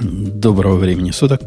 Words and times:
Доброго 0.00 0.76
времени 0.76 1.12
суток. 1.12 1.42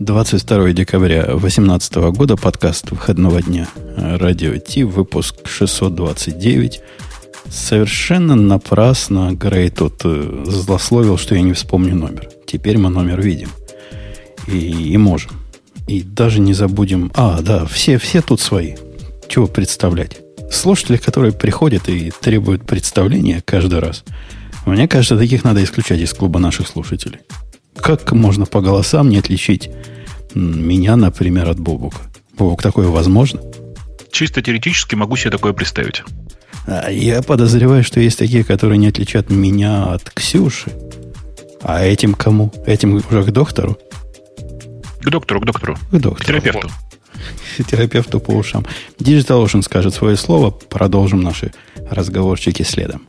22 0.00 0.72
декабря 0.72 1.24
2018 1.24 1.94
года, 2.12 2.36
подкаст 2.36 2.90
выходного 2.90 3.42
дня 3.42 3.68
Радио 3.96 4.56
Ти, 4.56 4.84
выпуск 4.84 5.46
629. 5.46 6.80
Совершенно 7.50 8.36
напрасно 8.36 9.32
Грей 9.34 9.68
тут 9.68 10.00
э, 10.04 10.44
злословил, 10.46 11.18
что 11.18 11.34
я 11.34 11.42
не 11.42 11.52
вспомню 11.52 11.94
номер. 11.94 12.30
Теперь 12.46 12.78
мы 12.78 12.88
номер 12.88 13.20
видим. 13.20 13.50
И, 14.46 14.92
и 14.92 14.96
можем. 14.96 15.32
И 15.86 16.02
даже 16.02 16.40
не 16.40 16.54
забудем... 16.54 17.10
А, 17.14 17.42
да, 17.42 17.66
все, 17.66 17.98
все 17.98 18.22
тут 18.22 18.40
свои. 18.40 18.76
Чего 19.28 19.46
представлять? 19.46 20.20
Слушатели, 20.50 20.96
которые 20.96 21.32
приходят 21.32 21.88
и 21.88 22.12
требуют 22.18 22.66
представления 22.66 23.42
каждый 23.44 23.80
раз. 23.80 24.04
Мне 24.64 24.88
кажется, 24.88 25.18
таких 25.18 25.44
надо 25.44 25.62
исключать 25.62 26.00
из 26.00 26.14
клуба 26.14 26.38
наших 26.38 26.68
слушателей. 26.68 27.20
Как 27.80 28.12
можно 28.12 28.46
по 28.46 28.60
голосам 28.60 29.08
не 29.08 29.18
отличить 29.18 29.70
меня, 30.34 30.96
например, 30.96 31.48
от 31.48 31.58
Бобука? 31.58 31.98
Бобук, 32.36 32.62
такое 32.62 32.88
возможно? 32.88 33.40
Чисто 34.10 34.42
теоретически 34.42 34.94
могу 34.94 35.16
себе 35.16 35.30
такое 35.30 35.52
представить. 35.52 36.02
А 36.66 36.90
я 36.90 37.22
подозреваю, 37.22 37.82
что 37.82 38.00
есть 38.00 38.18
такие, 38.18 38.44
которые 38.44 38.78
не 38.78 38.88
отличат 38.88 39.30
меня 39.30 39.86
от 39.86 40.10
Ксюши. 40.10 40.70
А 41.62 41.84
этим 41.84 42.14
кому? 42.14 42.52
Этим 42.66 42.94
уже 42.94 43.24
к 43.24 43.30
доктору? 43.30 43.78
К 45.00 45.10
доктору, 45.10 45.40
к 45.40 45.44
доктору. 45.44 45.76
К 45.90 45.98
доктору. 45.98 46.14
К 46.16 46.24
терапевту. 46.24 46.70
Терапевту 47.70 48.20
по 48.20 48.32
ушам. 48.32 48.66
Digital 48.98 49.44
Ocean 49.44 49.62
скажет 49.62 49.94
свое 49.94 50.16
слово. 50.16 50.50
Продолжим 50.50 51.20
наши 51.20 51.52
разговорчики 51.90 52.62
следом. 52.62 53.08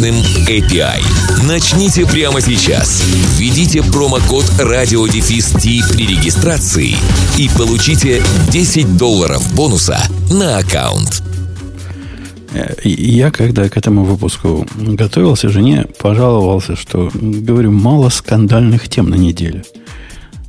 мощным 0.01 0.15
API. 0.47 1.03
Начните 1.47 2.05
прямо 2.05 2.41
сейчас. 2.41 3.03
Введите 3.37 3.83
промокод 3.83 4.45
RadioDefist 4.59 5.93
при 5.93 6.07
регистрации 6.07 6.95
и 7.37 7.49
получите 7.55 8.23
10 8.51 8.97
долларов 8.97 9.43
бонуса 9.55 9.99
на 10.31 10.57
аккаунт. 10.57 11.21
Я, 12.83 13.31
когда 13.31 13.69
к 13.69 13.77
этому 13.77 14.03
выпуску 14.03 14.65
готовился, 14.75 15.49
жене 15.49 15.85
пожаловался, 15.99 16.75
что, 16.75 17.11
говорю, 17.13 17.71
мало 17.71 18.09
скандальных 18.09 18.89
тем 18.89 19.09
на 19.09 19.15
неделю. 19.15 19.63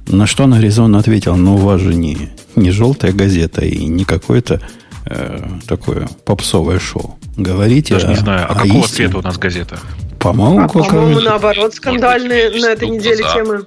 На 0.09 0.27
что 0.27 0.45
она 0.45 0.61
резонно 0.61 0.99
ответила, 0.99 1.37
ну, 1.37 1.57
у 1.57 1.59
вас 1.59 1.81
же 1.81 1.95
не, 1.95 2.31
не 2.57 2.71
желтая 2.71 3.13
газета 3.13 3.65
и 3.65 3.85
не 3.85 4.05
какое-то 4.05 4.61
э, 5.07 5.47
такое 5.67 6.09
попсовое 6.25 6.81
шоу. 6.81 7.19
Говорите 7.37 7.95
Даже 7.95 8.09
не 8.09 8.17
знаю, 8.17 8.47
а 8.49 8.55
какого 8.55 8.85
истине. 8.85 9.09
цвета 9.09 9.19
у 9.19 9.23
нас 9.23 9.39
газета? 9.39 9.79
По-моему, 10.19 10.65
а, 10.65 10.69
по-моему 10.69 11.21
наоборот, 11.21 11.75
скандальные 11.75 12.51
на 12.61 12.67
этой 12.67 12.89
неделе 12.89 13.25
темы. 13.35 13.65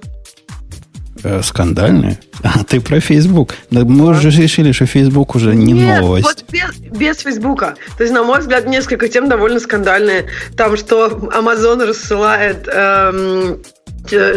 Э, 1.22 1.42
скандальные? 1.42 2.18
А 2.42 2.62
ты 2.62 2.80
про 2.80 3.00
Facebook. 3.00 3.54
Да 3.70 3.84
мы 3.84 4.10
уже 4.10 4.30
решили, 4.30 4.70
что 4.70 4.86
Facebook 4.86 5.34
уже 5.34 5.54
не 5.54 5.72
Нет, 5.72 6.00
новость. 6.00 6.24
Вот 6.24 6.44
без, 6.48 6.76
без 6.96 7.18
Facebook. 7.18 7.60
То 7.60 8.02
есть, 8.02 8.12
на 8.12 8.22
мой 8.22 8.38
взгляд, 8.38 8.66
несколько 8.66 9.08
тем 9.08 9.28
довольно 9.28 9.58
скандальные. 9.58 10.26
Там, 10.56 10.76
что 10.76 11.06
Amazon 11.08 11.84
рассылает 11.84 12.68
эм, 12.68 13.58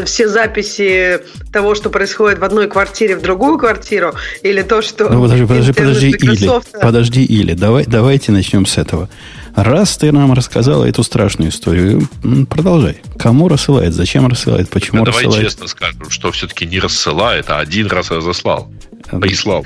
все 0.06 0.28
записи 0.28 1.20
того, 1.52 1.76
что 1.76 1.90
происходит 1.90 2.40
в 2.40 2.44
одной 2.44 2.68
квартире 2.68 3.16
в 3.16 3.22
другую 3.22 3.58
квартиру, 3.58 4.14
или 4.44 4.62
то, 4.62 4.82
что... 4.82 5.10
Ну, 5.10 5.22
подожди, 5.22 5.46
подожди, 5.46 5.74
подожди, 5.74 6.10
или, 6.10 6.80
подожди, 6.82 7.24
или, 7.24 7.54
давай, 7.54 7.86
давайте 7.86 8.32
начнем 8.32 8.66
с 8.66 8.78
этого. 8.78 9.10
Раз 9.56 9.98
ты 9.98 10.12
нам 10.12 10.34
рассказала 10.34 10.86
эту 10.86 11.04
страшную 11.04 11.52
историю, 11.52 12.08
продолжай. 12.50 13.02
Кому 13.18 13.48
рассылает, 13.48 13.94
зачем 13.94 14.28
рассылает, 14.28 14.70
почему 14.70 15.04
да, 15.04 15.12
рассылает? 15.12 15.32
Давай 15.32 15.46
честно 15.46 15.68
скажем, 15.68 16.10
что 16.10 16.32
все-таки 16.32 16.66
не 16.66 16.80
рассылает, 16.80 17.50
а 17.50 17.60
один 17.60 17.88
раз 17.88 18.12
разослал. 18.12 18.72
Прислал. 19.12 19.66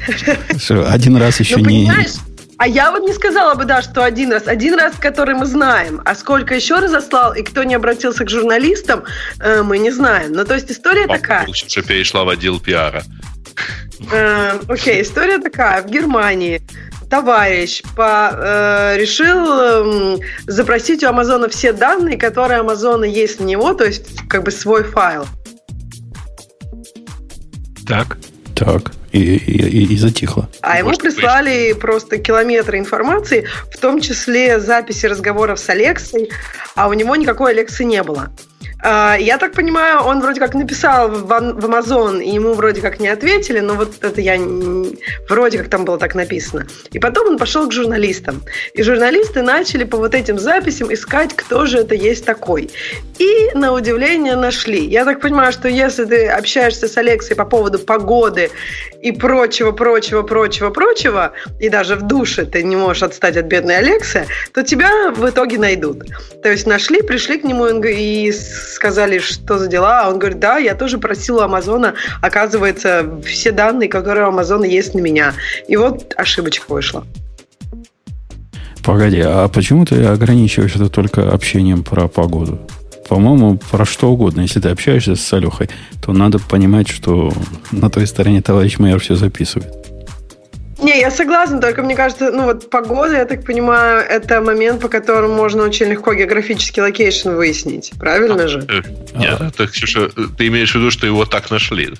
Один 0.87 1.17
раз 1.17 1.39
еще 1.39 1.57
ну, 1.57 1.65
не... 1.65 1.91
А 2.63 2.65
я 2.65 2.91
вот 2.91 3.01
не 3.01 3.11
сказала 3.11 3.55
бы, 3.55 3.65
да, 3.65 3.81
что 3.81 4.05
один 4.05 4.31
раз. 4.31 4.47
Один 4.47 4.75
раз, 4.75 4.93
который 4.97 5.35
мы 5.35 5.45
знаем. 5.45 6.01
А 6.05 6.15
сколько 6.15 6.55
еще 6.55 6.75
разослал 6.75 7.33
и 7.33 7.43
кто 7.43 7.63
не 7.63 7.75
обратился 7.75 8.23
к 8.23 8.29
журналистам, 8.29 9.03
э, 9.41 9.63
мы 9.63 9.79
не 9.79 9.91
знаем. 9.91 10.31
Ну, 10.31 10.45
то 10.45 10.53
есть 10.53 10.71
история 10.71 11.05
Папа, 11.05 11.19
такая. 11.19 11.53
Что 11.53 11.81
перешла 11.81 12.23
в 12.23 12.29
отдел 12.29 12.61
пиара. 12.61 13.03
Э, 14.13 14.61
окей, 14.69 15.01
история 15.01 15.39
такая. 15.39 15.81
В 15.81 15.87
Германии 15.87 16.61
товарищ 17.09 17.81
по, 17.97 18.31
э, 18.31 18.97
решил 18.97 20.15
э, 20.15 20.19
запросить 20.47 21.03
у 21.03 21.09
Амазона 21.09 21.49
все 21.49 21.73
данные, 21.73 22.17
которые 22.17 22.61
Амазона 22.61 23.03
есть 23.03 23.41
на 23.41 23.43
него, 23.43 23.73
то 23.73 23.83
есть 23.83 24.25
как 24.29 24.43
бы 24.43 24.51
свой 24.51 24.85
файл. 24.85 25.27
Так. 27.85 28.17
Так 28.55 28.93
и, 29.13 29.37
и, 29.37 29.93
и 29.93 29.97
затихло. 29.97 30.49
А 30.61 30.79
ему 30.79 30.91
прислали 30.91 31.71
быть. 31.71 31.81
просто 31.81 32.17
километры 32.17 32.79
информации, 32.79 33.47
в 33.71 33.77
том 33.77 34.01
числе 34.01 34.59
записи 34.59 35.05
разговоров 35.05 35.59
с 35.59 35.69
Алексой, 35.69 36.29
а 36.75 36.87
у 36.87 36.93
него 36.93 37.15
никакой 37.15 37.51
Алексы 37.51 37.85
не 37.85 38.01
было. 38.03 38.31
А, 38.85 39.15
я 39.17 39.37
так 39.37 39.53
понимаю, 39.53 40.01
он 40.01 40.19
вроде 40.19 40.41
как 40.41 40.53
написал 40.53 41.09
в 41.09 41.31
Amazon, 41.31 42.21
и 42.21 42.31
ему 42.31 42.53
вроде 42.53 42.81
как 42.81 42.99
не 42.99 43.07
ответили, 43.07 43.61
но 43.61 43.75
вот 43.75 43.93
это 44.01 44.19
я 44.19 44.37
вроде 45.29 45.59
как 45.59 45.69
там 45.69 45.85
было 45.85 45.97
так 45.97 46.15
написано. 46.15 46.67
И 46.91 46.99
потом 46.99 47.29
он 47.29 47.37
пошел 47.37 47.69
к 47.69 47.71
журналистам. 47.71 48.43
И 48.73 48.83
журналисты 48.83 49.41
начали 49.41 49.85
по 49.85 49.97
вот 49.97 50.13
этим 50.13 50.37
записям 50.37 50.93
искать, 50.93 51.33
кто 51.33 51.65
же 51.65 51.77
это 51.77 51.95
есть 51.95 52.25
такой. 52.25 52.71
И 53.19 53.51
на 53.53 53.71
удивление 53.71 54.35
нашли. 54.35 54.85
Я 54.85 55.05
так 55.05 55.21
понимаю, 55.21 55.53
что 55.53 55.69
если 55.69 56.03
ты 56.03 56.27
общаешься 56.27 56.89
с 56.89 56.97
Алексой 56.97 57.37
по 57.37 57.45
поводу 57.45 57.79
погоды 57.79 58.51
и 59.01 59.13
прочего, 59.13 59.71
прочего, 59.71 60.23
прочего, 60.23 60.71
прочего, 60.71 61.31
и 61.61 61.69
даже 61.69 61.95
в 61.95 62.01
душе 62.01 62.45
ты 62.45 62.63
не 62.63 62.75
можешь 62.75 63.03
отстать 63.03 63.37
от 63.37 63.45
бедной 63.45 63.77
Алексы, 63.77 64.25
то 64.53 64.61
тебя 64.61 65.11
в 65.11 65.29
итоге 65.29 65.57
найдут. 65.57 66.03
То 66.41 66.49
есть 66.49 66.67
нашли, 66.67 67.01
пришли 67.01 67.37
к 67.37 67.45
нему 67.45 67.67
и 67.67 68.33
сказали, 68.73 69.19
что 69.19 69.57
за 69.57 69.67
дела. 69.67 70.03
А 70.03 70.09
он 70.09 70.19
говорит, 70.19 70.39
да, 70.39 70.57
я 70.57 70.75
тоже 70.75 70.97
просил 70.97 71.37
у 71.37 71.41
Амазона, 71.41 71.93
оказывается, 72.21 73.21
все 73.25 73.51
данные, 73.51 73.89
которые 73.89 74.25
у 74.25 74.29
Амазона 74.29 74.65
есть 74.65 74.93
на 74.93 74.99
меня. 74.99 75.33
И 75.67 75.77
вот 75.77 76.13
ошибочка 76.17 76.71
вышла. 76.71 77.05
Погоди, 78.83 79.21
а 79.21 79.47
почему 79.47 79.85
ты 79.85 80.03
ограничиваешь 80.03 80.75
это 80.75 80.89
только 80.89 81.31
общением 81.31 81.83
про 81.83 82.07
погоду? 82.07 82.59
По-моему, 83.07 83.57
про 83.71 83.85
что 83.85 84.11
угодно. 84.11 84.41
Если 84.41 84.59
ты 84.59 84.69
общаешься 84.69 85.15
с 85.15 85.33
Алехой, 85.33 85.69
то 86.01 86.13
надо 86.13 86.39
понимать, 86.39 86.89
что 86.89 87.31
на 87.71 87.89
той 87.89 88.07
стороне 88.07 88.41
товарищ 88.41 88.79
майор 88.79 88.99
все 88.99 89.15
записывает. 89.15 89.92
Не, 90.83 90.99
я 90.99 91.11
согласна, 91.11 91.61
только 91.61 91.81
мне 91.81 91.95
кажется, 91.95 92.31
ну 92.31 92.43
вот 92.43 92.69
погода, 92.69 93.15
я 93.15 93.25
так 93.25 93.45
понимаю, 93.45 94.05
это 94.07 94.41
момент, 94.41 94.81
по 94.81 94.89
которому 94.89 95.33
можно 95.33 95.63
очень 95.63 95.87
легко 95.87 96.13
географический 96.13 96.81
location 96.81 97.29
выяснить. 97.29 97.91
Правильно 97.97 98.43
а, 98.43 98.47
же? 98.47 98.65
Э, 98.67 98.81
нет, 99.17 99.37
а, 99.39 99.47
это, 99.47 99.67
Ксюша, 99.67 100.09
ты 100.37 100.47
имеешь 100.47 100.73
в 100.73 100.75
виду, 100.75 100.91
что 100.91 101.07
его 101.07 101.25
так 101.25 101.49
нашли? 101.51 101.93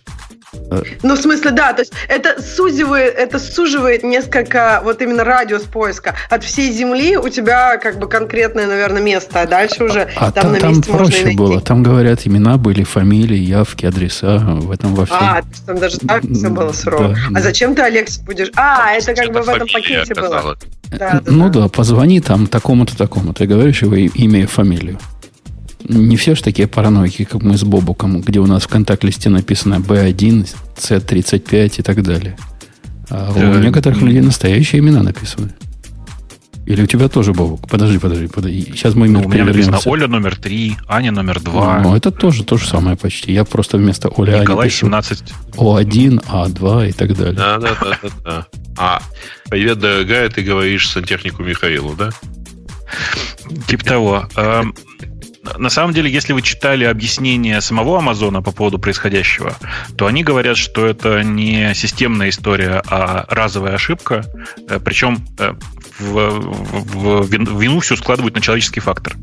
Ну, 1.04 1.16
в 1.16 1.18
смысле, 1.18 1.52
да, 1.52 1.74
то 1.74 1.82
есть 1.82 1.94
это 2.08 2.42
сузивает, 2.42 3.16
это 3.16 3.40
суживает 3.40 4.04
несколько, 4.04 4.82
вот 4.84 5.02
именно 5.02 5.24
радиус 5.24 5.64
поиска. 5.64 6.16
От 6.30 6.44
всей 6.44 6.72
Земли 6.72 7.18
у 7.18 7.30
тебя 7.30 7.78
как 7.78 8.00
бы 8.00 8.08
конкретное, 8.08 8.68
наверное, 8.68 9.02
место, 9.02 9.42
а 9.42 9.48
дальше 9.48 9.84
уже 9.84 10.10
а, 10.16 10.32
там, 10.32 10.44
там 10.44 10.52
на 10.52 10.68
месте 10.68 10.90
там 10.90 10.98
проще 10.98 11.26
можно 11.26 11.34
было. 11.34 11.62
Там 11.62 11.84
говорят 11.84 12.22
имена 12.26 12.58
были, 12.58 12.84
фамилии, 12.84 13.38
явки, 13.38 13.86
адреса, 13.86 14.38
в 14.38 14.72
этом 14.72 14.96
во 14.96 15.06
всем. 15.06 15.18
А, 15.20 15.42
там 15.66 15.78
даже 15.78 16.00
так 16.00 16.24
все 16.24 16.50
было 16.50 16.72
сурово. 16.72 17.10
Да, 17.10 17.20
а 17.30 17.34
да. 17.34 17.42
зачем 17.42 17.76
ты, 17.76 17.82
Алекс, 17.82 18.18
будешь... 18.20 18.52
А, 18.56 18.73
а 18.74 18.92
это 18.94 19.14
как 19.14 19.32
бы 19.32 19.42
в 19.42 19.50
этом 19.50 19.68
пакете 19.68 20.14
было. 20.16 20.58
Да, 20.90 20.98
да, 20.98 21.24
ну 21.26 21.50
да. 21.50 21.62
да, 21.62 21.68
позвони 21.68 22.20
там 22.22 22.48
такому-то, 22.48 22.96
такому-то. 22.96 23.44
И 23.44 23.48
говоришь 23.48 23.82
его 23.82 23.96
имя 23.96 24.44
и 24.44 24.46
фамилию. 24.46 25.00
Не 25.88 26.16
все 26.16 26.36
же 26.36 26.44
такие 26.44 26.68
параноики, 26.68 27.26
как 27.26 27.42
мы 27.42 27.58
с 27.58 27.64
Бобуком, 27.64 28.22
где 28.22 28.40
у 28.40 28.46
нас 28.46 28.64
в 28.64 28.68
контакт-листе 28.68 29.30
написано 29.30 29.76
B1, 29.76 30.48
C35 30.78 31.74
и 31.78 31.82
так 31.82 32.04
далее. 32.04 32.38
А 33.10 33.34
да. 33.36 33.50
у 33.50 33.60
некоторых 33.60 34.02
людей 34.02 34.22
настоящие 34.22 34.80
имена 34.80 35.04
написаны. 35.04 35.50
Или 36.66 36.84
у 36.84 36.86
тебя 36.88 37.10
тоже, 37.10 37.34
Бобок? 37.34 37.68
Подожди, 37.68 38.00
подожди, 38.00 38.28
подожди. 38.28 38.64
Сейчас 38.72 38.96
мы 38.96 39.10
ну, 39.10 39.22
У 39.26 39.30
меня 39.30 39.46
написано 39.46 39.80
Оля 39.86 40.08
номер 40.08 40.38
три, 40.38 40.78
Аня 40.88 41.12
номер 41.12 41.42
два. 41.42 41.80
Ну, 41.80 41.96
это 41.96 42.10
тоже 42.12 42.44
то 42.44 42.58
же 42.58 42.68
самое 42.68 42.96
почти. 42.96 43.34
Я 43.34 43.44
просто 43.44 43.78
вместо 43.78 44.10
Оли 44.16 44.40
Николай 44.40 44.68
Ани 44.68 44.72
17. 44.72 45.34
О1, 45.58 46.26
А2 46.26 46.90
и 46.90 46.92
так 46.94 47.18
далее. 47.18 47.34
Да, 47.34 47.58
да, 47.58 47.76
да, 47.82 48.00
да, 48.02 48.10
да. 48.24 48.48
А, 48.78 49.02
привет, 49.50 49.80
дорогая, 49.80 50.30
ты 50.30 50.42
говоришь 50.42 50.90
сантехнику 50.90 51.44
Михаилу, 51.44 51.96
да? 51.96 52.12
Типа 53.68 53.84
того. 53.84 54.28
На 55.58 55.70
самом 55.70 55.94
деле, 55.94 56.10
если 56.10 56.32
вы 56.34 56.42
читали 56.42 56.86
объяснение 56.86 57.60
самого 57.60 57.98
Амазона 57.98 58.42
по 58.42 58.52
поводу 58.52 58.80
происходящего, 58.80 59.56
то 59.98 60.08
они 60.08 60.24
говорят, 60.24 60.58
что 60.58 60.86
это 60.86 61.22
не 61.24 61.74
системная 61.76 62.30
история, 62.30 62.82
а 62.88 63.26
разовая 63.30 63.76
ошибка. 63.76 64.24
Э, 64.70 64.80
Причем 64.80 65.26
э, 65.40 65.54
в, 66.00 66.30
в, 66.30 67.28
в 67.28 67.62
вину 67.62 67.80
все 67.82 67.96
складывают 67.98 68.36
на 68.36 68.42
человеческий 68.42 68.80
фактор. 68.80 69.16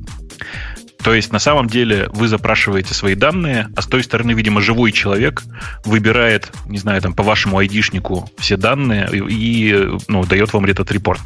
То 1.03 1.15
есть, 1.15 1.33
на 1.33 1.39
самом 1.39 1.67
деле, 1.67 2.09
вы 2.13 2.29
запрашиваете 2.29 2.93
свои 2.93 3.15
данные, 3.15 3.69
а 3.75 3.81
с 3.81 3.87
той 3.87 4.03
стороны, 4.03 4.33
видимо, 4.33 4.61
живой 4.61 4.93
человек 4.93 5.43
выбирает, 5.85 6.53
не 6.67 6.77
знаю, 6.77 7.01
там, 7.01 7.15
по 7.15 7.23
вашему 7.23 7.59
айдишнику 7.59 8.29
все 8.39 8.59
данные 8.59 9.09
и, 9.11 9.89
ну, 10.09 10.25
дает 10.27 10.53
вам 10.53 10.67
этот 10.67 10.93
репорт. 10.93 11.23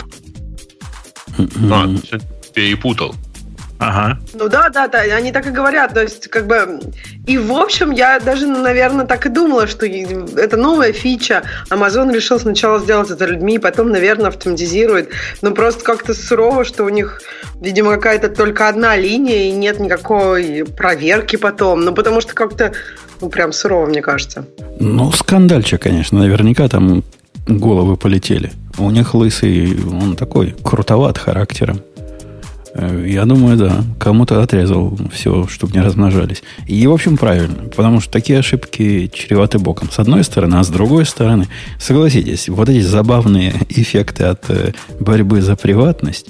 А, 1.37 1.89
перепутал. 2.55 3.17
Ага. 3.79 4.19
Ну 4.35 4.49
да, 4.49 4.69
да, 4.69 4.89
да, 4.89 5.01
они 5.01 5.33
так 5.33 5.47
и 5.47 5.51
говорят. 5.51 5.95
То 5.95 6.03
есть, 6.03 6.29
как 6.29 6.47
бы. 6.47 6.81
И 7.27 7.39
в 7.39 7.53
общем, 7.53 7.91
я 7.91 8.21
даже, 8.21 8.47
наверное, 8.47 9.05
так 9.05 9.27
и 9.27 9.29
думала, 9.29 9.67
что 9.67 9.87
это 9.87 10.57
новая 10.57 10.93
фича. 10.93 11.43
Amazon 11.71 12.13
решил 12.13 12.39
сначала 12.39 12.79
сделать 12.79 13.11
это 13.11 13.27
людьми, 13.27 13.59
потом, 13.59 13.91
наверное, 13.91 14.29
автоматизирует. 14.29 15.11
Но 15.43 15.51
просто 15.51 15.85
как-то 15.85 16.15
сурово, 16.15 16.65
что 16.65 16.85
у 16.85 16.89
них, 16.89 17.21
видимо, 17.61 17.95
какая-то 17.95 18.29
только 18.29 18.69
одна 18.69 18.97
линия, 18.97 19.49
и 19.49 19.53
нет 19.53 19.81
никакой 19.81 20.65
проверки 20.65 21.37
потом. 21.37 21.81
Ну, 21.81 21.93
потому 21.93 22.21
что 22.21 22.35
как-то, 22.35 22.73
ну, 23.21 23.29
прям 23.29 23.53
сурово, 23.53 23.87
мне 23.87 24.03
кажется. 24.03 24.47
Ну, 24.79 25.11
скандальчик, 25.13 25.83
конечно. 25.83 26.21
Наверняка 26.21 26.69
там 26.69 27.03
головы 27.47 27.97
полетели. 27.97 28.53
У 28.79 28.91
них 28.91 29.15
лысый, 29.15 29.77
он 29.85 30.17
такой 30.17 30.55
крутоват 30.63 31.19
характером. 31.19 31.81
Э, 32.75 33.05
я 33.09 33.25
думаю, 33.25 33.57
да. 33.57 33.85
Кому-то 33.99 34.43
отрезал 34.43 34.99
все, 35.13 35.47
чтобы 35.47 35.73
не 35.73 35.81
размножались. 35.81 36.43
И, 36.67 36.87
в 36.87 36.93
общем, 36.93 37.17
правильно. 37.17 37.69
Потому 37.75 38.01
что 38.01 38.13
такие 38.13 38.41
ошибки 38.41 39.11
чреваты 39.15 39.59
боком. 39.59 39.91
С 39.91 39.99
одной 39.99 40.25
стороны, 40.25 40.57
а 40.57 40.65
с 40.65 40.69
другой 40.69 41.07
стороны, 41.07 41.47
согласитесь, 41.79 42.49
вот 42.49 42.69
эти 42.69 42.81
забавные 42.81 43.55
эффекты 43.69 44.25
от 44.25 44.51
э, 44.51 44.73
борьбы 45.01 45.41
за 45.41 45.57
приватность, 45.57 46.27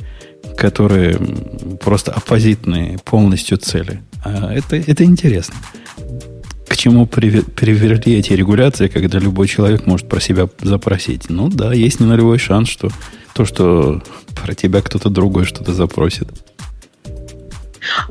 которые 0.57 1.19
просто 1.83 2.13
оппозитные 2.13 2.99
полностью 3.05 3.57
цели, 3.57 4.03
а 4.25 4.53
это, 4.53 4.77
это 4.77 5.05
интересно. 5.05 5.55
К 6.75 6.77
чему 6.77 7.07
привели 7.07 8.19
эти 8.19 8.33
регуляции, 8.33 8.89
когда 8.89 9.21
любой 9.21 9.47
человек 9.47 9.87
может 9.87 10.09
про 10.09 10.19
себя 10.19 10.49
запросить? 10.61 11.31
Ну 11.31 11.49
да, 11.49 11.73
есть 11.73 12.01
не 12.01 12.07
нулевой 12.07 12.39
шанс, 12.39 12.69
что 12.69 12.89
то, 13.33 13.45
что 13.45 14.03
про 14.35 14.57
тебя 14.57 14.83
кто-то 14.83 15.09
другой 15.09 15.45
что-то 15.45 15.73
запросит. 15.73 16.29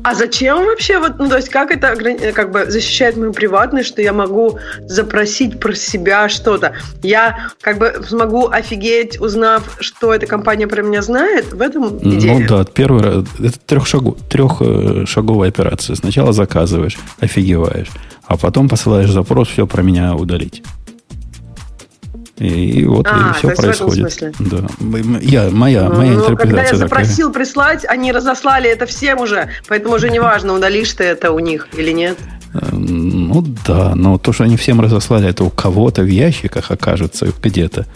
А 0.02 0.14
зачем 0.14 0.64
вообще, 0.64 0.98
вот, 0.98 1.18
ну, 1.18 1.28
то 1.28 1.36
есть, 1.36 1.48
как 1.48 1.70
это 1.70 1.96
как 2.32 2.50
бы 2.50 2.70
защищает 2.70 3.16
мою 3.16 3.32
приватность, 3.32 3.88
что 3.88 4.02
я 4.02 4.12
могу 4.12 4.58
запросить 4.86 5.60
про 5.60 5.74
себя 5.74 6.28
что-то? 6.28 6.74
Я 7.02 7.50
как 7.60 7.78
бы 7.78 8.04
смогу 8.06 8.48
офигеть, 8.48 9.20
узнав, 9.20 9.62
что 9.80 10.12
эта 10.12 10.26
компания 10.26 10.66
про 10.66 10.82
меня 10.82 11.02
знает, 11.02 11.52
в 11.52 11.60
этом 11.60 11.98
идея? 11.98 12.38
Ну 12.38 12.46
да, 12.46 12.64
первый 12.64 13.02
раз, 13.02 13.24
это 13.38 13.58
трехшагу, 13.66 14.16
трехшаговая 14.28 15.48
операция. 15.48 15.96
Сначала 15.96 16.32
заказываешь, 16.32 16.96
офигеваешь, 17.20 17.88
а 18.26 18.36
потом 18.36 18.68
посылаешь 18.68 19.10
запрос, 19.10 19.48
все 19.48 19.66
про 19.66 19.82
меня 19.82 20.14
удалить. 20.14 20.62
И, 22.38 22.84
вот 22.84 23.06
а, 23.08 23.30
и 23.30 23.38
все 23.38 23.54
происходит. 23.54 24.34
Да. 24.40 24.66
Я, 25.20 25.50
моя, 25.50 25.88
моя 25.88 26.12
ну, 26.12 26.20
интерпретация 26.20 26.36
Когда 26.36 26.62
я 26.62 26.76
запросил 26.76 27.28
такая. 27.28 27.44
прислать, 27.44 27.84
они 27.86 28.10
разослали 28.10 28.68
это 28.68 28.86
всем 28.86 29.20
уже, 29.20 29.50
поэтому 29.68 29.94
уже 29.94 30.10
не 30.10 30.18
важно, 30.18 30.52
удалишь 30.52 30.92
ты 30.94 31.04
это 31.04 31.30
у 31.30 31.38
них 31.38 31.68
или 31.76 31.92
нет. 31.92 32.18
Эм, 32.54 33.28
ну 33.28 33.44
да, 33.66 33.94
но 33.94 34.18
то, 34.18 34.32
что 34.32 34.44
они 34.44 34.56
всем 34.56 34.80
разослали, 34.80 35.28
это 35.28 35.44
у 35.44 35.50
кого-то 35.50 36.02
в 36.02 36.08
ящиках 36.08 36.72
окажется 36.72 37.32
где-то. 37.40 37.86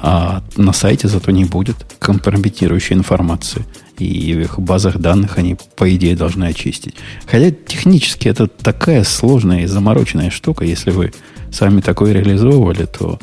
А 0.00 0.44
на 0.56 0.72
сайте 0.72 1.08
зато 1.08 1.32
не 1.32 1.44
будет 1.44 1.76
компрометирующей 1.98 2.94
информации. 2.94 3.64
И 3.98 4.32
в 4.34 4.40
их 4.40 4.60
базах 4.60 4.98
данных 4.98 5.38
они, 5.38 5.56
по 5.76 5.92
идее, 5.92 6.14
должны 6.14 6.44
очистить. 6.44 6.94
Хотя 7.26 7.50
технически 7.50 8.28
это 8.28 8.46
такая 8.46 9.02
сложная 9.02 9.62
и 9.62 9.66
замороченная 9.66 10.30
штука. 10.30 10.64
Если 10.64 10.92
вы 10.92 11.12
сами 11.50 11.80
такое 11.80 12.12
реализовывали, 12.12 12.84
то 12.84 13.18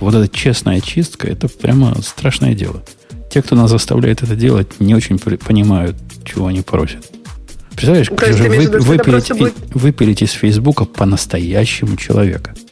вот 0.00 0.14
эта 0.14 0.28
честная 0.28 0.80
чистка, 0.80 1.28
это 1.28 1.48
прямо 1.48 1.94
страшное 2.02 2.54
дело. 2.54 2.82
Те, 3.30 3.42
кто 3.42 3.56
нас 3.56 3.70
заставляет 3.70 4.22
это 4.22 4.36
делать, 4.36 4.80
не 4.80 4.94
очень 4.94 5.18
понимают, 5.18 5.96
чего 6.24 6.46
они 6.46 6.62
просят. 6.62 7.06
Представляешь, 7.70 8.08
как 8.08 8.32
же 8.32 8.48
вы, 8.48 8.80
выпилить, 8.80 9.28
будет... 9.38 9.54
выпилить 9.74 10.22
из 10.22 10.32
Фейсбука 10.32 10.84
по-настоящему 10.84 11.96
человека– 11.96 12.54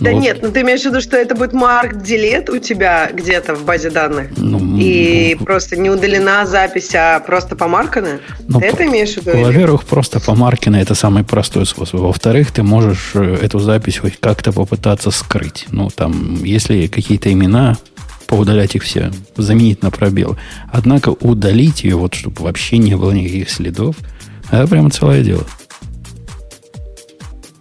да 0.00 0.12
вот. 0.12 0.20
нет, 0.20 0.38
ну 0.42 0.50
ты 0.50 0.62
имеешь 0.62 0.80
в 0.80 0.86
виду, 0.86 1.00
что 1.00 1.16
это 1.16 1.34
будет 1.34 1.52
марк 1.52 2.02
делет 2.02 2.48
у 2.48 2.58
тебя 2.58 3.10
где-то 3.12 3.54
в 3.54 3.64
базе 3.64 3.90
данных? 3.90 4.28
Ну, 4.36 4.78
и 4.78 5.36
ну, 5.38 5.44
просто 5.44 5.76
не 5.76 5.90
удалена 5.90 6.46
запись, 6.46 6.94
а 6.94 7.20
просто 7.20 7.54
помаркана? 7.54 8.20
Ну, 8.48 8.60
ты 8.60 8.66
это 8.66 8.86
имеешь 8.86 9.14
в 9.14 9.18
виду? 9.18 9.38
Во-первых, 9.38 9.84
просто 9.84 10.18
помаркана 10.18 10.76
это 10.76 10.94
самый 10.94 11.22
простой 11.22 11.66
способ. 11.66 12.00
Во-вторых, 12.00 12.50
ты 12.50 12.62
можешь 12.62 13.10
э, 13.14 13.38
эту 13.42 13.58
запись 13.58 13.98
хоть 13.98 14.18
как-то 14.18 14.52
попытаться 14.52 15.10
скрыть. 15.10 15.66
Ну, 15.70 15.90
там, 15.90 16.42
если 16.44 16.86
какие-то 16.86 17.30
имена, 17.30 17.76
поудалять 18.26 18.76
их 18.76 18.84
все, 18.84 19.10
заменить 19.36 19.82
на 19.82 19.90
пробел. 19.90 20.38
Однако 20.72 21.10
удалить 21.10 21.84
ее, 21.84 21.96
вот 21.96 22.14
чтобы 22.14 22.42
вообще 22.42 22.78
не 22.78 22.96
было 22.96 23.10
никаких 23.10 23.50
следов, 23.50 23.96
это 24.50 24.66
прямо 24.66 24.90
целое 24.90 25.22
дело. 25.22 25.44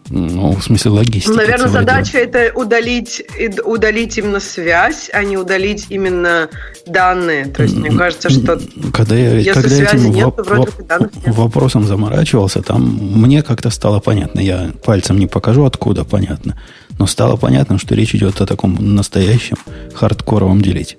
Ну, 0.10 0.56
в 0.56 0.64
смысле 0.64 0.92
логистики. 0.92 1.36
Наверное, 1.36 1.68
задача 1.68 2.18
это 2.18 2.52
удалить, 2.56 3.22
удалить 3.64 4.18
именно 4.18 4.40
связь, 4.40 5.10
а 5.14 5.24
не 5.24 5.38
удалить 5.38 5.86
именно 5.90 6.50
данные. 6.88 7.46
То 7.46 7.64
есть, 7.64 7.76
мне 7.76 7.92
кажется, 7.92 8.30
что 8.30 8.60
когда 8.92 9.16
я, 9.16 9.36
если 9.36 9.52
когда 9.52 9.70
связи 9.70 9.84
этим 9.84 10.12
нет, 10.12 10.36
то 10.36 10.44
вроде 10.44 10.72
бы 10.72 10.84
данных 10.84 11.12
нет. 11.16 11.36
Вопросом 11.36 11.86
заморачивался, 11.86 12.62
там 12.62 12.82
мне 12.82 13.44
как-то 13.44 13.70
стало 13.70 14.00
понятно. 14.00 14.40
Я 14.40 14.72
пальцем 14.84 15.20
не 15.20 15.28
покажу, 15.28 15.66
откуда 15.66 16.04
понятно. 16.04 16.60
Но 16.98 17.06
стало 17.06 17.38
понятно, 17.38 17.78
что 17.78 17.96
речь 17.96 18.16
идет 18.16 18.42
о 18.42 18.46
таком 18.46 18.96
настоящем 18.96 19.58
хардкоровом 19.94 20.62
делите. 20.62 20.98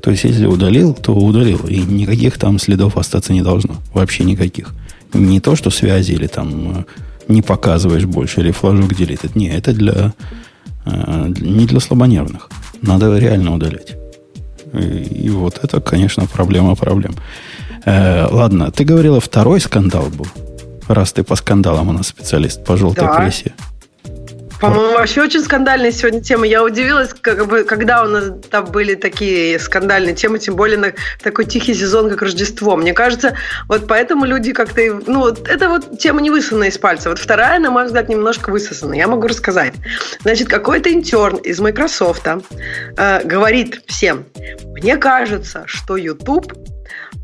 То 0.00 0.10
есть, 0.10 0.24
если 0.24 0.46
удалил, 0.46 0.94
то 0.94 1.14
удалил. 1.14 1.66
И 1.68 1.80
никаких 1.80 2.38
там 2.38 2.58
следов 2.58 2.96
остаться 2.96 3.32
не 3.32 3.42
должно. 3.42 3.76
Вообще 3.92 4.24
никаких. 4.24 4.70
Не 5.12 5.40
то, 5.40 5.56
что 5.56 5.70
связи 5.70 6.12
или 6.12 6.26
там 6.26 6.86
не 7.28 7.42
показываешь 7.42 8.04
больше, 8.04 8.40
или 8.40 8.50
флажок 8.50 8.94
делит. 8.94 9.34
Не, 9.36 9.48
это 9.48 9.72
для, 9.72 10.12
э, 10.84 11.32
не 11.40 11.66
для 11.66 11.80
слабонервных. 11.80 12.48
Надо 12.82 13.16
реально 13.18 13.54
удалять. 13.54 13.96
И, 14.72 15.26
и 15.26 15.30
вот 15.30 15.60
это, 15.62 15.80
конечно, 15.80 16.26
проблема 16.26 16.74
проблем. 16.74 17.14
Э, 17.84 18.26
ладно, 18.30 18.70
ты 18.70 18.84
говорила, 18.84 19.20
второй 19.20 19.60
скандал 19.60 20.06
был. 20.06 20.26
Раз 20.88 21.12
ты 21.12 21.22
по 21.22 21.36
скандалам 21.36 21.88
у 21.88 21.92
нас 21.92 22.08
специалист 22.08 22.64
по 22.64 22.76
желтой 22.76 23.06
да. 23.06 23.16
прессе. 23.16 23.52
По-моему, 24.62 24.92
вообще 24.92 25.22
очень 25.22 25.42
скандальная 25.42 25.90
сегодня 25.90 26.22
тема. 26.22 26.46
Я 26.46 26.62
удивилась, 26.62 27.10
как 27.20 27.48
бы, 27.48 27.64
когда 27.64 28.04
у 28.04 28.08
нас 28.08 28.26
там 28.48 28.66
были 28.66 28.94
такие 28.94 29.58
скандальные 29.58 30.14
темы, 30.14 30.38
тем 30.38 30.54
более 30.54 30.78
на 30.78 30.92
такой 31.20 31.46
тихий 31.46 31.74
сезон, 31.74 32.08
как 32.08 32.22
Рождество. 32.22 32.76
Мне 32.76 32.92
кажется, 32.92 33.36
вот 33.66 33.88
поэтому 33.88 34.24
люди 34.24 34.52
как-то... 34.52 34.80
Ну, 35.08 35.18
вот 35.18 35.48
это 35.48 35.68
вот 35.68 35.98
тема 35.98 36.20
не 36.20 36.30
высосана 36.30 36.64
из 36.64 36.78
пальца. 36.78 37.08
Вот 37.08 37.18
вторая, 37.18 37.58
на 37.58 37.72
мой 37.72 37.86
взгляд, 37.86 38.08
немножко 38.08 38.50
высосана. 38.50 38.94
Я 38.94 39.08
могу 39.08 39.26
рассказать. 39.26 39.74
Значит, 40.20 40.46
какой-то 40.46 40.92
интерн 40.92 41.38
из 41.38 41.58
Microsoft 41.58 42.24
э, 42.24 43.20
говорит 43.24 43.82
всем, 43.88 44.26
мне 44.66 44.96
кажется, 44.96 45.64
что 45.66 45.96
YouTube 45.96 46.52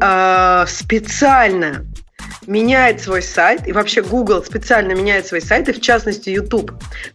э, 0.00 0.64
специально 0.66 1.84
меняет 2.48 3.00
свой 3.00 3.22
сайт, 3.22 3.68
и 3.68 3.72
вообще 3.72 4.02
Google 4.02 4.42
специально 4.42 4.92
меняет 4.92 5.26
свои 5.26 5.40
сайты, 5.40 5.72
в 5.72 5.80
частности 5.80 6.30
YouTube, 6.30 6.72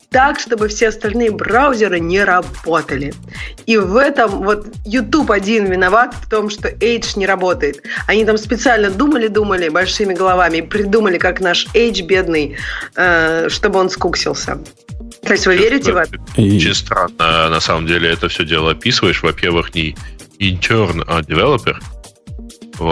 так, 0.09 0.39
чтобы 0.39 0.67
все 0.67 0.89
остальные 0.89 1.31
браузеры 1.31 1.99
не 1.99 2.23
работали. 2.23 3.13
И 3.65 3.77
в 3.77 3.97
этом 3.97 4.43
вот 4.43 4.67
YouTube 4.85 5.31
один 5.31 5.65
виноват 5.65 6.13
в 6.13 6.29
том, 6.29 6.49
что 6.49 6.69
Edge 6.69 7.17
не 7.17 7.25
работает. 7.25 7.81
Они 8.07 8.25
там 8.25 8.37
специально 8.37 8.89
думали-думали 8.89 9.69
большими 9.69 10.13
головами 10.13 10.57
и 10.57 10.61
придумали, 10.61 11.17
как 11.17 11.41
наш 11.41 11.67
Edge 11.73 12.05
бедный, 12.05 12.55
э, 12.95 13.49
чтобы 13.49 13.79
он 13.79 13.89
скуксился. 13.89 14.59
То 15.23 15.33
есть 15.33 15.47
вы 15.47 15.55
верите 15.55 15.93
в 15.93 15.97
это? 15.97 16.17
Очень 16.37 16.75
странно. 16.75 17.49
На 17.49 17.59
самом 17.59 17.87
деле 17.87 18.11
это 18.11 18.27
все 18.27 18.45
дело 18.45 18.71
описываешь. 18.71 19.23
Во-первых, 19.23 19.73
не 19.73 19.95
intern, 20.39 21.03
а 21.07 21.21
developer– 21.21 21.75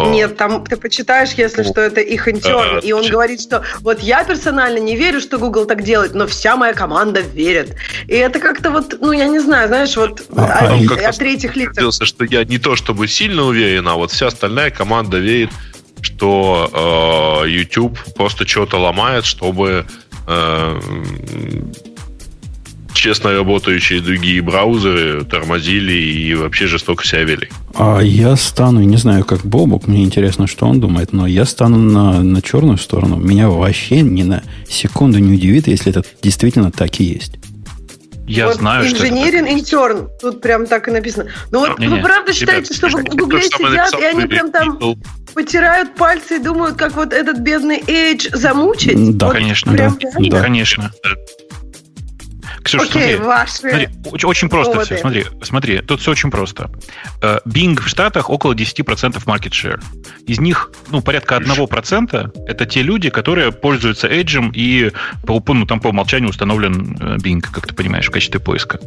Нет, 0.10 0.38
там 0.38 0.64
ты 0.64 0.78
почитаешь, 0.78 1.32
если 1.32 1.64
что 1.64 1.82
это 1.82 2.02
их 2.02 2.28
интерн, 2.28 2.80
и 2.80 2.92
он 2.92 3.08
говорит, 3.08 3.42
что 3.42 3.64
вот 3.82 4.00
я 4.02 4.24
персонально 4.24 4.80
не 4.80 4.96
верю, 4.96 5.22
что 5.22 5.38
Google 5.38 5.66
так 5.66 5.84
делает, 5.84 6.14
но 6.14 6.28
вся 6.28 6.56
моя 6.56 6.74
команда 6.74 7.22
верит. 7.22 7.76
И 8.08 8.14
это 8.14 8.40
как-то 8.40 8.72
вот, 8.72 8.98
ну, 9.00 9.12
я 9.12 9.28
не 9.28 9.40
знаю, 9.40 9.68
знаешь, 9.68 9.96
вот 9.98 10.24
а, 10.36 10.76
от, 10.76 10.92
от, 10.92 11.02
от 11.02 11.18
третьих 11.18 11.56
лиц. 11.56 11.78
что 12.02 12.26
я 12.26 12.44
не 12.44 12.58
то 12.58 12.76
чтобы 12.76 13.08
сильно 13.08 13.44
уверен, 13.44 13.88
а 13.88 13.96
вот 13.96 14.12
вся 14.12 14.28
остальная 14.28 14.72
команда 14.72 15.18
верит, 15.18 15.50
что 16.02 17.44
э, 17.46 17.50
YouTube 17.50 17.98
просто 18.16 18.48
что-то 18.48 18.78
ломает, 18.78 19.26
чтобы 19.26 19.86
э, 20.28 20.80
честно 23.02 23.34
работающие 23.34 24.00
другие 24.00 24.44
браузеры 24.44 25.26
тормозили 25.26 25.94
и 25.94 26.36
вообще 26.36 26.68
жестоко 26.68 27.06
себя 27.06 27.24
вели. 27.24 27.50
А 27.74 28.00
я 28.00 28.36
стану, 28.36 28.82
не 28.82 28.98
знаю, 28.98 29.26
как 29.26 29.42
Бобук, 29.42 29.88
мне 29.88 30.04
интересно, 30.04 30.46
что 30.46 30.68
он 30.68 30.80
думает, 30.80 31.12
но 31.12 31.26
я 31.26 31.46
стану 31.46 31.78
на, 31.78 32.22
на 32.22 32.42
черную 32.44 32.78
сторону. 32.78 33.18
Меня 33.18 33.50
вообще 33.50 34.02
ни 34.02 34.22
на 34.22 34.44
секунду 34.70 35.18
не 35.18 35.34
удивит, 35.34 35.68
если 35.68 35.90
это 35.90 36.04
действительно 36.22 36.72
так 36.72 37.00
и 37.00 37.06
есть. 37.06 37.34
Я 38.28 38.48
вот 38.48 38.58
знаю, 38.58 38.88
инженерин 38.88 39.46
и 39.46 39.66
черн. 39.66 40.08
Тут 40.22 40.40
прям 40.40 40.68
так 40.68 40.88
и 40.88 40.92
написано. 40.92 41.26
Ну 41.50 41.60
вот 41.60 41.80
не, 41.80 41.88
вы 41.88 41.98
не, 41.98 42.04
правда 42.04 42.34
считаете, 42.34 42.74
что 42.74 42.88
в 42.88 43.04
Гугле 43.04 43.42
сидят, 43.42 44.00
и 44.00 44.04
они 44.04 44.28
прям 44.28 44.52
там 44.52 44.80
потирают 45.34 45.96
пальцы 45.96 46.36
и 46.36 46.40
думают, 46.40 46.78
как 46.78 46.96
вот 46.96 47.14
этот 47.14 47.40
бедный 47.40 47.80
Edge 47.80 48.34
замучить? 48.36 49.18
Да, 49.18 49.26
вот 49.26 49.36
конечно. 49.36 49.72
Прям, 49.74 49.98
да, 50.00 50.10
да, 50.30 50.42
конечно. 50.42 50.92
Ксюша, 52.64 52.86
Окей, 52.86 53.16
смотри, 53.16 53.16
ваши 53.18 53.54
смотри, 53.54 53.90
очень, 54.12 54.30
очень 54.30 54.50
просто 54.50 54.80
все. 54.82 54.98
Смотри, 54.98 55.26
смотри, 55.42 55.82
тут 55.82 56.02
все 56.02 56.12
очень 56.12 56.32
просто. 56.32 56.70
Э, 57.22 57.40
Bing 57.46 57.80
в 57.80 57.88
Штатах 57.88 58.30
около 58.30 58.54
10% 58.54 59.24
market 59.26 59.52
share. 59.52 59.82
Из 60.28 60.40
них, 60.40 60.72
ну, 60.90 61.02
порядка 61.02 61.38
1% 61.38 62.48
это 62.48 62.66
те 62.66 62.82
люди, 62.82 63.10
которые 63.10 63.52
пользуются 63.52 64.08
Edge 64.08 64.52
и 64.54 64.92
по, 65.26 65.44
ну, 65.54 65.66
там 65.66 65.80
по 65.80 65.88
умолчанию 65.88 66.30
установлен 66.30 66.98
э, 67.00 67.18
Bing, 67.18 67.42
как 67.42 67.68
ты 67.68 67.74
понимаешь, 67.74 68.08
в 68.08 68.12
качестве 68.12 68.40
поиска. 68.40 68.80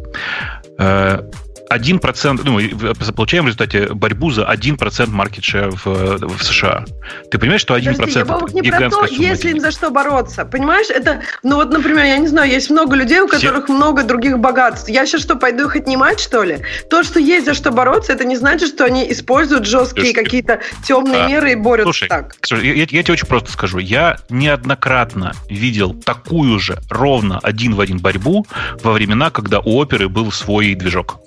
Э, 1.71 1.79
1%, 1.79 2.41
ну, 2.45 3.13
получаем 3.13 3.45
в 3.45 3.47
результате 3.49 3.93
борьбу 3.93 4.31
за 4.31 4.43
1% 4.43 4.77
market 5.09 5.41
share 5.41 5.71
в, 5.71 6.37
в 6.37 6.43
США. 6.43 6.85
Ты 7.31 7.39
понимаешь, 7.39 7.61
что 7.61 7.77
1% 7.77 7.97
Подожди, 7.97 8.19
я, 8.19 8.25
Бобок, 8.25 8.53
не 8.53 8.71
про 8.71 8.91
то, 8.91 9.07
если 9.07 9.51
им 9.51 9.61
за 9.61 9.71
что 9.71 9.91
бороться. 9.91 10.45
Понимаешь, 10.45 10.89
это, 10.91 11.23
ну 11.43 11.57
вот, 11.57 11.71
например, 11.71 12.05
я 12.05 12.19
не 12.19 12.29
знаю, 12.29 12.51
есть 12.51 12.71
много 12.71 12.97
людей, 12.97 13.21
у 13.21 13.29
которых 13.29 13.65
Все... 13.65 13.73
много 13.73 14.05
других 14.05 14.39
богатств. 14.39 14.89
Я 14.89 15.07
сейчас 15.07 15.23
что, 15.23 15.37
пойду 15.37 15.67
их 15.67 15.77
отнимать, 15.77 16.21
что 16.21 16.43
ли? 16.43 16.59
То, 16.91 17.03
что 17.03 17.19
есть 17.19 17.47
за 17.47 17.55
что 17.55 17.71
бороться, 17.71 18.13
это 18.13 18.25
не 18.25 18.37
значит, 18.37 18.69
что 18.69 18.85
они 18.85 19.11
используют 19.11 19.67
жесткие 19.67 20.13
Слушай, 20.13 20.25
какие-то 20.25 20.61
темные 20.87 21.25
а, 21.25 21.29
меры 21.29 21.53
и 21.53 21.55
борются 21.55 21.85
слушай, 21.85 22.09
так. 22.09 22.37
Слушай, 22.43 22.69
я, 22.69 22.75
я 22.75 22.87
тебе 22.87 23.13
очень 23.13 23.27
просто 23.27 23.53
скажу. 23.53 23.79
Я 23.79 24.19
неоднократно 24.29 25.33
видел 25.49 25.95
такую 25.95 26.59
же 26.59 26.79
ровно 26.91 27.39
один 27.43 27.75
в 27.75 27.81
один 27.81 27.99
борьбу 27.99 28.47
во 28.83 28.93
времена, 28.93 29.31
когда 29.31 29.61
у 29.61 29.79
оперы 29.79 30.09
был 30.09 30.31
свой 30.33 30.75
движок. 30.75 31.19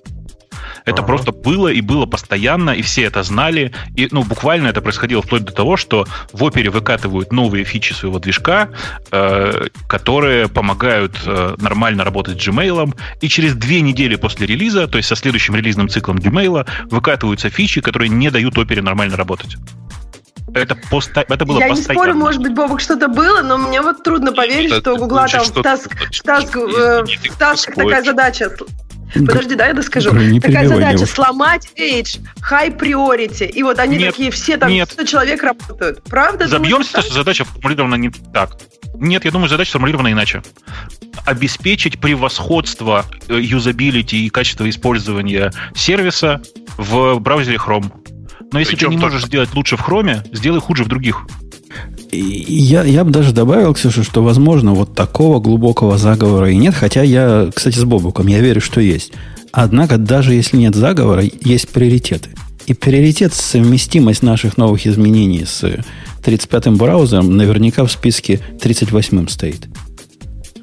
Это 0.88 1.02
ага. 1.02 1.08
просто 1.08 1.32
было 1.34 1.68
и 1.68 1.82
было 1.82 2.06
постоянно, 2.06 2.72
и 2.72 2.82
все 2.82 3.04
это 3.04 3.22
знали. 3.22 3.74
И, 3.96 4.08
ну, 4.10 4.24
буквально 4.24 4.68
это 4.68 4.82
происходило 4.82 5.22
вплоть 5.22 5.44
до 5.44 5.52
того, 5.52 5.76
что 5.76 6.08
в 6.32 6.44
опере 6.44 6.70
выкатывают 6.70 7.34
новые 7.34 7.66
фичи 7.66 7.92
своего 7.92 8.20
движка, 8.20 8.70
э, 9.12 9.68
которые 9.88 10.48
помогают 10.48 11.18
э, 11.26 11.56
нормально 11.60 12.06
работать 12.06 12.42
с 12.42 12.48
Gmail, 12.48 12.96
и 13.20 13.28
через 13.28 13.54
две 13.56 13.82
недели 13.82 14.16
после 14.16 14.48
релиза, 14.48 14.88
то 14.88 14.98
есть 14.98 15.10
со 15.10 15.18
следующим 15.18 15.56
релизным 15.56 15.90
циклом 15.90 16.18
Gmail, 16.18 16.66
выкатываются 16.90 17.50
фичи, 17.50 17.82
которые 17.82 18.08
не 18.08 18.30
дают 18.30 18.58
опере 18.58 18.82
нормально 18.82 19.18
работать. 19.18 19.58
Это, 20.54 20.78
посто... 20.90 21.26
это 21.28 21.46
было 21.46 21.60
Я 21.60 21.68
постоянно. 21.68 22.00
не 22.00 22.06
спорю, 22.06 22.18
может 22.18 22.42
быть, 22.42 22.54
Бобок, 22.54 22.80
что-то 22.80 23.10
было, 23.10 23.42
но 23.42 23.58
мне 23.58 23.82
вот 23.82 24.04
трудно 24.04 24.32
поверить, 24.32 24.70
что, 24.70 24.80
что 24.80 24.94
у 24.94 24.98
Гугла 24.98 25.28
там 25.28 25.44
в 25.44 25.62
таск, 25.62 25.92
в 25.94 26.24
таск, 26.24 26.56
э, 26.56 27.04
в 27.04 27.38
тасках 27.38 27.76
такая 27.76 28.02
задача 28.02 28.50
Подожди, 29.14 29.56
да, 29.56 29.68
я 29.68 29.74
доскажу. 29.74 30.14
Не 30.14 30.40
Такая 30.40 30.68
задача 30.68 30.98
девушку. 30.98 31.16
сломать 31.16 31.70
Edge, 31.78 32.20
high 32.50 32.78
priority. 32.78 33.50
И 33.50 33.64
вот 33.64 33.80
они 33.80 33.98
нет, 33.98 34.12
такие 34.12 34.32
все 34.32 34.58
там 34.58 34.70
нет. 34.70 34.92
100 34.92 35.04
человек 35.06 35.44
работают. 35.44 36.04
Правда? 36.04 36.48
Забьемся, 36.48 37.02
что 37.02 37.14
задача 37.14 37.46
формулирована 37.46 37.96
не 37.96 38.10
так. 38.10 38.58
Нет, 38.96 39.26
я 39.26 39.32
думаю, 39.32 39.50
задача 39.50 39.72
сформулирована 39.72 40.12
иначе. 40.12 40.42
Обеспечить 41.26 42.00
превосходство 42.00 43.06
э, 43.28 43.40
юзабилити 43.40 44.26
и 44.26 44.30
качество 44.30 44.70
использования 44.70 45.52
сервиса 45.76 46.42
в 46.78 47.20
браузере 47.20 47.58
Chrome. 47.58 47.92
Но 48.52 48.60
если 48.60 48.76
Причем 48.76 48.90
ты 48.90 48.96
не 48.96 49.02
можешь 49.02 49.26
сделать 49.26 49.54
лучше 49.54 49.78
в 49.78 49.88
Chrome, 49.88 50.26
сделай 50.34 50.62
хуже 50.62 50.84
в 50.84 50.88
других. 50.88 51.26
Я, 52.12 52.84
я 52.84 53.04
бы 53.04 53.12
даже 53.12 53.34
добавил, 53.34 53.74
Ксюша, 53.74 54.04
что, 54.04 54.24
возможно, 54.24 54.74
вот 54.74 54.96
такого 54.96 55.40
глубокого 55.40 55.98
заговора 55.98 56.52
и 56.52 56.56
нет, 56.56 56.74
хотя 56.74 57.04
я, 57.04 57.50
кстати, 57.54 57.78
с 57.78 57.84
Бобуком, 57.84 58.28
я 58.28 58.40
верю, 58.40 58.62
что 58.62 58.80
есть. 58.80 59.12
Однако, 59.52 59.98
даже 59.98 60.34
если 60.34 60.58
нет 60.58 60.76
заговора, 60.76 61.24
есть 61.24 61.70
приоритеты. 61.70 62.30
И 62.66 62.74
приоритет 62.74 63.34
совместимость 63.34 64.24
наших 64.24 64.58
новых 64.58 64.86
изменений 64.86 65.46
с 65.46 65.64
35-м 66.24 66.76
браузером 66.76 67.36
наверняка 67.36 67.86
в 67.86 67.92
списке 67.92 68.42
38-м 68.62 69.30
стоит. 69.30 69.68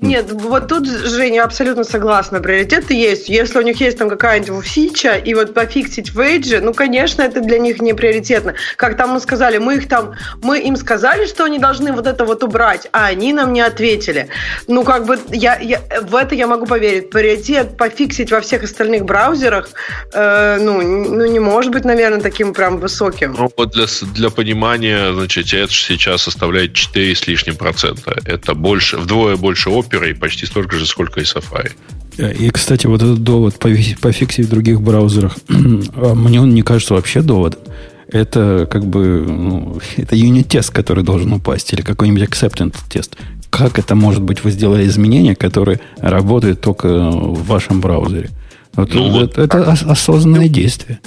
Нет, 0.05 0.31
вот 0.31 0.69
тут, 0.69 0.87
Женя, 0.87 1.45
абсолютно 1.45 1.85
согласна. 1.85 2.41
Приоритеты 2.41 2.95
есть. 2.95 3.29
Если 3.29 3.59
у 3.59 3.63
них 3.63 3.81
есть 3.81 3.99
там 3.99 4.09
какая-нибудь 4.09 4.67
фича, 4.67 5.15
и 5.15 5.35
вот 5.35 5.55
пофиксить 5.55 6.11
в 6.11 6.21
Edge, 6.21 6.61
ну, 6.61 6.75
конечно, 6.75 7.23
это 7.23 7.41
для 7.41 7.59
них 7.59 7.81
не 7.81 7.95
приоритетно. 7.95 8.55
Как 8.77 8.97
там 8.97 9.11
мы 9.11 9.21
сказали, 9.21 9.59
мы 9.59 9.77
их 9.77 9.89
там, 9.89 10.15
мы 10.43 10.61
им 10.61 10.77
сказали, 10.77 11.27
что 11.27 11.45
они 11.45 11.59
должны 11.59 11.93
вот 11.93 12.07
это 12.07 12.25
вот 12.25 12.43
убрать, 12.43 12.89
а 12.93 13.07
они 13.07 13.33
нам 13.33 13.53
не 13.53 13.61
ответили. 13.61 14.29
Ну, 14.69 14.85
как 14.85 15.07
бы, 15.07 15.19
я, 15.31 15.59
я 15.59 15.81
в 16.03 16.15
это 16.15 16.35
я 16.35 16.47
могу 16.47 16.67
поверить. 16.67 17.11
Приоритет 17.11 17.77
пофиксить 17.77 18.31
во 18.31 18.41
всех 18.41 18.63
остальных 18.63 19.05
браузерах, 19.05 19.71
э, 20.13 20.59
ну, 20.61 20.83
ну, 20.83 21.27
не 21.27 21.41
может 21.41 21.73
быть, 21.73 21.85
наверное, 21.85 22.21
таким 22.21 22.53
прям 22.53 22.79
высоким. 22.79 23.35
Ну, 23.39 23.51
вот 23.57 23.73
для, 23.73 23.87
для 24.15 24.31
понимания, 24.31 25.13
значит, 25.13 25.47
Edge 25.47 25.71
сейчас 25.71 26.23
составляет 26.23 26.75
4 26.75 27.15
с 27.15 27.27
лишним 27.27 27.57
процента. 27.57 28.17
Это 28.25 28.55
больше, 28.55 28.97
вдвое 28.97 29.37
больше 29.37 29.71
Opera 29.71 29.94
Opera 29.95 30.15
почти 30.15 30.47
столько 30.47 30.77
же, 30.77 30.87
сколько 30.87 31.21
и 31.21 31.25
Safari. 31.25 31.73
Э, 32.19 32.33
и, 32.33 32.51
кстати, 32.51 32.87
вот 32.87 33.03
этот 33.03 33.23
довод 33.23 33.59
пофиксить 33.59 34.47
в 34.47 34.51
других 34.51 34.81
браузерах, 34.81 35.37
а 35.49 36.15
мне 36.15 36.41
он 36.41 36.55
не 36.55 36.63
кажется 36.63 36.95
вообще 36.95 37.23
доводом. 37.23 37.61
Это 38.09 38.69
как 38.71 38.87
бы 38.87 39.25
ну, 39.27 39.81
это 39.97 40.17
юнит-тест, 40.17 40.71
который 40.71 41.05
должен 41.05 41.33
упасть, 41.33 41.73
или 41.73 41.83
какой-нибудь 41.83 42.23
acceptance 42.23 42.77
тест. 42.89 43.17
Как 43.51 43.79
это 43.79 43.95
может 43.95 44.23
быть, 44.23 44.43
вы 44.43 44.51
сделали 44.51 44.87
изменения, 44.87 45.37
которые 45.37 45.81
работают 45.99 46.61
только 46.61 46.89
в 46.89 47.47
вашем 47.47 47.81
браузере? 47.81 48.31
Вот 48.75 48.93
ну, 48.93 49.07
это, 49.07 49.19
вот 49.19 49.39
это 49.39 49.73
осознанное 49.73 50.49
действие. 50.49 50.99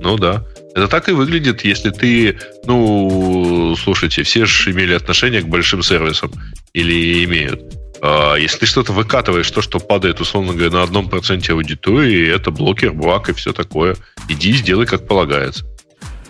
Ну 0.00 0.16
да. 0.16 0.44
Это 0.76 0.86
так 0.86 1.08
и 1.08 1.12
выглядит, 1.12 1.64
если 1.64 1.90
ты, 1.90 2.38
ну, 2.64 3.74
слушайте, 3.76 4.22
все 4.22 4.46
же 4.46 4.70
имели 4.70 4.94
отношение 4.94 5.42
к 5.42 5.48
большим 5.48 5.82
сервисам 5.82 6.30
или 6.72 7.24
имеют. 7.24 7.79
А, 8.02 8.34
если 8.36 8.60
ты 8.60 8.66
что-то 8.66 8.92
выкатываешь, 8.92 9.50
то, 9.50 9.62
что 9.62 9.78
падает, 9.78 10.20
условно 10.20 10.52
говоря, 10.52 10.70
на 10.70 10.82
одном 10.82 11.08
проценте 11.08 11.52
аудитории, 11.52 12.34
это 12.34 12.50
блокер, 12.50 12.92
баг 12.92 13.28
и 13.28 13.32
все 13.32 13.52
такое. 13.52 13.96
Иди 14.28 14.52
сделай, 14.52 14.86
как 14.86 15.06
полагается. 15.06 15.64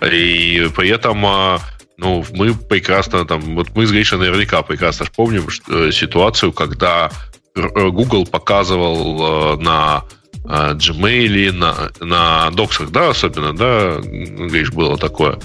И 0.03 0.69
при 0.75 0.89
этом 0.89 1.25
а, 1.27 1.61
ну, 2.00 2.25
мы 2.33 2.55
прекрасно 2.55 3.27
там, 3.27 3.57
вот 3.57 3.69
мы 3.75 3.87
с 3.87 3.93
Гришей 3.93 4.19
наверняка 4.19 4.62
прекрасно 4.62 5.07
помним 5.15 5.49
э, 5.69 5.91
ситуацию, 5.93 6.53
когда 6.53 7.11
э, 7.55 7.89
Google 7.91 8.27
показывал 8.27 9.57
э, 9.57 9.62
на 9.62 10.05
Gmail, 10.43 11.53
на, 11.53 11.91
на 12.00 12.50
доксах, 12.53 12.91
да, 12.91 13.11
особенно, 13.11 13.55
да, 13.55 14.00
Гриш, 14.00 14.73
было 14.73 14.97
такое, 14.97 15.39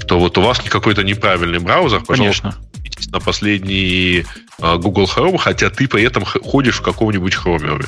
что 0.00 0.18
вот 0.18 0.36
у 0.38 0.42
вас 0.42 0.58
какой-то 0.58 1.02
неправильный 1.02 1.58
браузер, 1.58 2.00
пожалуйста, 2.00 2.42
Конечно 2.42 2.70
на 3.12 3.20
последний 3.20 4.24
а, 4.60 4.76
Google 4.76 5.04
Chrome, 5.04 5.38
хотя 5.38 5.70
ты 5.70 5.88
при 5.88 6.02
этом 6.02 6.24
ходишь 6.24 6.78
в 6.78 6.82
каком-нибудь 6.82 7.34
Chrome. 7.34 7.84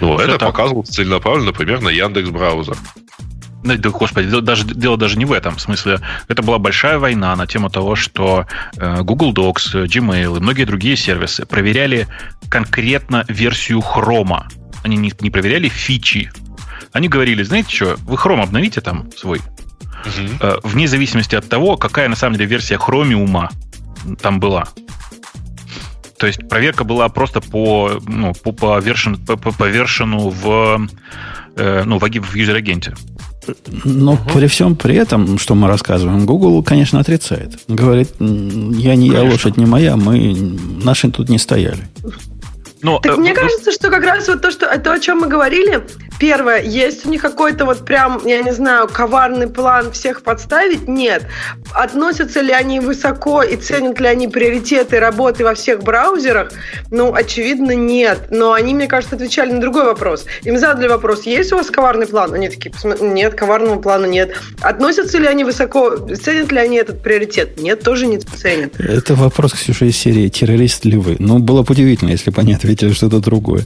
Ну, 0.00 0.18
это 0.18 0.38
так. 0.38 0.50
показывал 0.50 0.84
целенаправленно, 0.84 1.46
например, 1.46 1.80
на 1.80 1.88
Яндекс 1.88 2.30
браузер. 2.30 2.76
Да, 3.62 3.76
господи, 3.90 4.28
даже, 4.40 4.64
дело 4.64 4.96
даже 4.96 5.16
не 5.16 5.24
в 5.24 5.32
этом. 5.32 5.56
В 5.56 5.60
смысле, 5.60 6.00
это 6.26 6.42
была 6.42 6.58
большая 6.58 6.98
война 6.98 7.36
на 7.36 7.46
тему 7.46 7.70
того, 7.70 7.94
что 7.94 8.46
э, 8.76 9.02
Google 9.02 9.32
Docs, 9.32 9.84
Gmail 9.84 10.36
и 10.36 10.40
многие 10.40 10.64
другие 10.64 10.96
сервисы 10.96 11.46
проверяли 11.46 12.08
конкретно 12.48 13.24
версию 13.28 13.78
Chrome. 13.78 14.42
Они 14.82 14.96
не, 14.96 15.12
не 15.20 15.30
проверяли 15.30 15.68
фичи. 15.68 16.32
Они 16.92 17.08
говорили, 17.08 17.44
знаете 17.44 17.74
что, 17.74 17.96
вы 18.00 18.16
Chrome 18.16 18.42
обновите 18.42 18.80
там 18.80 19.12
свой. 19.16 19.40
Угу. 20.04 20.68
Вне 20.68 20.88
зависимости 20.88 21.34
от 21.34 21.48
того, 21.48 21.76
какая 21.76 22.08
на 22.08 22.16
самом 22.16 22.36
деле 22.36 22.48
версия 22.48 22.76
Chromium 22.76 23.48
там 24.20 24.40
была. 24.40 24.68
То 26.22 26.26
есть 26.28 26.48
проверка 26.48 26.84
была 26.84 27.08
просто 27.08 27.40
по, 27.40 28.00
ну, 28.06 28.32
по, 28.32 28.52
по, 28.52 28.78
вершин, 28.78 29.16
по, 29.16 29.36
по, 29.36 29.50
по 29.52 29.64
вершину 29.64 30.28
в, 30.28 30.88
э, 31.56 31.82
ну, 31.84 31.98
в, 31.98 32.02
в 32.02 32.34
юзер-агенте. 32.36 32.94
Но 33.84 34.12
угу. 34.12 34.30
при 34.34 34.46
всем 34.46 34.76
при 34.76 34.94
этом, 34.94 35.38
что 35.38 35.56
мы 35.56 35.66
рассказываем, 35.66 36.24
Google, 36.24 36.62
конечно, 36.62 37.00
отрицает. 37.00 37.58
Говорит, 37.66 38.10
я 38.20 38.94
не 38.94 39.08
я, 39.08 39.22
лошадь 39.22 39.56
не 39.56 39.66
моя, 39.66 39.96
мы 39.96 40.56
наши 40.84 41.10
тут 41.10 41.28
не 41.28 41.38
стояли. 41.38 41.88
Но, 42.82 42.98
так 42.98 43.18
э, 43.18 43.20
мне 43.20 43.34
кажется, 43.34 43.72
что 43.72 43.90
как 43.90 44.04
раз 44.04 44.28
вот 44.28 44.42
то, 44.42 44.50
что 44.50 44.78
то, 44.78 44.92
о 44.92 45.00
чем 45.00 45.20
мы 45.20 45.28
говорили, 45.28 45.82
первое, 46.22 46.62
есть 46.62 47.04
у 47.04 47.10
них 47.10 47.20
какой-то 47.20 47.64
вот 47.64 47.84
прям, 47.84 48.24
я 48.24 48.42
не 48.42 48.52
знаю, 48.52 48.86
коварный 48.86 49.48
план 49.48 49.90
всех 49.90 50.22
подставить? 50.22 50.86
Нет. 50.86 51.26
Относятся 51.72 52.42
ли 52.42 52.52
они 52.52 52.78
высоко 52.78 53.42
и 53.42 53.56
ценят 53.56 53.98
ли 53.98 54.06
они 54.06 54.28
приоритеты 54.28 55.00
работы 55.00 55.42
во 55.42 55.54
всех 55.54 55.82
браузерах? 55.82 56.52
Ну, 56.92 57.12
очевидно, 57.12 57.72
нет. 57.72 58.28
Но 58.30 58.52
они, 58.52 58.72
мне 58.72 58.86
кажется, 58.86 59.16
отвечали 59.16 59.50
на 59.50 59.60
другой 59.60 59.84
вопрос. 59.84 60.26
Им 60.44 60.58
задали 60.58 60.86
вопрос, 60.86 61.26
есть 61.26 61.52
у 61.52 61.56
вас 61.56 61.70
коварный 61.70 62.06
план? 62.06 62.32
Они 62.34 62.48
такие, 62.48 62.72
нет, 63.00 63.34
коварного 63.34 63.80
плана 63.80 64.06
нет. 64.06 64.36
Относятся 64.60 65.18
ли 65.18 65.26
они 65.26 65.42
высоко, 65.42 65.96
ценят 66.06 66.52
ли 66.52 66.58
они 66.60 66.76
этот 66.76 67.02
приоритет? 67.02 67.60
Нет, 67.60 67.82
тоже 67.82 68.06
не 68.06 68.20
ценят. 68.20 68.78
Это 68.78 69.16
вопрос, 69.16 69.54
Ксюша, 69.54 69.86
из 69.86 69.96
серии 69.96 70.28
«Террорист 70.28 70.84
ли 70.84 70.98
вы?» 70.98 71.16
Ну, 71.18 71.40
было 71.40 71.62
бы 71.62 71.72
удивительно, 71.72 72.10
если 72.10 72.30
бы 72.30 72.40
они 72.40 72.54
ответили 72.54 72.92
что-то 72.92 73.18
другое. 73.18 73.64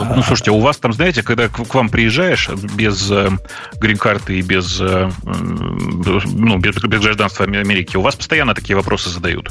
Ну, 0.00 0.22
слушайте, 0.22 0.50
у 0.52 0.60
вас 0.60 0.76
там, 0.78 0.92
знаете, 0.92 1.22
когда 1.22 1.48
к 1.48 1.74
вам 1.74 1.88
приезжаешь 1.88 2.48
без 2.76 3.10
э, 3.10 3.30
грин-карты 3.80 4.38
и 4.38 4.42
без, 4.42 4.80
э, 4.80 5.10
ну, 5.24 6.58
без, 6.58 6.76
без 6.76 7.00
гражданства 7.00 7.44
Америки, 7.44 7.96
у 7.96 8.02
вас 8.02 8.14
постоянно 8.14 8.54
такие 8.54 8.76
вопросы 8.76 9.10
задают. 9.10 9.50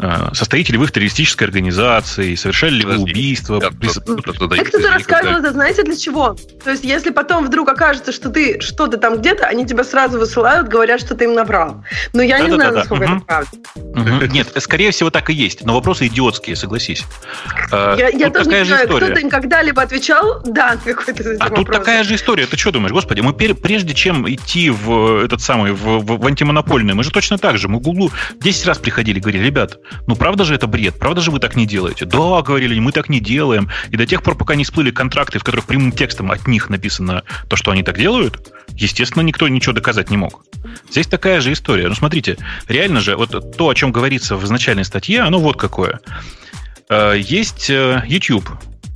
Э, 0.00 0.28
состоите 0.32 0.72
ли 0.72 0.78
вы 0.78 0.86
в 0.86 0.92
террористической 0.92 1.46
организации, 1.46 2.34
совершали 2.34 2.74
ли 2.74 2.84
вы 2.84 2.98
убийство? 2.98 3.60
Так 3.60 3.72
ты 3.78 4.88
рассказывал 4.88 5.38
это, 5.38 5.52
знаете, 5.52 5.82
для 5.82 5.96
чего? 5.96 6.36
То 6.62 6.70
есть, 6.70 6.84
если 6.84 7.10
потом 7.10 7.44
вдруг 7.44 7.68
окажется, 7.68 8.12
что 8.12 8.28
ты 8.30 8.60
что-то 8.60 8.98
там 8.98 9.18
где-то, 9.18 9.46
они 9.46 9.66
тебя 9.66 9.84
сразу 9.84 10.18
высылают, 10.18 10.68
говорят, 10.68 11.00
что 11.00 11.14
ты 11.14 11.24
им 11.24 11.34
набрал. 11.34 11.84
Но 12.12 12.22
я 12.22 12.38
не 12.40 12.50
знаю, 12.50 12.74
насколько 12.74 13.04
это 13.04 13.20
правда. 13.20 14.26
Нет, 14.28 14.48
скорее 14.58 14.90
всего, 14.90 15.10
так 15.10 15.30
и 15.30 15.32
есть. 15.32 15.64
Но 15.64 15.74
вопросы 15.74 16.06
идиотские, 16.06 16.56
согласись. 16.56 17.04
Э, 17.72 17.96
я 18.12 18.30
тоже 18.30 18.50
не 18.50 18.64
знаю, 18.64 18.86
кто-то 18.86 19.28
когда-либо 19.28 19.82
отвечал, 19.82 20.42
да, 20.44 20.76
какой-то 20.84 21.36
А 21.40 21.50
тут 21.50 21.70
такая 21.70 22.04
же 22.04 22.14
история. 22.14 22.46
Ты 22.46 22.56
что 22.56 22.70
думаешь? 22.70 22.92
Господи, 22.92 23.20
мы 23.20 23.32
прежде 23.32 23.94
чем 23.94 24.28
идти 24.28 24.70
в 24.70 25.24
этот 25.24 25.40
самый, 25.40 25.72
в 25.72 26.26
антимонопольный, 26.26 26.94
мы 26.94 27.04
же 27.04 27.10
точно 27.10 27.38
так 27.38 27.58
же, 27.58 27.68
мы 27.68 27.78
в 27.78 27.82
Гуглу 27.82 28.10
10 28.40 28.66
раз 28.66 28.78
приходили, 28.78 29.20
говорили, 29.20 29.44
ребят, 29.44 29.78
ну, 30.06 30.16
правда 30.16 30.44
же 30.44 30.54
это 30.54 30.66
бред? 30.66 30.98
Правда 30.98 31.20
же 31.20 31.30
вы 31.30 31.40
так 31.40 31.56
не 31.56 31.66
делаете? 31.66 32.04
Да, 32.04 32.42
говорили, 32.42 32.78
мы 32.78 32.92
так 32.92 33.08
не 33.08 33.20
делаем. 33.20 33.68
И 33.90 33.96
до 33.96 34.06
тех 34.06 34.22
пор, 34.22 34.36
пока 34.36 34.54
не 34.54 34.64
всплыли 34.64 34.90
контракты, 34.90 35.38
в 35.38 35.44
которых 35.44 35.66
прямым 35.66 35.92
текстом 35.92 36.30
от 36.30 36.46
них 36.46 36.70
написано 36.70 37.22
то, 37.48 37.56
что 37.56 37.70
они 37.70 37.82
так 37.82 37.98
делают, 37.98 38.52
естественно, 38.72 39.22
никто 39.22 39.48
ничего 39.48 39.72
доказать 39.72 40.10
не 40.10 40.16
мог. 40.16 40.44
Здесь 40.90 41.06
такая 41.06 41.40
же 41.40 41.52
история. 41.52 41.88
Ну, 41.88 41.94
смотрите, 41.94 42.38
реально 42.68 43.00
же, 43.00 43.16
вот 43.16 43.56
то, 43.56 43.68
о 43.68 43.74
чем 43.74 43.92
говорится 43.92 44.36
в 44.36 44.44
изначальной 44.44 44.84
статье, 44.84 45.20
оно 45.20 45.38
вот 45.38 45.56
какое. 45.56 46.00
Э, 46.88 47.14
есть 47.18 47.70
э, 47.70 48.02
YouTube, 48.06 48.48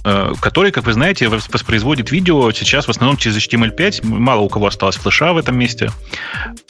который, 0.03 0.73
как 0.73 0.85
вы 0.85 0.93
знаете, 0.93 1.29
воспроизводит 1.29 2.11
видео 2.11 2.51
сейчас 2.53 2.87
в 2.87 2.91
основном 2.91 3.17
через 3.17 3.37
HTML5. 3.37 4.05
Мало 4.05 4.41
у 4.41 4.49
кого 4.49 4.67
осталось 4.67 4.97
флеша 4.97 5.33
в 5.33 5.37
этом 5.37 5.57
месте. 5.57 5.91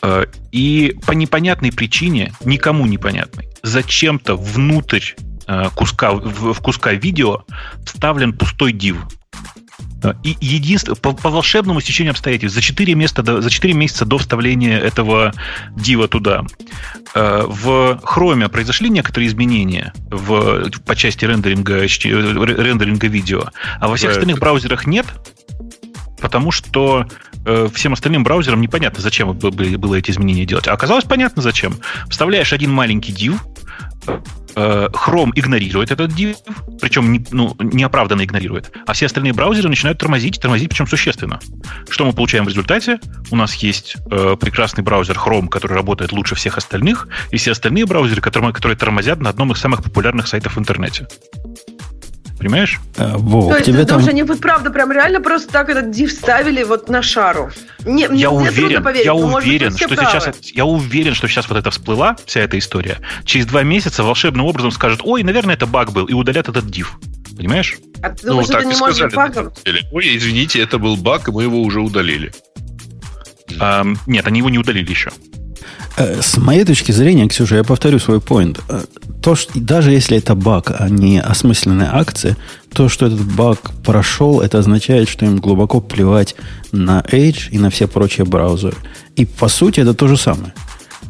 Э, 0.03 0.27
и 0.51 0.97
по 1.07 1.13
непонятной 1.13 1.73
причине, 1.73 2.33
никому 2.45 2.87
непонятной, 2.87 3.49
зачем-то 3.63 4.37
внутрь 4.37 5.15
э, 5.47 5.71
куска, 5.75 6.13
в 6.13 6.61
куска 6.61 6.93
видео 6.93 7.45
вставлен 7.85 8.33
пустой 8.33 8.73
div. 8.73 8.97
И 10.23 10.37
единственное, 10.41 10.97
по, 10.97 11.13
по 11.13 11.31
волшебному 11.31 11.81
стечению 11.81 12.13
обстоятельств, 12.13 12.55
за 12.55 12.63
4, 12.63 12.95
места, 12.95 13.23
за 13.41 13.51
4 13.51 13.75
месяца 13.75 14.05
до 14.05 14.19
вставления 14.19 14.79
этого 14.79 15.33
дива 15.71 16.09
туда, 16.09 16.45
э, 17.15 17.43
в 17.47 18.01
Chrome 18.03 18.49
произошли 18.49 18.91
некоторые 18.91 19.29
изменения 19.29 19.93
в, 20.11 20.71
по 20.81 20.97
части 20.97 21.25
рендеринга, 21.25 21.83
рендеринга 21.83 23.07
видео, 23.07 23.45
а 23.81 23.89
во 23.89 23.97
всех 23.97 24.11
да, 24.11 24.13
остальных 24.13 24.37
это... 24.37 24.45
браузерах 24.45 24.87
нет, 24.87 25.07
потому 26.21 26.51
что 26.51 27.07
э, 27.45 27.69
всем 27.75 27.93
остальным 27.93 28.25
браузерам 28.25 28.61
непонятно, 28.61 29.03
зачем 29.03 29.33
было 29.33 29.95
эти 29.95 30.11
изменения 30.11 30.45
делать. 30.45 30.69
А 30.69 30.73
оказалось 30.73 31.05
понятно, 31.05 31.43
зачем. 31.43 31.77
Вставляешь 32.09 32.53
один 32.53 32.73
маленький 32.73 33.13
div, 33.13 33.39
Э, 33.72 33.72
Chrome 34.55 35.33
игнорирует 35.35 35.91
этот 35.91 36.13
div, 36.13 36.37
причем 36.81 37.11
не, 37.11 37.25
ну, 37.31 37.57
неоправданно 37.59 38.23
игнорирует, 38.23 38.71
а 38.87 38.93
все 38.93 39.07
остальные 39.07 39.33
браузеры 39.33 39.69
начинают 39.69 39.99
тормозить, 39.99 40.41
тормозить 40.41 40.69
причем 40.69 40.87
существенно. 40.87 41.41
Что 41.89 42.05
мы 42.05 42.13
получаем 42.13 42.45
в 42.45 42.49
результате? 42.49 43.01
У 43.31 43.37
нас 43.37 43.55
есть 43.55 43.97
э, 44.11 44.37
прекрасный 44.39 44.85
браузер 44.85 45.17
Chrome, 45.17 45.49
который 45.49 45.75
работает 45.75 46.13
лучше 46.13 46.35
всех 46.35 46.59
остальных, 46.59 47.09
и 47.31 47.37
все 47.37 47.53
остальные 47.53 47.87
браузеры, 47.87 48.21
которые, 48.21 48.53
которые 48.53 48.77
тормозят 48.77 49.21
на 49.21 49.31
одном 49.31 49.53
из 49.53 49.59
самых 49.59 49.83
популярных 49.83 50.27
сайтов 50.27 50.57
в 50.57 50.59
интернете. 50.59 51.07
Понимаешь? 52.43 52.81
А, 52.97 53.17
Вов, 53.19 53.57
То 53.57 53.63
тебе 53.63 53.85
там... 53.85 54.01
уже 54.01 54.11
они 54.11 54.25
вот 54.25 54.41
правда 54.41 54.71
прям 54.71 54.91
реально 54.91 55.21
просто 55.21 55.53
так 55.53 55.69
этот 55.69 55.97
div 55.97 56.09
ставили 56.09 56.65
вот 56.65 56.89
на 56.89 57.01
шару. 57.01 57.53
Не, 57.85 58.03
я 58.03 58.09
мне 58.09 58.29
уверен, 58.29 58.83
поверить, 58.83 59.05
я 59.05 59.15
уверен, 59.15 59.77
что 59.77 59.95
сейчас, 59.95 60.29
я 60.53 60.65
уверен, 60.65 61.15
что 61.15 61.29
сейчас 61.29 61.49
вот 61.49 61.57
это 61.57 61.71
всплыла, 61.71 62.17
вся 62.27 62.41
эта 62.41 62.59
история. 62.59 62.99
Через 63.25 63.47
два 63.47 63.63
месяца 63.63 64.03
волшебным 64.03 64.45
образом 64.45 64.73
скажут, 64.73 65.03
ой, 65.05 65.23
наверное, 65.23 65.55
это 65.55 65.67
баг 65.67 65.93
был, 65.93 66.07
и 66.07 66.15
удалят 66.15 66.49
этот 66.49 66.65
div. 66.65 66.89
Понимаешь? 67.37 67.79
А 68.03 68.11
ты 68.11 68.27
думаешь, 68.27 68.49
ну, 68.49 68.55
так 68.55 68.63
это 68.63 68.75
не 68.75 68.81
может 68.81 69.05
быть 69.05 69.15
багом? 69.15 69.53
Ой, 69.93 70.17
извините, 70.17 70.61
это 70.61 70.79
был 70.79 70.97
баг, 70.97 71.29
и 71.29 71.31
мы 71.31 71.45
его 71.45 71.63
уже 71.63 71.81
удалили. 71.81 72.33
А, 73.61 73.87
нет, 74.09 74.27
они 74.27 74.39
его 74.39 74.51
не 74.51 74.59
удалили 74.59 74.91
еще. 74.91 75.13
Э, 75.97 76.21
с 76.23 76.37
моей 76.39 76.65
точки 76.65 76.93
зрения, 76.93 77.29
Ксюша, 77.29 77.57
я 77.57 77.65
повторю 77.65 77.99
свой 77.99 78.21
поинт. 78.21 78.61
Э, 78.69 78.81
то, 79.21 79.35
что, 79.35 79.59
даже 79.59 79.93
если 79.93 80.17
это 80.19 80.35
баг, 80.35 80.73
а 80.79 80.89
не 80.89 81.21
осмысленная 81.21 81.91
акция, 81.93 82.37
то, 82.73 82.89
что 82.89 83.07
этот 83.07 83.21
баг 83.21 83.59
прошел, 83.85 84.41
это 84.41 84.59
означает, 84.59 85.09
что 85.09 85.27
им 85.27 85.39
глубоко 85.39 85.81
плевать 85.81 86.35
на 86.73 87.01
Edge 87.11 87.51
и 87.51 87.59
на 87.59 87.71
все 87.71 87.87
прочие 87.87 88.25
браузеры. 88.25 88.77
И 89.17 89.27
по 89.27 89.49
сути 89.49 89.81
это 89.81 89.95
то 89.95 90.09
же 90.09 90.17
самое. 90.17 90.55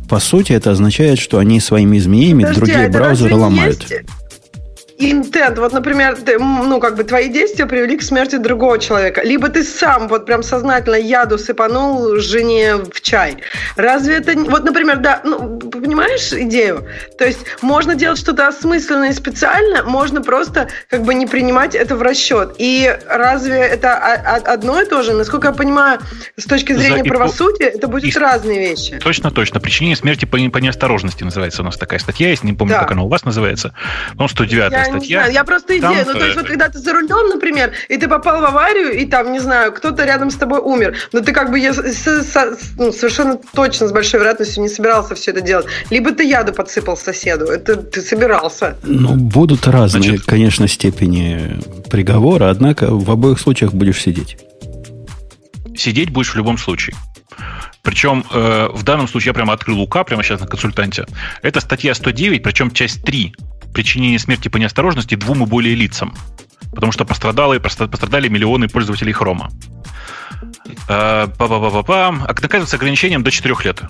По 0.09 0.19
сути 0.19 0.53
это 0.53 0.73
означает, 0.73 1.19
что 1.19 1.39
они 1.39 1.61
своими 1.61 1.99
изменениями 1.99 2.43
Подожди, 2.43 2.61
другие 2.61 2.87
а 2.87 2.91
браузеры 2.91 3.35
ломают. 3.37 3.83
Есть? 3.89 4.05
Интент, 5.11 5.59
вот, 5.59 5.73
например, 5.73 6.17
ты, 6.17 6.39
ну, 6.39 6.81
как 6.81 6.97
бы 6.97 7.05
твои 7.05 7.29
действия 7.29 7.67
привели 7.67 7.97
к 7.97 8.03
смерти 8.03 8.37
другого 8.37 8.79
человека. 8.79 9.23
Либо 9.23 9.49
ты 9.49 9.65
сам 9.65 10.09
вот 10.09 10.27
прям 10.27 10.43
сознательно 10.43 10.97
яду 10.97 11.39
сыпанул 11.39 12.17
жене 12.17 12.77
в 12.77 13.01
чай. 13.01 13.39
Разве 13.77 14.17
это... 14.17 14.39
Вот, 14.39 14.65
например, 14.65 14.99
да, 14.99 15.21
ну, 15.25 15.59
понимаешь 15.59 16.33
идею? 16.33 16.87
То 17.19 17.25
есть 17.25 17.41
можно 17.63 17.95
делать 17.95 18.19
что-то 18.19 18.49
осмысленное 18.49 19.11
и 19.11 19.13
специально, 19.13 19.83
можно 19.83 20.23
просто 20.23 20.69
как 20.89 21.03
бы 21.03 21.15
не 21.15 21.27
принимать 21.27 21.75
это 21.75 21.97
в 21.97 22.03
расчет. 22.03 22.55
И 22.59 22.95
разве 23.09 23.57
это 23.57 23.95
одно 23.95 24.81
и 24.81 24.85
то 24.85 25.03
же? 25.03 25.13
Насколько 25.13 25.49
я 25.49 25.55
понимаю, 25.55 26.01
с 26.37 26.45
точки 26.45 26.73
зрения 26.73 27.03
За... 27.03 27.09
правосудия, 27.09 27.67
это 27.67 27.89
будут 27.89 28.15
и... 28.15 28.19
разные 28.19 28.59
вещи. 28.59 28.99
Точно, 28.99 29.31
точно. 29.31 29.61
Причинение 29.61 29.97
смерти 29.97 30.25
по, 30.25 30.39
по 30.51 30.59
неосторожности 30.59 31.25
называется 31.25 31.63
у 31.63 31.65
нас 31.65 31.77
такая 31.77 31.99
статья. 31.99 32.31
Я 32.31 32.37
не 32.43 32.53
помню, 32.53 32.75
да. 32.75 32.81
как 32.81 32.93
она 32.93 33.03
у 33.03 33.09
вас 33.09 33.25
называется. 33.25 33.75
Ну, 34.15 34.29
109 34.29 34.73
я 34.73 34.92
статья. 34.99 35.19
Не 35.19 35.23
знаю, 35.23 35.35
я 35.35 35.45
просто 35.45 35.79
идея. 35.79 36.05
Там... 36.05 36.15
Ну, 36.15 36.19
то 36.19 36.25
есть, 36.25 36.37
вот 36.37 36.47
когда 36.47 36.69
ты 36.69 36.79
за 36.79 36.93
рулем, 36.93 37.29
например, 37.29 37.73
и 37.89 37.97
ты 37.97 38.09
попал 38.09 38.41
в 38.41 38.45
аварию, 38.45 38.93
и 38.93 39.07
там, 39.07 39.33
не 39.33 39.41
знаю, 39.41 39.73
кто-то 39.73 40.05
рядом 40.05 40.31
с 40.31 40.37
тобой 40.37 40.61
умер, 40.61 40.97
но 41.13 41.21
ты 41.21 41.33
как 41.33 41.51
бы 41.51 41.59
я, 41.59 41.73
с, 41.73 42.07
с, 42.07 42.59
ну, 42.79 42.93
совершенно 42.93 43.39
точно 43.55 43.89
с 43.89 43.93
большой 43.93 44.21
вероятностью 44.21 44.63
не 44.63 44.69
собирался 44.69 45.15
все 45.15 45.31
это 45.31 45.41
делать. 45.41 45.67
Либо 45.91 46.13
ты 46.13 46.25
яду 46.25 46.53
подсыпал 46.53 46.97
соседу, 46.97 47.47
это 47.47 47.77
ты 47.77 48.01
собирался. 48.01 48.77
Ну, 48.83 49.15
будут 49.17 49.67
разные, 49.67 50.03
Значит... 50.03 50.27
конечно, 50.27 50.69
степени 50.69 51.59
приговора, 51.91 52.51
однако 52.51 52.87
в 52.91 53.11
обоих 53.11 53.39
случаях 53.41 53.73
будешь 53.73 54.01
сидеть. 54.01 54.39
Сидеть 55.77 56.11
будешь 56.11 56.31
в 56.31 56.37
любом 56.37 56.59
случае. 56.59 56.97
Причем 57.83 58.25
э, 58.33 58.69
в 58.73 58.85
данном 58.85 59.09
случае 59.09 59.31
я 59.31 59.35
прямо 59.35 59.53
открыл 59.53 59.81
УК, 59.81 60.05
прямо 60.07 60.23
сейчас 60.23 60.41
на 60.41 60.47
консультанте. 60.47 61.05
Это 61.43 61.61
статья 61.61 61.95
109, 61.95 62.43
причем 62.43 62.71
часть 62.71 63.03
3 63.05 63.35
причинение 63.73 64.19
смерти 64.19 64.49
по 64.49 64.59
неосторожности 64.59 65.15
двум 65.15 65.43
и 65.43 65.47
более 65.47 65.75
лицам. 65.75 66.15
Потому 66.73 66.93
что 66.93 67.05
пострадали, 67.05 67.59
пострадали 67.59 68.29
миллионы 68.29 68.69
пользователей 68.69 69.13
хрома. 69.13 69.51
А, 70.89 71.29
па-па-па-па-па. 71.29 72.09
А 72.09 72.33
наказывается 72.33 72.77
ограничением 72.77 73.23
до 73.23 73.31
4 73.31 73.55
лет. 73.65 73.83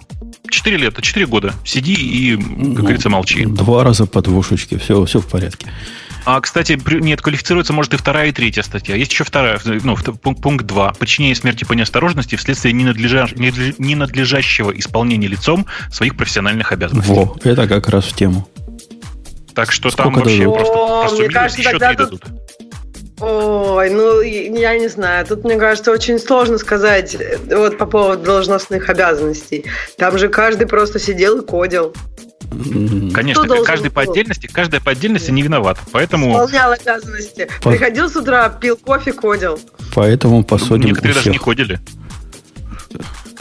4 0.50 0.76
лета, 0.76 1.02
4 1.02 1.26
года. 1.26 1.54
Сиди 1.64 1.94
и, 1.94 2.36
как 2.36 2.46
ну, 2.46 2.74
говорится, 2.74 3.08
молчи. 3.08 3.44
Два 3.46 3.84
раза 3.84 4.06
по 4.06 4.20
двушечке. 4.20 4.78
Все, 4.78 5.04
все 5.04 5.20
в 5.20 5.26
порядке. 5.26 5.66
А, 6.24 6.40
кстати, 6.40 6.78
нет, 7.00 7.20
квалифицируется, 7.20 7.72
может, 7.72 7.94
и 7.94 7.96
вторая, 7.96 8.28
и 8.28 8.32
третья 8.32 8.62
статья. 8.62 8.94
Есть 8.94 9.10
еще 9.12 9.24
вторая, 9.24 9.60
ну, 9.64 9.96
пункт 9.96 10.66
2. 10.66 10.92
Причинение 10.94 11.34
смерти 11.34 11.64
по 11.64 11.72
неосторожности 11.72 12.36
вследствие 12.36 12.72
ненадлежащего 12.74 14.70
исполнения 14.70 15.26
лицом 15.26 15.66
своих 15.90 16.16
профессиональных 16.16 16.70
обязанностей. 16.70 17.12
Во, 17.12 17.36
это 17.42 17.66
как 17.66 17.88
раз 17.88 18.04
в 18.04 18.14
тему. 18.14 18.48
Так 19.54 19.72
что 19.72 19.90
Сколько 19.90 20.10
там 20.10 20.20
вообще 20.20 20.38
дадут? 20.38 20.54
просто, 20.54 20.74
просто 20.74 21.20
мне 21.20 21.28
кажется, 21.30 21.60
еще 21.60 21.78
три 21.78 21.96
дадут. 21.96 22.22
Ой, 23.20 23.90
ну, 23.90 24.20
я 24.20 24.78
не 24.78 24.88
знаю. 24.88 25.24
Тут, 25.24 25.44
мне 25.44 25.56
кажется, 25.56 25.92
очень 25.92 26.18
сложно 26.18 26.58
сказать 26.58 27.14
э, 27.14 27.38
вот 27.56 27.78
по 27.78 27.86
поводу 27.86 28.24
должностных 28.24 28.88
обязанностей. 28.88 29.64
Там 29.96 30.18
же 30.18 30.28
каждый 30.28 30.66
просто 30.66 30.98
сидел 30.98 31.38
и 31.38 31.46
кодил. 31.46 31.94
Конечно, 33.14 33.46
каждый 33.64 33.90
по 33.90 34.02
отдельности, 34.02 34.48
каждая 34.52 34.80
по 34.80 34.90
отдельности 34.90 35.30
не 35.30 35.42
виноват. 35.42 35.78
Поэтому... 35.92 36.32
Исполнял 36.32 36.72
обязанности. 36.72 37.48
По... 37.62 37.70
Приходил 37.70 38.10
с 38.10 38.16
утра, 38.16 38.48
пил 38.48 38.76
кофе, 38.76 39.12
кодил. 39.12 39.58
Поэтому 39.94 40.42
посудим 40.42 40.88
Некоторые 40.88 41.14
даже 41.14 41.30
не 41.30 41.38
ходили. 41.38 41.80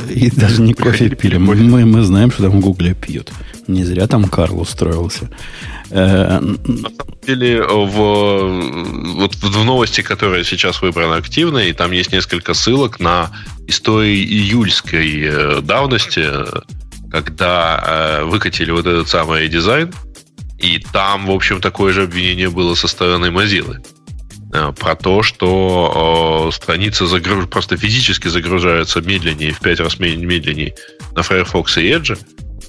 И 0.09 0.31
даже 0.31 0.61
не 0.61 0.73
кофе 0.73 1.09
пили. 1.09 1.37
Мы, 1.37 1.55
мы 1.85 2.03
знаем, 2.03 2.31
что 2.31 2.43
там 2.43 2.51
в 2.53 2.59
Гугле 2.59 2.93
пьют. 2.93 3.31
Не 3.67 3.83
зря 3.83 4.07
там 4.07 4.25
Карл 4.25 4.61
устроился. 4.61 5.29
Э, 5.91 6.39
На 6.39 6.89
деле, 7.27 7.61
в, 7.63 7.85
вот 9.15 9.35
в 9.35 9.65
новости, 9.65 10.01
которая 10.01 10.43
сейчас 10.43 10.81
выбрана 10.81 11.17
активной, 11.17 11.69
и 11.69 11.73
там 11.73 11.91
есть 11.91 12.11
несколько 12.11 12.53
ссылок 12.53 12.99
на 12.99 13.31
истории 13.67 14.23
июльской 14.23 15.21
э, 15.23 15.61
давности, 15.61 16.27
когда 17.11 17.83
э, 17.85 18.23
выкатили 18.23 18.71
вот 18.71 18.85
этот 18.85 19.09
самый 19.09 19.47
дизайн, 19.49 19.93
и 20.59 20.79
там, 20.93 21.25
в 21.27 21.31
общем, 21.31 21.59
такое 21.59 21.93
же 21.93 22.03
обвинение 22.03 22.49
было 22.49 22.75
со 22.75 22.87
стороны 22.87 23.27
Mozilla. 23.27 23.77
Э, 24.53 24.73
про 24.77 24.95
то, 24.95 25.23
что 25.23 26.49
э, 26.49 26.55
страница 26.55 27.05
загруж... 27.05 27.47
просто 27.49 27.77
физически 27.77 28.29
загружается 28.29 29.01
медленнее, 29.01 29.51
в 29.51 29.59
пять 29.59 29.79
раз 29.79 29.99
медленнее 29.99 30.73
на 31.15 31.23
Firefox 31.23 31.77
и 31.77 31.89
Edge, 31.89 32.17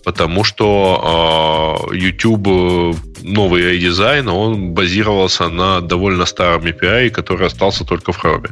потому 0.05 0.45
что 0.45 1.87
э, 1.91 1.97
YouTube 1.97 2.47
э, 2.49 2.93
новый 3.23 3.79
дизайн 3.79 4.29
он 4.29 4.73
базировался 4.73 5.49
на 5.49 5.81
довольно 5.81 6.27
старом 6.27 6.63
API, 6.65 7.11
который 7.11 7.47
остался 7.47 7.85
только 7.85 8.13
в 8.13 8.25
Chrome. 8.25 8.51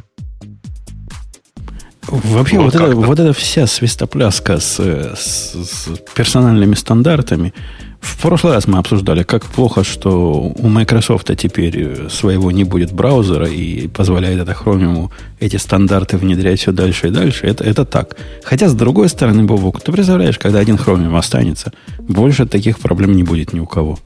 Вообще, 2.07 2.57
вот, 2.57 2.73
вот, 2.73 2.75
это, 2.75 2.95
вот 2.95 3.19
эта 3.19 3.33
вся 3.33 3.67
свистопляска 3.67 4.59
с, 4.59 4.79
с, 4.79 5.53
с 5.53 5.87
персональными 6.13 6.75
стандартами, 6.75 7.53
в 8.01 8.17
прошлый 8.17 8.53
раз 8.53 8.67
мы 8.67 8.79
обсуждали, 8.79 9.23
как 9.23 9.45
плохо, 9.45 9.83
что 9.83 10.41
у 10.41 10.67
Microsoft 10.67 11.35
теперь 11.37 12.09
своего 12.09 12.51
не 12.51 12.63
будет 12.63 12.91
браузера 12.91 13.47
и 13.47 13.87
позволяет 13.87 14.39
это 14.41 14.51
Chromium 14.51 15.09
эти 15.39 15.57
стандарты 15.57 16.17
внедрять 16.17 16.59
все 16.59 16.71
дальше 16.71 17.07
и 17.07 17.11
дальше. 17.11 17.45
Это, 17.45 17.63
это 17.63 17.85
так. 17.85 18.17
Хотя, 18.43 18.67
с 18.69 18.73
другой 18.73 19.07
стороны, 19.07 19.43
Бобок, 19.43 19.81
ты 19.81 19.91
представляешь, 19.91 20.39
когда 20.39 20.59
один 20.59 20.75
Chromium 20.75 21.17
останется, 21.17 21.71
больше 21.99 22.45
таких 22.45 22.79
проблем 22.79 23.15
не 23.15 23.23
будет 23.23 23.53
ни 23.53 23.59
у 23.59 23.65
кого. 23.65 23.99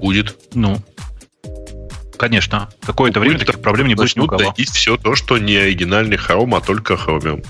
Будет. 0.00 0.36
Ну, 0.54 0.78
Конечно. 2.16 2.68
Какое-то 2.82 3.20
время 3.20 3.38
таких 3.38 3.60
проблем 3.60 3.88
не 3.88 3.94
будет 3.94 4.16
ни 4.16 4.20
у 4.20 4.26
кого. 4.26 4.54
все 4.56 4.96
то, 4.96 5.14
что 5.14 5.36
не 5.38 5.56
оригинальный 5.56 6.16
Chrome, 6.16 6.56
а 6.56 6.60
только 6.60 6.94
Chromium. 6.94 7.44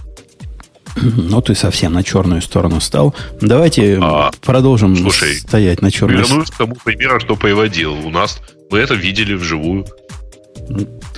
Ну, 1.16 1.40
ты 1.40 1.54
совсем 1.54 1.92
на 1.92 2.02
черную 2.02 2.42
сторону 2.42 2.80
стал. 2.80 3.14
Давайте 3.40 3.98
а, 4.00 4.30
продолжим 4.42 4.96
слушай, 4.96 5.34
стоять 5.36 5.82
на 5.82 5.90
черную 5.90 6.24
сторону. 6.24 6.44
Вернусь 6.44 6.50
к 6.50 6.58
тому 6.58 6.76
примеру, 6.82 7.20
что 7.20 7.36
приводил. 7.36 7.94
У 7.94 8.10
нас 8.10 8.40
мы 8.70 8.78
это 8.78 8.94
видели 8.94 9.34
вживую. 9.34 9.86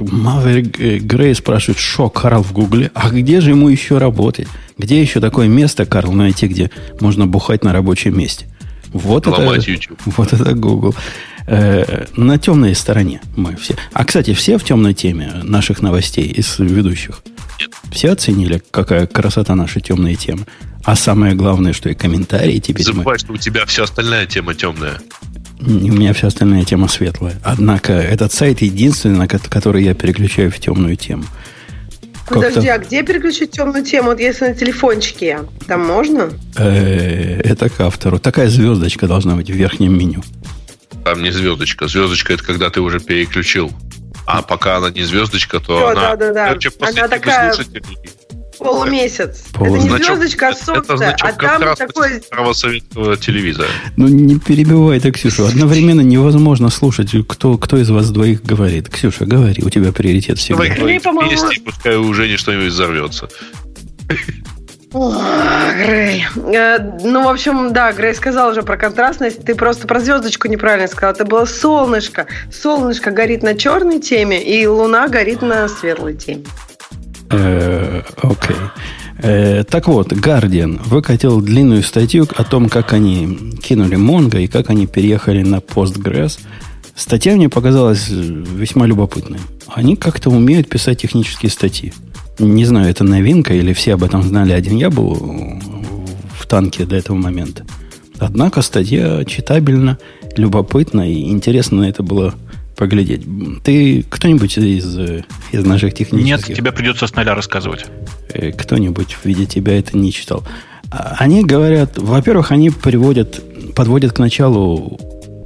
Маверик 0.01 0.79
Грей 0.79 1.35
спрашивает, 1.35 1.79
что 1.79 2.11
Карл 2.11 2.43
в 2.43 2.53
Гугле? 2.53 2.91
А 2.95 3.11
где 3.11 3.41
же 3.41 3.51
ему 3.51 3.69
еще 3.69 3.99
работать? 3.99 4.49
Где 4.77 5.01
еще 5.01 5.21
такое 5.21 5.49
место, 5.49 5.87
Карл, 5.87 6.13
найти, 6.13 6.47
где 6.47 6.71
можно 7.01 7.27
бухать 7.27 7.65
на 7.65 7.73
рабочем 7.73 8.19
месте? 8.19 8.47
Вот 8.93 9.27
Ломать 9.27 9.63
это, 9.63 9.71
YouTube. 9.71 10.01
Вот 10.07 10.33
это 10.33 10.55
Google. 10.55 10.95
Э, 11.47 12.05
на 12.17 12.39
темной 12.39 12.75
стороне 12.75 13.21
мы 13.37 13.57
все. 13.57 13.75
А, 13.93 14.05
кстати, 14.05 14.35
все 14.35 14.59
в 14.59 14.65
темной 14.65 14.95
теме 14.95 15.33
наших 15.43 15.83
новостей 15.83 16.27
из 16.27 16.59
ведущих? 16.59 17.23
Все 17.99 18.13
оценили, 18.13 18.63
какая 18.71 19.09
красота 19.09 19.57
нашей 19.57 19.83
темной 19.83 20.15
темы. 20.15 20.47
А 20.85 20.95
самое 20.95 21.35
главное, 21.35 21.73
что 21.73 21.89
и 21.89 21.95
комментарии 21.95 22.61
теперь 22.61 22.85
Забывай, 22.85 23.15
мы... 23.15 23.19
что 23.19 23.33
у 23.33 23.37
тебя 23.37 23.67
вся 23.67 23.83
остальная 23.83 24.25
тема 24.25 24.55
темная. 24.55 25.01
У 25.61 25.69
меня 25.69 26.13
вся 26.15 26.29
остальная 26.29 26.63
тема 26.65 26.87
светлая. 26.87 27.35
Однако 27.43 27.93
этот 27.95 28.33
сайт 28.33 28.63
единственный, 28.63 29.19
на 29.19 29.27
который 29.27 29.83
я 29.83 29.95
переключаю 29.95 30.53
в 30.53 30.61
темную 30.61 30.95
тему. 30.95 31.25
Подожди, 32.29 32.69
а 32.69 32.79
где 32.79 33.03
переключить 33.03 33.51
темную 33.51 33.85
тему? 33.85 34.11
Вот 34.11 34.21
если 34.21 34.47
на 34.47 34.55
телефончике, 34.55 35.41
там 35.67 35.85
можно? 35.85 36.31
Э, 36.55 37.41
это 37.41 37.69
к 37.69 37.81
автору. 37.81 38.21
Такая 38.21 38.49
звездочка 38.49 39.09
должна 39.09 39.35
быть 39.35 39.51
в 39.51 39.55
верхнем 39.55 39.99
меню. 39.99 40.23
Там 41.05 41.21
не 41.21 41.33
звездочка. 41.33 41.89
Звездочка 41.89 42.35
это 42.35 42.45
когда 42.45 42.71
ты 42.71 42.81
уже 42.81 43.01
переключил. 43.01 43.73
А 44.31 44.43
пока 44.43 44.77
она 44.77 44.91
не 44.91 45.05
звездочка, 45.05 45.59
то 45.59 45.79
Все, 45.79 45.87
она... 45.89 46.17
Да, 46.17 46.33
да, 46.33 46.55
да. 46.59 46.71
Она 46.87 47.09
такая... 47.09 47.55
Полумесяц. 48.59 49.45
Полумесяц. 49.55 49.87
Это 49.87 49.97
не 49.97 50.05
звездочка, 50.05 50.49
а 50.49 50.55
солнце, 50.55 50.93
это 50.93 51.17
а 51.21 51.33
там 51.33 51.77
такой... 51.77 52.21
правосоветского 52.29 53.17
телевизора. 53.17 53.69
Ну, 53.97 54.09
не 54.09 54.39
перебивай 54.39 55.01
так, 55.01 55.15
Ксюша. 55.15 55.47
Одновременно 55.47 56.03
невозможно 56.03 56.69
слушать, 56.69 57.11
кто, 57.27 57.57
кто 57.57 57.79
из 57.79 57.89
вас 57.89 58.11
двоих 58.11 58.43
говорит. 58.43 58.91
Ксюша, 58.91 59.25
говори, 59.25 59.63
у 59.65 59.71
тебя 59.71 59.93
приоритет 59.93 60.39
всегда. 60.39 60.63
Давай 60.63 60.77
говори 60.77 60.99
вместе, 60.99 61.61
пускай 61.65 61.97
уже 61.97 62.29
не 62.29 62.37
что-нибудь 62.37 62.73
взорвется. 62.73 63.31
Грей. 64.91 66.25
Э, 66.37 66.79
ну, 67.05 67.25
в 67.25 67.29
общем, 67.29 67.73
да, 67.73 67.93
Грей 67.93 68.15
сказал 68.15 68.51
уже 68.51 68.63
про 68.63 68.77
контрастность. 68.77 69.45
Ты 69.45 69.55
просто 69.55 69.87
про 69.87 70.01
звездочку 70.01 70.49
неправильно 70.49 70.89
сказал. 70.89 71.13
Это 71.15 71.25
было 71.25 71.45
солнышко. 71.45 72.27
Солнышко 72.51 73.11
горит 73.11 73.43
на 73.43 73.55
черной 73.55 74.01
теме, 74.01 74.43
и 74.43 74.67
луна 74.67 75.09
горит 75.09 75.43
на 75.43 75.69
светлой 75.69 76.15
теме. 76.15 76.45
Э, 77.31 78.03
окей. 78.23 78.57
Э, 79.21 79.65
так 79.65 79.89
вот, 79.89 80.13
Guardian 80.13 80.81
выкатил 80.85 81.41
длинную 81.41 81.83
статью 81.83 82.27
о 82.37 82.45
том, 82.45 82.69
как 82.69 82.93
они 82.93 83.57
кинули 83.63 83.97
Mongo 83.97 84.41
и 84.41 84.47
как 84.47 84.71
они 84.71 84.87
переехали 84.87 85.43
на 85.43 85.57
Postgres. 85.57 86.39
Статья 86.95 87.35
мне 87.35 87.49
показалась 87.49 88.09
весьма 88.09 88.87
любопытной. 88.87 89.41
Они 89.69 89.97
как-то 89.97 90.31
умеют 90.31 90.69
писать 90.69 91.01
технические 91.03 91.51
статьи. 91.51 91.93
Не 92.39 92.65
знаю, 92.65 92.89
это 92.89 93.05
новинка 93.05 93.55
или 93.55 93.73
все 93.73 93.95
об 93.95 94.05
этом 94.05 94.23
знали. 94.23 94.53
Один 94.53 94.77
я 94.77 94.91
был 94.91 95.15
в 96.39 96.47
танке 96.47 96.85
до 96.85 96.97
этого 96.97 97.17
момента. 97.17 97.65
Однако 98.19 98.63
статья 98.63 99.25
читабельна, 99.25 99.99
любопытна 100.37 101.11
и 101.11 101.31
интересно 101.31 101.85
это 101.85 102.03
было 102.03 102.35
поглядеть. 102.77 103.23
Ты 103.65 104.05
кто-нибудь 104.09 104.57
из, 104.57 104.99
из 105.53 105.65
наших 105.65 105.95
технических... 105.95 106.49
Нет, 106.49 106.57
тебе 106.57 106.73
придется 106.73 107.07
с 107.07 107.15
нуля 107.15 107.35
рассказывать. 107.35 107.87
Э, 108.33 108.53
кто-нибудь 108.53 109.15
в 109.15 109.25
виде 109.25 109.47
тебя 109.47 109.79
это 109.79 109.99
не 109.99 110.13
читал. 110.13 110.45
А, 110.91 111.17
они 111.19 111.45
говорят, 111.45 111.99
во-первых, 111.99 112.53
они 112.53 112.71
приводят, 112.71 113.43
подводят 113.75 114.13
к 114.13 114.19
началу, 114.21 114.99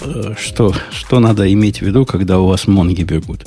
э, 0.03 0.35
что, 0.39 0.75
что 0.91 1.21
надо 1.21 1.51
иметь 1.53 1.79
в 1.79 1.83
виду, 1.83 2.05
когда 2.05 2.39
у 2.39 2.47
вас 2.47 2.67
монги 2.67 3.03
бегут. 3.03 3.47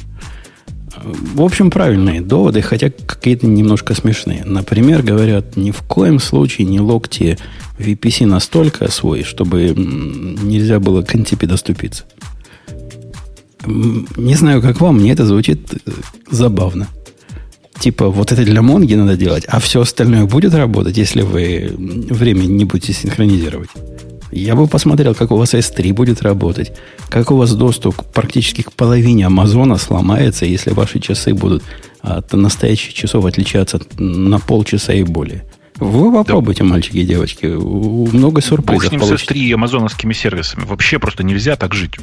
В 1.05 1.41
общем, 1.41 1.69
правильные 1.69 2.21
доводы, 2.21 2.63
хотя 2.63 2.89
какие-то 2.89 3.45
немножко 3.45 3.93
смешные. 3.93 4.43
Например, 4.43 5.03
говорят, 5.03 5.55
ни 5.55 5.69
в 5.69 5.81
коем 5.83 6.19
случае 6.19 6.65
не 6.65 6.79
локти 6.79 7.37
VPC 7.77 8.25
настолько 8.25 8.89
свой, 8.89 9.23
чтобы 9.23 9.69
нельзя 9.75 10.79
было 10.79 11.03
к 11.03 11.13
NTP 11.13 11.45
доступиться. 11.45 12.05
Не 13.67 14.35
знаю, 14.35 14.61
как 14.61 14.81
вам, 14.81 14.97
мне 14.97 15.11
это 15.11 15.25
звучит 15.25 15.73
э, 15.73 15.91
забавно. 16.31 16.87
Типа, 17.79 18.09
вот 18.09 18.31
это 18.31 18.43
для 18.43 18.61
Монги 18.61 18.95
надо 18.95 19.17
делать, 19.17 19.45
а 19.47 19.59
все 19.59 19.81
остальное 19.81 20.25
будет 20.25 20.53
работать, 20.53 20.97
если 20.97 21.21
вы 21.21 21.71
время 21.77 22.45
не 22.45 22.65
будете 22.65 22.93
синхронизировать. 22.93 23.69
Я 24.31 24.55
бы 24.55 24.67
посмотрел, 24.67 25.15
как 25.15 25.31
у 25.31 25.37
вас 25.37 25.53
S3 25.53 25.93
будет 25.93 26.21
работать, 26.21 26.73
как 27.09 27.31
у 27.31 27.37
вас 27.37 27.53
доступ 27.53 28.03
практически 28.13 28.61
к 28.61 28.73
половине 28.73 29.27
Амазона 29.27 29.77
сломается, 29.77 30.45
если 30.45 30.71
ваши 30.71 30.99
часы 30.99 31.33
будут 31.33 31.63
от 32.01 32.33
настоящих 32.33 32.93
часов 32.93 33.25
отличаться 33.25 33.79
на 33.97 34.39
полчаса 34.39 34.93
и 34.93 35.03
более. 35.03 35.45
Вы 35.77 36.11
попробуйте, 36.11 36.63
да. 36.63 36.69
мальчики 36.69 36.97
и 36.97 37.05
девочки. 37.05 37.45
Много 37.45 38.41
сюрпризов 38.41 38.83
Бог 38.83 38.85
с 38.85 38.91
ним 38.91 39.01
получите. 39.01 39.33
с 39.33 39.35
S3 39.35 39.39
и 39.39 39.53
амазоновскими 39.53 40.13
сервисами. 40.13 40.65
Вообще 40.65 40.99
просто 40.99 41.23
нельзя 41.23 41.55
так 41.55 41.73
жить. 41.73 41.95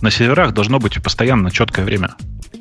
На 0.00 0.10
серверах 0.10 0.52
должно 0.52 0.78
быть 0.78 1.02
постоянно 1.02 1.50
четкое 1.50 1.84
время. 1.84 2.14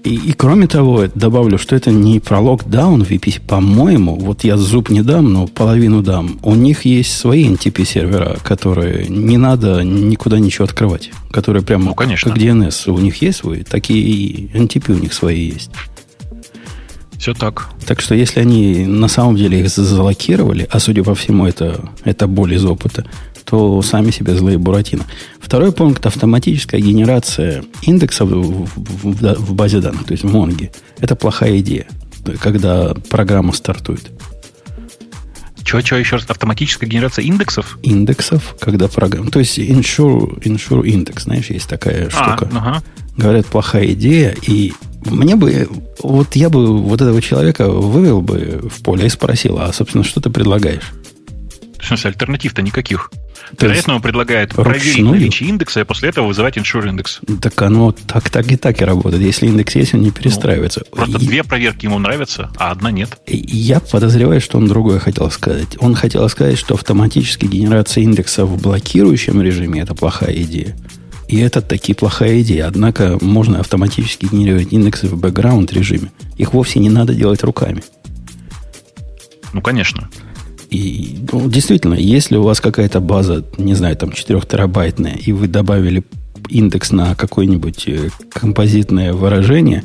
И, 0.06 0.16
и 0.16 0.34
кроме 0.34 0.68
того, 0.68 1.08
добавлю, 1.16 1.58
что 1.58 1.76
это 1.76 1.90
не 1.90 2.20
про 2.20 2.40
локдаун 2.40 3.02
VPC. 3.02 3.42
По-моему, 3.48 4.16
вот 4.16 4.44
я 4.44 4.56
зуб 4.56 4.90
не 4.90 5.02
дам, 5.02 5.34
но 5.34 5.48
половину 5.48 6.04
дам. 6.04 6.40
У 6.44 6.54
них 6.54 6.86
есть 6.86 7.18
свои 7.18 7.50
NTP-сервера, 7.50 8.38
которые 8.44 9.08
не 9.08 9.38
надо 9.38 9.84
никуда 9.84 10.38
ничего 10.38 10.66
открывать. 10.66 11.10
Которые 11.32 11.64
прямо 11.64 11.86
ну, 11.86 11.96
конечно. 11.96 12.32
как 12.32 12.40
DNS. 12.40 12.92
У 12.92 13.00
них 13.00 13.22
есть 13.24 13.40
свои, 13.40 13.64
такие 13.64 14.00
и 14.00 14.48
NTP 14.54 14.94
у 14.94 15.00
них 15.00 15.14
свои 15.14 15.50
есть. 15.50 15.72
Все 17.18 17.34
так. 17.34 17.70
Так 17.88 18.02
что 18.02 18.14
если 18.14 18.42
они 18.42 18.86
на 18.86 19.08
самом 19.08 19.36
деле 19.36 19.62
их 19.62 19.70
залокировали, 19.70 20.68
а 20.70 20.80
судя 20.80 21.04
по 21.04 21.16
всему 21.16 21.48
это, 21.48 21.90
это 22.04 22.28
боль 22.28 22.54
из 22.54 22.64
опыта, 22.64 23.06
то 23.46 23.82
сами 23.82 24.12
себе 24.12 24.36
злые 24.36 24.58
Буратино. 24.58 25.04
Второй 25.40 25.72
пункт– 25.72 26.06
автоматическая 26.08 26.82
генерация 26.82 27.64
индексов 27.84 28.30
в, 28.30 28.66
в, 28.66 29.36
в 29.36 29.54
базе 29.54 29.80
данных, 29.80 30.06
то 30.06 30.12
есть 30.14 30.24
в 30.24 30.32
Монге. 30.32 30.72
Это 31.00 31.16
плохая 31.16 31.60
идея, 31.60 31.88
когда 32.40 32.94
программа 33.10 33.54
стартует. 33.54 34.12
Чего, 35.64 35.82
чего 35.82 36.00
еще 36.00 36.18
раз? 36.18 36.26
Автоматическая 36.28 36.88
генерация 36.88 37.26
индексов? 37.26 37.80
Индексов, 37.82 38.56
когда 38.60 38.88
программа... 38.88 39.32
То 39.32 39.40
есть 39.40 39.58
insure, 39.58 40.40
insure 40.44 40.84
index, 40.84 41.24
знаешь, 41.24 41.50
есть 41.50 41.68
такая 41.68 42.08
а, 42.08 42.10
штука. 42.12 42.50
Ага. 42.56 42.84
Говорят, 43.18 43.48
плохая 43.48 43.88
идея, 43.94 44.36
и 44.48 44.74
мне 45.06 45.36
бы, 45.36 45.68
вот 46.02 46.36
я 46.36 46.50
бы 46.50 46.78
вот 46.82 47.02
этого 47.02 47.20
человека 47.22 47.68
вывел 47.68 48.22
бы 48.22 48.70
в 48.72 48.84
поле 48.84 49.08
и 49.08 49.10
спросил, 49.10 49.58
а, 49.60 49.74
собственно, 49.74 50.04
что 50.04 50.22
ты 50.22 50.30
предлагаешь? 50.30 50.94
В 51.80 51.86
смысле, 51.86 52.12
альтернатив-то 52.12 52.62
никаких. 52.62 53.12
Вероятно, 53.60 53.96
он 53.96 54.02
предлагает 54.02 54.54
проверить 54.54 55.04
наличие 55.04 55.50
индекса, 55.50 55.82
и 55.82 55.84
после 55.84 56.10
этого 56.10 56.28
вызывать 56.28 56.58
иншур 56.58 56.86
индекс. 56.86 57.20
Так 57.42 57.62
оно 57.62 57.92
так, 57.92 58.30
так 58.30 58.52
и 58.52 58.58
так 58.58 58.82
и 58.82 58.86
работает. 58.86 59.22
Если 59.22 59.48
индекс 59.48 59.76
есть, 59.76 59.94
он 59.94 60.02
не 60.02 60.12
перестраивается. 60.12 60.82
Ну, 60.92 60.96
просто 60.96 61.18
и, 61.18 61.28
две 61.28 61.44
проверки 61.44 61.86
ему 61.86 62.00
нравятся, 62.00 62.52
а 62.58 62.72
одна 62.72 62.92
нет. 62.92 63.18
Я 63.28 63.80
подозреваю, 63.80 64.42
что 64.42 64.58
он 64.58 64.68
другое 64.68 65.00
хотел 65.00 65.30
сказать. 65.32 65.78
Он 65.80 65.96
хотел 65.96 66.28
сказать, 66.30 66.58
что 66.58 66.76
автоматическая 66.76 67.50
генерация 67.50 68.04
индекса 68.04 68.46
в 68.46 68.62
блокирующем 68.62 69.42
режиме 69.42 69.82
это 69.82 69.94
плохая 69.96 70.36
идея. 70.42 70.76
И 71.28 71.40
это 71.40 71.62
таки 71.62 71.94
плохая 71.94 72.42
идея. 72.42 72.68
Однако 72.68 73.18
можно 73.22 73.60
автоматически 73.60 74.28
генерировать 74.32 74.72
индексы 74.72 75.08
в 75.08 75.18
бэкграунд 75.18 75.74
режиме. 75.74 76.12
Их 76.38 76.54
вовсе 76.54 76.80
не 76.80 76.90
надо 76.90 77.16
делать 77.16 77.44
руками. 77.44 77.84
Ну, 79.54 79.62
конечно. 79.62 80.10
И 80.76 81.16
ну, 81.32 81.50
действительно, 81.50 81.94
если 81.94 82.36
у 82.36 82.44
вас 82.44 82.60
какая-то 82.60 83.00
база, 83.00 83.46
не 83.58 83.76
знаю, 83.76 83.96
там 83.96 84.12
4 84.12 84.42
терабайтная, 84.42 85.16
и 85.16 85.32
вы 85.32 85.48
добавили 85.48 86.04
индекс 86.50 86.92
на 86.92 87.16
какое-нибудь 87.16 87.88
э, 87.88 88.10
композитное 88.30 89.14
выражение, 89.14 89.84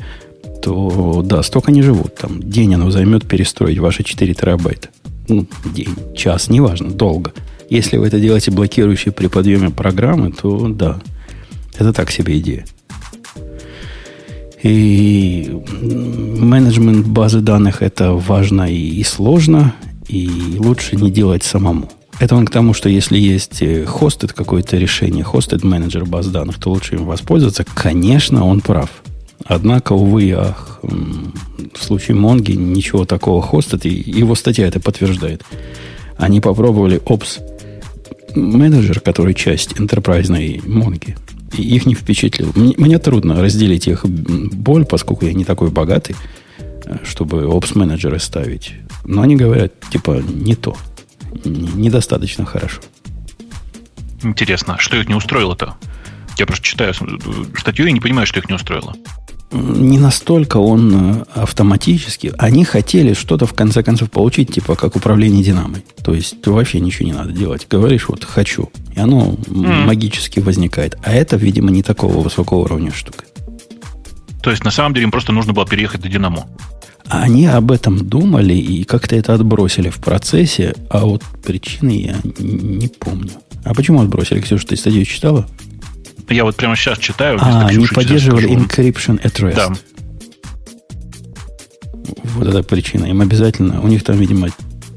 то 0.61 1.23
да, 1.25 1.43
столько 1.43 1.71
не 1.71 1.81
живут. 1.81 2.15
Там 2.15 2.43
день 2.43 2.75
оно 2.75 2.91
займет 2.91 3.25
перестроить 3.25 3.79
ваши 3.79 4.03
4 4.03 4.33
терабайта. 4.33 4.89
Ну, 5.29 5.47
день, 5.73 5.95
час, 6.13 6.49
неважно, 6.49 6.91
долго. 6.91 7.31
Если 7.69 7.95
вы 7.95 8.07
это 8.07 8.19
делаете 8.19 8.51
блокирующие 8.51 9.13
при 9.13 9.27
подъеме 9.27 9.69
программы, 9.69 10.33
то 10.33 10.67
да, 10.67 10.99
это 11.77 11.93
так 11.93 12.11
себе 12.11 12.37
идея. 12.39 12.65
И 14.61 15.57
менеджмент 15.81 17.07
базы 17.07 17.39
данных 17.39 17.81
это 17.81 18.11
важно 18.11 18.69
и, 18.69 18.75
и 18.75 19.03
сложно, 19.03 19.73
и 20.11 20.57
лучше 20.59 20.95
не 20.95 21.09
делать 21.09 21.43
самому. 21.43 21.89
Это 22.19 22.35
он 22.35 22.45
к 22.45 22.51
тому, 22.51 22.73
что 22.73 22.89
если 22.89 23.17
есть 23.17 23.63
хостед 23.87 24.33
какое-то 24.33 24.77
решение, 24.77 25.23
хостед 25.23 25.63
менеджер 25.63 26.05
баз 26.05 26.27
данных, 26.27 26.59
то 26.59 26.69
лучше 26.69 26.95
им 26.95 27.05
воспользоваться. 27.05 27.65
Конечно, 27.73 28.45
он 28.45 28.61
прав. 28.61 28.89
Однако, 29.45 29.93
увы, 29.93 30.31
ах, 30.37 30.79
в 30.83 31.83
случае 31.83 32.15
Монги 32.15 32.51
ничего 32.51 33.05
такого 33.05 33.41
хостед, 33.41 33.85
и 33.85 33.89
его 33.89 34.35
статья 34.35 34.67
это 34.67 34.79
подтверждает. 34.79 35.43
Они 36.17 36.41
попробовали 36.41 37.01
Ops 37.01 37.41
менеджер, 38.35 38.99
который 38.99 39.33
часть 39.33 39.73
enterprise 39.73 40.61
Монги, 40.67 41.17
и 41.57 41.63
их 41.63 41.85
не 41.85 41.95
впечатлил. 41.95 42.51
Мне, 42.55 42.75
мне 42.77 42.99
трудно 42.99 43.41
разделить 43.41 43.87
их 43.87 44.05
боль, 44.05 44.85
поскольку 44.85 45.25
я 45.25 45.33
не 45.33 45.43
такой 45.43 45.69
богатый, 45.71 46.15
э, 46.85 46.97
чтобы 47.03 47.45
опс-менеджеры 47.45 48.19
ставить. 48.19 48.73
Но 49.05 49.21
они 49.21 49.35
говорят, 49.35 49.73
типа, 49.91 50.21
не 50.21 50.55
то. 50.55 50.75
Недостаточно 51.43 52.45
хорошо. 52.45 52.81
Интересно, 54.23 54.77
что 54.77 54.97
их 54.97 55.07
не 55.07 55.15
устроило-то? 55.15 55.75
Я 56.37 56.45
просто 56.45 56.65
читаю 56.65 56.93
статью 57.57 57.87
и 57.87 57.91
не 57.91 57.99
понимаю, 57.99 58.27
что 58.27 58.39
их 58.39 58.49
не 58.49 58.55
устроило 58.55 58.95
не 59.51 59.99
настолько 59.99 60.57
он 60.57 60.93
э, 60.93 61.23
автоматически. 61.33 62.33
Они 62.37 62.63
хотели 62.63 63.13
что-то 63.13 63.45
в 63.45 63.53
конце 63.53 63.83
концов 63.83 64.09
получить, 64.09 64.53
типа 64.53 64.75
как 64.75 64.95
управление 64.95 65.43
динамой. 65.43 65.83
То 66.03 66.13
есть 66.13 66.45
вообще 66.45 66.79
ничего 66.79 67.05
не 67.05 67.13
надо 67.13 67.31
делать. 67.31 67.67
Говоришь, 67.69 68.07
вот 68.07 68.23
хочу. 68.23 68.71
И 68.95 68.99
оно 68.99 69.33
mm. 69.33 69.85
магически 69.85 70.39
возникает. 70.39 70.97
А 71.03 71.13
это, 71.13 71.35
видимо, 71.35 71.69
не 71.69 71.83
такого 71.83 72.19
высокого 72.19 72.59
уровня 72.59 72.91
штука. 72.91 73.25
То 74.41 74.51
есть, 74.51 74.63
на 74.63 74.71
самом 74.71 74.93
деле, 74.93 75.05
им 75.05 75.11
просто 75.11 75.31
нужно 75.31 75.53
было 75.53 75.65
переехать 75.65 76.01
до 76.01 76.09
Динамо. 76.09 76.47
Они 77.07 77.45
об 77.45 77.71
этом 77.71 78.07
думали 78.07 78.53
и 78.53 78.83
как-то 78.83 79.15
это 79.15 79.33
отбросили 79.33 79.89
в 79.89 79.99
процессе, 79.99 80.73
а 80.89 81.05
вот 81.05 81.23
причины 81.43 81.91
я 81.91 82.15
не 82.39 82.87
помню. 82.87 83.31
А 83.65 83.73
почему 83.73 84.01
отбросили? 84.01 84.39
Ксюша, 84.39 84.67
ты 84.67 84.77
статью 84.77 85.05
читала? 85.05 85.47
Я 86.29 86.45
вот 86.45 86.55
прямо 86.55 86.75
сейчас 86.75 86.97
читаю. 86.99 87.37
А, 87.41 87.67
они 87.67 87.85
поддерживали 87.87 88.49
encryption 88.49 89.21
at 89.21 89.33
rest. 89.41 89.55
Да. 89.55 89.73
Вот 92.23 92.47
эта 92.47 92.63
причина. 92.63 93.05
Им 93.05 93.21
обязательно, 93.21 93.81
у 93.81 93.87
них 93.87 94.03
там, 94.03 94.17
видимо, 94.17 94.47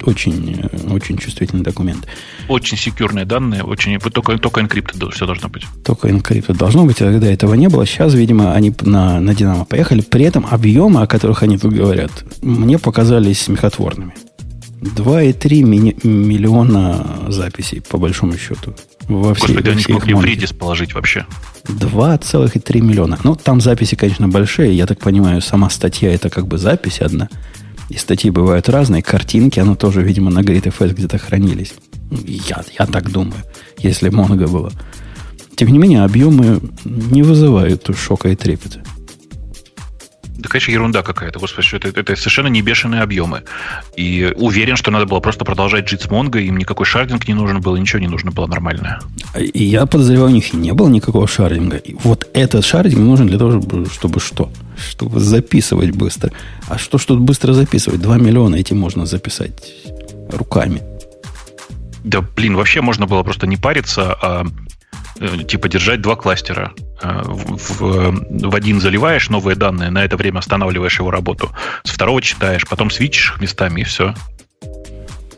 очень, 0.07 0.63
очень 0.91 1.19
чувствительный 1.19 1.63
документ. 1.63 2.07
Очень 2.49 2.77
секьюрные 2.77 3.25
данные, 3.25 3.63
очень, 3.63 3.99
только, 3.99 4.39
только 4.39 4.61
encrypted 4.61 5.11
все 5.13 5.27
должно 5.27 5.49
быть. 5.49 5.65
Только 5.85 6.09
encrypted 6.09 6.57
должно 6.57 6.85
быть, 6.85 7.01
а 7.03 7.07
когда 7.13 7.31
этого 7.31 7.55
не 7.55 7.69
было. 7.69 7.87
Сейчас, 7.87 8.15
видимо, 8.15 8.53
они 8.53 8.73
на, 8.83 9.21
на 9.21 9.35
Динамо 9.35 9.65
поехали. 9.65 10.01
При 10.03 10.25
этом 10.25 10.47
объемы, 10.51 11.03
о 11.03 11.07
которых 11.07 11.43
они 11.43 11.59
тут 11.59 11.73
говорят, 11.73 12.25
мне 12.43 12.79
показались 12.79 13.43
смехотворными. 13.43 14.15
2,3 14.81 15.63
ми- 15.63 15.97
миллиона 16.03 17.07
записей, 17.29 17.81
по 17.81 17.97
большому 17.97 18.37
счету. 18.37 18.75
Во 19.09 19.35
всей, 19.35 19.49
Господи, 19.49 19.69
во 19.69 19.73
они 19.73 19.83
смогли 19.83 20.15
в 20.15 20.21
Redis 20.21 20.55
положить 20.55 20.95
вообще. 20.95 21.27
2,3 21.69 22.81
миллиона. 22.81 23.19
Ну, 23.25 23.35
там 23.35 23.61
записи, 23.61 23.95
конечно, 23.95 24.29
большие. 24.29 24.77
Я 24.77 24.87
так 24.87 24.99
понимаю, 24.99 25.41
сама 25.41 25.71
статья 25.71 26.13
это 26.13 26.29
как 26.29 26.47
бы 26.47 26.59
запись 26.59 27.01
одна. 27.01 27.29
И 27.91 27.97
статьи 27.97 28.31
бывают 28.31 28.69
разные. 28.69 29.03
Картинки, 29.03 29.61
оно 29.61 29.75
тоже, 29.75 30.03
видимо, 30.03 30.31
на 30.31 30.41
GreatFS 30.41 30.95
где-то 30.95 31.19
хранились. 31.19 31.75
Я, 32.11 32.65
я 32.79 32.87
так 32.87 33.11
думаю, 33.11 33.43
если 33.79 34.09
много 34.09 34.47
было. 34.47 34.73
Тем 35.57 35.69
не 35.69 35.79
менее, 35.79 36.03
объемы 36.03 36.61
не 36.85 37.23
вызывают 37.23 37.89
шока 37.97 38.29
и 38.31 38.37
трепета. 38.37 38.83
Да, 40.37 40.49
конечно, 40.49 40.73
ерунда 40.73 41.03
какая-то. 41.03 41.39
Господи, 41.39 41.77
это, 41.77 41.89
это 41.89 42.17
совершенно 42.17 42.49
не 42.49 42.61
бешеные 42.61 43.03
объемы. 43.03 43.45
И 43.97 44.33
уверен, 44.37 44.77
что 44.77 44.91
надо 44.91 45.07
было 45.07 45.21
просто 45.21 45.45
продолжать 45.45 45.89
жить 45.89 46.03
с 46.03 46.11
Монго, 46.11 46.41
им 46.41 46.57
никакой 46.57 46.87
шардинг 46.87 47.29
не 47.29 47.35
нужен 47.35 47.61
был, 47.61 47.77
ничего 47.77 48.01
не 48.01 48.09
нужно 48.09 48.33
было 48.33 48.47
нормальное. 48.47 49.01
И 49.37 49.63
я 49.63 49.87
подозреваю, 49.87 50.31
у 50.31 50.35
них 50.35 50.53
и 50.53 50.57
не 50.57 50.73
было 50.73 50.89
никакого 50.89 51.29
шардинга. 51.29 51.77
И 51.77 51.95
вот 52.03 52.29
этот 52.35 52.65
шардинг 52.65 53.01
нужен 53.01 53.29
для 53.29 53.39
того, 53.39 53.63
чтобы, 53.93 54.19
что? 54.19 54.51
Чтобы 54.77 55.21
записывать 55.21 55.93
быстро. 55.93 56.33
А 56.69 56.79
что 56.79 56.99
что 56.99 57.17
быстро 57.17 57.53
записывать? 57.53 58.03
2 58.03 58.19
миллиона 58.19 58.57
этим 58.57 58.79
можно 58.79 59.07
записать 59.07 59.53
руками. 60.31 60.83
Да, 62.03 62.21
блин, 62.21 62.57
вообще 62.57 62.81
можно 62.81 63.07
было 63.07 63.23
просто 63.23 63.47
не 63.47 63.57
париться, 63.57 64.13
а 64.21 64.47
типа 65.47 65.69
держать 65.69 66.01
два 66.01 66.17
кластера. 66.17 66.73
Э, 67.03 67.23
в, 67.25 67.81
в, 67.81 68.49
в 68.49 68.55
один 68.55 68.81
заливаешь 68.81 69.31
новые 69.31 69.57
данные, 69.57 69.91
на 69.91 70.05
это 70.05 70.17
время 70.17 70.39
останавливаешь 70.39 70.99
его 70.99 71.11
работу. 71.11 71.51
С 71.85 71.91
второго 71.91 72.21
читаешь, 72.23 72.67
потом 72.69 72.91
свитчишь 72.91 73.35
местами, 73.41 73.83
и 73.83 73.85
все. 73.85 74.15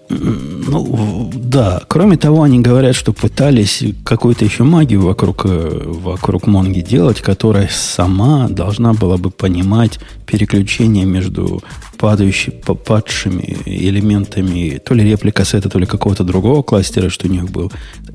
Ну, 0.09 1.31
да. 1.35 1.83
Кроме 1.89 2.17
того, 2.17 2.43
они 2.43 2.61
говорят, 2.61 2.95
что 2.95 3.13
пытались 3.13 3.83
какую-то 4.05 4.45
еще 4.45 4.63
магию 4.63 5.03
вокруг, 5.03 5.43
э, 5.45 5.83
вокруг 5.85 6.47
Монги 6.47 6.81
делать, 6.81 7.21
которая 7.21 7.69
сама 7.73 8.49
должна 8.49 8.93
была 8.93 9.17
бы 9.17 9.31
понимать 9.31 9.99
переключение 10.27 11.05
между 11.05 11.63
падающими, 11.99 12.55
падшими 12.61 13.59
элементами 13.65 14.81
то 14.85 14.95
ли 14.95 15.05
реплика 15.05 15.45
сета, 15.45 15.69
то 15.69 15.79
ли 15.79 15.87
какого-то 15.87 16.25
другого 16.25 16.63
кластера, 16.63 17.09
что 17.09 17.27
у 17.27 17.31
них 17.31 17.51
был. 17.51 17.73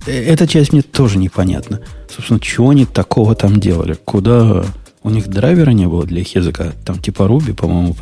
Э, 0.08 0.12
эта 0.12 0.48
часть 0.48 0.74
мне 0.74 0.82
тоже 0.82 1.18
непонятна. 1.18 1.82
Собственно, 2.14 2.40
чего 2.40 2.70
они 2.70 2.86
такого 2.86 3.36
там 3.36 3.60
делали? 3.60 3.98
Куда... 4.06 4.66
У 5.04 5.10
них 5.10 5.28
драйвера 5.30 5.72
не 5.72 5.88
было 5.88 6.06
для 6.06 6.22
их 6.22 6.36
языка. 6.36 6.74
Там 6.86 7.00
типа 7.00 7.24
Ruby, 7.24 7.56
по-моему, 7.56 7.96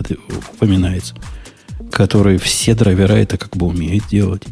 упоминается 0.53 1.15
который 1.91 2.37
все 2.37 2.75
драйвера 2.75 3.13
это 3.13 3.37
как 3.37 3.55
бы 3.55 3.67
умеют 3.67 4.07
делать. 4.07 4.43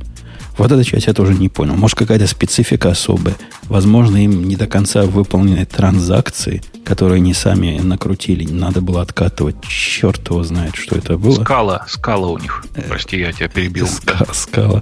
Вот 0.57 0.71
эту 0.71 0.83
часть 0.83 1.05
я 1.05 1.13
тоже 1.13 1.35
не 1.35 1.49
понял. 1.49 1.75
Может, 1.75 1.99
какая-то 1.99 2.25
специфика 2.25 2.89
особая. 2.89 3.35
Возможно, 3.63 4.17
им 4.17 4.47
не 4.47 4.55
до 4.55 4.65
конца 4.65 5.03
выполнены 5.03 5.65
транзакции, 5.65 6.63
которые 6.83 7.17
они 7.17 7.33
сами 7.33 7.79
накрутили. 7.79 8.51
Надо 8.51 8.81
было 8.81 9.03
откатывать. 9.03 9.55
Черт 9.67 10.27
его 10.29 10.43
знает, 10.43 10.75
что 10.75 10.95
это 10.95 11.17
было. 11.17 11.43
Скала. 11.43 11.85
Скала 11.87 12.29
у 12.29 12.39
них. 12.39 12.65
Э, 12.75 12.81
Прости, 12.87 13.19
я 13.19 13.31
тебя 13.31 13.49
перебил. 13.49 13.87
Ска, 13.87 14.25
скала. 14.33 14.81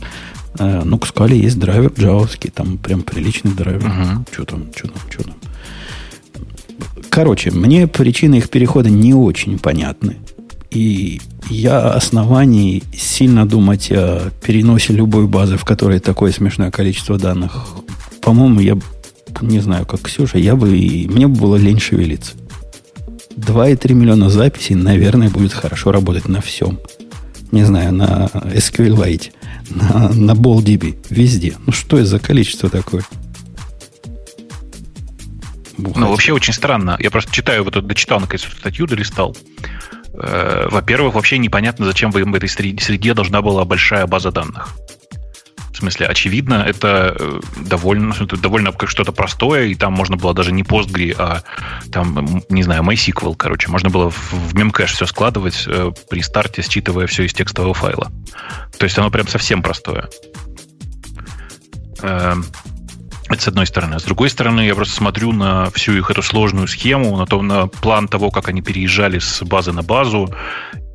А, 0.57 0.83
ну, 0.85 0.97
к 0.97 1.05
скале 1.07 1.37
есть 1.37 1.59
драйвер 1.59 1.91
джавовский. 1.91 2.51
Там 2.51 2.77
прям 2.77 3.01
приличный 3.01 3.51
драйвер. 3.51 3.87
Угу. 3.87 4.25
Что 4.31 4.45
там, 4.45 4.67
что 4.73 4.87
там, 4.87 5.01
что 5.09 5.23
там. 5.23 5.33
Короче, 7.09 7.51
мне 7.51 7.87
причины 7.87 8.35
их 8.35 8.49
перехода 8.49 8.89
не 8.89 9.13
очень 9.13 9.59
понятны. 9.59 10.17
И 10.71 11.21
я 11.49 11.91
оснований 11.91 12.83
сильно 12.93 13.47
думать 13.47 13.91
о 13.91 14.31
переносе 14.45 14.93
любой 14.93 15.27
базы, 15.27 15.57
в 15.57 15.65
которой 15.65 15.99
такое 15.99 16.31
смешное 16.31 16.71
количество 16.71 17.17
данных. 17.17 17.67
По-моему, 18.21 18.59
я 18.59 18.77
не 19.41 19.59
знаю, 19.59 19.85
как 19.85 20.01
Ксюша, 20.01 20.37
я 20.37 20.55
бы, 20.55 20.67
мне 20.67 21.27
бы 21.27 21.39
было 21.39 21.55
лень 21.55 21.79
шевелиться. 21.79 22.33
2,3 23.37 23.93
миллиона 23.93 24.29
записей, 24.29 24.75
наверное, 24.75 25.29
будет 25.29 25.53
хорошо 25.53 25.91
работать 25.91 26.27
на 26.27 26.41
всем. 26.41 26.79
Не 27.51 27.63
знаю, 27.63 27.93
на 27.93 28.29
SQLite, 28.33 29.31
на, 29.69 30.09
на 30.09 30.31
BallDB, 30.31 30.97
везде. 31.09 31.55
Ну, 31.65 31.73
что 31.73 31.97
это 31.97 32.07
за 32.07 32.19
количество 32.19 32.69
такое? 32.69 33.03
Ну, 35.77 36.09
вообще 36.09 36.31
очень 36.31 36.53
странно. 36.53 36.97
Я 36.99 37.11
просто 37.11 37.31
читаю, 37.31 37.63
вот 37.63 37.85
дочитал 37.85 38.19
наконец 38.19 38.45
статью, 38.45 38.87
долистал. 38.87 39.35
Э, 40.17 40.67
во-первых, 40.69 41.15
вообще 41.15 41.37
непонятно, 41.37 41.85
зачем 41.85 42.11
в 42.11 42.17
этой 42.17 42.49
среде 42.49 43.13
должна 43.13 43.41
была 43.41 43.65
большая 43.65 44.07
база 44.07 44.31
данных. 44.31 44.75
В 45.75 45.77
смысле, 45.77 46.07
очевидно, 46.07 46.63
это 46.65 47.13
э, 47.19 47.39
довольно, 47.65 48.15
довольно 48.41 48.71
как 48.71 48.89
что-то 48.89 49.11
простое, 49.11 49.65
и 49.65 49.75
там 49.75 49.91
можно 49.91 50.15
было 50.15 50.33
даже 50.33 50.53
не 50.53 50.63
Postgre, 50.63 51.13
а 51.17 51.41
там, 51.91 52.41
не 52.47 52.63
знаю, 52.63 52.81
MySQL, 52.83 53.35
короче. 53.35 53.67
Можно 53.69 53.89
было 53.89 54.09
в, 54.09 54.53
memcache 54.53 54.85
все 54.85 55.05
складывать 55.05 55.65
э, 55.67 55.91
при 56.09 56.21
старте, 56.21 56.61
считывая 56.61 57.07
все 57.07 57.23
из 57.23 57.33
текстового 57.33 57.73
файла. 57.73 58.09
То 58.79 58.85
есть 58.85 58.97
оно 58.97 59.11
прям 59.11 59.27
совсем 59.27 59.61
простое. 59.61 60.07
Это 63.29 63.41
с 63.41 63.47
одной 63.47 63.65
стороны. 63.65 63.99
С 63.99 64.03
другой 64.03 64.29
стороны, 64.29 64.61
я 64.61 64.75
просто 64.75 64.95
смотрю 64.95 65.31
на 65.31 65.69
всю 65.71 65.93
их 65.93 66.11
эту 66.11 66.21
сложную 66.21 66.67
схему, 66.67 67.17
на, 67.17 67.25
то, 67.25 67.41
на 67.41 67.67
план 67.67 68.07
того, 68.07 68.29
как 68.29 68.49
они 68.49 68.61
переезжали 68.61 69.17
с 69.19 69.41
базы 69.41 69.71
на 69.71 69.81
базу, 69.81 70.29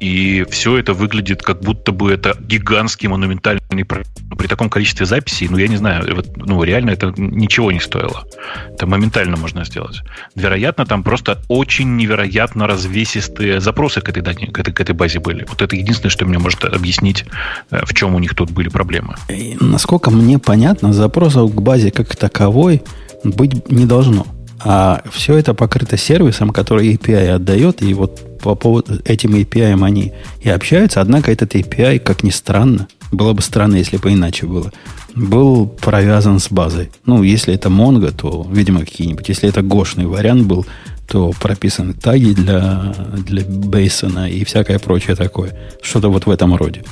и 0.00 0.46
все 0.50 0.78
это 0.78 0.94
выглядит 0.94 1.42
как 1.42 1.60
будто 1.60 1.92
бы 1.92 2.10
это 2.10 2.34
гигантский 2.40 3.08
монументальный 3.08 3.84
при 3.84 4.46
таком 4.48 4.70
количестве 4.70 5.04
записей, 5.04 5.48
ну, 5.48 5.58
я 5.58 5.68
не 5.68 5.76
знаю, 5.76 6.14
вот, 6.16 6.36
ну, 6.36 6.62
реально 6.64 6.90
это 6.90 7.12
ничего 7.16 7.70
не 7.70 7.80
стоило. 7.80 8.24
Это 8.72 8.86
моментально 8.86 9.36
можно 9.36 9.64
сделать. 9.64 10.02
Вероятно, 10.34 10.86
там 10.86 11.02
просто 11.02 11.38
очень 11.48 11.96
невероятно 11.96 12.66
развесистые 12.66 13.60
запросы 13.60 14.00
к 14.00 14.08
этой, 14.08 14.22
к 14.22 14.58
этой, 14.58 14.72
к 14.72 14.80
этой 14.80 14.94
базе 14.94 15.20
были. 15.20 15.44
Вот 15.48 15.60
это 15.60 15.76
единственное, 15.76 16.10
что 16.10 16.24
мне 16.24 16.38
может 16.38 16.64
объяснить, 16.64 17.26
э, 17.70 17.84
в 17.84 17.92
чем 17.92 18.14
у 18.14 18.18
них 18.18 18.34
тут 18.34 18.50
были 18.50 18.68
проблемы. 18.68 19.16
И, 19.28 19.56
насколько 19.60 20.10
мне 20.10 20.38
понятно, 20.38 20.92
запросов 20.94 21.54
к 21.54 21.60
базе 21.60 21.90
как 21.90 22.16
таковой 22.16 22.82
быть 23.22 23.70
не 23.70 23.84
должно. 23.84 24.26
А 24.62 25.02
все 25.10 25.36
это 25.36 25.54
покрыто 25.54 25.96
сервисом, 25.96 26.50
который 26.50 26.94
API 26.94 27.30
отдает, 27.30 27.82
и 27.82 27.94
вот 27.94 28.38
по 28.40 28.54
поводу 28.54 29.00
этим 29.04 29.34
API 29.34 29.82
они 29.82 30.12
и 30.42 30.50
общаются, 30.50 31.00
однако 31.00 31.32
этот 31.32 31.54
API, 31.54 31.98
как 31.98 32.22
ни 32.22 32.30
странно, 32.30 32.88
было 33.10 33.32
бы 33.32 33.42
странно, 33.42 33.76
если 33.76 33.96
бы 33.96 34.12
иначе 34.12 34.46
было, 34.46 34.70
был 35.14 35.66
провязан 35.66 36.38
с 36.38 36.50
базой. 36.50 36.90
Ну, 37.06 37.22
если 37.22 37.54
это 37.54 37.68
Mongo, 37.68 38.12
то, 38.12 38.46
видимо, 38.50 38.80
какие-нибудь. 38.80 39.28
Если 39.28 39.48
это 39.48 39.62
гошный 39.62 40.06
вариант 40.06 40.46
был, 40.46 40.66
то 41.08 41.32
прописаны 41.40 41.92
таги 41.94 42.34
для, 42.34 42.94
для 43.26 43.42
Бейсона 43.44 44.30
и 44.30 44.44
всякое 44.44 44.78
прочее 44.78 45.16
такое. 45.16 45.58
Что-то 45.82 46.08
вот 46.08 46.26
в 46.26 46.30
этом 46.30 46.54
роде. 46.54 46.84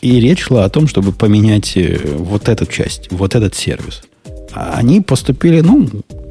И 0.00 0.20
речь 0.20 0.42
шла 0.42 0.64
о 0.64 0.68
том, 0.68 0.86
чтобы 0.86 1.12
поменять 1.12 1.76
э, 1.76 1.98
вот 2.18 2.48
эту 2.48 2.66
часть, 2.66 3.10
вот 3.10 3.34
этот 3.34 3.54
сервис. 3.54 4.02
А 4.52 4.74
они 4.76 5.00
поступили, 5.00 5.60
ну, 5.60 5.88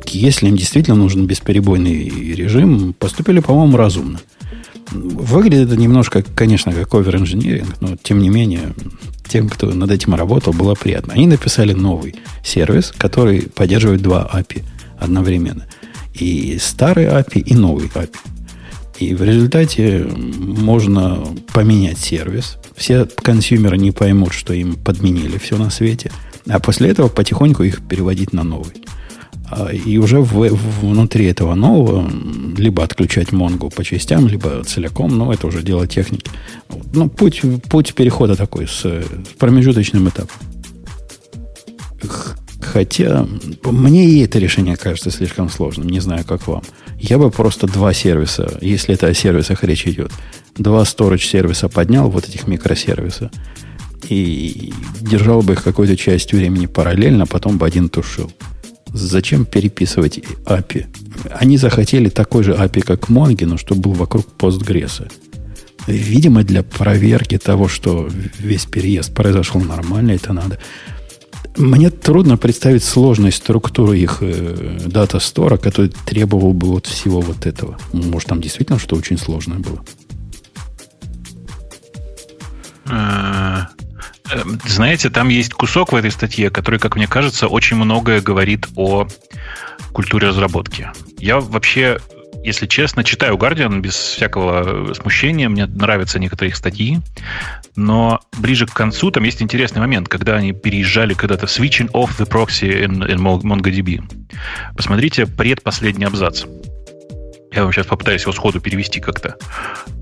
если 0.10 0.48
им 0.48 0.58
действительно 0.58 0.96
нужен 0.96 1.26
бесперебойный 1.26 2.10
режим, 2.34 2.94
поступили, 2.94 3.40
по-моему, 3.40 3.78
разумно. 3.78 4.20
Выглядит 4.92 5.68
это 5.70 5.78
немножко, 5.78 6.24
конечно, 6.36 6.74
как 6.74 6.94
овер-инжиниринг, 6.94 7.78
но 7.80 7.96
тем 8.02 8.20
не 8.20 8.30
менее, 8.30 8.74
тем, 9.28 9.48
кто 9.48 9.68
над 9.68 9.90
этим 9.90 10.16
работал, 10.16 10.52
было 10.52 10.76
приятно. 10.76 11.14
Они 11.14 11.28
написали 11.28 11.74
новый 11.74 12.16
сервис, 12.44 12.94
который 12.98 13.44
поддерживает 13.44 14.02
два 14.02 14.30
API 14.34 14.64
одновременно. 15.00 15.66
И 16.14 16.58
старый 16.60 17.06
API, 17.06 17.40
и 17.40 17.56
новый 17.56 17.88
API. 17.88 18.16
И 19.00 19.16
в 19.16 19.24
результате 19.24 20.06
можно 20.06 21.24
поменять 21.54 21.98
сервис. 21.98 22.58
Все 22.76 23.06
консюмеры 23.06 23.78
не 23.78 23.92
поймут, 23.92 24.34
что 24.34 24.54
им 24.54 24.76
подменили 24.76 25.38
все 25.38 25.58
на 25.58 25.70
свете. 25.70 26.12
А 26.48 26.60
после 26.60 26.90
этого 26.90 27.08
потихоньку 27.08 27.64
их 27.64 27.82
переводить 27.88 28.34
на 28.34 28.44
новый. 28.44 28.74
А, 29.52 29.70
и 29.74 29.98
уже 29.98 30.22
в, 30.22 30.48
внутри 30.82 31.26
этого 31.26 31.56
нового 31.56 32.10
либо 32.58 32.84
отключать 32.84 33.34
Монгу 33.34 33.70
по 33.70 33.84
частям, 33.84 34.28
либо 34.28 34.64
целиком, 34.64 35.18
но 35.18 35.34
это 35.34 35.48
уже 35.48 35.62
дело 35.62 35.88
техники. 35.88 36.32
Ну, 36.94 37.10
путь, 37.10 37.42
путь 37.70 37.94
перехода 37.94 38.38
такой 38.38 38.68
с, 38.68 38.82
с 38.84 39.06
промежуточным 39.38 40.08
этапом. 40.08 40.38
Хотя 42.62 43.28
мне 43.64 44.06
и 44.10 44.24
это 44.24 44.40
решение 44.40 44.78
кажется 44.78 45.12
слишком 45.12 45.50
сложным. 45.50 45.90
Не 45.90 46.00
знаю, 46.00 46.24
как 46.24 46.48
вам. 46.48 46.64
Я 46.98 47.18
бы 47.18 47.30
просто 47.30 47.68
два 47.68 47.94
сервиса, 47.94 48.58
если 48.62 48.94
это 48.94 49.08
о 49.08 49.14
сервисах 49.14 49.66
речь 49.66 49.86
идет, 49.86 50.12
два 50.56 50.84
storage 50.84 51.26
сервиса 51.26 51.68
поднял, 51.68 52.10
вот 52.10 52.30
этих 52.30 52.48
микросервиса, 52.48 53.32
и 54.08 54.74
держал 55.02 55.42
бы 55.42 55.54
их 55.54 55.64
какую-то 55.64 55.98
часть 55.98 56.32
времени 56.32 56.68
параллельно, 56.68 57.28
потом 57.28 57.58
бы 57.58 57.66
один 57.66 57.90
тушил. 57.90 58.32
Зачем 58.94 59.46
переписывать 59.46 60.20
API? 60.46 60.86
Они 61.32 61.58
захотели 61.58 62.10
такой 62.10 62.44
же 62.44 62.54
API, 62.54 62.82
как 62.82 63.10
Mongo, 63.10 63.46
но 63.46 63.58
чтобы 63.58 63.82
был 63.82 63.94
вокруг 63.94 64.26
постгресса. 64.26 65.08
Видимо, 65.88 66.44
для 66.44 66.62
проверки 66.64 67.38
того, 67.38 67.68
что 67.68 68.08
весь 68.40 68.66
переезд 68.66 69.14
произошел 69.14 69.62
нормально, 69.62 70.12
это 70.12 70.34
надо. 70.34 70.60
Мне 71.58 71.90
трудно 71.90 72.38
представить 72.38 72.84
сложность 72.84 73.38
структуры 73.38 73.98
их 73.98 74.20
э, 74.22 74.80
дата 74.86 75.20
стора, 75.20 75.58
который 75.58 75.92
требовал 76.06 76.54
бы 76.54 76.68
вот 76.68 76.86
всего 76.86 77.20
вот 77.20 77.46
этого. 77.46 77.78
Может, 77.92 78.30
там 78.30 78.42
действительно 78.42 78.80
что 78.80 78.96
очень 78.96 79.18
сложное 79.18 79.60
было. 79.60 79.84
Эм, 84.34 84.60
знаете, 84.66 85.10
там 85.10 85.30
есть 85.30 85.54
кусок 85.54 85.92
в 85.92 85.96
этой 85.96 86.12
статье, 86.12 86.50
который, 86.50 86.80
как 86.80 86.96
мне 86.96 87.08
кажется, 87.08 87.48
очень 87.48 87.78
многое 87.78 88.22
говорит 88.22 88.68
о 88.76 89.08
культуре 89.92 90.30
разработки. 90.30 90.90
Я 91.18 91.40
вообще, 91.40 91.98
если 92.44 92.66
честно, 92.66 93.04
читаю 93.04 93.36
Guardian 93.36 93.80
без 93.80 93.96
всякого 93.96 94.94
смущения, 94.94 95.50
мне 95.50 95.66
нравятся 95.66 96.20
некоторые 96.20 96.52
их 96.52 96.56
статьи, 96.56 97.00
но 97.76 98.22
ближе 98.38 98.66
к 98.68 98.74
концу 98.74 99.12
там 99.12 99.24
есть 99.24 99.42
интересный 99.42 99.82
момент, 99.82 100.08
когда 100.08 100.36
они 100.36 100.54
переезжали 100.54 101.14
когда-то 101.14 101.48
switching 101.48 101.92
off 101.92 102.18
the 102.18 102.28
proxy 102.28 102.86
in, 102.86 103.06
in 103.08 103.18
MongoDB. 103.18 104.02
Посмотрите 104.76 105.26
предпоследний 105.26 106.08
абзац. 106.08 106.46
Я 107.54 107.64
вам 107.64 107.74
сейчас 107.74 107.86
попытаюсь 107.86 108.22
его 108.22 108.32
сходу 108.32 108.62
перевести 108.62 109.02
как-то. 109.02 109.36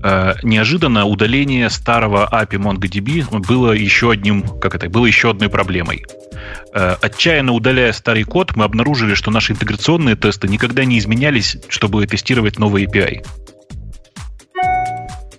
Э, 0.04 0.34
неожиданно 0.44 1.04
удаление 1.04 1.68
старого 1.68 2.28
API 2.30 2.58
MongoDB 2.58 3.40
было 3.40 3.72
еще 3.72 4.12
одним, 4.12 4.42
как 4.60 4.76
это, 4.76 4.88
было 4.88 5.06
еще 5.06 5.30
одной 5.30 5.48
проблемой. 5.48 6.04
Э, 6.72 6.96
отчаянно 7.00 7.52
удаляя 7.52 7.92
старый 7.92 8.22
код, 8.22 8.54
мы 8.54 8.64
обнаружили, 8.64 9.14
что 9.14 9.32
наши 9.32 9.52
интеграционные 9.52 10.14
тесты 10.14 10.46
никогда 10.46 10.84
не 10.84 10.98
изменялись, 10.98 11.56
чтобы 11.68 12.06
тестировать 12.06 12.58
новый 12.58 12.84
API. 12.84 13.26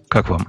Как 0.09 0.29
вам? 0.29 0.47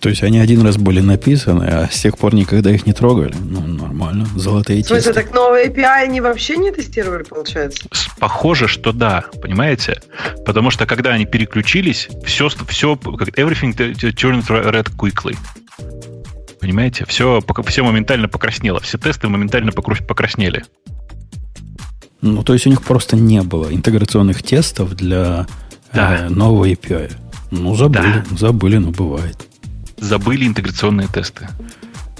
То 0.00 0.08
есть 0.08 0.22
они 0.22 0.40
один 0.40 0.62
раз 0.62 0.76
были 0.76 1.00
написаны, 1.00 1.64
а 1.64 1.88
с 1.90 2.00
тех 2.00 2.18
пор 2.18 2.34
никогда 2.34 2.70
их 2.70 2.86
не 2.86 2.92
трогали. 2.92 3.34
Ну, 3.38 3.60
нормально. 3.60 4.26
Золотые 4.34 4.82
В 4.82 4.86
смысле, 4.86 5.12
так 5.12 5.32
новые 5.32 5.68
API 5.68 6.02
они 6.04 6.20
вообще 6.20 6.56
не 6.56 6.72
тестировали, 6.72 7.22
получается? 7.22 7.88
Похоже, 8.18 8.66
что 8.66 8.92
да, 8.92 9.24
понимаете? 9.40 10.02
Потому 10.44 10.70
что 10.70 10.86
когда 10.86 11.10
они 11.10 11.26
переключились, 11.26 12.08
все, 12.24 12.48
все 12.48 12.94
everything 12.94 13.76
turned 13.76 14.46
red 14.48 14.90
quickly. 14.96 15.36
Понимаете? 16.60 17.06
Все, 17.06 17.40
все 17.66 17.82
моментально 17.82 18.28
покраснело. 18.28 18.80
Все 18.80 18.98
тесты 18.98 19.28
моментально 19.28 19.72
покраснели. 19.72 20.64
Ну, 22.20 22.42
то 22.42 22.52
есть 22.52 22.66
у 22.66 22.70
них 22.70 22.82
просто 22.82 23.16
не 23.16 23.42
было 23.42 23.72
интеграционных 23.72 24.42
тестов 24.42 24.94
для 24.94 25.46
да. 25.92 26.26
э, 26.26 26.28
нового 26.28 26.68
API. 26.68 27.12
Ну, 27.50 27.74
забыли, 27.74 28.24
да. 28.30 28.36
забыли, 28.36 28.76
но 28.76 28.90
бывает. 28.90 29.46
Забыли 29.98 30.46
интеграционные 30.46 31.08
тесты. 31.08 31.48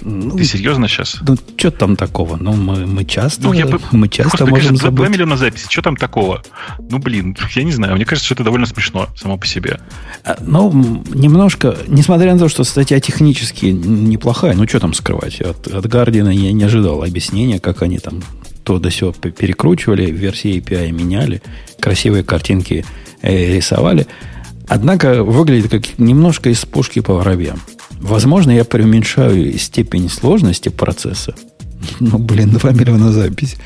Ну, 0.03 0.35
Ты 0.35 0.45
серьезно 0.45 0.87
сейчас? 0.87 1.19
Ну, 1.27 1.37
что 1.57 1.69
там 1.71 1.95
такого? 1.95 2.35
Ну, 2.37 2.53
мы, 2.53 2.87
мы 2.87 3.05
часто, 3.05 3.43
ну, 3.43 3.53
я, 3.53 3.67
мы 3.91 4.09
часто 4.09 4.45
можем 4.45 4.75
забыть. 4.75 4.97
2 4.97 5.07
миллиона 5.09 5.37
записи, 5.37 5.67
что 5.69 5.83
там 5.83 5.95
такого? 5.95 6.41
Ну, 6.89 6.97
блин, 6.97 7.37
я 7.53 7.63
не 7.63 7.71
знаю, 7.71 7.95
мне 7.95 8.05
кажется, 8.05 8.25
что 8.25 8.33
это 8.33 8.43
довольно 8.43 8.65
смешно 8.65 9.09
само 9.15 9.37
по 9.37 9.45
себе. 9.45 9.79
А, 10.23 10.37
ну, 10.41 11.03
немножко, 11.13 11.77
несмотря 11.87 12.33
на 12.33 12.39
то, 12.39 12.49
что 12.49 12.63
статья 12.63 12.99
технически 12.99 13.67
неплохая, 13.67 14.55
ну, 14.55 14.67
что 14.67 14.79
там 14.79 14.93
скрывать? 14.93 15.39
От, 15.39 15.67
от 15.67 15.85
Гардина 15.85 16.29
я 16.29 16.51
не 16.51 16.63
ожидал 16.63 17.03
объяснения, 17.03 17.59
как 17.59 17.83
они 17.83 17.99
там 17.99 18.21
то 18.63 18.79
до 18.79 18.91
сего 18.91 19.11
перекручивали, 19.11 20.11
версии 20.11 20.59
API 20.59 20.91
меняли, 20.91 21.41
красивые 21.79 22.23
картинки 22.23 22.85
э, 23.21 23.55
рисовали. 23.55 24.07
Однако 24.67 25.23
выглядит 25.23 25.71
как 25.71 25.99
немножко 25.99 26.49
из 26.49 26.65
пушки 26.65 26.99
по 27.01 27.13
воробьям. 27.13 27.61
Возможно, 27.99 28.51
я 28.51 28.65
преуменьшаю 28.65 29.57
степень 29.57 30.09
сложности 30.09 30.69
процесса. 30.69 31.35
Ну, 31.99 32.19
блин, 32.19 32.51
2 32.51 32.71
миллиона 32.73 33.11
запись. 33.11 33.57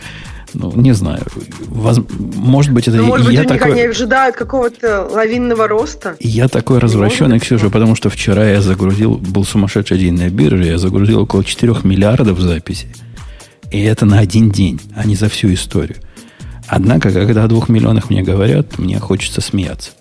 Ну, 0.54 0.72
не 0.74 0.94
знаю. 0.94 1.24
Воз... 1.68 2.00
Может 2.18 2.72
быть, 2.72 2.88
это 2.88 2.98
ну, 2.98 3.08
может 3.08 3.26
быть, 3.26 3.36
я 3.36 3.42
у 3.42 3.46
такой... 3.46 3.74
они 3.74 3.82
ожидают 3.82 4.38
какого-то 4.38 5.08
лавинного 5.12 5.68
роста. 5.68 6.16
Я 6.22 6.48
такой 6.48 6.80
развращенный, 6.80 7.40
Ксюша, 7.40 7.70
потому 7.70 7.96
что 7.96 8.10
вчера 8.10 8.46
я 8.50 8.62
загрузил, 8.62 9.18
был 9.18 9.44
сумасшедший 9.44 9.98
день 9.98 10.14
на 10.14 10.30
бирже, 10.30 10.64
я 10.66 10.78
загрузил 10.78 11.22
около 11.22 11.44
4 11.44 11.76
миллиардов 11.84 12.40
записей. 12.40 12.88
И 13.72 13.82
это 13.84 14.06
на 14.06 14.20
один 14.20 14.50
день, 14.50 14.80
а 14.96 15.06
не 15.06 15.16
за 15.16 15.28
всю 15.28 15.54
историю. 15.54 15.98
Однако, 16.68 17.12
когда 17.12 17.44
о 17.44 17.48
двух 17.48 17.68
миллионах 17.68 18.10
мне 18.10 18.24
говорят, 18.24 18.80
мне 18.80 19.00
хочется 19.00 19.42
смеяться. 19.42 19.92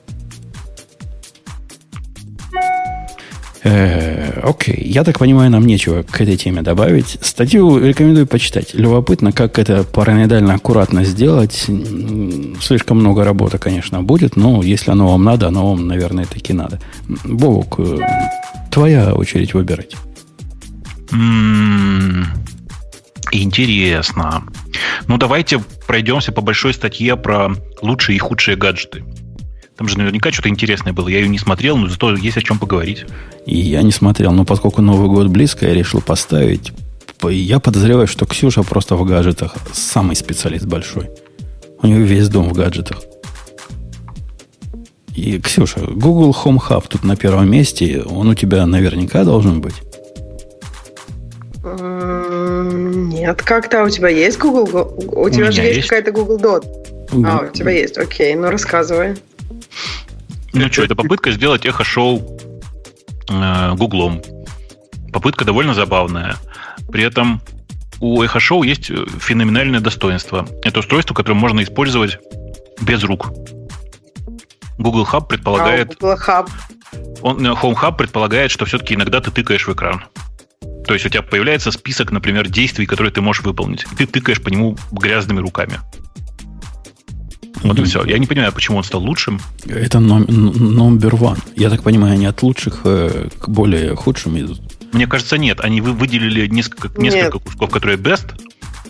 Окей, 3.65 4.83
я 4.85 5.05
так 5.05 5.19
понимаю, 5.19 5.51
нам 5.51 5.67
нечего 5.67 6.03
к 6.03 6.21
этой 6.21 6.37
теме 6.37 6.63
добавить. 6.63 7.19
Статью 7.23 7.79
рекомендую 7.79 8.27
почитать. 8.27 8.75
Любопытно, 8.75 9.33
как 9.33 9.59
это 9.59 9.85
параноидально 9.85 10.55
аккуратно 10.55 11.05
сделать. 11.05 11.67
Слишком 12.61 12.99
много 12.99 13.25
работы, 13.25 13.59
конечно, 13.59 14.03
будет, 14.03 14.37
но 14.37 14.63
если 14.63 14.91
оно 14.91 15.09
вам 15.09 15.25
надо, 15.25 15.49
оно 15.49 15.71
вам, 15.71 15.87
наверное, 15.87 16.27
таки 16.27 16.53
надо. 16.53 16.79
Бог, 17.25 17.79
э, 17.79 18.01
твоя 18.71 19.15
очередь 19.15 19.55
выбирать. 19.55 19.97
Интересно. 23.33 24.45
Ну, 25.09 25.17
давайте 25.17 25.59
пройдемся 25.87 26.33
по 26.33 26.41
большой 26.41 26.75
статье 26.75 27.17
про 27.17 27.53
лучшие 27.83 28.17
и 28.17 28.19
худшие 28.19 28.57
гаджеты. 28.57 29.05
Там 29.77 29.89
же 29.89 29.99
наверняка 29.99 30.31
что-то 30.31 30.49
интересное 30.49 30.93
было. 30.93 31.09
Я 31.09 31.19
ее 31.19 31.29
не 31.29 31.39
смотрел, 31.39 31.77
но 31.77 31.89
зато 31.89 32.15
есть 32.15 32.37
о 32.37 32.43
чем 32.43 32.59
поговорить. 32.59 33.07
И 33.45 33.59
я 33.59 33.83
не 33.83 33.91
смотрел, 33.91 34.33
но 34.33 34.45
поскольку 34.45 34.83
Новый 34.83 35.09
год 35.09 35.27
близко, 35.29 35.67
я 35.67 35.75
решил 35.75 36.01
поставить. 36.01 36.73
Я 37.23 37.59
подозреваю, 37.59 38.07
что 38.07 38.27
Ксюша 38.27 38.63
просто 38.63 38.97
в 38.97 39.05
гаджетах 39.05 39.57
самый 39.73 40.15
специалист 40.15 40.67
большой. 40.67 41.11
У 41.83 41.87
нее 41.87 42.03
весь 42.03 42.29
дом 42.29 42.49
в 42.51 42.53
гаджетах. 42.53 43.03
И, 45.15 45.41
Ксюша, 45.41 45.81
Google 45.81 46.37
Home 46.45 46.59
Hub 46.69 46.85
тут 46.89 47.05
на 47.05 47.17
первом 47.17 47.51
месте. 47.51 48.03
Он 48.03 48.29
у 48.29 48.35
тебя 48.35 48.67
наверняка 48.67 49.25
должен 49.25 49.61
быть. 49.61 49.75
Нет, 51.65 53.43
как-то 53.43 53.85
у 53.85 53.89
тебя 53.89 54.09
есть 54.09 54.39
Google? 54.39 54.95
У, 54.97 55.23
у 55.23 55.31
тебя 55.31 55.51
же 55.51 55.63
есть, 55.63 55.77
есть 55.77 55.89
какая-то 55.89 56.13
Google 56.13 56.39
Dot. 56.39 56.65
А, 57.25 57.47
у 57.49 57.53
тебя 57.53 57.71
есть, 57.71 57.97
окей, 57.97 58.35
ну 58.35 58.51
рассказывай. 58.51 59.17
Ну 60.53 60.73
что, 60.73 60.85
это 60.85 60.95
попытка 60.95 61.33
сделать 61.33 61.67
эхо-шоу 61.67 62.39
э, 63.29 63.75
Гуглом. 63.75 64.23
Попытка 65.13 65.45
довольно 65.45 65.75
забавная. 65.75 66.37
При 66.91 67.05
этом 67.05 67.41
у 68.01 68.23
эхо-шоу 68.23 68.63
есть 68.63 68.91
феноменальное 69.21 69.81
достоинство. 69.81 70.47
Это 70.63 70.81
устройство, 70.81 71.15
которое 71.15 71.37
можно 71.37 71.63
использовать 71.63 72.19
без 72.81 73.03
рук. 73.03 73.33
Google 74.79 75.07
Hub 75.11 75.29
предполагает... 75.29 75.93
А, 75.93 75.95
Google 75.95 76.19
Hub. 76.27 76.51
Он, 77.23 77.47
э, 77.47 77.51
Home 77.51 77.75
Hub 77.75 77.97
предполагает, 77.97 78.51
что 78.51 78.65
все-таки 78.65 78.95
иногда 78.95 79.21
ты 79.21 79.31
тыкаешь 79.31 79.67
в 79.67 79.73
экран. 79.73 80.05
То 80.87 80.95
есть 80.95 81.07
у 81.07 81.09
тебя 81.09 81.23
появляется 81.23 81.71
список, 81.71 82.11
например, 82.11 82.49
действий, 82.49 82.87
которые 82.87 83.13
ты 83.13 83.21
можешь 83.21 83.43
выполнить. 83.43 83.87
И 83.93 83.97
ты 83.97 84.07
тыкаешь 84.07 84.43
по 84.43 84.49
нему 84.49 84.77
грязными 84.93 85.41
руками. 85.41 85.81
Вот 87.63 87.79
и 87.79 87.85
все. 87.85 88.05
Я 88.05 88.19
не 88.19 88.27
понимаю, 88.27 88.53
почему 88.53 88.79
он 88.79 88.85
стал 88.85 89.03
лучшим. 89.03 89.41
Это 89.67 90.01
номер 90.01 91.15
one. 91.15 91.39
Я 91.57 91.71
так 91.71 91.83
понимаю, 91.83 92.15
они 92.15 92.27
от 92.27 92.43
лучших 92.43 92.81
э, 92.85 93.29
к 93.39 93.49
более 93.49 93.95
худшим 93.95 94.39
идут. 94.39 94.61
Мне 94.93 95.07
кажется, 95.07 95.39
нет. 95.39 95.61
Они 95.61 95.81
выделили 95.81 96.47
несколько, 96.47 96.91
несколько 97.01 97.39
кусков, 97.39 97.71
которые 97.71 97.99
best, 97.99 98.35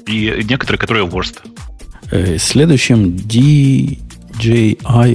и 0.06 0.44
некоторые, 0.48 0.78
которые 0.78 1.06
worst. 1.06 1.40
Э, 2.10 2.38
следующим 2.38 3.16
DJI 3.16 3.98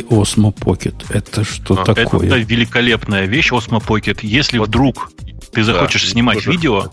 Osmo 0.10 0.54
Pocket. 0.54 1.06
Это 1.10 1.44
что 1.44 1.80
а, 1.82 1.86
такое? 1.86 2.28
Это 2.28 2.38
великолепная 2.38 3.26
вещь 3.26 3.52
Osmo 3.52 3.84
Pocket. 3.86 4.20
Если 4.22 4.58
вдруг 4.58 5.12
ты 5.52 5.64
захочешь 5.64 6.06
да, 6.06 6.12
снимать 6.12 6.38
тоже. 6.38 6.52
видео, 6.52 6.92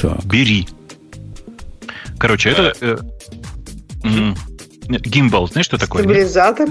так. 0.00 0.24
бери. 0.24 0.66
Короче, 2.18 2.54
да. 2.54 2.70
это... 2.70 3.06
Э, 4.02 4.34
Гимбал, 4.88 5.48
знаешь, 5.48 5.66
что 5.66 5.78
такое? 5.78 6.02
Стабилизатор? 6.02 6.68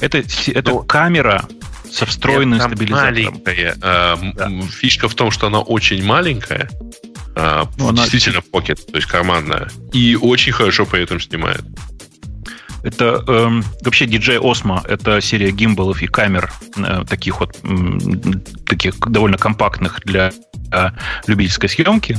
Это, 0.00 0.18
это 0.18 0.70
ну, 0.70 0.82
камера 0.84 1.44
со 1.90 2.06
встроенным 2.06 2.60
стабилизатором. 2.60 3.14
Маленькая. 3.14 3.76
Э, 3.82 4.16
да. 4.34 4.50
Фишка 4.70 5.08
в 5.08 5.14
том, 5.14 5.30
что 5.30 5.46
она 5.46 5.60
очень 5.60 6.04
маленькая. 6.04 6.68
Э, 7.34 7.64
ну, 7.78 7.92
действительно 7.92 8.38
она... 8.38 8.46
покет, 8.50 8.84
то 8.86 8.96
есть 8.96 9.08
карманная. 9.08 9.68
И 9.92 10.16
очень 10.20 10.52
хорошо 10.52 10.86
при 10.86 11.02
этом 11.02 11.20
снимает. 11.20 11.64
Это 12.82 13.24
э, 13.26 13.62
вообще 13.82 14.06
DJI 14.06 14.40
Osmo. 14.40 14.86
Это 14.86 15.20
серия 15.20 15.50
гимбалов 15.50 16.02
и 16.02 16.06
камер 16.06 16.52
э, 16.76 17.04
таких 17.08 17.40
вот 17.40 17.58
э, 17.62 18.38
таких 18.66 18.98
довольно 19.00 19.36
компактных 19.36 20.00
для 20.04 20.32
э, 20.72 20.90
любительской 21.26 21.68
съемки. 21.68 22.18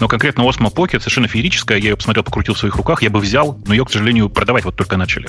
Но 0.00 0.08
конкретно 0.08 0.42
Osmo 0.42 0.72
Pocket 0.72 0.98
совершенно 0.98 1.28
феерическая. 1.28 1.78
Я 1.78 1.90
ее 1.90 1.96
посмотрел, 1.96 2.24
покрутил 2.24 2.54
в 2.54 2.58
своих 2.58 2.74
руках. 2.76 3.02
Я 3.02 3.10
бы 3.10 3.20
взял, 3.20 3.58
но 3.66 3.74
ее, 3.74 3.84
к 3.84 3.90
сожалению, 3.90 4.30
продавать 4.30 4.64
вот 4.64 4.74
только 4.74 4.96
начали. 4.96 5.28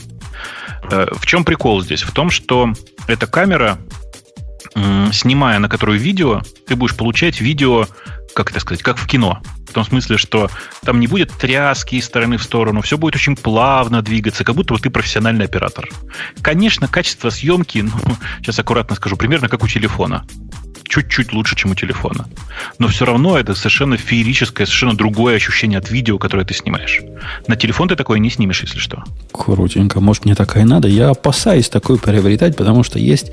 Э, 0.89 1.07
в 1.11 1.26
чем 1.26 1.43
прикол 1.43 1.82
здесь? 1.82 2.03
В 2.03 2.11
том, 2.11 2.30
что 2.30 2.74
эта 3.07 3.28
камера, 3.28 3.78
снимая 5.11 5.59
на 5.59 5.67
которую 5.67 5.99
видео, 5.99 6.41
ты 6.65 6.78
будешь 6.78 6.95
получать 6.95 7.41
видео, 7.41 7.88
как 8.34 8.51
это 8.51 8.61
сказать, 8.61 8.82
как 8.82 8.97
в 8.97 9.05
кино. 9.05 9.41
В 9.67 9.74
том 9.74 9.84
смысле, 9.84 10.17
что 10.17 10.49
там 10.84 10.99
не 10.99 11.07
будет 11.07 11.32
тряски 11.32 11.95
из 11.95 12.05
стороны 12.05 12.38
в 12.38 12.43
сторону, 12.43 12.82
все 12.82 12.97
будет 12.97 13.15
очень 13.15 13.36
плавно 13.36 14.01
двигаться, 14.01 14.43
как 14.43 14.55
будто 14.55 14.74
бы 14.74 14.80
ты 14.80 14.89
профессиональный 14.89 15.45
оператор. 15.45 15.89
Конечно, 16.41 16.88
качество 16.88 17.30
съемки, 17.30 17.80
ну, 17.80 17.91
сейчас 18.39 18.59
аккуратно 18.59 18.95
скажу, 18.95 19.17
примерно 19.17 19.49
как 19.49 19.63
у 19.63 19.67
телефона 19.67 20.26
чуть-чуть 20.91 21.31
лучше, 21.31 21.55
чем 21.55 21.71
у 21.71 21.75
телефона. 21.75 22.27
Но 22.77 22.89
все 22.89 23.05
равно 23.05 23.37
это 23.37 23.55
совершенно 23.55 23.95
феерическое, 23.95 24.67
совершенно 24.67 24.93
другое 24.93 25.37
ощущение 25.37 25.79
от 25.79 25.89
видео, 25.89 26.17
которое 26.17 26.43
ты 26.43 26.53
снимаешь. 26.53 27.01
На 27.47 27.55
телефон 27.55 27.87
ты 27.87 27.95
такое 27.95 28.19
не 28.19 28.29
снимешь, 28.29 28.61
если 28.61 28.77
что. 28.77 29.01
Крутенько. 29.31 30.01
Может, 30.01 30.25
мне 30.25 30.35
такая 30.35 30.65
надо? 30.65 30.89
Я 30.89 31.09
опасаюсь 31.09 31.69
такую 31.69 31.97
приобретать, 31.97 32.57
потому 32.57 32.83
что 32.83 32.99
есть 32.99 33.31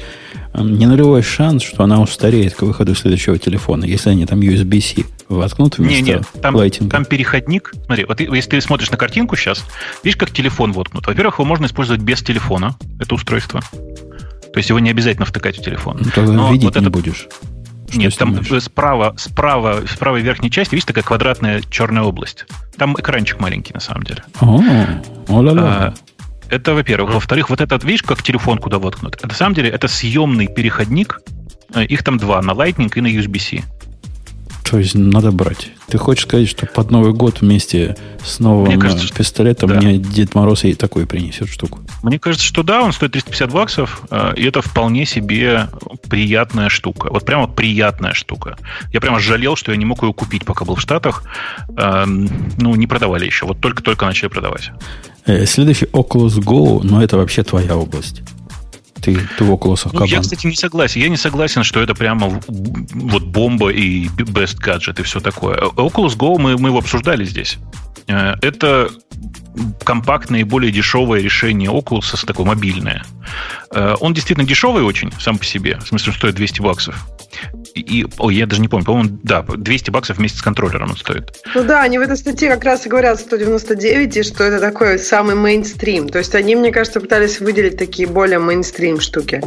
не 0.54 0.86
нулевой 0.86 1.22
шанс, 1.22 1.64
что 1.64 1.82
она 1.82 2.00
устареет 2.00 2.54
к 2.54 2.62
выходу 2.62 2.94
следующего 2.94 3.38
телефона, 3.38 3.84
если 3.84 4.10
они 4.10 4.24
там 4.24 4.38
USB-C 4.38 5.04
воткнут 5.28 5.78
вместо 5.78 6.00
не, 6.00 6.12
не, 6.12 6.20
там, 6.40 6.54
лайтинга. 6.54 6.92
Там 6.92 7.04
переходник. 7.04 7.72
Смотри, 7.86 8.04
вот 8.04 8.20
если 8.20 8.50
ты 8.50 8.60
смотришь 8.60 8.92
на 8.92 8.96
картинку 8.96 9.34
сейчас, 9.34 9.64
видишь, 10.04 10.16
как 10.16 10.30
телефон 10.30 10.72
воткнут. 10.72 11.08
Во-первых, 11.08 11.40
его 11.40 11.44
можно 11.44 11.66
использовать 11.66 12.02
без 12.02 12.22
телефона, 12.22 12.76
это 13.00 13.16
устройство. 13.16 13.60
То 14.52 14.58
есть 14.58 14.70
его 14.70 14.78
не 14.78 14.90
обязательно 14.90 15.26
втыкать 15.26 15.58
в 15.58 15.62
телефон. 15.62 15.98
Ну, 16.00 16.10
тогда 16.14 16.32
Но 16.32 16.52
видеть 16.52 16.64
вот 16.64 16.76
не 16.76 16.80
это... 16.80 16.90
будешь. 16.90 17.28
Что 17.88 17.98
Нет, 17.98 18.16
там 18.18 18.44
справа, 18.60 19.14
справа, 19.16 19.86
в 19.86 19.98
правой 19.98 20.20
верхней 20.20 20.50
части, 20.50 20.74
видишь, 20.74 20.86
такая 20.86 21.04
квадратная 21.04 21.62
черная 21.70 22.02
область. 22.02 22.46
Там 22.76 22.94
экранчик 22.94 23.40
маленький, 23.40 23.72
на 23.72 23.80
самом 23.80 24.02
деле. 24.02 24.22
О, 24.40 24.60
а, 25.28 25.94
это, 26.50 26.74
во-первых. 26.74 27.14
Во-вторых, 27.14 27.50
вот 27.50 27.60
этот, 27.60 27.84
видишь, 27.84 28.02
как 28.02 28.22
телефон 28.22 28.58
куда 28.58 28.78
воткнут? 28.78 29.22
На 29.22 29.34
самом 29.34 29.54
деле, 29.54 29.70
это 29.70 29.88
съемный 29.88 30.48
переходник. 30.48 31.20
Э, 31.74 31.84
их 31.84 32.02
там 32.02 32.18
два, 32.18 32.40
на 32.42 32.52
Lightning 32.52 32.90
и 32.94 33.00
на 33.00 33.08
USB-C. 33.08 33.62
То 34.68 34.78
есть 34.78 34.94
надо 34.94 35.30
брать. 35.32 35.70
Ты 35.86 35.96
хочешь 35.96 36.24
сказать, 36.24 36.46
что 36.46 36.66
под 36.66 36.90
Новый 36.90 37.14
год 37.14 37.40
вместе 37.40 37.96
с 38.22 38.38
новым 38.38 38.66
мне 38.66 38.76
кажется, 38.76 39.08
пистолетом 39.14 39.70
да. 39.70 39.76
мне 39.76 39.96
Дед 39.96 40.34
Мороз 40.34 40.64
и 40.64 40.74
такой 40.74 41.06
принесет 41.06 41.48
штуку? 41.48 41.80
Мне 42.02 42.18
кажется, 42.18 42.46
что 42.46 42.62
да, 42.62 42.82
он 42.82 42.92
стоит 42.92 43.12
350 43.12 43.50
баксов, 43.50 44.02
э, 44.10 44.34
и 44.36 44.44
это 44.44 44.60
вполне 44.60 45.06
себе 45.06 45.68
приятная 46.10 46.68
штука. 46.68 47.08
Вот 47.10 47.24
прямо 47.24 47.46
приятная 47.46 48.12
штука. 48.12 48.58
Я 48.92 49.00
прямо 49.00 49.18
жалел, 49.20 49.56
что 49.56 49.72
я 49.72 49.78
не 49.78 49.86
мог 49.86 50.02
ее 50.02 50.12
купить, 50.12 50.44
пока 50.44 50.66
был 50.66 50.74
в 50.74 50.80
Штатах. 50.82 51.22
Эм, 51.78 52.28
ну, 52.58 52.74
не 52.74 52.86
продавали 52.86 53.24
еще. 53.24 53.46
Вот 53.46 53.60
только-только 53.60 54.04
начали 54.04 54.28
продавать. 54.28 54.70
Э, 55.24 55.46
следующий 55.46 55.86
Oculus 55.86 56.40
Go, 56.40 56.80
но 56.82 57.02
это 57.02 57.16
вообще 57.16 57.42
твоя 57.42 57.74
область. 57.74 58.22
Ты, 59.00 59.18
ты 59.36 59.44
в 59.44 59.52
Oculus 59.52 59.88
ну, 59.92 60.04
Я, 60.04 60.20
кстати, 60.20 60.46
не 60.46 60.56
согласен. 60.56 61.00
Я 61.00 61.08
не 61.08 61.16
согласен, 61.16 61.64
что 61.64 61.80
это 61.80 61.94
прямо 61.94 62.40
вот 62.48 63.22
бомба 63.24 63.70
и 63.70 64.06
best 64.08 64.58
гаджет 64.58 65.00
и 65.00 65.02
все 65.02 65.20
такое. 65.20 65.56
Oculus 65.56 66.16
Go, 66.16 66.38
мы, 66.38 66.56
мы 66.58 66.70
его 66.70 66.78
обсуждали 66.78 67.24
здесь. 67.24 67.58
Э, 68.08 68.34
это 68.42 68.90
компактное 69.84 70.40
и 70.40 70.44
более 70.44 70.72
дешевое 70.72 71.20
решение 71.20 71.70
Oculus, 71.70 72.24
такое 72.26 72.46
мобильное. 72.46 73.04
Э, 73.72 73.94
он 74.00 74.14
действительно 74.14 74.46
дешевый 74.46 74.82
очень 74.82 75.12
сам 75.20 75.38
по 75.38 75.44
себе. 75.44 75.78
В 75.78 75.88
смысле, 75.88 76.12
стоит 76.12 76.34
200 76.34 76.60
баксов. 76.60 77.06
И, 77.80 78.06
ой, 78.18 78.34
я 78.34 78.46
даже 78.46 78.60
не 78.60 78.68
помню, 78.68 78.84
по-моему, 78.84 79.18
да, 79.22 79.42
200 79.42 79.90
баксов 79.90 80.18
вместе 80.18 80.38
с 80.38 80.42
контроллером 80.42 80.90
он 80.90 80.96
стоит. 80.96 81.32
Ну 81.54 81.64
да, 81.64 81.82
они 81.82 81.98
в 81.98 82.02
этой 82.02 82.16
статье 82.16 82.48
как 82.48 82.64
раз 82.64 82.86
и 82.86 82.88
говорят 82.88 83.20
199, 83.20 84.16
и 84.16 84.22
что 84.22 84.44
это 84.44 84.60
такой 84.60 84.98
самый 84.98 85.34
мейнстрим. 85.34 86.08
То 86.08 86.18
есть 86.18 86.34
они, 86.34 86.56
мне 86.56 86.72
кажется, 86.72 87.00
пытались 87.00 87.40
выделить 87.40 87.76
такие 87.76 88.08
более 88.08 88.38
мейнстрим 88.38 89.00
штуки. 89.00 89.42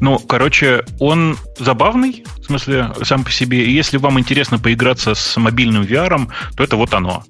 Ну, 0.00 0.18
короче, 0.18 0.84
он 0.98 1.36
забавный, 1.58 2.24
в 2.40 2.44
смысле, 2.44 2.90
сам 3.02 3.24
по 3.24 3.30
себе. 3.30 3.64
И 3.64 3.72
если 3.72 3.96
вам 3.96 4.18
интересно 4.18 4.58
поиграться 4.58 5.14
с 5.14 5.36
мобильным 5.36 5.82
VR, 5.82 6.28
то 6.56 6.64
это 6.64 6.76
вот 6.76 6.94
оно. 6.94 7.24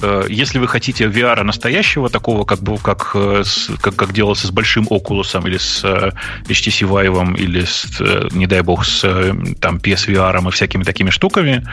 Э, 0.00 0.26
если 0.28 0.58
вы 0.58 0.68
хотите 0.68 1.04
VR 1.04 1.42
настоящего, 1.42 2.08
такого, 2.08 2.44
как, 2.44 2.60
бы, 2.60 2.78
как, 2.78 3.12
э, 3.14 3.42
как, 3.80 3.96
как 3.96 4.12
делался 4.12 4.46
с 4.46 4.50
большим 4.50 4.86
Oculus 4.88 5.46
или 5.46 5.58
с 5.58 5.84
э, 5.84 6.12
HTC 6.48 6.88
Vive, 6.88 7.36
или 7.36 7.64
с, 7.64 8.00
не 8.32 8.46
дай 8.46 8.60
бог, 8.62 8.84
с 8.84 9.00
там, 9.60 9.78
PSVR 9.78 10.48
и 10.48 10.50
всякими 10.50 10.84
такими 10.84 11.10
штуками, 11.10 11.66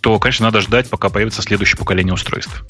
то, 0.00 0.18
конечно, 0.18 0.46
надо 0.46 0.60
ждать, 0.60 0.88
пока 0.88 1.08
появится 1.08 1.42
следующее 1.42 1.76
поколение 1.76 2.14
устройств. 2.14 2.64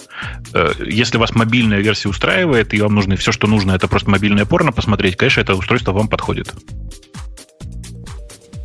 Если 0.85 1.19
вас 1.19 1.35
мобильная 1.35 1.81
версия 1.81 2.09
устраивает, 2.09 2.75
и 2.75 2.81
вам 2.81 2.95
нужно 2.95 3.17
все, 3.17 3.33
что 3.33 3.47
нужно, 3.47 3.73
это 3.73 3.89
просто 3.89 4.11
мобильное 4.11 4.45
порно 4.45 4.73
посмотреть, 4.73 5.17
конечно, 5.17 5.41
это 5.41 5.55
устройство 5.55 5.93
вам 5.93 6.09
подходит. 6.09 6.55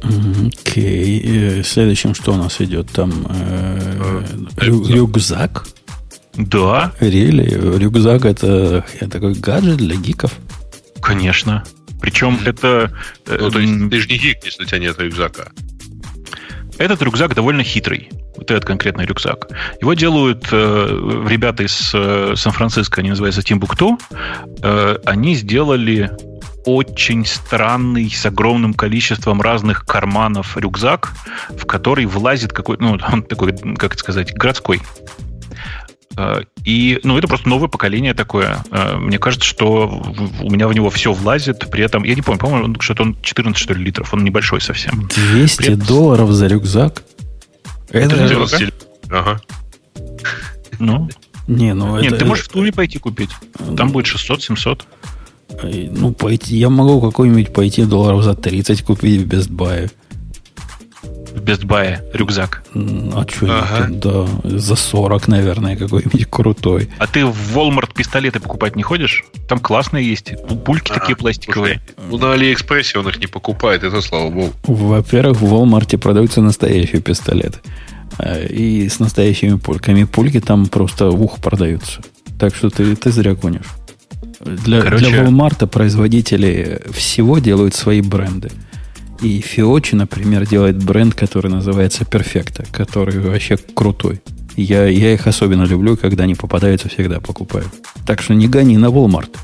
Окей. 0.03 1.21
Okay. 1.21 1.63
Следующим 1.63 2.13
что 2.13 2.33
у 2.33 2.35
нас 2.35 2.59
идет? 2.59 2.91
Там 2.91 3.25
э, 3.29 4.23
рю- 4.57 4.85
рюкзак. 4.85 5.65
Да. 6.35 6.93
Рели, 6.99 7.77
рюкзак 7.77 8.25
это, 8.25 8.85
это 8.99 9.09
такой 9.09 9.33
гаджет 9.33 9.77
для 9.77 9.95
гиков. 9.95 10.33
Конечно. 11.01 11.63
Причем 12.01 12.39
это... 12.43 12.91
Э, 13.27 13.37
ну, 13.39 13.49
то 13.49 13.59
есть 13.59 13.89
ты 13.89 13.99
же 14.01 14.07
не 14.09 14.17
гик, 14.17 14.43
если 14.43 14.63
у 14.63 14.65
тебя 14.65 14.79
нет 14.79 14.99
рюкзака. 14.99 15.51
Этот 16.77 17.01
рюкзак 17.01 17.35
довольно 17.35 17.63
хитрый. 17.63 18.09
Вот 18.35 18.49
этот 18.49 18.65
конкретный 18.65 19.05
рюкзак. 19.05 19.47
Его 19.79 19.93
делают 19.93 20.47
э, 20.51 21.25
ребята 21.27 21.63
из 21.63 21.91
э, 21.93 22.33
Сан-Франциско, 22.35 23.01
они 23.01 23.11
называются 23.11 23.41
Timbuktu. 23.41 23.99
Э, 24.63 24.97
они 25.05 25.35
сделали 25.35 26.09
очень 26.65 27.25
странный, 27.25 28.09
с 28.09 28.25
огромным 28.25 28.73
количеством 28.73 29.41
разных 29.41 29.85
карманов 29.85 30.57
рюкзак, 30.57 31.11
в 31.49 31.65
который 31.65 32.05
влазит 32.05 32.53
какой-то, 32.53 32.83
ну, 32.83 32.97
он 33.11 33.23
такой, 33.23 33.53
как 33.75 33.93
это 33.93 33.99
сказать, 33.99 34.33
городской. 34.33 34.81
Э, 36.17 36.41
и, 36.63 36.99
ну, 37.03 37.17
это 37.17 37.27
просто 37.27 37.49
новое 37.49 37.67
поколение 37.67 38.13
такое. 38.13 38.63
Э, 38.71 38.97
мне 38.97 39.17
кажется, 39.19 39.47
что 39.47 40.03
у 40.41 40.49
меня 40.49 40.67
в 40.67 40.73
него 40.73 40.89
все 40.89 41.13
влазит. 41.13 41.69
При 41.69 41.83
этом, 41.83 42.03
я 42.03 42.15
не 42.15 42.21
помню, 42.21 42.39
по-моему, 42.39 42.75
что-то 42.79 43.03
он 43.03 43.17
14, 43.21 43.61
что 43.61 43.73
ли, 43.73 43.83
литров. 43.83 44.13
Он 44.13 44.23
небольшой 44.23 44.61
совсем. 44.61 45.07
200 45.33 45.61
этом... 45.63 45.79
долларов 45.79 46.31
за 46.31 46.47
рюкзак? 46.47 47.03
Это, 47.89 48.15
это 48.15 48.47
же... 48.47 48.73
Ага. 49.09 49.41
Ну? 50.79 51.09
Не, 51.47 51.73
ну 51.73 51.99
Нет, 51.99 52.13
это... 52.13 52.19
ты 52.19 52.25
можешь 52.25 52.45
в 52.45 52.49
Туре 52.49 52.71
пойти 52.71 52.99
купить. 52.99 53.29
Там 53.77 53.89
будет 53.89 54.05
600-700. 54.05 54.81
Ну, 55.61 56.13
пойти, 56.13 56.55
я 56.55 56.69
могу 56.69 57.01
какой-нибудь 57.01 57.53
пойти 57.53 57.83
долларов 57.83 58.23
за 58.23 58.33
30 58.33 58.81
купить 58.81 59.21
в 59.21 59.27
Best 59.27 59.49
Buy. 59.49 59.91
В 61.33 61.41
Best 61.41 61.65
Buy 61.65 61.99
рюкзак. 62.13 62.63
А 62.75 63.25
что 63.27 63.59
ага. 63.59 63.87
да, 63.89 64.27
за 64.43 64.75
40, 64.75 65.27
наверное, 65.27 65.75
какой-нибудь 65.75 66.25
крутой. 66.29 66.89
А 66.99 67.07
ты 67.07 67.25
в 67.25 67.57
Walmart 67.57 67.93
пистолеты 67.95 68.39
покупать 68.39 68.75
не 68.75 68.83
ходишь? 68.83 69.23
Там 69.47 69.59
классные 69.59 70.07
есть. 70.07 70.33
Пульки 70.63 70.91
а, 70.91 70.99
такие 70.99 71.15
пластиковые. 71.15 71.81
Слушай, 71.95 72.09
ну, 72.11 72.17
на 72.17 72.33
Алиэкспрессе 72.33 72.99
он 72.99 73.09
их 73.09 73.19
не 73.19 73.27
покупает, 73.27 73.83
это 73.83 74.01
слава 74.01 74.29
богу. 74.29 74.53
Во-первых, 74.63 75.41
в 75.41 75.53
Walmart 75.53 75.97
продаются 75.97 76.41
настоящие 76.41 77.01
пистолеты. 77.01 77.59
А, 78.17 78.39
и 78.43 78.87
с 78.87 78.99
настоящими 78.99 79.57
пульками. 79.57 80.03
Пульки 80.03 80.39
там 80.39 80.67
просто 80.67 81.09
в 81.09 81.21
ух 81.21 81.39
продаются. 81.39 82.01
Так 82.39 82.55
что 82.55 82.69
ты, 82.69 82.95
ты 82.95 83.11
зря 83.11 83.33
гонишь. 83.33 83.65
Для, 84.39 84.81
Короче... 84.81 85.05
для 85.05 85.23
Walmart 85.23 85.65
производители 85.67 86.81
всего 86.91 87.39
делают 87.39 87.75
свои 87.75 88.01
бренды. 88.01 88.51
И 89.21 89.41
Фиочи, 89.41 89.95
например, 89.95 90.47
делает 90.47 90.83
бренд, 90.83 91.13
который 91.15 91.49
называется 91.49 92.03
Perfecta, 92.03 92.67
который 92.71 93.19
вообще 93.19 93.57
крутой. 93.57 94.21
Я, 94.55 94.85
я 94.85 95.13
их 95.13 95.27
особенно 95.27 95.63
люблю, 95.63 95.97
когда 95.97 96.25
они 96.25 96.35
попадаются, 96.35 96.89
всегда 96.89 97.19
покупаю. 97.19 97.65
Так 98.05 98.21
что 98.21 98.33
не 98.33 98.47
гони 98.47 98.77
на 98.77 98.87
Walmart. 98.87 99.35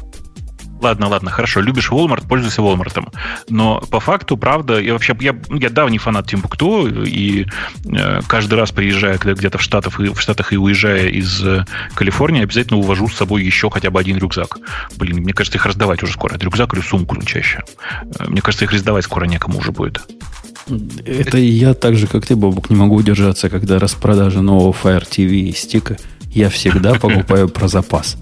Ладно, 0.82 1.08
ладно, 1.08 1.30
хорошо. 1.30 1.62
Любишь 1.62 1.90
Walmart, 1.90 2.28
пользуйся 2.28 2.62
Walmart. 2.62 3.12
Но 3.50 3.82
по 3.92 4.00
факту, 4.00 4.38
правда, 4.38 4.80
я 4.80 4.94
вообще 4.94 5.16
я, 5.20 5.36
я 5.50 5.70
давний 5.70 5.98
фанат 5.98 6.28
Тимбукту, 6.28 6.88
и 6.88 7.46
э, 7.86 8.22
каждый 8.28 8.56
раз 8.56 8.72
приезжая 8.72 9.18
где-то 9.18 9.58
в 9.58 9.62
Штатах, 9.62 10.00
и, 10.00 10.10
в 10.10 10.20
Штатах 10.20 10.54
и 10.54 10.58
уезжая 10.58 11.08
из 11.10 11.46
э, 11.46 11.66
Калифорнии, 11.96 12.44
обязательно 12.44 12.80
увожу 12.80 13.10
с 13.10 13.16
собой 13.16 13.44
еще 13.44 13.70
хотя 13.70 13.90
бы 13.90 14.00
один 14.00 14.18
рюкзак. 14.18 14.58
Блин, 14.98 15.18
мне 15.18 15.34
кажется, 15.34 15.58
их 15.58 15.66
раздавать 15.66 16.02
уже 16.04 16.14
скоро. 16.14 16.36
Это 16.36 16.46
рюкзак 16.46 16.74
или 16.74 16.82
сумку 16.82 17.20
чаще. 17.24 17.64
Э, 18.20 18.28
мне 18.28 18.42
кажется, 18.42 18.66
их 18.66 18.72
раздавать 18.72 19.06
скоро 19.06 19.26
некому 19.26 19.60
уже 19.60 19.72
будет. 19.72 20.02
Это 21.06 21.38
я 21.38 21.74
так 21.74 21.96
же, 21.96 22.08
как 22.08 22.26
ты, 22.26 22.36
Бобук, 22.36 22.70
не 22.70 22.76
могу 22.76 22.96
удержаться, 22.96 23.50
когда 23.50 23.80
распродажа 23.80 24.42
нового 24.42 24.72
Fire 24.72 25.06
TV 25.08 25.54
стика. 25.56 25.98
Я 26.32 26.50
всегда 26.50 26.94
покупаю 27.00 27.50
про 27.50 27.68
запас. 27.68 28.18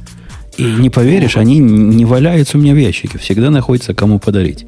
И 0.58 0.64
не 0.64 0.90
поверишь, 0.90 1.38
они 1.38 1.60
не 1.60 2.06
валяются 2.06 2.58
у 2.58 2.62
меня 2.62 2.74
в 2.74 2.78
ящике. 2.78 3.18
Всегда 3.18 3.50
находится 3.50 3.94
кому 3.94 4.20
подарить. 4.20 4.66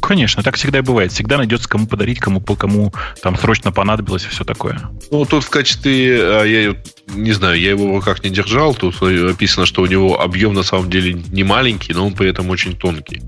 Конечно, 0.00 0.42
так 0.42 0.56
всегда 0.56 0.78
и 0.78 0.82
бывает. 0.82 1.12
Всегда 1.12 1.36
найдется 1.36 1.68
кому 1.68 1.86
подарить, 1.86 2.20
кому, 2.20 2.40
кому 2.40 2.92
там 3.22 3.36
срочно 3.36 3.72
понадобилось 3.72 4.24
и 4.24 4.28
все 4.28 4.44
такое. 4.44 4.80
Ну, 5.10 5.24
тут 5.24 5.44
в 5.44 5.50
качестве, 5.50 6.18
а, 6.20 6.44
я 6.44 6.76
не 7.08 7.32
знаю, 7.32 7.60
я 7.60 7.70
его 7.70 7.88
в 7.88 7.96
руках 7.96 8.22
не 8.22 8.30
держал. 8.30 8.74
Тут 8.74 9.02
описано, 9.02 9.66
что 9.66 9.82
у 9.82 9.86
него 9.86 10.20
объем 10.20 10.54
на 10.54 10.62
самом 10.62 10.90
деле 10.90 11.22
не 11.32 11.44
маленький, 11.44 11.92
но 11.92 12.06
он 12.06 12.12
при 12.14 12.28
этом 12.30 12.48
очень 12.50 12.76
тонкий. 12.76 13.20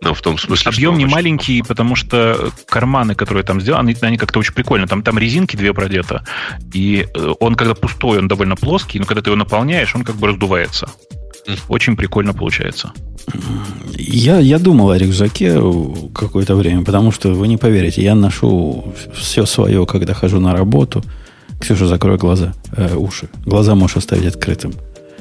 Ну, 0.00 0.14
в 0.14 0.22
том 0.22 0.38
смысле, 0.38 0.70
Объем 0.70 0.96
не 0.96 1.06
маленький, 1.06 1.62
потому 1.62 1.96
что 1.96 2.52
карманы, 2.66 3.14
которые 3.14 3.42
там 3.42 3.60
сделаны, 3.60 3.90
они, 3.90 3.96
они 4.00 4.16
как-то 4.16 4.38
очень 4.38 4.54
прикольно. 4.54 4.86
Там, 4.86 5.02
там 5.02 5.18
резинки 5.18 5.56
две 5.56 5.74
продета. 5.74 6.24
И 6.72 7.06
э, 7.12 7.32
он, 7.40 7.56
когда 7.56 7.74
пустой, 7.74 8.18
он 8.18 8.28
довольно 8.28 8.54
плоский, 8.54 9.00
но 9.00 9.06
когда 9.06 9.22
ты 9.22 9.30
его 9.30 9.36
наполняешь, 9.36 9.94
он 9.96 10.04
как 10.04 10.14
бы 10.14 10.28
раздувается. 10.28 10.88
Очень 11.68 11.96
прикольно 11.96 12.34
получается. 12.34 12.92
Я, 13.96 14.38
я 14.38 14.58
думал 14.58 14.90
о 14.90 14.98
рюкзаке 14.98 15.60
какое-то 16.14 16.54
время, 16.56 16.84
потому 16.84 17.12
что, 17.12 17.30
вы 17.30 17.48
не 17.48 17.56
поверите, 17.56 18.02
я 18.02 18.14
ношу 18.14 18.94
все 19.14 19.46
свое, 19.46 19.84
когда 19.86 20.14
хожу 20.14 20.40
на 20.40 20.52
работу. 20.52 21.04
Ксюша, 21.60 21.86
закрой 21.86 22.16
глаза, 22.16 22.54
э, 22.76 22.94
уши. 22.94 23.28
Глаза 23.44 23.74
можешь 23.74 23.96
оставить 23.96 24.26
открытым. 24.26 24.72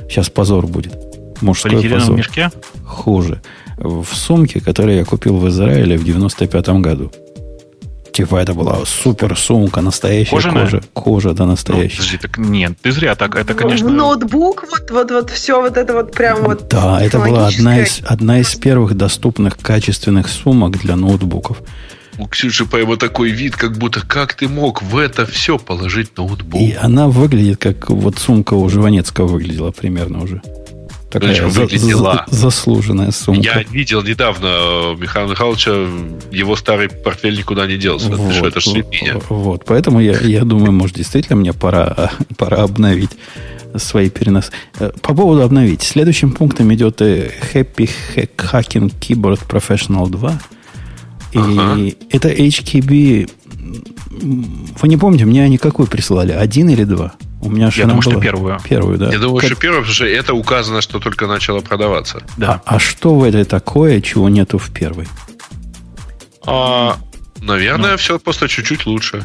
Сейчас 0.10 0.30
позор 0.30 0.68
будет. 0.68 0.96
Мужской 1.42 1.76
в 1.76 1.92
позор. 1.92 2.18
мешке? 2.18 2.50
Хуже. 2.86 3.42
В 3.78 4.08
сумке, 4.14 4.60
которую 4.60 4.98
я 4.98 5.06
купил 5.06 5.38
в 5.38 5.48
Израиле 5.50 5.98
в 5.98 6.04
95 6.04 6.70
году. 6.82 7.12
Типа 8.18 8.38
это 8.38 8.56
была 8.56 8.84
супер 8.84 9.38
сумка, 9.38 9.82
настоящая 9.82 10.36
Кожаная? 10.36 10.64
кожа. 10.64 10.82
Кожа, 10.94 11.34
да, 11.34 11.46
настоящая. 11.46 11.98
Ну, 11.98 12.04
подожди, 12.04 12.18
так 12.18 12.38
нет, 12.40 12.74
ты 12.82 12.92
зря 12.92 13.14
так. 13.14 13.36
Это, 13.36 13.54
конечно... 13.54 13.90
Ноутбук, 13.90 14.66
вот, 14.72 14.90
вот, 14.90 15.12
вот 15.12 15.30
все 15.30 15.62
вот 15.62 15.78
это 15.78 15.94
вот 15.94 16.14
прям 16.14 16.42
вот... 16.42 16.68
Да, 16.68 17.00
это 17.00 17.20
была 17.20 17.46
одна 17.46 17.80
из, 17.80 18.02
одна 18.04 18.40
из 18.40 18.56
первых 18.56 18.96
доступных 18.96 19.56
качественных 19.60 20.30
сумок 20.30 20.80
для 20.80 20.96
ноутбуков. 20.96 21.62
У 22.18 22.26
Ксюши 22.26 22.66
по 22.66 22.78
его 22.78 22.96
такой 22.96 23.30
вид, 23.30 23.56
как 23.56 23.78
будто 23.78 24.02
как 24.02 24.34
ты 24.34 24.48
мог 24.48 24.82
в 24.82 24.98
это 24.98 25.28
все 25.28 25.60
положить 25.60 26.18
ноутбук? 26.18 26.60
И 26.60 26.74
она 26.74 27.10
выглядит, 27.10 27.58
как 27.58 27.92
вот 27.92 28.18
сумка 28.18 28.56
у 28.56 28.68
Жванецкого 28.68 29.28
выглядела 29.28 29.70
примерно 29.70 30.24
уже. 30.24 30.42
Такая 31.10 31.50
за, 31.50 31.68
за, 31.68 32.26
заслуженная 32.28 33.12
сумка. 33.12 33.42
Я 33.42 33.64
видел 33.64 34.04
недавно 34.04 34.48
э, 34.48 34.96
Михаила 35.00 35.32
Михайловича, 35.32 35.72
его 36.32 36.56
старый 36.58 36.90
портфель 36.90 37.38
никуда 37.38 37.66
не 37.66 37.78
делся. 37.78 38.10
Вот, 38.10 38.34
что 38.34 38.48
это 38.48 38.60
же 38.60 38.86
Вот, 39.30 39.64
поэтому 39.66 40.02
я, 40.02 40.20
я 40.20 40.44
думаю, 40.44 40.74
может, 40.74 40.98
действительно 40.98 41.38
мне 41.38 41.54
пора, 41.54 42.12
пора 42.38 42.64
обновить 42.64 43.12
свои 43.76 44.10
переносы. 44.10 44.52
Э, 44.80 44.92
по 45.02 45.14
поводу 45.14 45.44
обновить. 45.44 45.82
Следующим 45.82 46.32
пунктом 46.32 46.74
идет 46.74 47.02
э, 47.02 47.32
Happy 47.54 47.90
Hacking 48.16 48.94
Keyboard 49.00 49.48
Professional 49.48 50.10
2. 50.10 50.42
И 51.34 51.38
ага. 51.38 51.78
это 52.10 52.30
HKB... 52.30 53.30
Вы 54.82 54.88
не 54.88 54.98
помните, 54.98 55.26
мне 55.26 55.44
они 55.44 55.58
какой 55.58 55.88
прислали? 55.88 56.32
Один 56.32 56.70
или 56.70 56.84
два? 56.84 57.14
У 57.42 57.50
меня 57.50 57.70
Я 57.76 57.86
думаю, 57.86 58.02
была... 58.02 58.12
что 58.14 58.22
первую. 58.22 58.60
Первую, 58.64 58.98
да. 58.98 59.12
Я 59.12 59.20
думаю, 59.20 59.40
как... 59.40 59.52
что 59.52 59.60
первую, 59.60 59.82
потому 59.82 59.94
что 59.94 60.06
это 60.06 60.34
указано, 60.34 60.82
что 60.82 61.00
только 61.00 61.28
начало 61.28 61.60
продаваться. 61.60 62.24
Да. 62.38 62.62
А, 62.66 62.76
а 62.76 62.80
что 62.80 63.16
в 63.16 63.24
этой 63.24 63.46
такое, 63.46 64.02
чего 64.02 64.28
нету 64.30 64.58
в 64.58 64.72
первой? 64.72 65.08
А, 66.46 66.98
наверное, 67.40 67.92
ну. 67.92 67.98
все 67.98 68.18
просто 68.20 68.48
чуть-чуть 68.48 68.86
лучше. 68.86 69.24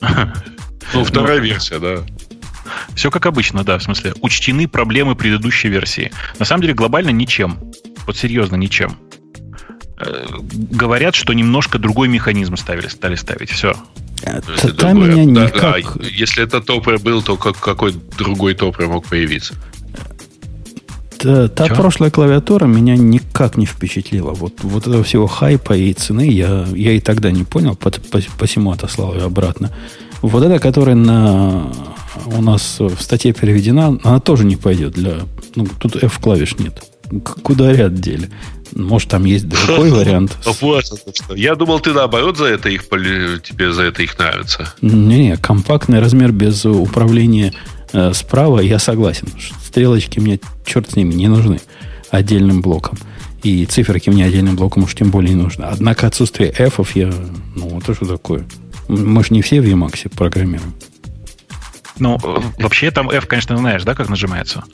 Ну, 0.94 1.02
вторая 1.02 1.38
версия, 1.38 1.80
да. 1.80 2.02
Все 2.94 3.10
как 3.10 3.26
обычно, 3.26 3.64
да, 3.64 3.76
в 3.76 3.82
смысле, 3.82 4.14
учтены 4.20 4.68
проблемы 4.68 5.16
предыдущей 5.16 5.68
версии. 5.68 6.12
На 6.38 6.44
самом 6.44 6.62
деле, 6.62 6.74
глобально 6.74 7.10
ничем. 7.10 7.58
Вот 8.06 8.16
серьезно, 8.16 8.54
ничем. 8.54 8.96
Э, 9.98 10.26
говорят, 10.30 11.14
что 11.14 11.32
немножко 11.32 11.78
другой 11.78 12.08
механизм 12.08 12.56
ставили, 12.56 12.86
стали 12.86 13.16
ставить. 13.16 13.50
Все. 13.50 13.74
Это 14.26 14.74
Там 14.74 14.98
меня 14.98 15.24
да, 15.32 15.46
никак... 15.46 15.96
Да, 15.96 16.04
если 16.04 16.42
это 16.42 16.60
топер 16.60 16.98
был, 16.98 17.22
то 17.22 17.36
как, 17.36 17.58
какой 17.58 17.94
другой 18.18 18.54
топер 18.54 18.88
мог 18.88 19.06
появиться? 19.06 19.54
Та 21.18 21.48
Чего? 21.48 21.76
прошлая 21.76 22.10
клавиатура 22.10 22.66
меня 22.66 22.96
никак 22.96 23.56
не 23.56 23.66
впечатлила. 23.66 24.32
Вот, 24.32 24.62
вот 24.62 24.86
этого 24.86 25.02
всего 25.02 25.26
хайпа 25.26 25.76
и 25.76 25.92
цены 25.92 26.28
я, 26.28 26.66
я 26.74 26.92
и 26.92 27.00
тогда 27.00 27.30
не 27.30 27.44
понял, 27.44 27.74
по, 27.74 27.90
по, 27.90 28.20
посему 28.38 28.70
отослал 28.70 29.14
ее 29.14 29.24
обратно. 29.24 29.72
Вот 30.22 30.42
эта, 30.42 30.58
которая 30.58 30.94
на, 30.94 31.72
у 32.26 32.42
нас 32.42 32.76
в 32.78 33.00
статье 33.00 33.32
переведена, 33.32 33.98
она 34.02 34.20
тоже 34.20 34.44
не 34.44 34.56
пойдет. 34.56 34.92
Для, 34.92 35.20
ну, 35.54 35.66
тут 35.78 35.96
F-клавиш 36.02 36.58
нет. 36.58 36.82
Куда 37.42 37.72
ряд 37.72 37.94
дели? 37.94 38.30
Может, 38.72 39.10
там 39.10 39.24
есть 39.24 39.48
другой 39.48 39.90
вариант. 39.92 40.36
Я 41.34 41.54
думал, 41.54 41.80
ты 41.80 41.92
наоборот 41.92 42.36
за 42.36 42.46
это 42.46 42.68
их 42.68 42.84
тебе 42.88 43.72
за 43.72 43.82
это 43.82 44.02
их 44.02 44.18
нравится. 44.18 44.72
Не, 44.80 45.36
компактный 45.36 46.00
размер 46.00 46.32
без 46.32 46.64
управления 46.64 47.52
э, 47.92 48.12
справа, 48.12 48.60
я 48.60 48.78
согласен. 48.78 49.28
Стрелочки 49.64 50.20
мне, 50.20 50.40
черт 50.64 50.90
с 50.90 50.96
ними, 50.96 51.14
не 51.14 51.28
нужны 51.28 51.60
отдельным 52.10 52.62
блоком. 52.62 52.98
И 53.42 53.64
циферки 53.66 54.10
мне 54.10 54.24
отдельным 54.24 54.56
блоком 54.56 54.84
уж 54.84 54.94
тем 54.94 55.10
более 55.10 55.34
не 55.34 55.42
нужны. 55.42 55.64
Однако 55.64 56.06
отсутствие 56.06 56.52
f 56.56 56.80
я... 56.96 57.12
Ну, 57.54 57.78
это 57.78 57.94
что 57.94 58.06
такое? 58.06 58.44
Мы 58.88 59.22
же 59.22 59.34
не 59.34 59.42
все 59.42 59.60
в 59.60 59.64
Emacs 59.64 60.08
программируем. 60.16 60.74
Ну, 61.98 62.18
вообще 62.58 62.90
там 62.90 63.10
F, 63.10 63.26
конечно, 63.26 63.56
знаешь, 63.56 63.84
да, 63.84 63.94
как 63.94 64.08
нажимается? 64.08 64.64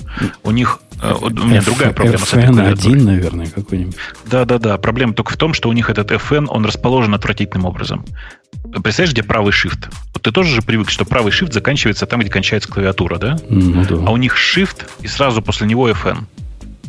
У 0.43 0.51
них 0.51 0.81
э, 1.01 1.14
у 1.20 1.31
меня 1.31 1.59
F, 1.59 1.64
другая 1.66 1.93
проблема 1.93 2.25
с 2.25 2.33
этой 2.35 2.53
клавиатурой. 2.53 3.01
наверное, 3.01 3.47
какой-нибудь. 3.47 3.97
Да-да-да. 4.27 4.77
Проблема 4.79 5.14
только 5.14 5.33
в 5.33 5.37
том, 5.37 5.55
что 5.55 5.68
у 5.68 5.73
них 5.73 5.91
этот 5.91 6.11
FN, 6.11 6.47
он 6.49 6.64
расположен 6.64 7.14
отвратительным 7.14 7.66
образом. 7.66 8.05
Представляешь, 8.83 9.12
где 9.12 9.23
правый 9.23 9.53
shift? 9.53 9.93
Вот 10.14 10.23
ты 10.23 10.33
тоже 10.33 10.55
же 10.55 10.62
привык, 10.62 10.91
что 10.91 11.05
правый 11.05 11.33
shift 11.33 11.53
заканчивается 11.53 12.07
там, 12.07 12.20
где 12.20 12.31
кончается 12.31 12.70
клавиатура, 12.70 13.18
да? 13.18 13.39
Ну 13.49 13.85
да. 13.85 13.97
А 14.07 14.11
у 14.12 14.16
них 14.16 14.37
shift 14.37 14.87
и 15.01 15.07
сразу 15.07 15.43
после 15.43 15.66
него 15.66 15.89
FN. 15.91 16.25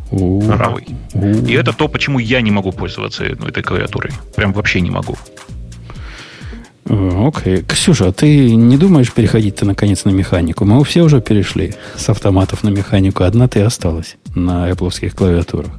Правый. 0.10 0.86
И 1.16 1.54
это 1.54 1.74
то, 1.74 1.88
почему 1.88 2.20
я 2.20 2.42
не 2.42 2.52
могу 2.52 2.72
пользоваться 2.72 3.24
этой 3.24 3.64
клавиатурой. 3.64 4.12
Прям 4.36 4.54
вообще 4.54 4.82
не 4.82 4.92
могу. 4.92 5.18
Окей. 6.86 7.56
Okay. 7.56 7.66
Ксюша, 7.66 8.08
а 8.08 8.12
ты 8.12 8.56
не 8.56 8.78
думаешь 8.78 9.14
переходить-то 9.14 9.66
наконец 9.66 10.06
на 10.06 10.10
механику? 10.10 10.66
Мы 10.66 10.84
все 10.84 11.02
уже 11.02 11.22
перешли 11.22 11.74
с 11.96 12.10
автоматов 12.10 12.64
на 12.64 12.70
механику. 12.70 13.24
Одна 13.24 13.48
ты 13.48 13.62
осталась 13.62 14.18
на 14.36 14.70
Apple 14.70 15.10
клавиатурах. 15.12 15.72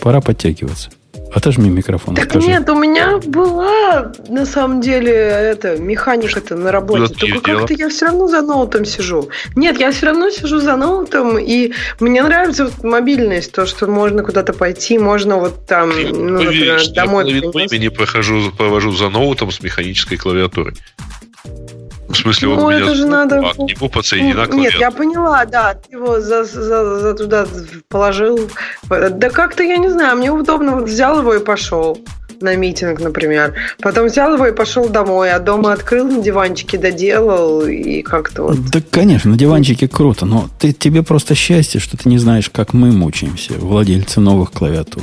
Пора 0.00 0.20
подтягиваться. 0.20 0.90
Отожми 1.36 1.68
микрофон. 1.68 2.14
Так 2.14 2.30
скажи. 2.30 2.48
нет, 2.48 2.66
у 2.70 2.74
меня 2.74 3.18
была 3.18 4.10
на 4.26 4.46
самом 4.46 4.80
деле 4.80 5.12
это 5.12 5.76
механика-то 5.76 6.56
на 6.56 6.72
работе. 6.72 7.12
Только 7.12 7.40
как-то 7.40 7.74
я 7.74 7.90
все 7.90 8.06
равно 8.06 8.26
за 8.26 8.40
ноутом 8.40 8.86
сижу. 8.86 9.28
Нет, 9.54 9.78
я 9.78 9.90
все 9.92 10.06
равно 10.06 10.30
сижу 10.30 10.60
за 10.60 10.76
ноутом, 10.76 11.38
и 11.38 11.72
мне 12.00 12.22
нравится 12.22 12.64
вот 12.64 12.82
мобильность, 12.82 13.52
то, 13.52 13.66
что 13.66 13.86
можно 13.86 14.22
куда-то 14.22 14.54
пойти, 14.54 14.98
можно 14.98 15.36
вот 15.36 15.66
там, 15.66 15.90
ну, 15.90 16.40
например, 16.40 16.80
домой. 16.94 17.30
Я 17.30 17.50
времени 17.50 17.88
прохожу, 17.88 18.50
провожу 18.56 18.92
за 18.92 19.10
ноутом 19.10 19.50
с 19.50 19.60
механической 19.60 20.16
клавиатурой. 20.16 20.72
В 22.16 22.22
смысле, 22.22 22.48
ну, 22.48 22.54
он 22.54 22.72
это 22.72 22.84
меня 22.84 22.94
же 22.94 23.06
надо... 23.06 23.42
к 23.42 23.58
нему 23.58 23.88
подсоединена 23.88 24.46
ну, 24.46 24.58
Нет, 24.58 24.74
я 24.74 24.90
поняла, 24.90 25.44
да. 25.44 25.74
Ты 25.74 25.96
его 25.96 26.20
за, 26.20 26.44
за, 26.44 27.00
за 27.00 27.14
туда 27.14 27.46
положил. 27.88 28.50
Да 28.88 29.30
как-то, 29.30 29.62
я 29.62 29.76
не 29.76 29.88
знаю, 29.88 30.16
мне 30.16 30.30
удобно. 30.30 30.76
Вот 30.76 30.84
взял 30.84 31.18
его 31.20 31.34
и 31.34 31.44
пошел 31.44 31.98
на 32.40 32.56
митинг, 32.56 33.00
например. 33.00 33.54
Потом 33.80 34.06
взял 34.06 34.34
его 34.34 34.46
и 34.46 34.52
пошел 34.52 34.88
домой, 34.88 35.32
а 35.32 35.38
дома 35.38 35.72
открыл 35.72 36.06
на 36.06 36.22
диванчике, 36.22 36.78
доделал 36.78 37.66
и 37.66 38.02
как-то 38.02 38.44
вот. 38.44 38.70
Да, 38.70 38.80
конечно, 38.90 39.30
на 39.30 39.38
диванчике 39.38 39.88
круто, 39.88 40.26
но 40.26 40.48
ты, 40.58 40.72
тебе 40.72 41.02
просто 41.02 41.34
счастье, 41.34 41.80
что 41.80 41.96
ты 41.96 42.08
не 42.08 42.18
знаешь, 42.18 42.50
как 42.50 42.72
мы 42.72 42.92
мучаемся, 42.92 43.54
владельцы 43.54 44.20
новых 44.20 44.52
клавиатур. 44.52 45.02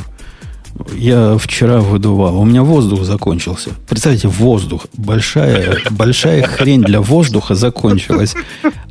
Я 0.94 1.38
вчера 1.38 1.80
выдувал. 1.80 2.40
У 2.40 2.46
меня 2.46 2.64
воздух 2.64 3.04
закончился. 3.04 3.72
Представьте, 3.88 4.28
воздух. 4.28 4.88
Большая, 4.94 5.78
большая 5.92 6.44
хрень 6.44 6.82
для 6.82 7.02
воздуха 7.02 7.56
закончилась. 7.56 8.36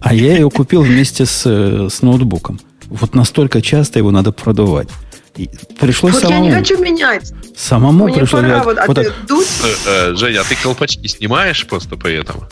А 0.01 0.15
я 0.15 0.35
ее 0.35 0.51
купил 0.51 0.83
вместе 0.83 1.27
с, 1.27 1.45
с 1.45 2.03
ноутбуком. 2.03 2.61
Вот 2.87 3.15
настолько 3.15 3.63
часто 3.63 3.99
его 3.99 4.11
надо 4.11 4.33
продувать. 4.33 4.89
И 5.37 5.49
пришлось 5.81 6.13
вот 6.15 6.23
самому. 6.23 6.45
я 6.45 6.51
не 6.51 6.57
хочу 6.57 6.79
менять. 6.79 7.33
Самому 7.57 8.05
Мне 8.05 8.19
пришлось. 8.19 8.43
Пора, 8.43 8.63
вот, 8.63 8.79
а 8.79 8.87
вот 8.87 8.97
ты 8.97 9.05
так... 9.05 9.15
Дуд? 9.27 9.47
Э, 9.87 10.11
э, 10.11 10.15
Женя, 10.15 10.41
а 10.41 10.45
ты 10.45 10.57
колпачки 10.57 11.09
снимаешь 11.09 11.67
просто 11.67 11.97
по 11.97 12.07
этому? 12.07 12.43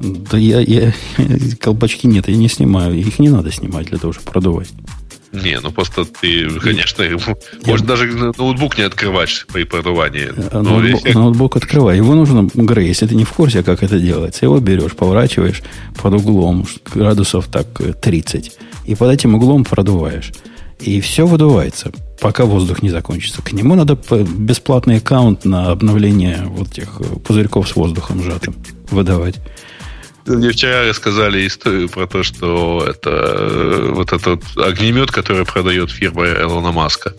Да 0.00 0.38
я, 0.38 0.60
я 0.60 0.92
колпачки 1.60 2.06
нет, 2.06 2.28
я 2.28 2.36
не 2.36 2.48
снимаю. 2.48 2.94
Их 2.94 3.18
не 3.18 3.28
надо 3.28 3.50
снимать 3.50 3.86
для 3.86 3.98
того, 3.98 4.12
чтобы 4.12 4.30
продувать. 4.30 4.68
Не, 5.32 5.60
ну 5.60 5.70
просто 5.70 6.04
ты, 6.04 6.48
конечно, 6.60 7.02
я... 7.02 7.16
может 7.66 7.86
даже 7.86 8.06
ноутбук 8.06 8.78
не 8.78 8.84
открывать 8.84 9.44
при 9.52 9.64
продувании. 9.64 10.32
А, 10.50 10.62
ноутбук, 10.62 11.04
весь... 11.04 11.14
ноутбук 11.14 11.56
открывай. 11.56 11.96
Его 11.98 12.14
нужно, 12.14 12.48
Грей, 12.54 12.88
если 12.88 13.06
ты 13.06 13.14
не 13.14 13.24
в 13.24 13.32
курсе, 13.32 13.62
как 13.62 13.82
это 13.82 13.98
делается, 13.98 14.46
его 14.46 14.58
берешь, 14.58 14.92
поворачиваешь 14.92 15.62
под 16.00 16.14
углом 16.14 16.66
градусов 16.94 17.46
так 17.48 17.66
30, 18.00 18.58
и 18.86 18.94
под 18.94 19.12
этим 19.12 19.34
углом 19.34 19.64
продуваешь. 19.64 20.32
И 20.80 21.00
все 21.00 21.26
выдувается, 21.26 21.90
пока 22.20 22.44
воздух 22.44 22.82
не 22.82 22.90
закончится. 22.90 23.42
К 23.42 23.52
нему 23.52 23.74
надо 23.74 23.98
бесплатный 24.20 24.98
аккаунт 24.98 25.44
на 25.44 25.70
обновление 25.70 26.44
вот 26.46 26.70
этих 26.70 27.00
пузырьков 27.24 27.68
с 27.68 27.76
воздухом 27.76 28.22
сжатым 28.22 28.54
выдавать. 28.90 29.36
Мне 30.28 30.50
вчера 30.50 30.86
рассказали 30.86 31.46
историю 31.46 31.88
про 31.88 32.06
то, 32.06 32.22
что 32.22 32.84
это 32.86 33.10
э, 33.10 33.92
вот 33.94 34.12
этот 34.12 34.42
огнемет, 34.58 35.10
который 35.10 35.46
продает 35.46 35.90
фирма 35.90 36.26
Элона 36.26 36.70
Маска. 36.70 37.14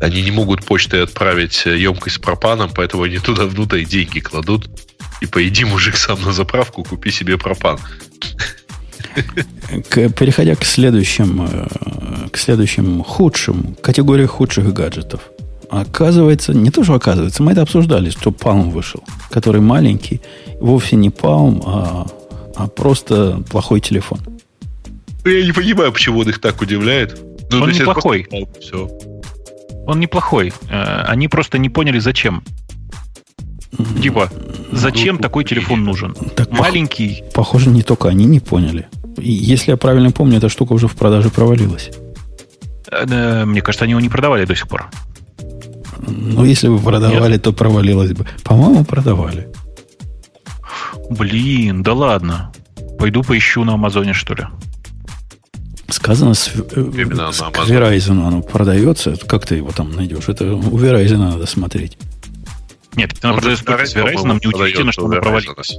Они 0.00 0.22
не 0.22 0.30
могут 0.30 0.64
почтой 0.64 1.02
отправить 1.02 1.66
емкость 1.66 2.16
с 2.16 2.18
пропаном, 2.18 2.70
поэтому 2.74 3.02
они 3.02 3.18
туда 3.18 3.44
внутрь 3.44 3.84
деньги 3.84 4.20
кладут. 4.20 4.70
И 5.20 5.26
поеди, 5.26 5.64
мужик, 5.64 5.96
сам 5.96 6.20
на 6.22 6.32
заправку, 6.32 6.82
купи 6.82 7.10
себе 7.10 7.36
пропан. 7.36 7.78
К, 9.88 10.08
переходя 10.10 10.54
к 10.56 10.64
следующим, 10.64 11.46
э, 11.50 12.28
к 12.30 12.38
следующим 12.38 13.04
худшим, 13.04 13.76
категории 13.82 14.26
худших 14.26 14.72
гаджетов. 14.72 15.20
Оказывается, 15.68 16.54
не 16.54 16.70
то, 16.70 16.84
что 16.84 16.94
оказывается, 16.94 17.42
мы 17.42 17.52
это 17.52 17.62
обсуждали, 17.62 18.10
что 18.10 18.30
Palm 18.30 18.70
вышел, 18.70 19.02
который 19.30 19.60
маленький, 19.60 20.20
вовсе 20.60 20.96
не 20.96 21.08
Palm, 21.08 21.62
а 21.66 22.06
а 22.56 22.66
просто 22.68 23.42
плохой 23.50 23.80
телефон. 23.80 24.18
Я 25.24 25.44
не 25.44 25.52
понимаю, 25.52 25.92
почему 25.92 26.20
он 26.20 26.28
их 26.28 26.40
так 26.40 26.60
удивляет. 26.60 27.20
Ну, 27.50 27.62
он 27.62 27.70
неплохой. 27.70 28.26
Просто... 28.30 28.60
Все. 28.60 28.90
Он 29.86 30.00
неплохой. 30.00 30.52
Э, 30.68 31.02
они 31.06 31.28
просто 31.28 31.58
не 31.58 31.68
поняли, 31.68 31.98
зачем. 31.98 32.42
Типа, 34.02 34.30
зачем 34.72 35.16
ну, 35.16 35.22
такой 35.22 35.44
телефон 35.44 35.84
нужен? 35.84 36.14
Так 36.34 36.50
Маленький. 36.50 37.22
Похоже, 37.34 37.70
не 37.70 37.82
только 37.82 38.08
они 38.08 38.24
не 38.24 38.40
поняли. 38.40 38.88
И 39.18 39.30
если 39.30 39.72
я 39.72 39.76
правильно 39.76 40.10
помню, 40.10 40.38
эта 40.38 40.48
штука 40.48 40.72
уже 40.72 40.88
в 40.88 40.96
продаже 40.96 41.30
провалилась. 41.30 41.90
Э, 42.90 43.44
мне 43.44 43.60
кажется, 43.60 43.84
они 43.84 43.92
его 43.92 44.00
не 44.00 44.08
продавали 44.08 44.44
до 44.44 44.54
сих 44.54 44.68
пор. 44.68 44.88
Ну, 46.06 46.44
если 46.44 46.68
бы 46.68 46.78
продавали, 46.78 47.32
Нет. 47.32 47.42
то 47.42 47.52
провалилось 47.52 48.12
бы. 48.12 48.26
По-моему, 48.44 48.84
продавали. 48.84 49.48
Блин, 51.10 51.82
да 51.82 51.92
ладно. 51.92 52.52
Пойду 52.98 53.22
поищу 53.22 53.64
на 53.64 53.74
Амазоне, 53.74 54.12
что 54.12 54.34
ли. 54.34 54.44
Сказано, 55.88 56.34
с, 56.34 56.52
Именно 56.54 57.30
с 57.30 57.40
Verizon 57.40 58.26
оно 58.26 58.42
продается. 58.42 59.16
Как 59.16 59.46
ты 59.46 59.56
его 59.56 59.70
там 59.70 59.92
найдешь? 59.92 60.28
Это 60.28 60.54
у 60.54 60.78
Verizon 60.78 61.18
надо 61.18 61.46
смотреть. 61.46 61.96
Нет, 62.96 63.12
это 63.12 63.32
продается 63.32 63.64
только 63.64 63.86
с 63.86 63.94
Verizon. 63.94 64.40
Неудивительно, 64.42 64.92
что 64.92 65.06
оно 65.06 65.20
провалилось. 65.20 65.78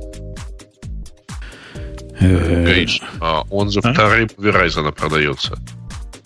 Гриш, 2.19 3.01
а 3.19 3.43
он 3.49 3.69
же 3.69 3.79
а? 3.83 3.93
вторым 3.93 4.27
Verizon 4.37 4.91
продается. 4.91 5.57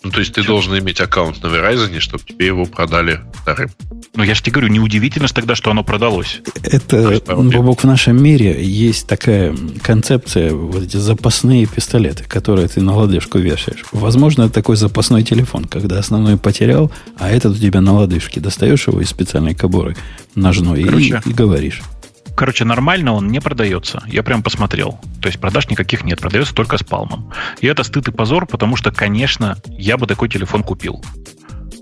Ну, 0.03 0.09
то 0.09 0.19
есть 0.19 0.33
ты 0.33 0.43
должен 0.43 0.77
иметь 0.79 0.99
аккаунт 0.99 1.43
на 1.43 1.47
Verizon, 1.47 1.99
чтобы 1.99 2.23
тебе 2.23 2.47
его 2.47 2.65
продали 2.65 3.19
вторым. 3.33 3.69
Ну, 4.15 4.23
я 4.23 4.33
же 4.33 4.41
тебе 4.41 4.53
говорю, 4.53 4.69
неудивительно 4.69 5.27
тогда, 5.27 5.55
что 5.55 5.71
оно 5.71 5.83
продалось. 5.83 6.41
Это, 6.63 7.21
Бобок, 7.27 7.81
в 7.81 7.83
нашем 7.85 8.21
мире 8.21 8.63
есть 8.63 9.07
такая 9.07 9.55
концепция, 9.83 10.53
вот 10.53 10.83
эти 10.83 10.97
запасные 10.97 11.67
пистолеты, 11.67 12.23
которые 12.23 12.67
ты 12.67 12.81
на 12.81 12.95
лодыжку 12.95 13.37
вешаешь. 13.37 13.85
Возможно, 13.91 14.43
это 14.43 14.53
такой 14.53 14.75
запасной 14.75 15.23
телефон, 15.23 15.65
когда 15.65 15.99
основной 15.99 16.37
потерял, 16.37 16.91
а 17.17 17.29
этот 17.29 17.55
у 17.55 17.59
тебя 17.59 17.79
на 17.79 17.93
лодыжке. 17.93 18.39
Достаешь 18.41 18.87
его 18.87 19.01
из 19.01 19.09
специальной 19.09 19.53
кобуры 19.53 19.95
ножной 20.35 20.81
и, 20.81 21.13
и 21.29 21.33
говоришь. 21.33 21.81
Короче, 22.41 22.65
нормально 22.65 23.13
он 23.13 23.27
не 23.27 23.39
продается. 23.39 24.01
Я 24.07 24.23
прям 24.23 24.41
посмотрел. 24.41 24.99
То 25.21 25.27
есть 25.27 25.39
продаж 25.39 25.69
никаких 25.69 26.03
нет, 26.03 26.19
продается 26.19 26.55
только 26.55 26.79
с 26.79 26.83
палмом. 26.83 27.31
И 27.59 27.67
это 27.67 27.83
стыд 27.83 28.07
и 28.07 28.11
позор, 28.11 28.47
потому 28.47 28.75
что, 28.75 28.91
конечно, 28.91 29.57
я 29.67 29.95
бы 29.95 30.07
такой 30.07 30.27
телефон 30.27 30.63
купил. 30.63 31.05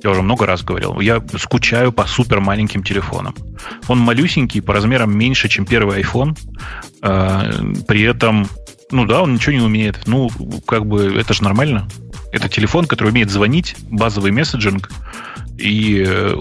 Я 0.04 0.10
уже 0.10 0.22
много 0.22 0.46
раз 0.46 0.62
говорил. 0.62 1.00
Я 1.00 1.24
скучаю 1.38 1.94
по 1.94 2.06
супер 2.06 2.42
маленьким 2.42 2.84
телефонам. 2.84 3.36
Он 3.88 4.00
малюсенький, 4.00 4.62
по 4.62 4.74
размерам 4.74 5.18
меньше, 5.18 5.48
чем 5.48 5.66
первый 5.66 6.02
iPhone. 6.02 6.38
Э, 7.04 7.54
при 7.88 8.02
этом, 8.02 8.50
ну 8.92 9.06
да, 9.06 9.22
он 9.22 9.36
ничего 9.36 9.54
не 9.54 9.62
умеет. 9.62 10.08
Ну, 10.08 10.30
как 10.68 10.86
бы, 10.86 11.18
это 11.18 11.34
же 11.34 11.42
нормально. 11.42 11.88
Это 12.32 12.48
телефон, 12.48 12.86
который 12.86 13.10
умеет 13.10 13.32
звонить, 13.32 13.76
базовый 13.90 14.32
месседжинг, 14.32 14.90
и, 15.58 16.06
э, 16.08 16.36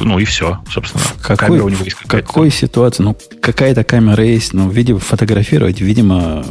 ну, 0.00 0.18
и 0.18 0.24
все, 0.24 0.58
собственно. 0.70 1.02
В 1.04 1.22
какой, 1.22 1.60
у 1.60 1.68
него 1.68 1.84
есть 1.84 1.96
в 1.96 2.06
какой 2.06 2.50
ситуации? 2.50 3.02
Ну, 3.02 3.16
какая-то 3.40 3.84
камера 3.84 4.24
есть, 4.24 4.52
но, 4.52 4.68
видимо, 4.68 4.98
фотографировать, 4.98 5.80
видимо, 5.80 6.44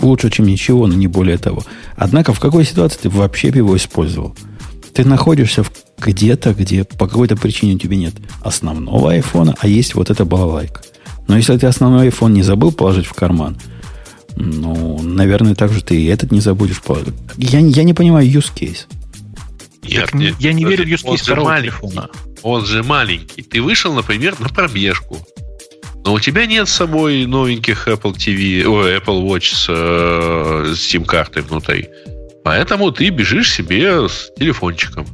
лучше, 0.00 0.30
чем 0.30 0.46
ничего, 0.46 0.86
но 0.86 0.94
не 0.94 1.06
более 1.06 1.36
того. 1.36 1.62
Однако, 1.96 2.32
в 2.32 2.40
какой 2.40 2.64
ситуации 2.64 3.00
ты 3.02 3.10
вообще 3.10 3.48
его 3.48 3.76
использовал? 3.76 4.34
Ты 4.94 5.04
находишься 5.04 5.64
где-то, 5.98 6.54
где 6.54 6.84
по 6.84 7.06
какой-то 7.06 7.36
причине 7.36 7.74
у 7.74 7.78
тебя 7.78 7.96
нет 7.96 8.14
основного 8.42 9.12
айфона, 9.12 9.54
а 9.58 9.66
есть 9.66 9.94
вот 9.94 10.10
эта 10.10 10.24
балалайка. 10.24 10.80
Но 11.26 11.36
если 11.36 11.56
ты 11.56 11.66
основной 11.66 12.08
iPhone 12.08 12.32
не 12.32 12.42
забыл 12.42 12.72
положить 12.72 13.06
в 13.06 13.12
карман, 13.12 13.58
ну, 14.36 15.00
наверное, 15.02 15.54
так 15.54 15.72
же 15.72 15.82
ты 15.82 16.00
и 16.00 16.06
этот 16.06 16.32
не 16.32 16.40
забудешь. 16.40 16.82
Я, 17.36 17.60
я 17.60 17.82
не 17.84 17.94
понимаю 17.94 18.28
use 18.28 18.52
case. 18.54 18.86
Нет, 19.82 20.14
нет, 20.14 20.34
я 20.40 20.52
не 20.52 20.64
верю 20.64 20.84
в 20.84 20.88
use 20.88 21.04
case 21.04 21.18
второго 21.18 21.60
телефона. 21.60 22.08
Он 22.42 22.64
же 22.64 22.82
маленький. 22.82 23.42
Ты 23.42 23.62
вышел, 23.62 23.94
например, 23.94 24.38
на 24.40 24.48
пробежку. 24.48 25.18
Но 26.04 26.12
у 26.12 26.20
тебя 26.20 26.44
нет 26.44 26.68
с 26.68 26.72
собой 26.72 27.24
новеньких 27.24 27.88
Apple 27.88 28.14
TV, 28.14 28.64
о, 28.66 28.86
Apple 28.86 29.24
Watch 29.24 29.54
с, 29.54 29.66
э, 29.68 30.74
с 30.74 30.94
SIM-картой 30.94 31.42
внутри. 31.42 31.88
Поэтому 32.44 32.92
ты 32.92 33.08
бежишь 33.08 33.50
себе 33.50 34.06
с 34.06 34.30
телефончиком. 34.38 35.06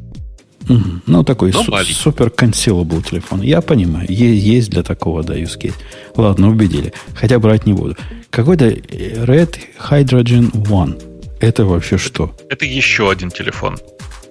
Угу. 0.71 0.85
Ну, 1.07 1.25
такой 1.25 1.51
су- 1.51 1.85
супер 1.85 2.29
concealable 2.29 3.03
телефон. 3.03 3.43
Я 3.43 3.61
понимаю. 3.61 4.07
Есть, 4.09 4.47
есть 4.47 4.71
для 4.71 4.85
такого, 4.85 5.25
да, 5.25 5.37
use 5.37 5.59
case. 5.59 5.75
Ладно, 6.14 6.49
убедили. 6.49 6.93
Хотя 7.14 7.41
брать 7.41 7.66
не 7.66 7.73
буду. 7.73 7.97
Какой-то 8.31 8.68
Red 8.68 9.59
Hydrogen 9.91 10.53
One. 10.53 11.03
Это 11.41 11.64
вообще 11.64 11.99
что? 11.99 12.37
Это 12.49 12.64
еще 12.64 13.11
один 13.11 13.31
телефон. 13.31 13.79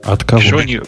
От 0.03 0.23
кого? 0.23 0.41
Еще 0.41 0.65
не... 0.65 0.81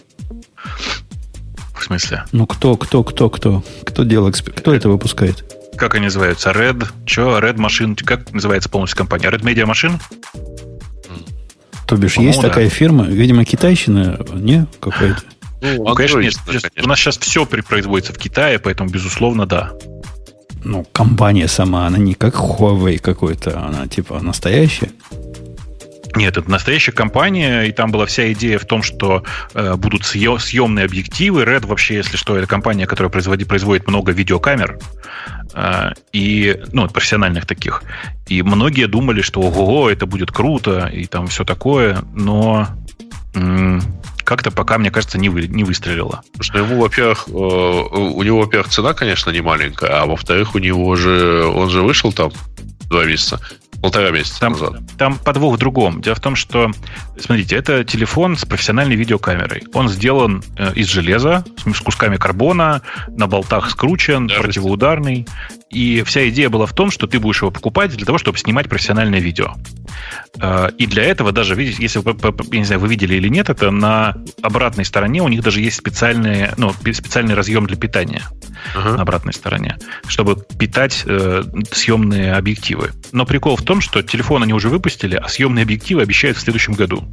В 1.77 1.83
смысле? 1.83 2.23
Ну, 2.31 2.47
кто, 2.47 2.77
кто, 2.77 3.03
кто, 3.03 3.29
кто? 3.29 3.63
Кто 3.83 4.03
делал 4.03 4.31
Кто 4.31 4.73
это 4.73 4.87
выпускает? 4.87 5.43
Как 5.75 5.95
они 5.95 6.05
называются? 6.05 6.51
Red? 6.51 6.87
Че? 7.05 7.23
Red 7.39 7.55
Machine? 7.55 8.01
Как 8.01 8.31
называется 8.31 8.69
полностью 8.69 8.97
компания? 8.97 9.27
Red 9.27 9.41
Media 9.41 9.65
Machine? 9.65 9.99
То 11.87 11.97
бишь, 11.97 12.15
есть 12.15 12.41
да. 12.41 12.47
такая 12.47 12.69
фирма, 12.69 13.03
видимо, 13.03 13.43
китайщина, 13.43 14.17
не? 14.33 14.65
Какая-то. 14.79 15.23
Ну, 15.61 15.85
ну 15.85 15.95
конечно, 15.95 16.19
нет, 16.19 16.35
конечно. 16.45 16.69
У 16.83 16.87
нас 16.87 16.99
сейчас 16.99 17.17
все 17.17 17.45
производится 17.45 18.13
в 18.13 18.17
Китае, 18.17 18.59
поэтому, 18.59 18.89
безусловно, 18.89 19.45
да. 19.45 19.71
Ну, 20.63 20.85
компания 20.91 21.47
сама, 21.47 21.87
она 21.87 21.97
не 21.97 22.13
как 22.13 22.35
Huawei 22.35 22.99
какой-то, 22.99 23.59
она 23.59 23.87
типа 23.87 24.19
настоящая. 24.21 24.91
Нет, 26.15 26.37
это 26.37 26.49
настоящая 26.49 26.91
компания, 26.91 27.63
и 27.63 27.71
там 27.71 27.89
была 27.91 28.05
вся 28.05 28.31
идея 28.33 28.59
в 28.59 28.65
том, 28.65 28.83
что 28.83 29.23
э, 29.53 29.75
будут 29.75 30.03
съемные 30.03 30.85
объективы. 30.85 31.43
Red 31.43 31.65
вообще, 31.65 31.95
если 31.95 32.17
что, 32.17 32.35
это 32.35 32.47
компания, 32.47 32.85
которая 32.85 33.09
производит, 33.09 33.47
производит 33.47 33.87
много 33.87 34.11
видеокамер, 34.11 34.77
э, 35.53 35.91
и, 36.11 36.61
ну, 36.73 36.87
профессиональных 36.89 37.45
таких. 37.45 37.83
И 38.27 38.41
многие 38.41 38.87
думали, 38.87 39.21
что 39.21 39.41
ого, 39.41 39.89
это 39.89 40.05
будет 40.05 40.31
круто, 40.31 40.89
и 40.91 41.05
там 41.05 41.27
все 41.27 41.45
такое, 41.45 41.99
но 42.13 42.67
как-то 44.23 44.51
пока, 44.51 44.77
мне 44.77 44.91
кажется, 44.91 45.17
не, 45.17 45.29
вы, 45.29 45.47
не 45.47 45.63
выстрелило. 45.63 46.23
Потому 46.37 46.65
ему, 46.65 46.81
во-первых, 46.81 47.25
э, 47.27 47.31
у 47.31 48.23
него, 48.23 48.39
во-первых, 48.39 48.69
цена, 48.69 48.93
конечно, 48.93 49.29
не 49.31 49.41
маленькая, 49.41 50.01
а 50.01 50.05
во-вторых, 50.05 50.55
у 50.55 50.59
него 50.59 50.95
же, 50.95 51.45
он 51.45 51.69
же 51.69 51.81
вышел 51.81 52.11
там 52.11 52.31
два 52.89 53.05
месяца 53.05 53.39
полтора 53.81 54.11
месяца 54.11 54.39
там, 54.39 54.53
назад. 54.53 54.75
Там 54.97 55.17
подвох 55.17 55.55
в 55.55 55.57
другом. 55.57 56.01
Дело 56.01 56.15
в 56.15 56.19
том, 56.19 56.35
что, 56.35 56.71
смотрите, 57.19 57.55
это 57.55 57.83
телефон 57.83 58.37
с 58.37 58.45
профессиональной 58.45 58.95
видеокамерой. 58.95 59.63
Он 59.73 59.89
сделан 59.89 60.43
э, 60.57 60.73
из 60.75 60.87
железа, 60.87 61.43
с 61.65 61.79
кусками 61.79 62.17
карбона, 62.17 62.81
на 63.09 63.27
болтах 63.27 63.69
скручен, 63.71 64.27
да, 64.27 64.37
противоударный. 64.37 65.27
И 65.71 66.03
вся 66.03 66.27
идея 66.29 66.49
была 66.49 66.65
в 66.65 66.73
том, 66.73 66.91
что 66.91 67.07
ты 67.07 67.19
будешь 67.19 67.41
его 67.41 67.51
покупать 67.51 67.95
для 67.95 68.05
того, 68.05 68.17
чтобы 68.17 68.37
снимать 68.37 68.67
профессиональное 68.67 69.19
видео. 69.19 69.53
Э, 70.39 70.69
и 70.77 70.85
для 70.85 71.03
этого 71.03 71.31
даже, 71.31 71.55
видите, 71.55 71.81
если 71.81 71.99
вы, 71.99 72.15
я 72.51 72.59
не 72.59 72.65
знаю, 72.65 72.81
вы 72.81 72.89
видели 72.89 73.15
или 73.15 73.29
нет, 73.29 73.49
это 73.49 73.71
на 73.71 74.17
обратной 74.41 74.85
стороне 74.85 75.21
у 75.21 75.27
них 75.27 75.41
даже 75.41 75.61
есть 75.61 75.77
специальный, 75.77 76.49
ну, 76.57 76.73
специальный 76.73 77.35
разъем 77.35 77.67
для 77.67 77.77
питания 77.77 78.23
uh-huh. 78.75 78.97
на 78.97 79.01
обратной 79.01 79.33
стороне, 79.33 79.77
чтобы 80.07 80.35
питать 80.57 81.03
э, 81.05 81.43
съемные 81.71 82.33
объективы. 82.33 82.91
Но 83.11 83.25
прикол 83.25 83.55
в 83.55 83.63
том, 83.63 83.81
что 83.81 84.03
телефон 84.03 84.43
они 84.43 84.53
уже 84.53 84.69
выпустили, 84.69 85.15
а 85.15 85.27
съемные 85.29 85.63
объективы 85.63 86.01
обещают 86.01 86.37
в 86.37 86.41
следующем 86.41 86.73
году. 86.73 87.03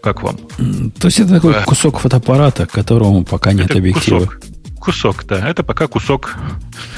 Как 0.00 0.22
вам? 0.22 0.36
То 0.98 1.08
есть 1.08 1.18
это 1.18 1.30
такой 1.30 1.54
кусок 1.64 1.98
фотоаппарата, 1.98 2.66
которому 2.66 3.24
пока 3.24 3.54
нет 3.54 3.70
это 3.70 3.78
объектива. 3.78 4.26
Кусок. 4.26 4.53
Кусок, 4.84 5.24
да. 5.26 5.48
Это 5.48 5.62
пока 5.62 5.86
кусок. 5.86 6.36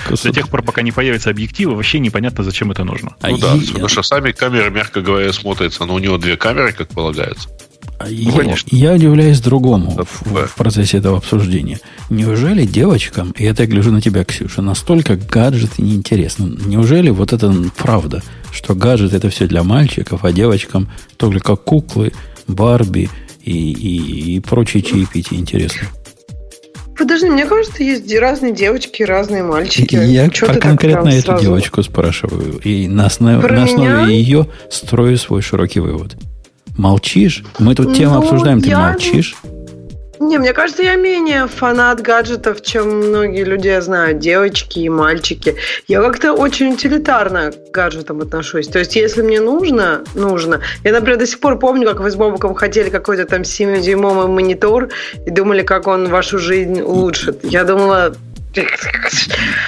кусок. 0.09 0.27
До 0.27 0.33
тех 0.33 0.49
пор, 0.49 0.63
пока 0.63 0.83
не 0.83 0.91
появятся 0.91 1.31
объективы, 1.31 1.77
вообще 1.77 2.01
непонятно, 2.01 2.43
зачем 2.43 2.73
это 2.73 2.83
нужно. 2.83 3.15
А 3.21 3.29
ну 3.29 3.39
да, 3.39 3.55
и... 3.55 3.67
потому 3.67 3.89
что 3.89 4.03
сами 4.03 4.33
камеры, 4.33 4.71
мягко 4.71 5.01
говоря, 5.01 5.33
смотрятся, 5.33 5.85
но 5.85 5.95
у 5.95 5.99
него 6.01 6.19
две 6.19 6.37
камеры, 6.37 6.73
как 6.73 6.89
полагается. 6.89 7.49
А 7.99 8.09
я, 8.11 8.33
Конечно. 8.33 8.69
я 8.73 8.93
удивляюсь 8.93 9.41
другому 9.41 9.95
да, 9.97 10.03
в, 10.05 10.35
да. 10.35 10.47
в 10.47 10.55
процессе 10.57 10.99
этого 10.99 11.19
обсуждения. 11.19 11.79
Неужели 12.11 12.67
девочкам, 12.67 13.31
и 13.31 13.45
это 13.45 13.63
я 13.63 13.69
гляжу 13.69 13.93
на 13.93 14.03
тебя, 14.03 14.25
Ксюша, 14.25 14.63
настолько 14.63 15.17
гаджеты 15.17 15.81
неинтересны? 15.81 16.57
Неужели 16.67 17.11
вот 17.11 17.33
это 17.33 17.55
правда, 17.77 18.23
что 18.53 18.75
гаджет 18.75 19.15
это 19.15 19.31
все 19.31 19.47
для 19.47 19.63
мальчиков, 19.63 20.25
а 20.25 20.33
девочкам 20.33 20.91
только 21.17 21.55
куклы, 21.55 22.13
Барби 22.49 23.09
и, 23.43 23.73
и, 23.73 24.35
и 24.35 24.41
прочие 24.41 24.83
чаепития 24.83 25.39
интересны? 25.39 25.89
Подожди, 26.97 27.29
мне 27.29 27.45
кажется, 27.45 27.83
есть 27.83 28.13
разные 28.19 28.53
девочки, 28.53 29.03
разные 29.03 29.43
мальчики. 29.43 29.97
Я 29.97 30.29
Чего 30.31 30.53
про 30.53 30.61
конкретно 30.61 31.09
эту 31.09 31.27
сразу? 31.27 31.43
девочку 31.43 31.83
спрашиваю. 31.83 32.59
И 32.65 32.89
на 32.89 33.07
основе, 33.07 33.47
на 33.47 33.65
основе 33.65 34.17
ее 34.17 34.47
строю 34.71 35.19
свой 35.19 35.43
широкий 35.43 35.81
вывод. 35.81 36.17
Молчишь? 36.77 37.45
Мы 37.59 37.75
тут 37.75 37.97
тему 37.97 38.15
ну, 38.15 38.21
обсуждаем, 38.21 38.61
ты 38.61 38.75
молчишь? 38.75 39.37
Не, 40.19 40.39
мне 40.39 40.53
кажется, 40.53 40.83
я 40.83 40.97
менее 40.97 41.47
фанат 41.47 42.01
гаджетов, 42.01 42.63
чем 42.63 42.89
многие 42.89 43.45
люди 43.45 43.69
я 43.69 43.81
знаю, 43.81 44.15
девочки 44.15 44.79
и 44.79 44.89
мальчики. 44.89 45.57
Я 45.89 46.01
как-то 46.03 46.33
очень 46.33 46.75
утилитарно 46.75 47.53
к 47.53 47.71
гаджетам 47.73 48.21
отношусь. 48.21 48.69
То 48.69 48.79
есть, 48.79 48.97
если 48.97 49.23
мне 49.23 49.41
нужно, 49.41 50.05
нужно. 50.15 50.61
Я, 50.85 50.93
например, 50.93 51.19
до 51.19 51.27
сих 51.27 51.41
пор 51.41 51.59
помню, 51.59 51.87
как 51.87 52.01
вы 52.01 52.11
с 52.11 52.17
Бобуком 52.17 52.55
хотели 52.55 52.91
какой-то 52.91 53.25
там 53.27 53.43
7-дюймовый 53.43 54.29
монитор 54.29 54.89
и 55.27 55.31
думали, 55.31 55.63
как 55.63 55.87
он 55.87 56.09
вашу 56.09 56.39
жизнь 56.39 56.81
улучшит. 56.81 57.45
Я 57.45 57.65
думала, 57.65 58.15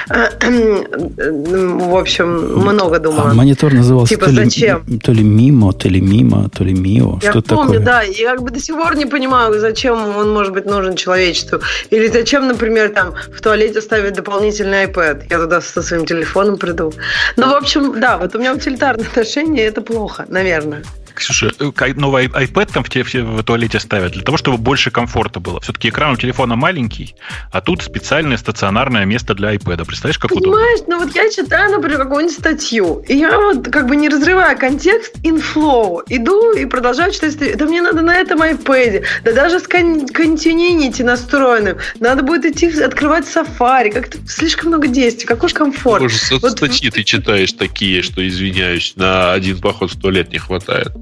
в 0.08 1.96
общем, 1.96 2.60
много 2.60 2.98
думала. 2.98 3.30
А 3.30 3.34
монитор 3.34 3.74
назывался 3.74 4.14
типа, 4.14 4.26
то, 4.26 4.30
ли, 4.32 4.44
зачем? 4.44 4.84
то 5.00 5.12
ли 5.12 5.22
Мимо, 5.22 5.72
то 5.72 5.88
ли 5.88 6.00
Мимо, 6.00 6.48
то 6.48 6.64
ли 6.64 6.72
Мио. 6.74 7.18
Я 7.22 7.30
что 7.30 7.42
помню, 7.42 7.80
такое? 7.80 7.86
да. 7.86 8.02
Я 8.02 8.32
как 8.32 8.42
бы 8.42 8.50
до 8.50 8.60
сих 8.60 8.76
пор 8.76 8.96
не 8.96 9.06
понимаю, 9.06 9.58
зачем 9.60 10.16
он 10.16 10.32
может 10.32 10.52
быть 10.52 10.66
нужен 10.66 10.96
человечеству. 10.96 11.60
Или 11.90 12.08
зачем, 12.08 12.46
например, 12.48 12.90
там 12.90 13.14
в 13.34 13.40
туалете 13.40 13.80
ставить 13.80 14.14
дополнительный 14.14 14.84
iPad. 14.86 15.24
Я 15.30 15.38
туда 15.38 15.60
со 15.60 15.82
своим 15.82 16.06
телефоном 16.06 16.56
приду. 16.56 16.92
Ну, 17.36 17.50
в 17.50 17.54
общем, 17.54 18.00
да, 18.00 18.18
вот 18.18 18.34
у 18.34 18.38
меня 18.38 18.54
утилитарное 18.54 19.06
отношение, 19.06 19.66
это 19.66 19.80
плохо, 19.80 20.24
наверное. 20.28 20.82
Ксюша, 21.18 21.50
э, 21.58 21.92
новый 21.96 22.26
iPad 22.26 22.72
там 22.72 22.84
в, 22.84 22.90
те, 22.90 23.02
в 23.02 23.42
туалете 23.42 23.80
ставят 23.80 24.12
для 24.12 24.22
того, 24.22 24.36
чтобы 24.36 24.56
больше 24.56 24.90
комфорта 24.90 25.40
было. 25.40 25.60
Все-таки 25.60 25.88
экран 25.88 26.12
у 26.12 26.16
телефона 26.16 26.56
маленький, 26.56 27.14
а 27.52 27.60
тут 27.60 27.82
специальное 27.82 28.36
стационарное 28.36 29.04
место 29.04 29.34
для 29.34 29.54
iPad. 29.54 29.84
Представляешь, 29.84 30.18
как 30.18 30.30
Понимаешь, 30.30 30.80
удобно? 30.80 30.96
ну 30.96 31.04
вот 31.04 31.14
я 31.14 31.30
читаю, 31.30 31.72
например, 31.72 31.98
какую-нибудь 31.98 32.36
статью, 32.36 33.04
и 33.08 33.16
я 33.16 33.36
вот 33.38 33.68
как 33.68 33.88
бы 33.88 33.96
не 33.96 34.08
разрывая 34.08 34.56
контекст, 34.56 35.16
inflow, 35.24 36.02
иду 36.08 36.52
и 36.52 36.66
продолжаю 36.66 37.12
читать 37.12 37.32
статью. 37.32 37.56
Да 37.56 37.66
мне 37.66 37.82
надо 37.82 38.02
на 38.02 38.14
этом 38.14 38.42
iPad, 38.42 39.04
да 39.24 39.32
даже 39.32 39.60
с 39.60 39.64
Continuity 39.64 41.04
настроенным, 41.04 41.78
надо 42.00 42.22
будет 42.22 42.44
идти 42.44 42.68
открывать 42.80 43.24
Safari, 43.24 43.90
как-то 43.90 44.18
слишком 44.28 44.68
много 44.68 44.88
действий, 44.88 45.26
какой 45.26 45.50
комфорт. 45.50 46.02
Боже, 46.02 46.16
вот... 46.40 46.52
статьи 46.52 46.90
ты 46.90 47.02
читаешь 47.02 47.52
такие, 47.52 48.02
что, 48.02 48.26
извиняюсь, 48.26 48.92
на 48.96 49.32
один 49.32 49.58
поход 49.60 49.92
в 49.92 50.00
туалет 50.00 50.32
не 50.32 50.38
хватает. 50.38 50.92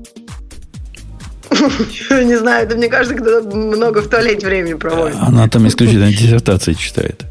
Не 2.11 2.36
знаю, 2.38 2.66
это 2.66 2.76
мне 2.76 2.88
кажется, 2.88 3.16
кто 3.16 3.42
много 3.42 4.03
в 4.03 4.09
туалете 4.09 4.47
времени 4.47 4.74
проводит. 4.74 5.16
Она 5.20 5.49
там 5.49 5.66
исключительно 5.68 6.11
диссертации 6.11 6.74
читает. 6.74 7.24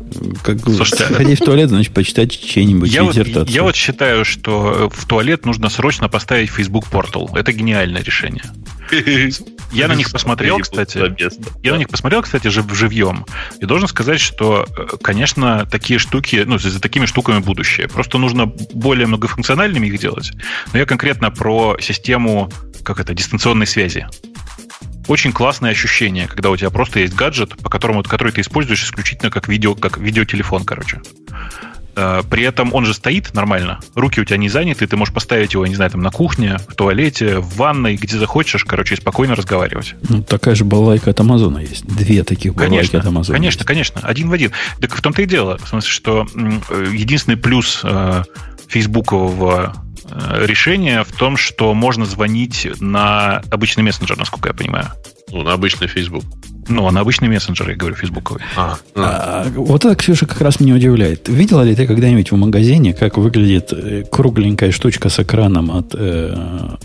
Как 0.43 0.59
Слушайте, 0.61 1.03
ходить 1.13 1.41
в 1.41 1.45
туалет, 1.45 1.69
значит, 1.69 1.93
почитать 1.93 2.39
я 2.55 2.63
диссертации. 2.63 3.39
Вот, 3.39 3.49
я 3.49 3.63
вот 3.63 3.75
считаю, 3.75 4.25
что 4.25 4.89
в 4.93 5.05
туалет 5.05 5.45
нужно 5.45 5.69
срочно 5.69 6.09
поставить 6.09 6.49
Facebook 6.49 6.85
Portal. 6.91 7.37
Это 7.37 7.51
гениальное 7.51 8.03
решение. 8.03 8.43
Я 9.71 9.87
на 9.87 9.93
них 9.93 10.11
посмотрел, 10.11 10.59
кстати. 10.59 11.15
Я 11.63 11.73
на 11.73 11.77
них 11.77 11.89
посмотрел, 11.89 12.21
кстати, 12.21 12.47
жив, 12.47 12.65
живьем. 12.73 13.25
И 13.59 13.65
должен 13.65 13.87
сказать, 13.87 14.19
что, 14.19 14.65
э, 14.77 14.97
конечно, 15.01 15.65
такие 15.65 15.99
штуки, 15.99 16.43
ну, 16.45 16.57
за 16.57 16.79
такими 16.79 17.05
штуками 17.05 17.39
будущее. 17.39 17.87
Просто 17.87 18.17
нужно 18.17 18.45
более 18.45 19.07
многофункциональными 19.07 19.87
их 19.87 19.99
делать. 19.99 20.31
Но 20.71 20.79
я 20.79 20.85
конкретно 20.85 21.31
про 21.31 21.77
систему, 21.79 22.51
как 22.83 22.99
это, 22.99 23.13
дистанционной 23.13 23.67
связи. 23.67 24.07
Очень 25.07 25.33
классное 25.33 25.71
ощущение, 25.71 26.27
когда 26.27 26.49
у 26.49 26.57
тебя 26.57 26.69
просто 26.69 27.01
есть 27.01 27.13
гаджет, 27.13 27.55
по 27.57 27.69
которому, 27.69 28.01
который 28.03 28.31
ты 28.31 28.41
используешь 28.41 28.83
исключительно 28.83 29.29
как 29.29 29.47
видео, 29.47 29.75
как 29.75 29.97
видеотелефон, 29.97 30.65
короче. 30.65 31.01
Э, 31.95 32.21
при 32.29 32.43
этом 32.43 32.73
он 32.73 32.85
же 32.85 32.93
стоит 32.93 33.33
нормально. 33.33 33.79
Руки 33.95 34.19
у 34.19 34.25
тебя 34.25 34.37
не 34.37 34.49
заняты, 34.49 34.85
ты 34.87 34.97
можешь 34.97 35.13
поставить 35.13 35.53
его, 35.53 35.65
не 35.65 35.75
знаю, 35.75 35.91
там 35.91 36.01
на 36.01 36.11
кухне, 36.11 36.57
в 36.67 36.75
туалете, 36.75 37.39
в 37.39 37.55
ванной, 37.55 37.95
где 37.95 38.17
захочешь, 38.17 38.65
короче, 38.65 38.95
и 38.95 38.97
спокойно 38.97 39.35
разговаривать. 39.35 39.95
Ну, 40.09 40.21
такая 40.21 40.55
же 40.55 40.65
балайка 40.65 41.11
от 41.11 41.19
Амазона 41.19 41.59
есть. 41.59 41.85
Две 41.85 42.23
таких 42.23 42.53
балайки 42.53 42.75
конечно, 42.75 42.99
от 42.99 43.05
Амазона. 43.05 43.37
Конечно, 43.37 43.59
есть. 43.59 43.67
конечно. 43.67 44.01
Один 44.01 44.29
в 44.29 44.33
один. 44.33 44.51
Так 44.81 44.95
в 44.95 45.01
том-то 45.01 45.21
и 45.21 45.25
дело. 45.25 45.57
В 45.57 45.67
смысле, 45.67 45.89
что 45.89 46.27
э, 46.35 46.87
единственный 46.93 47.37
плюс 47.37 47.81
э, 47.83 48.23
фейсбукового 48.67 49.75
э, 50.09 50.45
решения 50.45 51.03
в 51.03 51.11
том, 51.13 51.37
что 51.37 51.73
можно 51.73 52.05
звонить 52.05 52.67
на 52.79 53.41
обычный 53.51 53.83
мессенджер, 53.83 54.17
насколько 54.17 54.49
я 54.49 54.53
понимаю. 54.53 54.87
Ну, 55.31 55.43
на 55.43 55.53
обычный 55.53 55.87
Facebook. 55.87 56.23
Ну, 56.67 56.87
а 56.87 56.91
на 56.91 57.01
обычные 57.01 57.29
мессенджеры, 57.29 57.71
я 57.71 57.77
говорю, 57.77 57.95
фейсбуковые. 57.95 58.43
А, 58.55 58.77
а, 58.95 59.45
вот 59.55 59.85
это, 59.85 59.95
Ксюша, 59.95 60.25
как 60.25 60.41
раз 60.41 60.59
меня 60.59 60.75
удивляет. 60.75 61.27
Видела 61.29 61.61
ли 61.61 61.75
ты 61.75 61.85
когда-нибудь 61.85 62.31
в 62.31 62.35
магазине, 62.35 62.93
как 62.93 63.17
выглядит 63.17 63.71
э, 63.71 64.03
кругленькая 64.09 64.71
штучка 64.71 65.09
с 65.09 65.19
экраном 65.19 65.71
от, 65.71 65.93
э, 65.93 66.33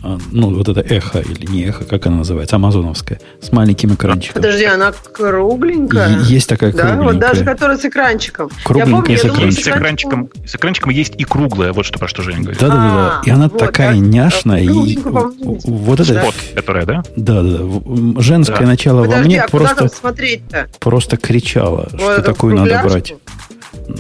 от 0.03 0.21
ну, 0.33 0.55
вот 0.55 0.69
это 0.69 0.81
эхо 0.81 1.21
или 1.21 1.47
не 1.51 1.65
эхо, 1.65 1.85
как 1.85 2.07
она 2.07 2.19
называется, 2.19 2.57
амазоновская, 2.57 3.21
с 3.41 3.53
маленьким 3.53 3.95
экранчиком. 3.95 4.43
Подожди, 4.43 4.65
она 4.65 4.93
кругленькая? 4.93 6.21
Есть 6.25 6.49
такая 6.49 6.73
кругленькая. 6.73 6.99
Да, 6.99 7.05
вот 7.05 7.19
даже 7.19 7.45
которая 7.45 7.79
с 7.79 7.85
экранчиком. 7.85 8.51
Кругленькая 8.65 9.17
я 9.17 9.23
помню, 9.23 9.53
с, 9.53 9.59
экранчиком. 9.59 9.63
с 9.63 9.77
экранчиком. 9.79 10.31
С 10.47 10.55
экранчиком 10.57 10.91
есть 10.91 11.15
и 11.17 11.25
круглая, 11.25 11.73
вот 11.73 11.87
что 11.87 11.99
про 11.99 12.09
что 12.09 12.23
Женя 12.23 12.41
говорит. 12.41 12.61
Да-да-да, 12.61 13.23
и 13.25 13.31
она 13.31 13.49
вот, 13.49 13.59
такая 13.59 13.93
так, 13.93 13.99
няшная. 13.99 14.63
И, 14.63 14.99
вот 14.99 16.01
это... 16.01 16.23
Вот, 16.23 16.35
которая, 16.55 16.85
да? 16.85 17.03
Да-да-да. 17.17 18.21
Женское 18.21 18.61
да. 18.61 18.67
начало 18.67 19.05
Подожди, 19.05 19.23
во 19.23 19.27
мне 19.27 19.41
а 19.41 19.49
просто... 19.49 19.70
смотреть 19.89 20.43
Просто 20.79 21.17
кричала, 21.17 21.89
вот 21.93 22.01
что 22.01 22.23
такую 22.23 22.55
надо 22.57 22.83
брать. 22.83 23.15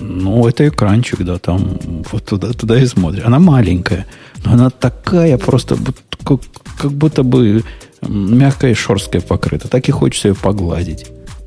Ну, 0.01 0.47
это 0.47 0.69
экранчик, 0.69 1.21
да, 1.23 1.39
там 1.39 1.79
вот 2.13 2.25
туда, 2.25 2.53
туда 2.53 2.81
и 2.81 2.87
смотрит. 2.87 3.25
Она 3.25 3.39
маленькая, 3.39 4.07
но 4.45 4.53
она 4.53 4.71
такая 4.71 5.37
просто, 5.39 5.77
как, 6.25 6.41
как 6.79 6.93
будто 6.93 7.23
бы 7.23 7.65
мягкая 8.03 8.73
и 8.73 8.75
шерсткая 8.75 9.23
покрыта. 9.23 9.69
Так 9.69 9.89
и 9.89 9.93
хочется 9.93 10.29
ее 10.29 10.35
погладить. 10.35 11.07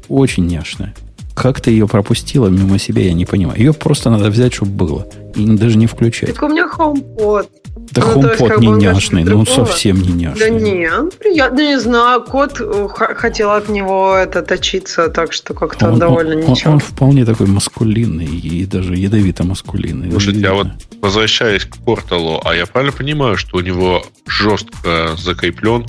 Очень 0.09 0.47
няшная. 0.47 0.93
Как 1.35 1.61
ты 1.61 1.71
ее 1.71 1.87
пропустила 1.87 2.47
мимо 2.47 2.77
себя, 2.77 3.01
я 3.03 3.13
не 3.13 3.25
понимаю. 3.25 3.57
Ее 3.57 3.73
просто 3.73 4.09
надо 4.09 4.29
взять, 4.29 4.53
чтобы 4.53 4.71
было. 4.71 5.07
И 5.35 5.45
даже 5.45 5.77
не 5.77 5.87
включать. 5.87 6.33
Так 6.33 6.43
у 6.43 6.47
меня 6.47 6.67
HomePod. 6.67 7.47
Да 7.91 8.01
ну, 8.01 8.21
HomePod 8.21 8.59
не 8.59 8.67
няшный, 8.67 9.23
ну 9.23 9.39
он 9.39 9.47
совсем 9.47 10.01
не 10.01 10.13
няшный. 10.13 10.39
Да 10.39 10.49
не, 10.49 10.91
он 10.91 11.11
приятно, 11.11 11.59
не 11.59 11.79
знаю. 11.79 12.23
Кот 12.23 12.59
э, 12.59 12.87
хотел 12.89 13.51
от 13.51 13.67
него 13.69 14.15
это 14.15 14.41
точиться, 14.41 15.09
так 15.09 15.33
что 15.33 15.53
как-то 15.53 15.89
он, 15.89 15.99
довольно 15.99 16.35
он, 16.35 16.51
ничего. 16.51 16.71
Он, 16.71 16.73
он 16.75 16.79
вполне 16.79 17.25
такой 17.25 17.47
маскулинный 17.47 18.25
и 18.25 18.65
даже 18.65 18.93
ядовито-маскулинный. 18.93 20.11
Слушайте, 20.11 20.39
я 20.39 20.53
вот 20.53 20.67
возвращаясь 21.01 21.65
к 21.65 21.77
порталу, 21.77 22.41
а 22.45 22.55
я 22.55 22.65
правильно 22.65 22.95
понимаю, 22.95 23.37
что 23.37 23.57
у 23.57 23.61
него 23.61 24.03
жестко 24.27 25.15
закреплен 25.17 25.85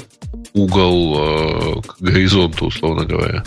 угол 0.54 1.16
э, 1.18 1.82
к 1.82 2.00
горизонту, 2.00 2.66
условно 2.66 3.04
говоря? 3.04 3.44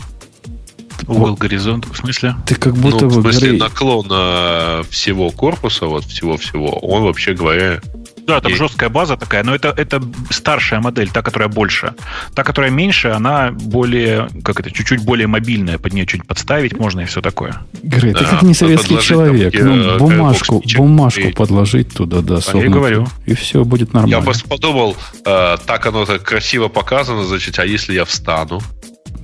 Угол 1.07 1.35
горизонта, 1.35 1.91
в 1.91 1.97
смысле? 1.97 2.35
Ты 2.45 2.55
как 2.55 2.75
будто 2.75 3.05
ну, 3.05 3.09
в 3.09 3.21
смысле 3.21 3.51
говори... 3.53 3.59
наклона 3.59 4.83
всего 4.89 5.29
корпуса, 5.31 5.85
вот 5.85 6.05
всего-всего, 6.05 6.77
он 6.79 7.03
вообще 7.03 7.33
говоря... 7.33 7.81
Да, 8.27 8.41
там 8.41 8.51
и... 8.51 8.55
жесткая 8.55 8.89
база 8.89 9.15
такая, 9.15 9.41
но 9.43 9.55
это, 9.55 9.69
это 9.69 10.03
старшая 10.29 10.81
модель, 10.81 11.09
та, 11.09 11.21
которая 11.21 11.47
больше. 11.47 11.93
Та, 12.35 12.43
которая 12.43 12.71
меньше, 12.71 13.07
она 13.07 13.51
более, 13.51 14.27
как 14.43 14.59
это, 14.59 14.69
чуть-чуть 14.69 15.05
более 15.05 15.27
мобильная, 15.27 15.77
под 15.77 15.93
нее 15.93 16.05
чуть 16.05 16.27
подставить 16.27 16.77
можно 16.77 17.01
и 17.01 17.05
все 17.05 17.21
такое. 17.21 17.55
Грей, 17.83 18.11
да, 18.11 18.19
ты 18.19 18.25
как 18.25 18.41
не 18.41 18.53
советский 18.53 18.99
человек. 18.99 19.57
Там, 19.57 19.67
ну, 19.67 19.75
э, 19.75 19.97
бумажку, 19.97 20.61
бумажку 20.75 21.21
и... 21.21 21.31
подложить 21.31 21.93
туда, 21.93 22.19
да, 22.19 22.39
а 22.45 22.57
Я 22.57 22.69
говорю. 22.69 23.07
И 23.25 23.33
все 23.33 23.63
будет 23.63 23.93
нормально. 23.93 24.15
Я 24.15 24.21
просто 24.21 24.45
подумал, 24.45 24.97
э, 25.23 25.57
так 25.65 25.85
оно 25.85 26.05
так 26.05 26.21
красиво 26.23 26.67
показано, 26.67 27.23
значит, 27.23 27.57
а 27.59 27.65
если 27.65 27.93
я 27.93 28.03
встану? 28.03 28.61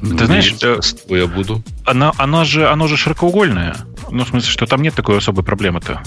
Ты 0.10 0.26
знаешь, 0.26 0.54
э, 0.62 0.80
я 1.08 1.28
буду. 1.28 1.64
Она, 1.86 2.12
она 2.18 2.44
же, 2.44 2.68
оно 2.68 2.88
же 2.88 2.98
широкоугольное. 2.98 3.78
Ну, 4.12 4.26
в 4.26 4.28
смысле, 4.28 4.52
что 4.52 4.66
там 4.66 4.82
нет 4.82 4.94
такой 4.96 5.18
особой 5.18 5.44
проблемы-то. 5.46 6.04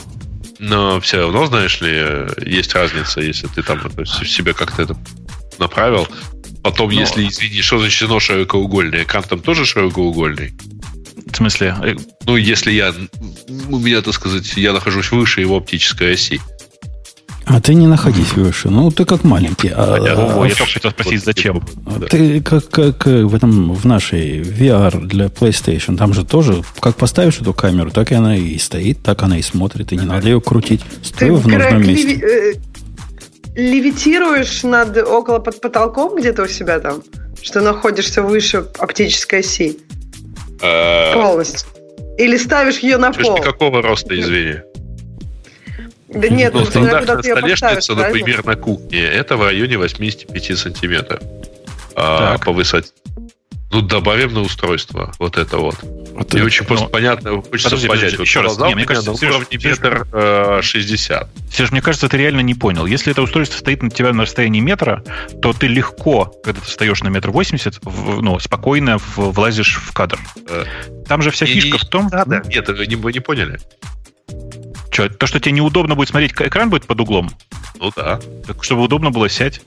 Но 0.59 1.01
все 1.01 1.21
равно, 1.21 1.47
знаешь 1.47 1.81
ли, 1.81 2.27
есть 2.47 2.75
разница, 2.75 3.21
если 3.21 3.47
ты 3.47 3.63
там 3.63 3.81
себе 4.05 4.53
как-то 4.53 4.83
это 4.83 4.97
направил. 5.59 6.07
Потом, 6.63 6.91
Но... 6.91 7.01
если, 7.01 7.27
извини, 7.27 7.63
что 7.63 7.79
значит 7.79 8.03
оно 8.03 8.21
широкоугольное? 8.21 9.05
Экран 9.05 9.23
там 9.23 9.41
тоже 9.41 9.65
широкоугольный? 9.65 10.55
В 11.33 11.37
смысле? 11.37 11.97
Ну, 12.25 12.37
если 12.37 12.73
я, 12.73 12.95
у 13.69 13.79
меня, 13.79 14.03
так 14.03 14.15
сказать, 14.15 14.57
я 14.57 14.73
нахожусь 14.73 15.11
выше 15.11 15.41
его 15.41 15.57
оптической 15.57 16.13
оси. 16.13 16.41
А 17.47 17.61
ты 17.61 17.75
не 17.75 17.87
находись 17.87 18.33
выше. 18.33 18.71
Ну, 18.71 18.91
ты 18.91 19.05
как 19.05 19.23
маленький. 19.23 19.69
А, 19.69 19.95
а, 19.95 20.05
я 20.05 20.17
только 20.17 20.73
хотел 20.73 20.91
спросить, 20.91 21.25
зачем? 21.25 21.63
А 21.87 22.01
ты 22.01 22.43
как, 22.43 22.69
как 22.69 23.07
в, 23.07 23.35
этом, 23.35 23.73
в 23.73 23.85
нашей 23.85 24.41
VR 24.41 25.01
для 25.07 25.27
PlayStation. 25.27 25.97
Там 25.97 26.13
же 26.13 26.25
тоже, 26.25 26.63
как 26.81 26.97
поставишь 26.97 27.41
эту 27.41 27.55
камеру, 27.55 27.93
так 27.93 28.11
и 28.11 28.17
она 28.17 28.37
и 28.37 28.59
стоит, 28.59 29.01
так 29.03 29.23
она 29.23 29.39
и 29.39 29.43
смотрит. 29.43 29.93
И 29.93 29.97
не 29.97 30.05
надо 30.05 30.27
ее 30.27 30.41
крутить. 30.41 30.81
Стой 31.05 31.31
в 31.31 31.47
нужном 31.47 31.87
месте. 31.87 32.09
Леви, 32.09 32.25
э, 32.25 32.55
левитируешь 33.55 34.65
над, 34.65 34.97
около 34.97 35.39
под 35.39 35.61
потолком 35.61 36.17
где-то 36.17 36.43
у 36.43 36.49
себя 36.49 36.81
там? 36.81 37.03
Что 37.41 37.61
находишься 37.61 38.23
выше 38.23 38.67
оптической 38.77 39.41
оси? 39.41 39.79
Э, 40.63 41.15
Полностью. 41.15 41.69
Или 42.19 42.39
ставишь 42.39 42.81
ее 42.81 42.97
на 42.97 43.13
пол? 43.13 43.37
Какого 43.41 43.83
роста, 43.83 44.19
извини? 44.19 44.57
Да 46.09 46.29
нет, 46.29 46.55
ну, 46.55 46.65
стандартная 46.65 47.23
столешница, 47.23 47.95
например, 47.95 48.45
на 48.45 48.57
кухне, 48.57 49.03
это 49.03 49.37
в 49.37 49.43
районе 49.43 49.77
85 49.77 50.59
сантиметров 50.59 51.21
а, 51.97 52.39
по 52.39 52.53
высоте. 52.53 52.91
Ну, 53.73 53.83
добавим 53.83 54.33
на 54.33 54.43
устройство 54.43 55.13
вот 55.19 55.37
это 55.37 55.59
вот. 55.59 55.75
вот 55.83 56.33
и 56.33 56.37
это, 56.37 56.47
очень 56.47 56.65
просто 56.65 56.85
ну, 56.85 56.91
понятно, 56.91 57.43
хочется 57.43 57.71
подожди, 57.71 57.89
понять. 57.89 58.01
Подожди, 58.03 58.17
вот 58.19 58.27
еще 58.27 58.41
раз, 58.41 58.59
не, 58.59 58.75
мне 58.77 58.85
кажется, 58.85 59.11
на 59.11 59.17
уровне 59.17 59.59
метр 59.65 60.07
э, 60.13 60.61
шестьдесят. 60.63 61.29
Сереж, 61.53 61.73
мне 61.73 61.83
кажется, 61.83 62.09
ты 62.09 62.17
реально 62.17 62.41
не 62.41 62.55
понял. 62.55 62.87
Если 62.87 63.11
это 63.11 63.23
устройство 63.23 63.59
стоит 63.59 63.83
на 63.83 63.91
тебя 63.91 64.13
на 64.13 64.23
расстоянии 64.23 64.61
метра, 64.61 65.03
то 65.43 65.53
ты 65.53 65.67
легко, 65.67 66.27
когда 66.45 66.61
ты 66.61 66.67
встаешь 66.67 67.03
на 67.03 67.09
метр 67.09 67.31
восемьдесят, 67.31 67.81
ну, 67.85 68.39
спокойно 68.39 68.99
влазишь 69.17 69.77
в 69.77 69.93
кадр. 69.93 70.19
Э, 70.49 70.65
Там 71.09 71.23
же 71.23 71.33
вся 71.33 71.45
и, 71.45 71.49
фишка 71.49 71.79
в 71.79 71.85
том... 71.87 72.09
Да, 72.09 72.25
да, 72.25 72.43
нет, 72.47 72.69
вы 72.69 72.87
не, 72.87 72.95
вы 72.95 73.13
не 73.13 73.21
поняли. 73.21 73.59
Что, 74.97 75.11
то, 75.11 75.27
что 75.27 75.39
тебе 75.41 75.53
неудобно 75.53 75.95
будет 75.95 76.09
смотреть, 76.09 76.33
экран 76.33 76.71
будет 76.71 76.87
под 76.87 76.99
углом? 76.99 77.31
Ну 77.79 77.93
да. 77.95 78.19
Так, 78.47 78.65
чтобы 78.65 78.85
удобно 78.85 79.11
было 79.11 79.29
сядь. 79.29 79.61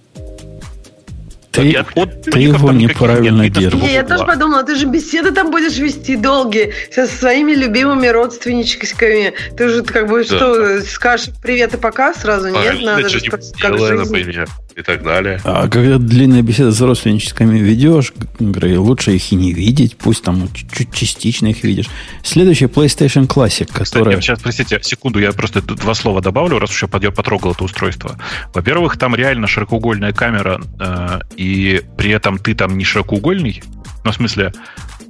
Ты, 1.51 1.67
я, 1.67 1.85
от, 1.93 2.23
ты 2.23 2.39
его 2.39 2.71
неправильно 2.71 3.47
держишь. 3.47 3.79
Я, 3.79 3.91
я 3.91 4.03
тоже 4.03 4.25
подумала, 4.25 4.63
ты 4.63 4.73
же 4.73 4.87
беседы 4.87 5.29
там 5.29 5.51
будешь 5.51 5.77
вести 5.77 6.15
долгие 6.15 6.73
со 6.91 7.05
своими 7.05 7.51
любимыми 7.51 8.07
родственничками. 8.07 9.35
Ты 9.55 9.69
же 9.69 9.83
как 9.83 10.07
бы 10.07 10.23
да. 10.23 10.35
что, 10.35 10.81
скажешь 10.81 11.29
привет 11.43 11.75
и 11.75 11.77
пока 11.77 12.15
сразу? 12.15 12.47
А, 12.47 12.63
Нет, 12.63 12.81
надо 12.81 13.07
же 13.07 13.19
спросить, 13.19 13.55
как 13.61 13.77
жизнь. 13.77 13.93
например 13.93 14.49
и 14.79 14.81
так 14.81 15.03
далее. 15.03 15.41
А 15.43 15.67
когда 15.67 15.97
длинная 15.97 16.41
беседа 16.41 16.71
с 16.71 16.79
родственничками 16.79 17.59
ведешь, 17.59 18.13
Грей, 18.39 18.77
лучше 18.77 19.11
их 19.11 19.31
и 19.31 19.35
не 19.35 19.51
видеть, 19.51 19.97
пусть 19.97 20.23
там 20.23 20.47
чуть 20.53 20.93
частично 20.93 21.47
их 21.47 21.63
видишь. 21.63 21.87
Следующий 22.23 22.65
PlayStation 22.65 23.27
Classic, 23.27 23.67
который... 23.71 24.13
Кстати, 24.13 24.21
сейчас, 24.21 24.39
простите, 24.39 24.79
секунду, 24.81 25.19
я 25.19 25.33
просто 25.33 25.61
два 25.61 25.93
слова 25.93 26.21
добавлю, 26.21 26.59
раз 26.59 26.71
уж 26.71 26.83
я 27.01 27.11
потрогал 27.11 27.51
это 27.51 27.63
устройство. 27.65 28.17
Во-первых, 28.53 28.97
там 28.97 29.15
реально 29.15 29.47
широкоугольная 29.47 30.13
камера, 30.13 30.61
э, 30.79 31.19
и 31.35 31.81
при 31.97 32.11
этом 32.11 32.37
ты 32.37 32.55
там 32.55 32.77
не 32.77 32.85
широкоугольный, 32.85 33.61
ну, 34.05 34.11
в 34.11 34.15
смысле, 34.15 34.53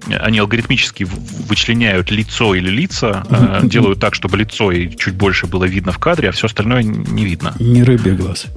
они 0.07 0.39
алгоритмически 0.39 1.05
вычленяют 1.47 2.09
лицо 2.09 2.55
или 2.55 2.69
лица, 2.69 3.23
э, 3.29 3.59
делают 3.63 3.99
так, 3.99 4.15
чтобы 4.15 4.37
лицо 4.37 4.71
и 4.71 4.89
чуть 4.95 5.13
больше 5.13 5.45
было 5.45 5.65
видно 5.65 5.91
в 5.91 5.99
кадре, 5.99 6.29
а 6.29 6.31
все 6.31 6.47
остальное 6.47 6.81
не 6.81 7.25
видно. 7.25 7.53
Не 7.59 7.83
рыбий 7.83 8.13
глаз 8.13 8.47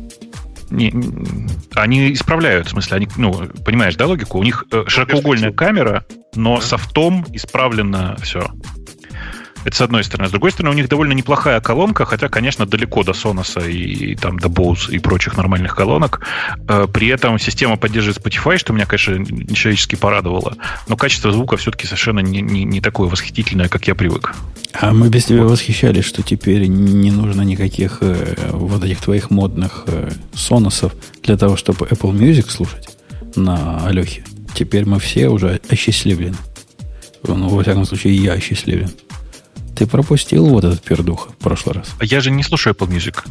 не, 0.73 0.93
они 1.75 2.13
исправляют, 2.13 2.67
в 2.67 2.71
смысле, 2.71 2.97
они, 2.97 3.09
ну, 3.17 3.33
понимаешь, 3.65 3.97
да, 3.97 4.07
логику? 4.07 4.39
У 4.39 4.43
них 4.43 4.65
э, 4.73 4.85
широкоугольная 4.87 5.53
камера, 5.53 6.05
но 6.35 6.57
да. 6.57 6.63
софтом 6.63 7.25
исправлено 7.33 8.17
все. 8.21 8.51
Это 9.65 9.77
с 9.77 9.81
одной 9.81 10.05
стороны. 10.05 10.29
С 10.29 10.31
другой 10.33 10.51
стороны, 10.51 10.75
у 10.75 10.77
них 10.77 10.89
довольно 10.89 11.13
неплохая 11.13 11.61
колонка, 11.61 12.05
хотя, 12.05 12.29
конечно, 12.29 12.67
далеко 12.67 13.03
до 13.05 13.13
Sonos 13.13 13.71
и, 13.71 14.13
и 14.13 14.17
там 14.17 14.39
до 14.39 14.49
Bose 14.49 14.91
и 14.91 14.99
прочих 14.99 15.37
нормальных 15.37 15.75
колонок. 15.75 16.21
Э, 16.69 16.87
при 16.93 17.09
этом 17.09 17.39
система 17.39 17.77
поддерживает 17.77 18.19
Spotify, 18.19 18.59
что 18.59 18.73
меня, 18.73 18.87
конечно, 18.87 19.25
человечески 19.55 19.95
порадовало. 19.95 20.57
Но 20.89 20.97
качество 20.97 21.33
звука 21.33 21.57
все-таки 21.57 21.87
совершенно 21.87 22.21
не, 22.21 22.41
не, 22.41 22.65
не 22.65 22.81
такое 22.81 23.09
восхитительное, 23.09 23.69
как 23.69 23.87
я 23.87 23.95
привык. 23.95 24.35
А 24.75 24.93
мы 24.93 25.09
без 25.09 25.27
тебя 25.27 25.45
восхищались, 25.45 26.05
что 26.05 26.23
теперь 26.23 26.67
не 26.67 27.11
нужно 27.11 27.43
никаких 27.43 27.99
э, 28.01 28.51
вот 28.53 28.83
этих 28.83 29.01
твоих 29.01 29.31
модных 29.31 29.85
э, 29.87 30.11
соносов 30.35 30.93
для 31.23 31.37
того, 31.37 31.57
чтобы 31.57 31.87
Apple 31.87 32.13
Music 32.13 32.51
слушать 32.51 32.97
на 33.37 33.87
Алехе. 33.87 34.25
Теперь 34.55 34.87
мы 34.87 34.99
все 34.99 35.29
уже 35.29 35.61
осчастливлены. 35.69 36.37
Ну, 37.27 37.49
во 37.49 37.63
всяком 37.63 37.85
случае, 37.85 38.17
я 38.17 38.33
осчастливлен. 38.33 38.91
Ты 39.77 39.87
пропустил 39.87 40.47
вот 40.47 40.65
этот 40.65 40.83
пердух 40.83 41.29
в 41.31 41.43
прошлый 41.43 41.77
раз. 41.77 41.89
Я 42.01 42.21
же 42.21 42.31
не 42.31 42.43
слушаю 42.43 42.75
Apple 42.75 42.89
Music. 42.89 43.25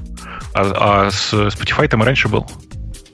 А, 0.53 1.07
а 1.07 1.11
с 1.11 1.33
Spotify 1.33 1.87
там 1.87 2.03
раньше 2.03 2.27
был. 2.27 2.45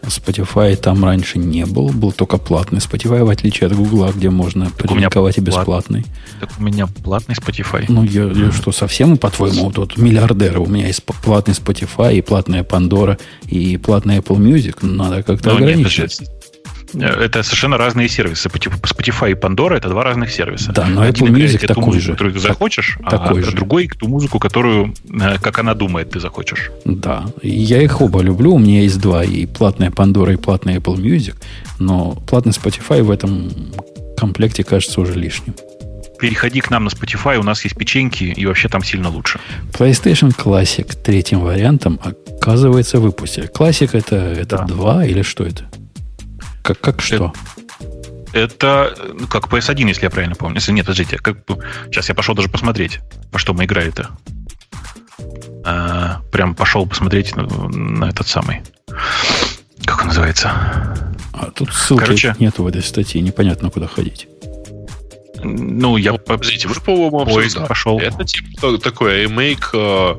Spotify 0.10 0.76
там 0.76 1.04
раньше 1.04 1.38
не 1.38 1.66
был, 1.66 1.90
был 1.90 2.12
только 2.12 2.38
платный 2.38 2.80
Spotify, 2.80 3.24
в 3.24 3.30
отличие 3.30 3.68
от 3.68 3.76
Google, 3.76 4.12
где 4.16 4.30
можно 4.30 4.70
публиковать 4.70 5.38
и 5.38 5.42
бесплатный. 5.42 6.06
Так 6.40 6.50
у 6.60 6.64
меня 6.64 6.88
платный 6.88 7.36
Spotify. 7.36 7.86
Ну, 7.88 8.04
я, 8.04 8.26
я 8.26 8.52
что, 8.52 8.72
совсем, 8.72 9.18
по-твоему, 9.18 9.72
тут 9.72 9.98
миллиардеры. 9.98 10.60
У 10.60 10.68
меня 10.68 10.88
есть 10.88 11.04
платный 11.04 11.54
Spotify, 11.54 12.16
и 12.16 12.22
платная 12.22 12.64
Pandora, 12.64 13.20
и 13.48 13.78
платный 13.78 14.18
Apple 14.18 14.38
Music. 14.38 14.86
Надо 14.86 15.24
как-то 15.24 15.52
ну, 15.52 15.58
ограничить. 15.58 16.22
Нет, 16.22 16.37
это 16.94 17.44
совершенно 17.44 17.78
разные 17.78 18.08
сервисы. 18.10 18.50
Spotify 18.50 19.32
и 19.32 19.34
Pandora 19.34 19.76
это 19.76 19.90
два 19.90 20.04
разных 20.04 20.32
сервиса. 20.32 20.72
Да, 20.72 20.86
но 20.88 21.02
Один 21.02 21.28
Apple 21.28 21.36
Music 21.36 21.68
такой 21.68 21.86
музыку, 21.86 22.02
же. 22.02 22.12
которую 22.14 22.34
ты 22.34 22.40
захочешь, 22.40 22.98
а 23.04 23.12
такой 23.12 23.42
а 23.42 23.46
же. 23.46 23.52
другой 23.52 23.88
ту 23.88 24.08
музыку, 24.08 24.40
которую, 24.40 24.94
э, 25.10 25.38
как 25.40 25.60
она 25.60 25.74
думает, 25.74 26.12
ты 26.12 26.20
захочешь. 26.20 26.72
Да, 26.86 27.26
я 27.42 27.82
их 27.82 28.02
оба 28.02 28.22
люблю. 28.22 28.56
У 28.56 28.60
меня 28.60 28.82
есть 28.82 29.00
два, 29.00 29.24
и 29.24 29.46
платная 29.46 29.90
Pandora, 29.90 30.34
и 30.34 30.38
платная 30.38 30.80
Apple 30.80 30.98
Music. 30.98 31.36
Но 31.80 32.12
платный 32.28 32.54
Spotify 32.54 33.04
в 33.04 33.12
этом 33.12 33.52
комплекте 34.18 34.64
кажется 34.64 35.02
уже 35.02 35.14
лишним 35.14 35.56
переходи 36.18 36.62
к 36.62 36.70
нам 36.70 36.84
на 36.84 36.90
Spotify, 36.90 37.38
у 37.38 37.44
нас 37.44 37.64
есть 37.64 37.76
печеньки, 37.78 38.24
и 38.24 38.46
вообще 38.46 38.68
там 38.70 38.84
сильно 38.84 39.10
лучше. 39.10 39.40
PlayStation 39.72 40.36
Classic 40.36 40.92
третьим 41.04 41.42
вариантом, 41.42 42.00
оказывается, 42.04 43.00
выпустили. 43.00 43.50
Classic 43.50 43.90
это, 43.94 44.16
это 44.16 44.58
да. 44.58 44.66
2 44.66 45.06
или 45.06 45.22
что 45.22 45.44
это? 45.44 45.66
Как, 46.68 46.82
как 46.82 47.02
что? 47.02 47.32
Это, 48.34 48.94
ну, 49.14 49.26
как 49.28 49.48
PS1, 49.48 49.88
если 49.88 50.04
я 50.04 50.10
правильно 50.10 50.36
помню. 50.36 50.56
Если 50.56 50.74
нет, 50.74 50.86
подождите. 50.86 51.18
Как, 51.18 51.38
сейчас 51.86 52.10
я 52.10 52.16
пошел 52.16 52.36
даже 52.36 52.50
посмотреть, 52.50 53.00
во 53.32 53.40
что 53.40 53.54
мы 53.54 53.64
играли-то. 53.64 54.10
А, 55.64 56.22
прям 56.30 56.56
пошел 56.56 56.86
посмотреть 56.86 57.38
на, 57.38 57.44
на 57.70 58.10
этот 58.10 58.28
самый. 58.28 58.64
Как 59.86 60.02
он 60.02 60.08
называется? 60.08 60.50
А 61.32 61.52
тут 61.56 61.72
ссылки 61.72 62.02
Короче, 62.02 62.36
нету 62.38 62.64
в 62.64 62.68
этой 62.68 62.84
статье. 62.84 63.22
Непонятно, 63.22 63.70
куда 63.70 63.88
ходить. 63.88 64.28
Ну, 65.42 65.96
я... 65.96 66.12
Ну, 66.12 66.18
подождите, 66.18 66.68
вы, 66.68 66.76
по-моему, 66.82 67.26
поезд 67.26 67.66
пошел. 67.66 67.98
Это 67.98 68.26
типа 68.26 68.78
такой 68.80 69.24
iMake... 69.26 69.70
Э, 69.72 70.18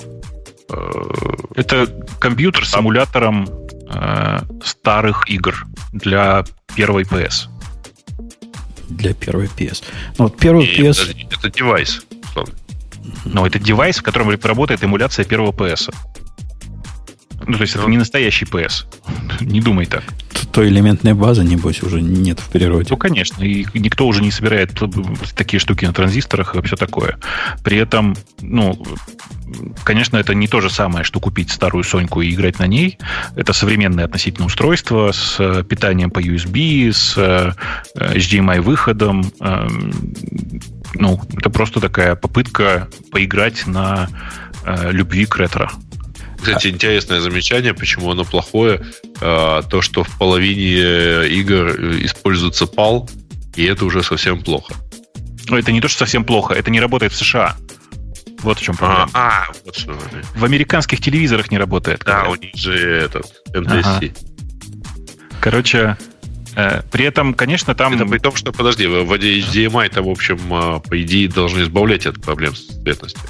э, 0.70 1.60
это 1.60 2.06
компьютер 2.18 2.66
с 2.66 2.74
эмулятором 2.74 3.50
э, 3.90 4.38
старых 4.64 5.28
игр 5.28 5.66
для 5.92 6.44
первой 6.74 7.04
PS. 7.04 7.48
Для 8.88 9.14
первой 9.14 9.46
PS. 9.46 9.84
Ну, 10.18 10.24
вот 10.24 10.36
первый 10.38 10.64
И 10.64 10.80
PS... 10.80 11.10
Это, 11.10 11.34
это 11.36 11.50
девайс. 11.50 12.02
Но 13.24 13.46
это 13.46 13.58
девайс, 13.58 13.98
в 13.98 14.02
котором 14.02 14.30
работает 14.30 14.82
эмуляция 14.84 15.24
первого 15.24 15.52
PS. 15.52 15.92
Ну, 17.48 17.56
то 17.56 17.62
есть 17.62 17.74
это 17.74 17.86
не 17.86 17.96
настоящий 17.96 18.44
PS. 18.44 18.84
не 19.40 19.60
думай 19.60 19.86
так 19.86 20.04
то 20.52 20.66
элементная 20.66 21.14
база, 21.14 21.44
небось, 21.44 21.82
уже 21.82 22.00
нет 22.00 22.40
в 22.40 22.48
природе. 22.48 22.88
Ну, 22.90 22.96
конечно. 22.96 23.42
И 23.44 23.66
никто 23.74 24.06
уже 24.06 24.22
не 24.22 24.30
собирает 24.30 24.72
такие 25.36 25.60
штуки 25.60 25.84
на 25.84 25.92
транзисторах 25.92 26.54
и 26.56 26.62
все 26.62 26.76
такое. 26.76 27.18
При 27.62 27.76
этом, 27.76 28.16
ну, 28.40 28.76
конечно, 29.84 30.16
это 30.16 30.34
не 30.34 30.48
то 30.48 30.60
же 30.60 30.70
самое, 30.70 31.04
что 31.04 31.20
купить 31.20 31.50
старую 31.50 31.84
Соньку 31.84 32.22
и 32.22 32.34
играть 32.34 32.58
на 32.58 32.66
ней. 32.66 32.98
Это 33.36 33.52
современное 33.52 34.04
относительно 34.04 34.46
устройство 34.46 35.12
с 35.12 35.36
э, 35.38 35.62
питанием 35.62 36.10
по 36.10 36.20
USB, 36.20 36.92
с 36.92 37.14
э, 37.16 37.52
HDMI-выходом. 37.94 39.30
Эм, 39.40 39.92
ну, 40.94 41.20
это 41.36 41.50
просто 41.50 41.80
такая 41.80 42.14
попытка 42.16 42.88
поиграть 43.12 43.66
на 43.66 44.08
э, 44.64 44.92
любви 44.92 45.26
к 45.26 45.36
ретро. 45.36 45.70
Кстати, 46.38 46.68
интересное 46.68 47.20
замечание, 47.20 47.74
почему 47.74 48.10
оно 48.10 48.24
плохое. 48.24 48.84
А, 49.20 49.62
то, 49.62 49.82
что 49.82 50.04
в 50.04 50.18
половине 50.18 51.26
игр 51.28 51.70
используется 52.04 52.64
PAL, 52.64 53.10
и 53.56 53.64
это 53.64 53.84
уже 53.84 54.02
совсем 54.02 54.42
плохо. 54.42 54.74
Но 55.48 55.58
это 55.58 55.72
не 55.72 55.80
то, 55.80 55.88
что 55.88 56.00
совсем 56.00 56.24
плохо, 56.24 56.54
это 56.54 56.70
не 56.70 56.80
работает 56.80 57.12
в 57.12 57.16
США. 57.16 57.56
Вот 58.40 58.58
в 58.58 58.62
чем 58.62 58.76
проблема. 58.76 59.10
А, 59.14 59.46
а 59.48 59.52
вот 59.64 59.76
что. 59.76 59.98
В 60.36 60.44
американских 60.44 61.00
телевизорах 61.00 61.50
не 61.50 61.58
работает. 61.58 62.02
Да, 62.04 62.28
у 62.28 62.36
них 62.36 62.54
же 62.54 62.78
этот 62.78 63.26
NTSC. 63.52 63.82
Ага. 63.82 64.12
Короче, 65.40 65.96
э, 66.54 66.82
при 66.90 67.04
этом, 67.04 67.34
конечно, 67.34 67.74
там... 67.74 67.94
Это 67.94 68.06
при 68.06 68.18
том, 68.18 68.36
что, 68.36 68.52
подожди, 68.52 68.86
в 68.86 69.12
HDMI 69.12 69.88
там, 69.88 70.04
в 70.04 70.10
общем, 70.10 70.38
э, 70.50 70.80
по 70.80 71.02
идее, 71.02 71.28
должны 71.28 71.62
избавлять 71.62 72.06
от 72.06 72.20
проблем 72.22 72.54
с 72.54 72.66
цветностью 72.66 73.22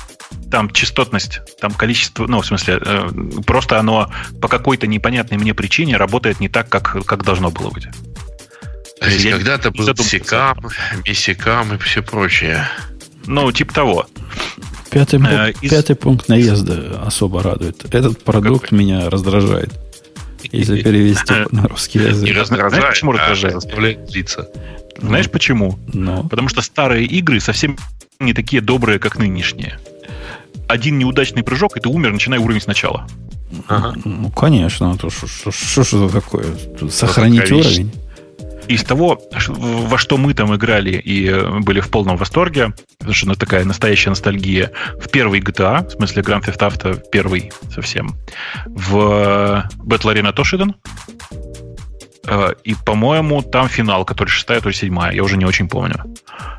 там 0.50 0.70
частотность, 0.70 1.40
там 1.60 1.72
количество, 1.72 2.26
ну, 2.26 2.40
в 2.40 2.46
смысле, 2.46 2.80
э, 2.84 3.10
просто 3.46 3.78
оно 3.78 4.10
по 4.40 4.48
какой-то 4.48 4.86
непонятной 4.86 5.38
мне 5.38 5.54
причине 5.54 5.96
работает 5.96 6.40
не 6.40 6.48
так, 6.48 6.68
как, 6.68 7.04
как 7.04 7.24
должно 7.24 7.50
было 7.50 7.70
быть. 7.70 7.88
То 9.00 9.08
есть 9.08 9.28
когда-то 9.28 9.70
был 9.70 9.94
секам, 9.96 10.58
месикам 11.06 11.74
и 11.74 11.78
все 11.78 12.02
прочее. 12.02 12.68
Ну, 13.26 13.50
типа 13.52 13.74
того. 13.74 14.06
Пятый, 14.90 15.20
э, 15.20 15.52
из... 15.60 15.70
пятый 15.70 15.96
пункт 15.96 16.28
наезда 16.28 17.02
особо 17.04 17.42
радует. 17.42 17.84
Этот 17.94 18.24
продукт 18.24 18.64
Какой? 18.64 18.78
меня 18.78 19.10
раздражает. 19.10 19.70
Если 20.50 20.82
перевести 20.82 21.34
на 21.50 21.68
русский 21.68 21.98
язык. 21.98 22.24
Не 22.24 22.32
раздражает, 22.32 22.74
Знаешь, 22.74 22.94
почему 22.94 23.12
а 23.12 23.14
раздражает? 23.18 23.54
заставляет 23.54 24.10
злиться. 24.10 24.48
Знаешь 24.96 25.30
почему? 25.30 25.78
Но. 25.92 26.24
Потому 26.24 26.48
что 26.48 26.62
старые 26.62 27.04
игры 27.06 27.38
совсем 27.38 27.76
не 28.18 28.32
такие 28.32 28.62
добрые, 28.62 28.98
как 28.98 29.18
нынешние 29.18 29.78
один 30.68 30.98
неудачный 30.98 31.42
прыжок, 31.42 31.76
и 31.76 31.80
ты 31.80 31.88
умер, 31.88 32.12
начиная 32.12 32.38
уровень 32.38 32.60
сначала. 32.60 33.06
Ага. 33.66 33.94
Ну, 34.04 34.30
конечно. 34.30 34.92
А 34.92 35.10
что 35.50 35.82
же 35.82 36.04
это 36.04 36.20
такое? 36.20 36.46
Сохранить 36.90 37.50
уровень? 37.50 37.92
Из 38.68 38.84
того, 38.84 39.18
во 39.48 39.96
что 39.96 40.18
мы 40.18 40.34
там 40.34 40.54
играли 40.54 40.90
и 40.90 41.26
э, 41.26 41.60
были 41.60 41.80
в 41.80 41.88
полном 41.88 42.18
восторге, 42.18 42.74
потому 42.98 43.14
что 43.14 43.30
это 43.30 43.40
такая 43.40 43.64
настоящая 43.64 44.10
ностальгия, 44.10 44.72
в 45.00 45.08
первый 45.08 45.40
GTA, 45.40 45.88
в 45.88 45.92
смысле 45.92 46.22
Grand 46.22 46.44
Theft 46.44 46.58
Auto 46.58 47.02
первый 47.10 47.50
совсем, 47.74 48.18
в 48.66 49.64
Battle 49.78 50.12
Arena 50.12 50.34
Toshidan, 50.34 50.74
э, 52.26 52.54
и, 52.62 52.74
по-моему, 52.84 53.40
там 53.40 53.70
финал, 53.70 54.04
который 54.04 54.28
шестая, 54.28 54.60
то 54.60 54.68
есть 54.68 54.80
седьмая. 54.80 55.14
Я 55.14 55.24
уже 55.24 55.38
не 55.38 55.46
очень 55.46 55.66
помню. 55.66 56.04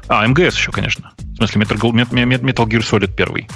А, 0.08 0.26
МГС 0.26 0.56
еще, 0.56 0.72
конечно. 0.72 1.12
В 1.20 1.36
смысле, 1.36 1.62
Metal, 1.62 1.92
Metal 1.92 2.66
Gear 2.66 2.82
Solid 2.82 3.14
первый. 3.16 3.48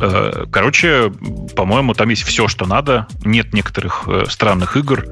Э, 0.00 0.46
короче, 0.50 1.12
по-моему, 1.54 1.94
там 1.94 2.08
есть 2.08 2.22
все, 2.22 2.48
что 2.48 2.66
надо. 2.66 3.06
Нет 3.24 3.52
некоторых 3.52 4.04
э, 4.06 4.24
странных 4.28 4.76
игр, 4.76 5.06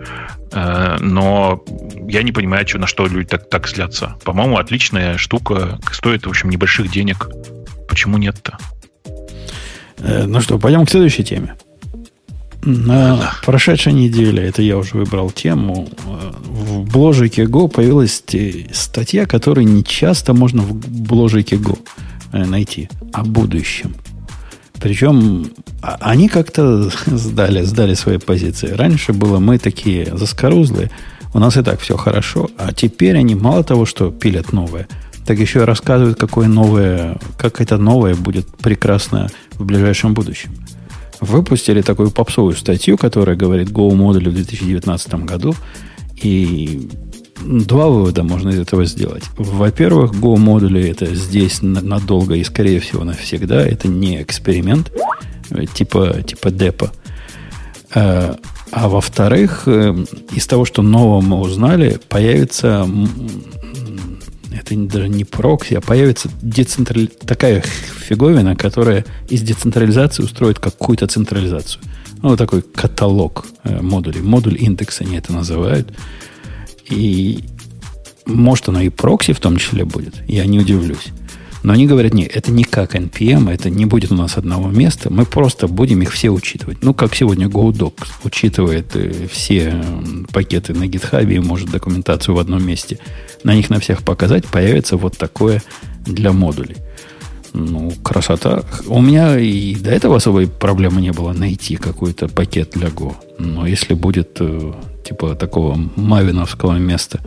э, 0.53 0.97
но 1.01 1.63
я 2.09 2.23
не 2.23 2.33
понимаю, 2.33 2.67
на 2.75 2.87
что 2.87 3.07
люди 3.07 3.29
так, 3.29 3.49
так 3.49 3.69
злятся. 3.69 4.17
По-моему, 4.25 4.59
отличная 4.59 5.19
штука, 5.19 5.79
стоит, 5.93 6.27
в 6.27 6.31
общем, 6.31 6.51
небольших 6.51 6.91
денег. 6.91 7.29
Почему 7.89 8.19
нет-то? 8.19 8.59
Ну 9.99 10.41
что, 10.41 10.59
пойдем 10.59 10.85
к 10.85 10.91
следующей 10.91 11.23
теме. 11.23 11.55
На 12.65 13.17
да. 13.17 13.35
прошедшей 13.45 13.93
неделе, 13.93 14.43
это 14.45 14.63
я 14.63 14.79
уже 14.79 14.95
выбрал 14.95 15.31
тему, 15.31 15.89
в 16.45 16.91
бложике 16.91 17.45
Go 17.45 17.69
появилась 17.69 18.23
статья, 18.73 19.27
которую 19.27 19.67
не 19.67 19.85
часто 19.85 20.33
можно 20.33 20.63
в 20.63 20.73
бложике 20.75 21.57
Go 21.57 21.79
найти, 22.33 22.89
о 23.13 23.25
будущем. 23.25 23.95
Причем 24.83 25.47
а, 25.81 25.97
они 26.01 26.29
как-то 26.29 26.91
сдали, 27.07 27.63
сдали 27.63 27.95
свои 27.95 28.19
позиции. 28.19 28.73
Раньше 28.73 29.13
было 29.13 29.39
мы 29.39 29.59
такие 29.59 30.17
заскорузлые, 30.17 30.91
у 31.35 31.39
нас 31.39 31.57
и 31.57 31.63
так 31.63 31.81
все 31.81 31.97
хорошо, 31.97 32.51
а 32.59 32.73
теперь 32.73 33.17
они 33.17 33.35
мало 33.35 33.65
того, 33.65 33.87
что 33.87 34.11
пилят 34.11 34.53
новое, 34.53 34.89
так 35.25 35.39
еще 35.39 35.61
и 35.61 35.65
рассказывают, 35.65 36.19
какое 36.19 36.49
новое, 36.49 37.17
как 37.39 37.61
это 37.61 37.79
новое 37.79 38.15
будет 38.15 38.47
прекрасно 38.59 39.31
в 39.55 39.65
ближайшем 39.65 40.15
будущем. 40.15 40.51
Выпустили 41.21 41.81
такую 41.81 42.11
попсовую 42.11 42.57
статью, 42.57 42.99
которая 42.99 43.37
говорит 43.37 43.71
Go 43.71 43.95
модуль 43.95 44.29
в 44.29 44.35
2019 44.35 45.15
году, 45.25 45.55
и 46.21 46.91
два 47.45 47.89
вывода 47.89 48.23
можно 48.23 48.51
из 48.51 48.59
этого 48.59 48.85
сделать. 48.85 49.25
Во-первых, 49.37 50.13
Go 50.13 50.37
модули 50.37 50.89
это 50.89 51.15
здесь 51.15 51.63
надолго 51.63 52.35
и, 52.35 52.45
скорее 52.45 52.81
всего, 52.81 53.05
навсегда. 53.05 53.67
Это 53.67 53.89
не 53.89 54.23
эксперимент 54.23 54.93
э, 55.51 55.67
типа, 55.73 56.23
типа 56.27 56.51
депа. 56.51 56.93
А, 57.95 58.37
а 58.71 58.89
во-вторых, 58.89 59.65
э, 59.67 59.95
из 60.33 60.47
того, 60.47 60.65
что 60.65 60.83
нового 60.83 61.21
мы 61.21 61.41
узнали, 61.41 62.01
появится 62.09 62.89
это 64.55 64.77
даже 64.77 65.09
не 65.09 65.25
прокси, 65.25 65.75
а 65.75 65.81
появится 65.81 66.31
децентрали... 66.41 67.07
такая 67.07 67.63
фиговина, 67.63 68.55
которая 68.55 69.05
из 69.29 69.43
децентрализации 69.43 70.23
устроит 70.23 70.59
какую-то 70.59 71.07
централизацию. 71.07 71.83
Ну, 72.23 72.31
вот 72.31 72.39
такой 72.39 72.63
каталог 72.63 73.47
модулей. 73.65 74.21
Модуль 74.21 74.57
индекс 74.63 75.01
они 75.01 75.17
это 75.17 75.33
называют. 75.33 75.93
И 76.89 77.45
может 78.27 78.69
оно 78.69 78.81
и 78.81 78.89
прокси 78.89 79.33
в 79.33 79.41
том 79.41 79.57
числе 79.57 79.85
будет. 79.85 80.15
Я 80.29 80.47
не 80.47 80.59
удивлюсь. 80.59 81.13
Но 81.63 81.73
они 81.73 81.87
говорят, 81.87 82.13
нет, 82.13 82.31
это 82.35 82.51
не 82.51 82.65
как 82.65 82.97
NPM, 82.97 83.49
это 83.51 83.71
не 83.71 83.87
будет 83.87 84.11
у 84.11 84.17
нас 84.17 84.37
одного 84.37 84.69
места, 84.69 85.13
мы 85.13 85.25
просто 85.25 85.69
будем 85.69 86.03
их 86.03 86.13
все 86.13 86.31
учитывать. 86.31 86.79
Ну, 86.83 86.93
как 86.93 87.15
сегодня 87.15 87.47
GoDocs 87.47 88.09
учитывает 88.25 88.97
э, 88.97 89.29
все 89.31 89.81
пакеты 90.33 90.75
на 90.75 90.85
GitHub 90.85 91.33
и 91.33 91.39
может 91.39 91.71
документацию 91.71 92.35
в 92.35 92.41
одном 92.41 92.67
месте 92.67 92.99
на 93.45 93.55
них 93.55 93.71
на 93.71 93.79
всех 93.79 94.03
показать, 94.03 94.45
появится 94.47 94.97
вот 94.97 95.17
такое 95.17 95.63
для 96.05 96.33
модулей. 96.33 96.77
Ну, 97.55 97.93
красота. 98.03 98.63
У 98.87 99.01
меня 99.03 99.39
и 99.39 99.75
до 99.75 99.91
этого 99.91 100.17
особой 100.17 100.49
проблемы 100.49 101.01
не 101.01 101.13
было 101.13 101.33
найти 101.33 101.77
какой-то 101.77 102.29
пакет 102.29 102.71
для 102.73 102.89
Go. 102.89 103.15
Но 103.39 103.67
если 103.67 103.95
будет 103.95 104.39
э, 104.41 104.73
типа 105.05 105.35
такого 105.35 105.79
мавиновского 105.97 106.79
места, 106.79 107.21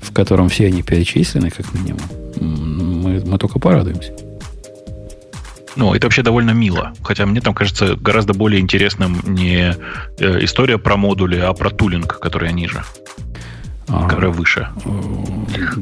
в 0.00 0.12
котором 0.12 0.48
все 0.48 0.66
они 0.66 0.82
перечислены, 0.82 1.50
как 1.50 1.72
минимум, 1.72 2.02
мы, 2.38 3.22
мы 3.24 3.38
только 3.38 3.58
порадуемся. 3.58 4.12
Ну, 5.74 5.94
это 5.94 6.06
вообще 6.06 6.22
довольно 6.22 6.50
мило. 6.50 6.92
Хотя 7.02 7.24
мне 7.24 7.40
там 7.40 7.54
кажется 7.54 7.96
гораздо 7.96 8.34
более 8.34 8.60
интересным 8.60 9.20
не 9.24 9.74
э, 10.18 10.44
история 10.44 10.76
про 10.76 10.96
модули, 10.96 11.38
а 11.38 11.52
про 11.54 11.70
тулинг, 11.70 12.18
который 12.18 12.52
ниже. 12.52 12.82
А, 13.88 14.08
которая 14.08 14.30
выше. 14.30 14.68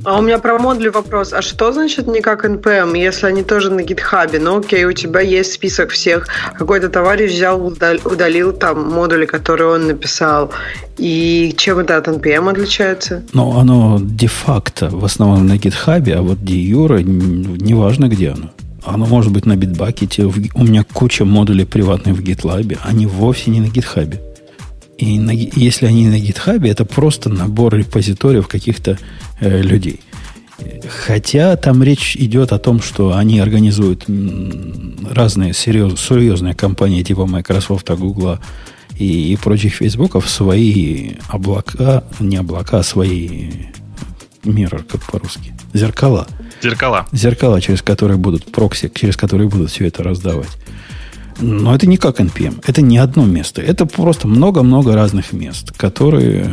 А 0.05 0.18
у 0.18 0.22
меня 0.22 0.38
про 0.38 0.59
модули 0.59 0.88
вопрос. 0.88 1.32
А 1.32 1.42
что 1.42 1.72
значит 1.72 2.07
не 2.07 2.20
как 2.20 2.44
NPM, 2.44 2.96
если 2.96 3.26
они 3.26 3.42
тоже 3.42 3.70
на 3.70 3.82
гитхабе? 3.82 4.38
Ну 4.38 4.59
окей, 4.59 4.84
у 4.84 4.92
тебя 4.92 5.20
есть 5.20 5.53
список 5.53 5.90
всех. 5.90 6.26
Какой-то 6.59 6.88
товарищ 6.88 7.32
взял, 7.32 7.64
удалил 7.64 8.53
там 8.53 8.90
модули, 8.90 9.26
которые 9.26 9.68
он 9.68 9.86
написал. 9.86 10.51
И 10.96 11.55
чем 11.57 11.78
это 11.78 11.96
от 11.96 12.09
NPM 12.09 12.51
отличается? 12.51 13.22
Ну, 13.32 13.59
оно 13.59 13.98
де-факто 14.01 14.88
в 14.88 15.05
основном 15.05 15.46
на 15.46 15.57
гитхабе, 15.57 16.16
а 16.16 16.22
вот 16.22 16.42
де-юра 16.44 16.98
неважно, 16.98 18.09
где 18.09 18.30
оно. 18.30 18.51
Оно 18.82 19.07
может 19.07 19.30
быть 19.30 19.46
на 19.46 19.57
битбакете. 19.57 20.24
У 20.24 20.64
меня 20.64 20.84
куча 20.90 21.24
модулей 21.24 21.66
приватных 21.66 22.16
в 22.16 22.22
GitLab. 22.22 22.78
Они 22.82 23.07
вовсе 23.07 23.51
не 23.51 23.61
на 23.61 23.68
гитхабе. 23.68 24.20
И 25.01 25.18
на, 25.18 25.30
если 25.30 25.86
они 25.86 26.07
на 26.07 26.16
GitHub, 26.16 26.68
это 26.68 26.84
просто 26.84 27.30
набор 27.30 27.74
репозиториев 27.74 28.46
каких-то 28.46 28.98
э, 29.40 29.62
людей. 29.62 30.01
Хотя 31.07 31.57
там 31.57 31.82
речь 31.82 32.16
идет 32.16 32.53
о 32.53 32.59
том, 32.59 32.82
что 32.82 33.16
они 33.16 33.40
организуют 33.40 34.05
разные 35.11 35.55
серьез, 35.55 35.98
серьезные 35.98 36.55
компании 36.55 37.03
типа 37.03 37.24
Microsoft, 37.24 37.88
Google 37.90 38.38
и, 38.98 39.32
и 39.32 39.36
прочих 39.36 39.76
Фейсбуков 39.76 40.28
свои 40.28 41.12
облака, 41.28 42.05
не 42.20 42.36
облака, 42.36 42.80
а 42.80 42.82
свои 42.82 43.53
mirror, 44.44 44.84
как 44.84 45.03
по-русски, 45.11 45.55
зеркала. 45.72 46.26
Зеркала. 46.62 47.07
Зеркала, 47.11 47.62
через 47.62 47.80
которые 47.80 48.18
будут 48.18 48.53
прокси, 48.53 48.90
через 48.94 49.16
которые 49.16 49.48
будут 49.48 49.70
все 49.70 49.86
это 49.86 50.03
раздавать. 50.03 50.59
Но 51.41 51.74
это 51.74 51.86
не 51.86 51.97
как 51.97 52.20
NPM. 52.20 52.62
Это 52.66 52.82
не 52.82 52.99
одно 52.99 53.24
место. 53.24 53.62
Это 53.62 53.86
просто 53.86 54.28
много-много 54.28 54.95
разных 54.95 55.32
мест, 55.32 55.72
которые, 55.76 56.51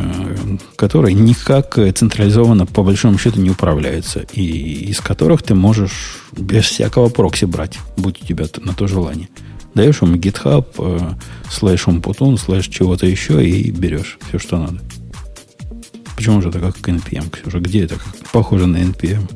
которые 0.75 1.13
никак 1.13 1.77
централизованно 1.95 2.65
по 2.65 2.83
большому 2.83 3.17
счету 3.17 3.41
не 3.41 3.49
управляются. 3.49 4.25
И 4.33 4.89
из 4.89 4.99
которых 5.01 5.43
ты 5.43 5.55
можешь 5.55 6.23
без 6.31 6.65
всякого 6.65 7.09
прокси 7.09 7.45
брать, 7.45 7.77
будь 7.97 8.21
у 8.21 8.25
тебя 8.25 8.45
на 8.63 8.73
то 8.73 8.88
желание. 8.88 9.29
Даешь 9.73 10.01
ему 10.01 10.15
GitHub, 10.15 10.65
э, 10.79 11.13
слэш 11.51 11.88
Umputum, 11.88 12.38
слэш 12.38 12.67
чего-то 12.67 13.05
еще 13.05 13.47
и 13.47 13.69
берешь 13.69 14.17
все, 14.27 14.39
что 14.39 14.57
надо. 14.57 14.79
Почему 16.15 16.41
же 16.41 16.49
это 16.49 16.59
как 16.59 16.77
NPM, 16.77 17.29
Ксюша? 17.29 17.59
Где 17.59 17.83
это 17.83 17.95
похоже 18.31 18.65
на 18.65 18.77
NPM? 18.77 19.29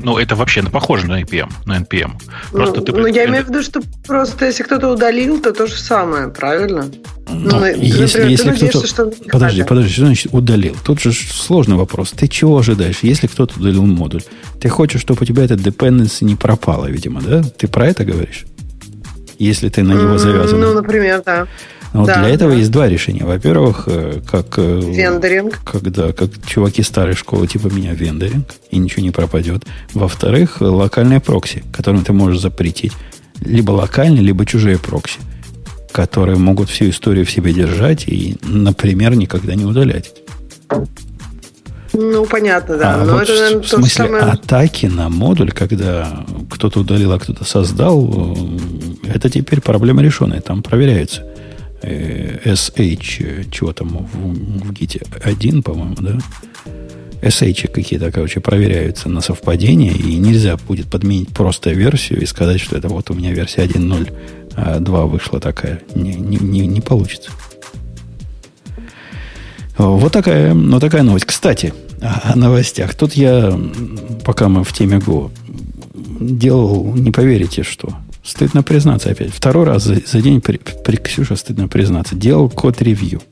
Ну, 0.00 0.16
это 0.16 0.36
вообще 0.36 0.62
похоже 0.62 1.06
на 1.06 1.20
NPM. 1.22 1.50
На 1.66 1.78
NPM. 1.78 2.12
Просто 2.52 2.80
ну, 2.80 2.84
ты... 2.84 2.92
ну, 2.92 3.06
я 3.06 3.26
имею 3.26 3.44
в 3.44 3.48
виду, 3.48 3.62
что 3.62 3.80
просто 4.06 4.46
если 4.46 4.62
кто-то 4.62 4.88
удалил, 4.88 5.40
то 5.40 5.52
то 5.52 5.66
же 5.66 5.76
самое, 5.76 6.28
правильно? 6.28 6.88
Ну, 7.28 7.58
ну 7.58 7.66
если, 7.66 8.20
например, 8.20 8.28
если 8.28 8.68
кто-то... 8.68 8.86
Что 8.86 9.12
подожди, 9.30 9.64
подожди, 9.64 9.92
что 9.92 10.06
значит 10.06 10.32
удалил? 10.32 10.76
Тут 10.84 11.00
же 11.00 11.12
сложный 11.12 11.76
вопрос. 11.76 12.12
Ты 12.12 12.28
чего 12.28 12.58
ожидаешь, 12.58 12.98
если 13.02 13.26
кто-то 13.26 13.58
удалил 13.58 13.84
модуль? 13.84 14.22
Ты 14.60 14.68
хочешь, 14.68 15.00
чтобы 15.00 15.22
у 15.22 15.24
тебя 15.24 15.44
эта 15.44 15.54
dependency 15.54 16.24
не 16.24 16.36
пропала, 16.36 16.86
видимо, 16.86 17.20
да? 17.20 17.42
Ты 17.42 17.66
про 17.66 17.88
это 17.88 18.04
говоришь? 18.04 18.46
Если 19.38 19.68
ты 19.68 19.82
на 19.82 19.92
него 19.92 20.18
завязан. 20.18 20.60
Ну, 20.60 20.74
например, 20.74 21.22
да. 21.24 21.46
Вот 21.92 22.06
да, 22.06 22.20
для 22.20 22.28
этого 22.28 22.50
да. 22.52 22.58
есть 22.58 22.70
два 22.70 22.88
решения. 22.88 23.24
Во-первых, 23.24 23.84
э, 23.86 24.20
как... 24.30 24.58
Э, 24.58 24.80
вендоринг. 24.80 25.58
Когда, 25.64 26.12
как 26.12 26.30
чуваки 26.46 26.82
старой 26.82 27.14
школы 27.14 27.46
типа 27.46 27.68
меня 27.68 27.94
вендоринг, 27.94 28.46
и 28.70 28.78
ничего 28.78 29.02
не 29.02 29.10
пропадет. 29.10 29.64
Во-вторых, 29.94 30.60
локальные 30.60 31.20
прокси, 31.20 31.64
которым 31.72 32.04
ты 32.04 32.12
можешь 32.12 32.40
запретить. 32.40 32.92
Либо 33.40 33.70
локальные, 33.70 34.22
либо 34.22 34.44
чужие 34.44 34.78
прокси, 34.78 35.20
которые 35.92 36.36
могут 36.36 36.68
всю 36.68 36.90
историю 36.90 37.24
в 37.24 37.30
себе 37.30 37.52
держать 37.54 38.06
и, 38.06 38.36
например, 38.42 39.14
никогда 39.14 39.54
не 39.54 39.64
удалять. 39.64 40.12
Ну, 41.94 42.26
понятно, 42.26 42.76
да. 42.76 42.94
А 42.94 43.04
Но 43.04 43.14
вот 43.14 43.22
это, 43.22 43.32
наверное, 43.32 43.62
в 43.62 43.68
смысле 43.68 43.88
самое... 43.88 44.22
атаки 44.24 44.86
на 44.86 45.08
модуль, 45.08 45.52
когда 45.52 46.24
кто-то 46.50 46.80
удалил, 46.80 47.12
а 47.12 47.18
кто-то 47.18 47.44
создал, 47.44 48.36
э, 49.04 49.14
это 49.14 49.30
теперь 49.30 49.60
проблема 49.60 50.02
решенная. 50.02 50.40
Там 50.40 50.62
проверяется. 50.62 51.26
SH, 51.82 53.16
э, 53.20 53.44
чего 53.50 53.72
там 53.72 53.88
в, 54.12 54.68
в 54.68 54.72
гите, 54.72 55.02
1, 55.22 55.62
по-моему, 55.62 55.96
да? 56.00 56.18
SH 57.22 57.68
какие-то, 57.68 58.12
короче, 58.12 58.40
проверяются 58.40 59.08
на 59.08 59.20
совпадение, 59.20 59.92
и 59.92 60.16
нельзя 60.16 60.56
будет 60.56 60.88
подменить 60.88 61.30
просто 61.30 61.70
версию 61.70 62.22
и 62.22 62.26
сказать, 62.26 62.60
что 62.60 62.76
это 62.76 62.88
вот 62.88 63.10
у 63.10 63.14
меня 63.14 63.32
версия 63.32 63.62
1.0, 63.62 64.12
а 64.54 64.78
2 64.78 65.06
вышла 65.06 65.40
такая. 65.40 65.82
Не, 65.94 66.14
не, 66.14 66.36
не, 66.36 66.66
не 66.66 66.80
получится. 66.80 67.30
Вот 69.76 70.12
такая, 70.12 70.54
вот 70.54 70.80
такая 70.80 71.02
новость. 71.02 71.26
Кстати, 71.26 71.72
о 72.00 72.36
новостях. 72.36 72.94
Тут 72.94 73.14
я, 73.14 73.58
пока 74.24 74.48
мы 74.48 74.64
в 74.64 74.72
теме 74.72 74.98
Go, 74.98 75.30
делал, 76.20 76.94
не 76.94 77.10
поверите, 77.10 77.62
что 77.62 77.92
Стыдно 78.28 78.62
признаться 78.62 79.10
опять. 79.10 79.30
Второй 79.30 79.64
раз 79.64 79.84
за, 79.84 80.02
за 80.04 80.20
день 80.20 80.42
при, 80.42 80.58
при 80.58 80.96
Ксюше 80.96 81.34
стыдно 81.34 81.66
признаться. 81.66 82.14
Делал 82.14 82.50
code 82.50 82.76
review. 82.76 83.22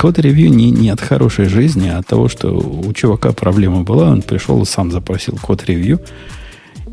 Code 0.00 0.19
review 0.19 0.48
не, 0.48 0.70
не 0.70 0.90
от 0.90 1.00
хорошей 1.00 1.46
жизни, 1.46 1.88
а 1.88 1.98
от 1.98 2.06
того, 2.06 2.28
что 2.28 2.52
у 2.52 2.92
чувака 2.92 3.32
проблема 3.32 3.82
была. 3.82 4.12
Он 4.12 4.22
пришел 4.22 4.62
и 4.62 4.64
сам 4.64 4.92
запросил 4.92 5.36
code 5.42 5.62
review. 5.62 5.98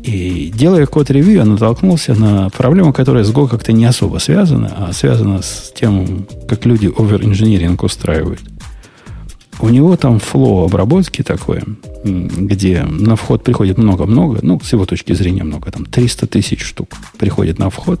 И 0.02 0.50
делая 0.52 0.86
code 0.86 1.03
review, 1.03 1.34
я 1.34 1.44
натолкнулся 1.44 2.14
на 2.14 2.50
проблему, 2.50 2.92
которая 2.92 3.22
с 3.22 3.30
Go 3.30 3.48
как-то 3.48 3.70
не 3.70 3.84
особо 3.84 4.18
связана, 4.18 4.74
а 4.76 4.92
связана 4.92 5.40
с 5.40 5.72
тем, 5.72 6.26
как 6.48 6.66
люди 6.66 6.88
overengineering 6.88 7.84
устраивают. 7.84 8.40
У 9.62 9.68
него 9.68 9.96
там 9.96 10.18
flow 10.18 10.64
обработки 10.64 11.22
такое, 11.22 11.62
где 12.04 12.82
на 12.82 13.16
вход 13.16 13.44
приходит 13.44 13.76
много-много, 13.78 14.38
ну, 14.42 14.58
с 14.60 14.72
его 14.72 14.86
точки 14.86 15.12
зрения 15.12 15.44
много, 15.44 15.70
там 15.70 15.84
300 15.84 16.26
тысяч 16.26 16.62
штук 16.62 16.88
приходит 17.18 17.58
на 17.58 17.68
вход. 17.68 18.00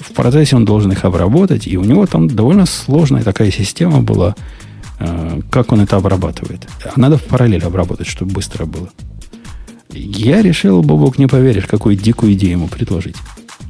В 0.00 0.12
процессе 0.12 0.56
он 0.56 0.64
должен 0.64 0.92
их 0.92 1.04
обработать, 1.04 1.66
и 1.66 1.76
у 1.78 1.84
него 1.84 2.06
там 2.06 2.28
довольно 2.28 2.66
сложная 2.66 3.22
такая 3.22 3.50
система 3.50 4.00
была, 4.00 4.34
э, 4.98 5.40
как 5.50 5.72
он 5.72 5.80
это 5.80 5.96
обрабатывает. 5.96 6.68
Надо 6.96 7.18
в 7.18 7.24
параллель 7.24 7.64
обработать, 7.64 8.06
чтобы 8.06 8.32
быстро 8.32 8.66
было. 8.66 8.90
Я 9.90 10.42
решил, 10.42 10.82
Бобок, 10.82 11.18
не 11.18 11.26
поверишь, 11.26 11.66
какую 11.66 11.96
дикую 11.96 12.34
идею 12.34 12.52
ему 12.52 12.68
предложить. 12.68 13.16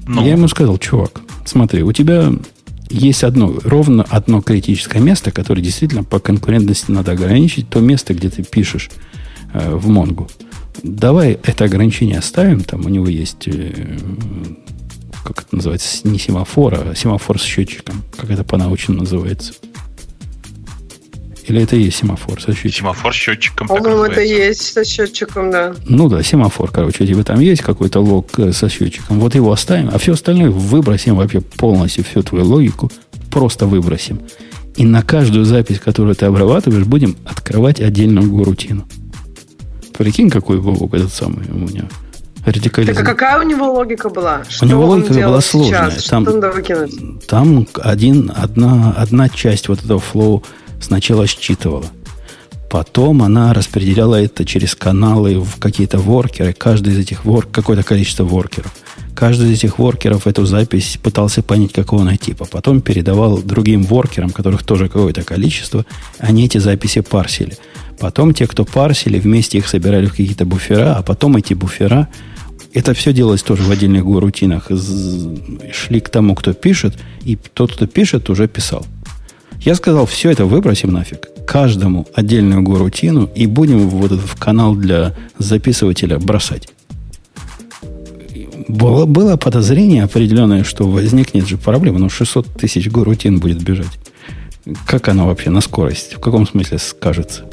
Ну. 0.06 0.24
Я 0.24 0.32
ему 0.32 0.48
сказал, 0.48 0.78
чувак, 0.78 1.20
смотри, 1.44 1.82
у 1.82 1.92
тебя 1.92 2.32
есть 2.88 3.24
одно, 3.24 3.54
ровно 3.64 4.04
одно 4.08 4.40
критическое 4.40 5.00
место, 5.00 5.30
которое 5.30 5.62
действительно 5.62 6.04
по 6.04 6.18
конкурентности 6.18 6.90
надо 6.90 7.12
ограничить, 7.12 7.68
то 7.68 7.80
место, 7.80 8.14
где 8.14 8.30
ты 8.30 8.42
пишешь 8.42 8.90
э, 9.52 9.74
в 9.74 9.88
Монгу. 9.88 10.28
Давай 10.82 11.38
это 11.42 11.64
ограничение 11.64 12.18
оставим, 12.18 12.60
там 12.62 12.84
у 12.84 12.88
него 12.88 13.08
есть, 13.08 13.48
э, 13.48 13.98
как 15.24 15.42
это 15.42 15.56
называется, 15.56 16.06
не 16.08 16.18
семафор, 16.18 16.74
а 16.74 16.94
семафор 16.94 17.40
с 17.40 17.44
счетчиком, 17.44 18.02
как 18.16 18.30
это 18.30 18.44
по-научному 18.44 19.00
называется. 19.00 19.54
Или 21.46 21.62
это 21.62 21.76
и 21.76 21.82
есть 21.82 21.98
семафор 21.98 22.40
со 22.40 22.52
счетчиком? 22.52 22.88
Семафор 22.94 23.12
с 23.12 23.16
счетчиком. 23.16 23.68
По-моему, 23.68 24.02
это 24.02 24.20
есть 24.20 24.72
со 24.72 24.84
счетчиком, 24.84 25.50
да. 25.50 25.74
Ну 25.86 26.08
да, 26.08 26.22
семафор, 26.22 26.72
короче, 26.72 27.04
у 27.04 27.06
тебя 27.06 27.22
там 27.22 27.38
есть 27.38 27.62
какой-то 27.62 28.00
лог 28.00 28.38
э, 28.38 28.52
со 28.52 28.68
счетчиком. 28.68 29.20
Вот 29.20 29.34
его 29.34 29.52
оставим, 29.52 29.90
а 29.92 29.98
все 29.98 30.14
остальное 30.14 30.50
выбросим 30.50 31.14
вообще 31.16 31.40
полностью 31.40 32.04
всю 32.04 32.22
твою 32.22 32.44
логику. 32.44 32.90
Просто 33.30 33.66
выбросим. 33.66 34.20
И 34.76 34.84
на 34.84 35.02
каждую 35.02 35.44
запись, 35.44 35.78
которую 35.78 36.14
ты 36.16 36.26
обрабатываешь, 36.26 36.84
будем 36.84 37.16
открывать 37.24 37.80
отдельную 37.80 38.30
горутину. 38.30 38.86
Прикинь, 39.96 40.30
какой 40.30 40.58
Вовок 40.58 40.94
этот 40.94 41.12
самый 41.12 41.46
у 41.50 41.58
меня 41.58 41.84
радикализм. 42.44 42.92
Так 42.92 43.02
а 43.02 43.06
какая 43.06 43.38
у 43.40 43.42
него 43.42 43.72
логика 43.72 44.08
была? 44.08 44.42
Что 44.48 44.66
у 44.66 44.68
него 44.68 44.86
логика 44.86 45.14
была 45.14 45.40
сложная. 45.40 45.90
Сейчас? 45.90 46.04
Там, 46.04 46.26
там 47.26 47.66
один, 47.82 48.32
одна, 48.34 48.92
одна 48.96 49.28
часть 49.28 49.68
вот 49.68 49.84
этого 49.84 50.00
флоу 50.00 50.44
сначала 50.80 51.26
считывала. 51.26 51.86
Потом 52.68 53.22
она 53.22 53.54
распределяла 53.54 54.16
это 54.16 54.44
через 54.44 54.74
каналы 54.74 55.40
в 55.40 55.58
какие-то 55.58 55.98
воркеры. 55.98 56.52
Каждый 56.52 56.92
из 56.92 56.98
этих 56.98 57.24
ворк, 57.24 57.50
какое-то 57.50 57.82
количество 57.82 58.24
воркеров. 58.24 58.72
Каждый 59.14 59.50
из 59.50 59.58
этих 59.58 59.78
воркеров 59.78 60.26
эту 60.26 60.44
запись 60.46 60.98
пытался 61.02 61.42
понять, 61.42 61.72
какого 61.72 62.02
она 62.02 62.16
типа. 62.16 62.44
Потом 62.44 62.80
передавал 62.80 63.38
другим 63.38 63.82
воркерам, 63.82 64.30
которых 64.30 64.62
тоже 64.64 64.88
какое-то 64.88 65.22
количество. 65.22 65.86
Они 66.18 66.44
эти 66.44 66.58
записи 66.58 67.00
парсили. 67.00 67.56
Потом 67.98 68.34
те, 68.34 68.46
кто 68.46 68.64
парсили, 68.64 69.18
вместе 69.18 69.58
их 69.58 69.68
собирали 69.68 70.06
в 70.06 70.10
какие-то 70.10 70.44
буфера, 70.44 70.96
а 70.96 71.02
потом 71.02 71.36
эти 71.36 71.54
буфера, 71.54 72.08
это 72.74 72.92
все 72.92 73.14
делалось 73.14 73.42
тоже 73.42 73.62
в 73.62 73.70
отдельных 73.70 74.04
рутинах, 74.04 74.70
шли 75.72 76.00
к 76.00 76.10
тому, 76.10 76.34
кто 76.34 76.52
пишет, 76.52 76.94
и 77.24 77.36
тот, 77.36 77.72
кто 77.72 77.86
пишет, 77.86 78.28
уже 78.28 78.48
писал. 78.48 78.84
Я 79.60 79.74
сказал, 79.74 80.06
все 80.06 80.30
это 80.30 80.44
выбросим 80.44 80.92
нафиг. 80.92 81.28
Каждому 81.46 82.06
отдельную 82.14 82.62
горутину 82.62 83.28
и 83.34 83.46
будем 83.46 83.88
вот 83.88 84.12
в 84.12 84.36
канал 84.36 84.74
для 84.74 85.14
записывателя 85.38 86.18
бросать. 86.18 86.68
Было, 88.68 89.06
было 89.06 89.36
подозрение 89.36 90.04
определенное, 90.04 90.64
что 90.64 90.88
возникнет 90.88 91.46
же 91.46 91.56
проблема, 91.56 91.98
но 91.98 92.08
600 92.08 92.46
тысяч 92.54 92.88
горутин 92.88 93.38
будет 93.38 93.62
бежать. 93.62 93.86
Как 94.86 95.08
она 95.08 95.24
вообще 95.24 95.50
на 95.50 95.60
скорость? 95.60 96.14
В 96.14 96.20
каком 96.20 96.46
смысле 96.46 96.78
скажется? 96.78 97.44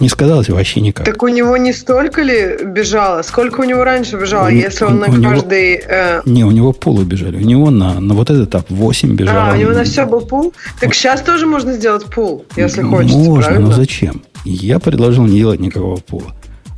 Не 0.00 0.08
сказалось 0.08 0.48
вообще 0.48 0.80
никак. 0.80 1.04
Так 1.04 1.22
у 1.22 1.28
него 1.28 1.56
не 1.58 1.74
столько 1.74 2.22
ли 2.22 2.64
бежало? 2.64 3.20
Сколько 3.22 3.60
у 3.60 3.64
него 3.64 3.84
раньше 3.84 4.16
бежало, 4.16 4.46
у, 4.46 4.50
если 4.50 4.84
он 4.86 4.94
у, 4.94 4.98
на 5.00 5.06
каждый... 5.06 5.72
Него, 5.72 5.84
э... 5.88 6.22
Не, 6.24 6.44
у 6.44 6.50
него 6.50 6.72
пул 6.72 6.98
убежали. 6.98 7.36
У 7.36 7.46
него 7.46 7.70
на, 7.70 8.00
на 8.00 8.14
вот 8.14 8.30
этот 8.30 8.48
этап 8.48 8.70
8 8.70 9.14
бежало. 9.14 9.50
А, 9.50 9.54
у 9.54 9.56
него 9.56 9.72
на 9.72 9.84
все 9.84 10.06
был 10.06 10.22
пул? 10.22 10.54
Так 10.80 10.94
сейчас 10.94 11.20
тоже 11.20 11.46
можно 11.46 11.74
сделать 11.74 12.06
пул, 12.06 12.46
если 12.56 12.82
хочется, 12.82 13.18
Можно, 13.18 13.42
правильно? 13.42 13.66
но 13.68 13.72
зачем? 13.72 14.22
Я 14.44 14.78
предложил 14.78 15.26
не 15.26 15.38
делать 15.38 15.60
никакого 15.60 15.96
пула. 15.96 16.34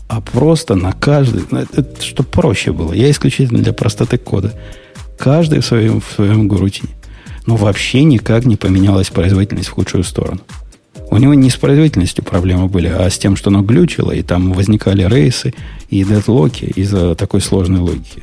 А 0.09 0.21
просто 0.21 0.75
на 0.75 0.93
каждый... 0.93 1.45
Ну, 1.51 1.61
это, 1.61 2.03
чтобы 2.03 2.29
проще 2.29 2.73
было. 2.73 2.93
Я 2.93 3.09
исключительно 3.11 3.63
для 3.63 3.73
простоты 3.73 4.19
кода. 4.19 4.53
Каждый 5.17 5.61
в 5.61 5.65
своем, 5.65 6.01
в 6.01 6.13
своем 6.13 6.49
гурутине. 6.49 6.93
Но 7.47 7.55
вообще 7.55 8.03
никак 8.03 8.45
не 8.45 8.57
поменялась 8.57 9.11
производительность 9.11 9.69
в 9.69 9.73
худшую 9.73 10.03
сторону. 10.05 10.41
У 11.13 11.19
него 11.19 11.35
не 11.35 11.51
с 11.51 11.57
производительностью 11.57 12.25
проблемы 12.25 12.69
были, 12.69 12.89
а 12.89 13.11
с 13.11 13.19
тем, 13.19 13.37
что 13.37 13.51
оно 13.51 13.61
глючило, 13.61 14.13
и 14.13 14.23
там 14.23 14.55
возникали 14.55 15.07
рейсы 15.07 15.53
и 15.91 16.05
дедлоки 16.05 16.65
из-за 16.75 17.15
такой 17.15 17.43
сложной 17.43 17.81
логики. 17.81 18.23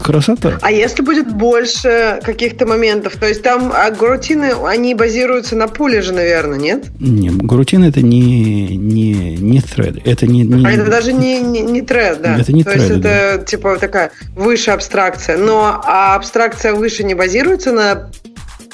Красота. 0.00 0.58
А 0.60 0.72
если 0.72 1.02
будет 1.02 1.32
больше 1.32 2.18
каких-то 2.24 2.66
моментов? 2.66 3.14
То 3.14 3.28
есть 3.28 3.42
там 3.42 3.70
а 3.72 3.92
грутины, 3.92 4.54
они 4.66 4.96
базируются 4.96 5.54
на 5.54 5.68
пуле 5.68 6.02
же, 6.02 6.12
наверное, 6.12 6.58
нет? 6.58 6.86
Нет, 6.98 7.36
грутины 7.36 7.84
это 7.84 8.02
не, 8.02 8.76
не, 8.76 9.36
не 9.36 9.58
thread. 9.58 10.02
Это 10.04 10.26
не, 10.26 10.42
не, 10.42 10.66
а 10.66 10.72
это 10.72 10.86
даже 10.86 11.12
не, 11.12 11.38
не, 11.38 11.60
не 11.60 11.82
thread, 11.82 12.22
да? 12.22 12.38
Это 12.40 12.52
не 12.52 12.64
То 12.64 12.70
thread, 12.70 12.78
есть 12.78 12.90
это 12.90 13.36
да. 13.38 13.44
типа 13.44 13.76
такая 13.78 14.10
высшая 14.34 14.72
абстракция. 14.72 15.36
Но 15.36 15.80
а 15.84 16.16
абстракция 16.16 16.74
выше 16.74 17.04
не 17.04 17.14
базируется 17.14 17.70
на 17.70 18.10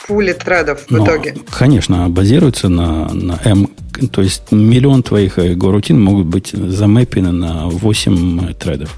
пуле 0.07 0.35
тредов 0.35 0.81
в 0.87 0.91
Но, 0.91 1.05
итоге? 1.05 1.35
Конечно, 1.51 2.09
базируется 2.09 2.69
на, 2.69 3.13
на 3.13 3.41
M. 3.45 3.69
То 4.13 4.23
есть 4.23 4.53
миллион 4.53 5.03
твоих 5.03 5.37
горутин 5.37 6.01
могут 6.01 6.27
быть 6.27 6.51
замэпены 6.53 7.33
на 7.33 7.67
8 7.67 8.55
тредов. 8.55 8.97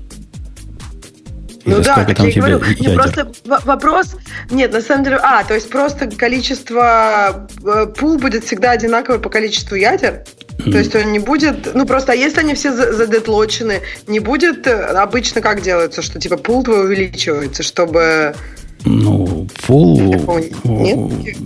Ну 1.68 1.82
да, 1.82 2.04
так 2.04 2.18
я 2.20 2.40
говорю. 2.40 2.60
Нет, 2.80 2.94
просто 2.94 3.30
вопрос... 3.44 4.16
Нет, 4.50 4.72
на 4.72 4.80
самом 4.80 5.04
деле... 5.04 5.18
А, 5.22 5.44
то 5.44 5.54
есть 5.54 5.68
просто 5.68 6.08
количество... 6.08 7.48
Э, 7.64 7.86
пул 7.86 8.18
будет 8.18 8.44
всегда 8.44 8.70
одинаковое 8.70 9.18
по 9.18 9.28
количеству 9.28 9.76
ядер? 9.76 10.24
То 10.64 10.78
есть 10.78 10.94
он 10.96 11.12
не 11.12 11.18
будет... 11.18 11.74
Ну 11.74 11.86
просто, 11.86 12.12
а 12.12 12.14
если 12.14 12.40
они 12.40 12.54
все 12.54 12.72
задетлочены, 12.72 13.82
не 14.06 14.20
будет... 14.20 14.66
Э, 14.66 14.86
обычно 14.86 15.40
как 15.40 15.60
делается, 15.60 16.00
что 16.00 16.18
типа 16.18 16.36
пул 16.36 16.64
твой 16.64 16.84
увеличивается, 16.86 17.62
чтобы 17.62 18.34
ну, 18.84 19.46
пол 19.66 19.98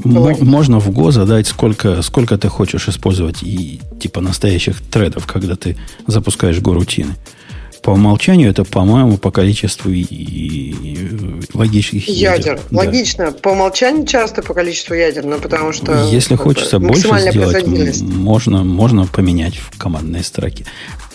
можно 0.05 0.79
в 0.79 0.91
Go 0.91 1.11
задать, 1.13 1.47
сколько, 1.47 2.03
сколько 2.03 2.39
ты 2.39 2.49
хочешь 2.49 2.89
использовать 2.89 3.43
и 3.43 3.81
типа 4.01 4.21
настоящих 4.21 4.81
тредов, 4.81 5.27
когда 5.27 5.57
ты 5.57 5.77
запускаешь 6.07 6.59
Go 6.59 6.75
рутины. 6.75 7.15
По 7.83 7.91
умолчанию 7.91 8.49
это, 8.49 8.65
по-моему, 8.65 9.19
по 9.19 9.33
количеству 9.33 9.91
и, 9.91 10.03
и 10.03 11.41
логических 11.53 12.07
ядер. 12.07 12.53
ядер. 12.53 12.61
Логично. 12.71 13.33
По 13.33 13.49
умолчанию 13.49 14.07
часто 14.07 14.41
по 14.43 14.55
количеству 14.55 14.95
ядер, 14.95 15.25
но 15.25 15.39
потому 15.39 15.73
что... 15.73 16.09
Если 16.13 16.37
хочется 16.37 16.79
больше 16.79 17.09
сделать, 17.19 18.01
можно, 18.01 18.63
можно 18.63 19.07
поменять 19.07 19.57
в 19.57 19.77
командной 19.79 20.23
строке. 20.23 20.65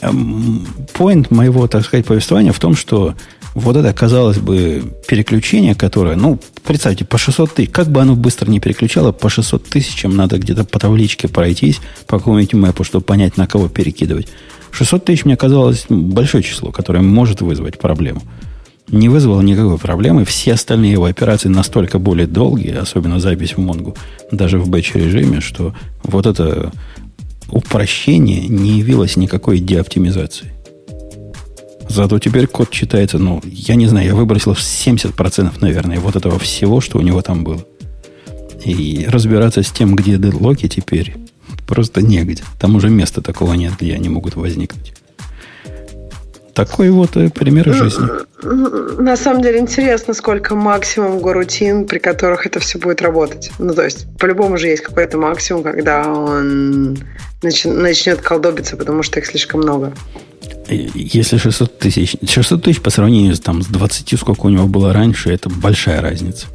Поинт 0.01 1.31
моего, 1.31 1.67
так 1.69 1.85
сказать, 1.85 2.05
повествования 2.05 2.51
в 2.51 2.59
том, 2.59 2.75
что 2.75 3.15
вот 3.57 3.75
это, 3.75 3.91
казалось 3.91 4.37
бы, 4.37 4.83
переключение, 5.07 5.73
которое, 5.73 6.15
ну, 6.15 6.39
представьте, 6.63 7.05
по 7.05 7.17
600 7.17 7.55
тысяч, 7.55 7.71
как 7.71 7.87
бы 7.87 8.01
оно 8.01 8.15
быстро 8.15 8.51
не 8.51 8.59
переключало, 8.59 9.11
по 9.11 9.29
600 9.29 9.63
тысячам 9.63 10.15
надо 10.15 10.37
где-то 10.37 10.63
по 10.63 10.77
табличке 10.77 11.27
пройтись, 11.27 11.79
по 12.05 12.19
какому-нибудь 12.19 12.53
мэпу, 12.53 12.83
чтобы 12.83 13.03
понять, 13.03 13.35
на 13.35 13.47
кого 13.47 13.67
перекидывать. 13.67 14.27
600 14.69 15.05
тысяч 15.05 15.25
мне 15.25 15.35
казалось 15.35 15.87
большое 15.89 16.43
число, 16.43 16.71
которое 16.71 17.01
может 17.01 17.41
вызвать 17.41 17.79
проблему. 17.79 18.21
Не 18.89 19.09
вызвало 19.09 19.41
никакой 19.41 19.79
проблемы. 19.79 20.23
Все 20.23 20.53
остальные 20.53 20.91
его 20.91 21.05
операции 21.05 21.49
настолько 21.49 21.97
более 21.97 22.27
долгие, 22.27 22.77
особенно 22.77 23.19
запись 23.19 23.53
в 23.53 23.57
Монгу, 23.57 23.97
даже 24.31 24.59
в 24.59 24.69
бэч-режиме, 24.69 25.41
что 25.41 25.73
вот 26.03 26.27
это 26.27 26.71
упрощение 27.49 28.47
не 28.47 28.77
явилось 28.77 29.17
никакой 29.17 29.57
деоптимизацией. 29.57 30.51
Зато 31.89 32.19
теперь 32.19 32.47
код 32.47 32.69
читается, 32.69 33.17
ну, 33.17 33.41
я 33.45 33.75
не 33.75 33.87
знаю, 33.87 34.07
я 34.07 34.15
выбросил 34.15 34.53
70%, 34.53 35.53
наверное, 35.61 35.99
вот 35.99 36.15
этого 36.15 36.37
всего, 36.37 36.81
что 36.81 36.99
у 36.99 37.01
него 37.01 37.21
там 37.21 37.43
было. 37.43 37.65
И 38.63 39.05
разбираться 39.09 39.63
с 39.63 39.71
тем, 39.71 39.95
где 39.95 40.17
дедлоки 40.17 40.67
теперь, 40.67 41.15
просто 41.65 42.01
негде. 42.01 42.43
Там 42.59 42.75
уже 42.75 42.89
места 42.89 43.21
такого 43.21 43.53
нет, 43.53 43.73
где 43.79 43.93
они 43.93 44.09
могут 44.09 44.35
возникнуть. 44.35 44.93
Такой 46.57 46.89
вот 46.89 47.11
пример 47.11 47.71
жизни. 47.71 48.07
На 48.99 49.15
самом 49.15 49.43
деле 49.43 49.59
интересно, 49.59 50.15
сколько 50.15 50.55
максимум 50.55 51.19
горутин, 51.19 51.85
при 51.85 51.99
которых 51.99 52.47
это 52.47 52.59
все 52.59 52.79
будет 52.79 52.99
работать. 53.03 53.51
Ну, 53.59 53.75
то 53.75 53.83
есть, 53.83 54.07
по-любому 54.17 54.57
же 54.57 54.67
есть 54.67 54.81
какой-то 54.81 55.19
максимум, 55.19 55.61
когда 55.61 56.11
он 56.11 56.97
начнет 57.41 58.21
колдобиться, 58.21 58.75
потому 58.75 59.03
что 59.03 59.19
их 59.19 59.27
слишком 59.27 59.61
много. 59.61 59.93
Если 60.67 61.37
600 61.37 61.77
тысяч... 61.77 62.15
600 62.27 62.63
тысяч 62.63 62.81
по 62.81 62.89
сравнению 62.89 63.37
там, 63.37 63.61
с 63.61 63.67
20, 63.67 64.19
сколько 64.19 64.47
у 64.47 64.49
него 64.49 64.65
было 64.65 64.93
раньше, 64.93 65.31
это 65.31 65.49
большая 65.49 66.01
разница. 66.01 66.47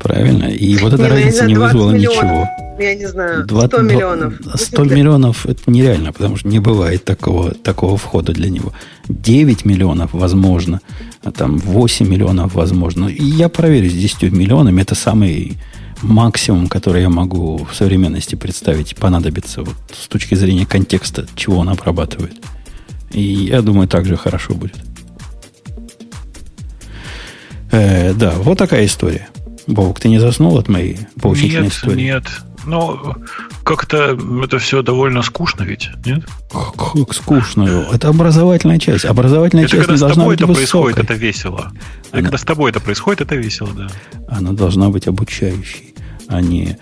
Правильно? 0.00 0.44
И 0.44 0.76
вот 0.78 0.94
эта 0.94 1.02
не, 1.02 1.08
ну, 1.08 1.14
разница 1.14 1.44
не 1.44 1.54
вызвала 1.54 1.92
миллионов, 1.92 2.22
ничего. 2.22 2.48
Я 2.78 2.94
не 2.94 3.06
знаю, 3.06 3.44
100 3.44 3.68
2, 3.68 3.82
миллионов. 3.82 4.34
100 4.54 4.84
миллионов 4.84 5.46
это 5.46 5.70
нереально, 5.70 6.12
потому 6.12 6.36
что 6.36 6.48
не 6.48 6.58
бывает 6.58 7.04
такого, 7.04 7.50
такого 7.50 7.98
входа 7.98 8.32
для 8.32 8.48
него. 8.48 8.72
9 9.08 9.66
миллионов 9.66 10.14
возможно, 10.14 10.80
а 11.22 11.30
там 11.30 11.58
8 11.58 12.08
миллионов 12.08 12.54
возможно. 12.54 13.08
И 13.08 13.22
я 13.22 13.50
проверю 13.50 13.90
с 13.90 13.92
10 13.92 14.32
миллионами. 14.32 14.80
Это 14.80 14.94
самый 14.94 15.58
максимум, 16.00 16.68
который 16.68 17.02
я 17.02 17.10
могу 17.10 17.66
в 17.70 17.74
современности 17.74 18.36
представить, 18.36 18.96
понадобится 18.96 19.62
вот, 19.62 19.76
с 19.92 20.08
точки 20.08 20.34
зрения 20.34 20.64
контекста, 20.64 21.26
чего 21.34 21.58
он 21.58 21.68
обрабатывает. 21.68 22.34
И 23.10 23.20
я 23.22 23.60
думаю, 23.60 23.86
так 23.86 24.06
же 24.06 24.16
хорошо 24.16 24.54
будет. 24.54 24.76
Э, 27.70 28.14
да, 28.14 28.30
вот 28.30 28.56
такая 28.56 28.86
история. 28.86 29.28
Бог, 29.70 30.00
ты 30.00 30.08
не 30.08 30.18
заснул 30.18 30.58
от 30.58 30.68
моей 30.68 30.98
поучительной 31.20 31.64
нет, 31.64 31.72
истории? 31.72 32.02
Нет, 32.02 32.24
но 32.66 33.16
как-то 33.64 34.18
это 34.42 34.58
все 34.58 34.82
довольно 34.82 35.22
скучно 35.22 35.62
ведь, 35.62 35.90
нет? 36.04 36.24
Как, 36.50 36.92
как 36.92 37.14
скучно? 37.14 37.86
Это 37.92 38.08
образовательная 38.08 38.78
часть. 38.78 39.04
Образовательная 39.04 39.64
это 39.64 39.72
часть 39.72 39.82
когда 39.82 39.92
не 39.92 39.98
с 39.98 40.00
должна 40.00 40.22
тобой 40.22 40.34
быть 40.34 40.40
это 40.40 40.52
высокой. 40.52 40.94
происходит, 40.94 41.10
это 41.10 41.14
весело. 41.14 41.72
Она... 42.12 42.22
Когда 42.22 42.38
с 42.38 42.42
тобой 42.42 42.70
это 42.70 42.80
происходит, 42.80 43.20
это 43.20 43.36
весело, 43.36 43.70
да. 43.74 43.88
Она 44.28 44.52
должна 44.52 44.88
быть 44.88 45.06
обучающей, 45.06 45.94
а 46.28 46.40
не 46.40 46.76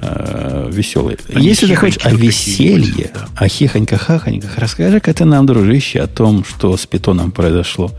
э, 0.00 0.70
веселые. 0.72 1.18
Они 1.34 1.46
Если 1.46 1.66
ты 1.66 1.74
хочешь 1.74 2.04
о 2.04 2.14
веселье, 2.14 3.10
да. 3.12 3.28
о 3.36 3.48
хихоньках-хахоньках, 3.48 4.56
расскажи-ка 4.58 5.12
ты 5.12 5.24
нам, 5.24 5.46
дружище, 5.46 6.00
о 6.00 6.06
том, 6.06 6.44
что 6.44 6.76
с 6.76 6.86
питоном 6.86 7.32
произошло. 7.32 7.90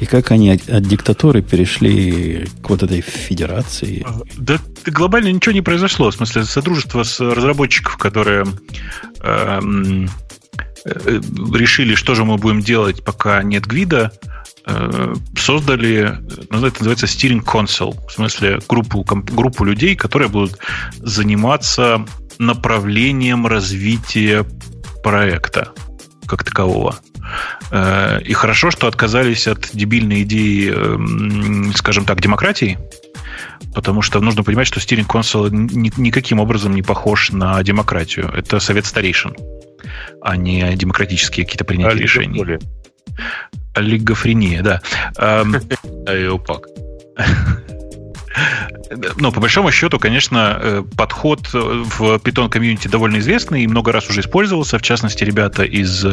И 0.00 0.06
как 0.06 0.30
они 0.30 0.50
от, 0.50 0.68
от 0.68 0.82
диктатуры 0.82 1.42
перешли 1.42 2.48
к 2.62 2.68
вот 2.68 2.82
этой 2.82 3.00
федерации? 3.00 4.04
А, 4.06 4.20
да 4.36 4.58
глобально 4.84 5.28
ничего 5.28 5.52
не 5.52 5.62
произошло. 5.62 6.10
В 6.10 6.14
смысле, 6.14 6.44
содружество 6.44 7.02
с 7.02 7.20
разработчиков, 7.20 7.96
которые 7.96 8.44
эм, 9.22 10.08
э, 10.84 11.20
решили, 11.54 11.94
что 11.94 12.14
же 12.14 12.24
мы 12.24 12.36
будем 12.36 12.60
делать, 12.60 13.04
пока 13.04 13.42
нет 13.42 13.66
гвида, 13.66 14.12
э, 14.66 15.14
создали, 15.36 16.18
ну, 16.50 16.66
это 16.66 16.84
называется 16.84 17.06
steering 17.06 17.42
console, 17.42 17.96
в 18.06 18.12
смысле 18.12 18.60
группу, 18.68 19.02
группу 19.02 19.64
людей, 19.64 19.96
которые 19.96 20.28
будут 20.28 20.58
заниматься 20.98 22.04
направлением 22.38 23.46
развития 23.46 24.44
проекта 25.02 25.72
как 26.26 26.44
такового. 26.44 26.96
Э, 27.70 28.20
и 28.22 28.32
хорошо, 28.32 28.70
что 28.70 28.86
отказались 28.86 29.46
от 29.46 29.70
дебильной 29.72 30.22
идеи, 30.22 30.70
эм, 30.70 31.72
скажем 31.74 32.04
так, 32.04 32.20
демократии, 32.20 32.78
потому 33.74 34.02
что 34.02 34.20
нужно 34.20 34.42
понимать, 34.42 34.66
что 34.66 34.80
стиринг 34.80 35.08
консол 35.08 35.48
никаким 35.48 36.40
образом 36.40 36.74
не 36.74 36.82
похож 36.82 37.30
на 37.30 37.62
демократию. 37.62 38.30
Это 38.34 38.60
совет 38.60 38.86
старейшин, 38.86 39.34
а 40.20 40.36
не 40.36 40.74
демократические 40.76 41.44
какие-то 41.44 41.64
принятия 41.64 41.98
решений. 41.98 42.58
Олигофрения, 43.74 44.62
да. 44.62 44.80
Айопак. 46.06 46.68
Но 49.16 49.32
по 49.32 49.40
большому 49.40 49.70
счету, 49.70 49.98
конечно, 49.98 50.58
э, 50.60 50.82
подход 50.96 51.48
в 51.52 52.16
Python 52.16 52.48
комьюнити 52.48 52.88
довольно 52.88 53.18
известный 53.18 53.62
и 53.62 53.66
много 53.66 53.92
раз 53.92 54.08
уже 54.08 54.20
использовался. 54.20 54.78
В 54.78 54.82
частности, 54.82 55.24
ребята 55.24 55.64
из 55.64 56.04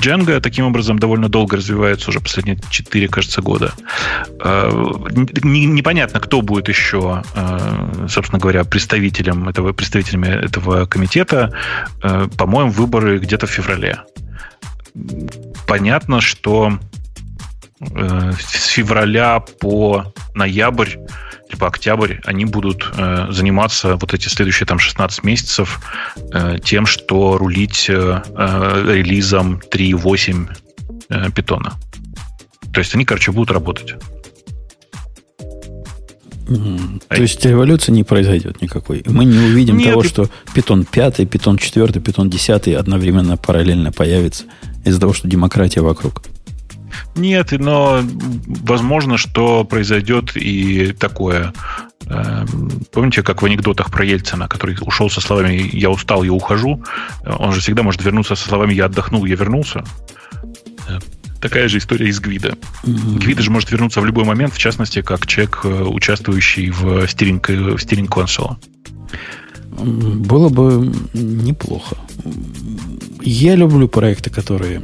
Django 0.00 0.40
таким 0.40 0.66
образом 0.66 0.98
довольно 0.98 1.28
долго 1.28 1.56
развиваются, 1.56 2.10
уже 2.10 2.20
последние 2.20 2.58
4, 2.70 3.08
кажется, 3.08 3.42
года. 3.42 3.72
Э, 4.40 4.70
непонятно, 5.42 6.20
кто 6.20 6.40
будет 6.42 6.68
еще, 6.68 7.22
э, 7.34 8.06
собственно 8.08 8.40
говоря, 8.40 8.64
представителем 8.64 9.48
этого, 9.48 9.72
представителями 9.72 10.28
этого 10.28 10.86
комитета. 10.86 11.52
По-моему, 12.36 12.70
выборы 12.70 13.18
где-то 13.18 13.46
в 13.46 13.50
феврале. 13.50 14.00
Понятно, 15.66 16.20
что 16.20 16.78
с 17.80 18.66
февраля 18.68 19.40
по 19.40 20.12
ноябрь 20.34 20.96
либо 21.50 21.66
октябрь, 21.66 22.16
они 22.24 22.44
будут 22.44 22.90
э, 22.96 23.26
заниматься 23.30 23.96
вот 23.96 24.12
эти 24.14 24.28
следующие 24.28 24.66
там 24.66 24.78
16 24.78 25.24
месяцев 25.24 25.80
э, 26.32 26.58
тем, 26.62 26.86
что 26.86 27.38
рулить 27.38 27.86
э, 27.88 28.22
э 28.34 28.94
релизом 28.94 29.60
3.8 29.70 30.48
э, 31.08 31.30
питона. 31.30 31.74
То 32.72 32.80
есть 32.80 32.94
они, 32.94 33.04
короче, 33.04 33.32
будут 33.32 33.50
работать. 33.50 33.94
А 36.48 37.14
то 37.14 37.22
есть 37.22 37.44
революции 37.44 37.90
не 37.90 38.04
произойдет 38.04 38.62
никакой. 38.62 39.02
Мы 39.06 39.24
не 39.24 39.38
увидим 39.38 39.78
Нет, 39.78 39.90
того, 39.90 40.02
и... 40.02 40.06
что 40.06 40.28
питон 40.54 40.84
5, 40.84 41.28
питон 41.28 41.58
4, 41.58 42.00
питон 42.00 42.30
10 42.30 42.68
одновременно 42.68 43.36
параллельно 43.36 43.90
появится 43.90 44.44
из-за 44.84 45.00
того, 45.00 45.12
что 45.12 45.26
демократия 45.26 45.80
вокруг. 45.80 46.22
Нет, 47.14 47.52
но 47.52 48.02
возможно, 48.46 49.16
что 49.16 49.64
произойдет 49.64 50.36
и 50.36 50.92
такое. 50.92 51.52
Эм, 52.08 52.70
помните, 52.92 53.22
как 53.22 53.42
в 53.42 53.44
анекдотах 53.44 53.90
про 53.90 54.04
Ельцина, 54.04 54.48
который 54.48 54.76
ушел 54.80 55.10
со 55.10 55.20
словами 55.20 55.68
«я 55.72 55.90
устал, 55.90 56.22
я 56.22 56.32
ухожу», 56.32 56.82
он 57.24 57.52
же 57.52 57.60
всегда 57.60 57.82
может 57.82 58.04
вернуться 58.04 58.36
со 58.36 58.48
словами 58.48 58.74
«я 58.74 58.86
отдохнул, 58.86 59.24
я 59.24 59.34
вернулся». 59.34 59.84
Э, 60.88 60.98
такая 61.40 61.68
же 61.68 61.78
история 61.78 62.08
из 62.08 62.20
Гвида. 62.20 62.56
Mm-hmm. 62.84 63.18
Гвида 63.18 63.42
же 63.42 63.50
может 63.50 63.72
вернуться 63.72 64.00
в 64.00 64.06
любой 64.06 64.24
момент, 64.24 64.54
в 64.54 64.58
частности, 64.58 65.02
как 65.02 65.26
человек, 65.26 65.60
э, 65.64 65.68
участвующий 65.68 66.70
в 66.70 67.06
стиринг, 67.08 67.48
в 67.48 67.78
стиринг 67.78 68.12
консола. 68.12 68.58
Было 69.78 70.48
бы 70.48 70.92
неплохо. 71.12 71.96
Я 73.20 73.56
люблю 73.56 73.88
проекты, 73.88 74.30
которые 74.30 74.82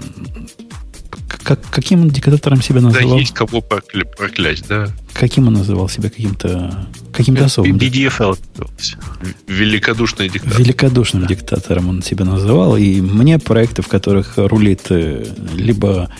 как, 1.42 1.60
каким 1.70 2.02
он 2.02 2.08
диктатором 2.08 2.62
себя 2.62 2.80
называл? 2.80 3.10
Да, 3.10 3.20
есть 3.20 3.34
кого 3.34 3.60
прокля- 3.60 4.04
проклясть, 4.16 4.66
да. 4.68 4.88
Каким 5.12 5.48
он 5.48 5.54
называл 5.54 5.88
себя? 5.88 6.10
Каким-то 6.10 6.88
каким-то 7.12 7.44
особым? 7.44 7.76
BDFL. 7.76 8.38
Великодушный 9.46 10.28
диктатор. 10.28 10.58
Великодушным 10.60 11.22
да. 11.22 11.28
диктатором 11.28 11.88
он 11.88 12.02
себя 12.02 12.24
называл. 12.24 12.76
И 12.76 13.00
мне 13.00 13.38
проекты, 13.38 13.82
в 13.82 13.88
которых 13.88 14.34
рулит 14.36 14.82
э, 14.90 15.24
либо 15.54 16.10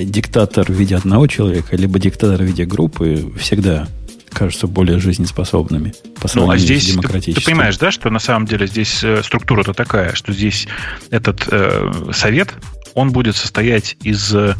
диктатор 0.00 0.70
в 0.70 0.74
виде 0.74 0.96
одного 0.96 1.26
человека, 1.26 1.76
либо 1.76 1.98
диктатор 1.98 2.42
в 2.42 2.46
виде 2.46 2.64
группы, 2.64 3.32
всегда 3.38 3.88
кажутся 4.32 4.66
более 4.66 4.98
жизнеспособными 4.98 5.94
по 6.20 6.28
ну, 6.34 6.50
а 6.50 6.58
здесь, 6.58 6.84
с 6.84 6.92
демократическими. 6.92 7.34
Ты, 7.34 7.40
ты 7.40 7.46
понимаешь, 7.46 7.76
да, 7.78 7.90
что 7.90 8.10
на 8.10 8.18
самом 8.18 8.46
деле 8.46 8.66
здесь 8.66 9.02
э, 9.04 9.22
структура-то 9.22 9.74
такая, 9.74 10.14
что 10.14 10.32
здесь 10.32 10.66
этот 11.10 11.46
э, 11.50 12.10
совет 12.12 12.54
он 12.94 13.10
будет 13.10 13.36
состоять 13.36 13.96
из 14.02 14.34
э, 14.34 14.54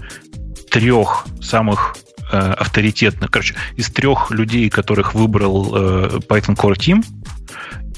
трех 0.70 1.26
самых 1.40 1.96
э, 2.32 2.36
авторитетных, 2.36 3.30
короче, 3.30 3.54
из 3.76 3.90
трех 3.90 4.30
людей, 4.30 4.70
которых 4.70 5.14
выбрал 5.14 5.74
э, 5.74 6.08
Python 6.28 6.56
Core 6.56 6.76
Team, 6.76 7.04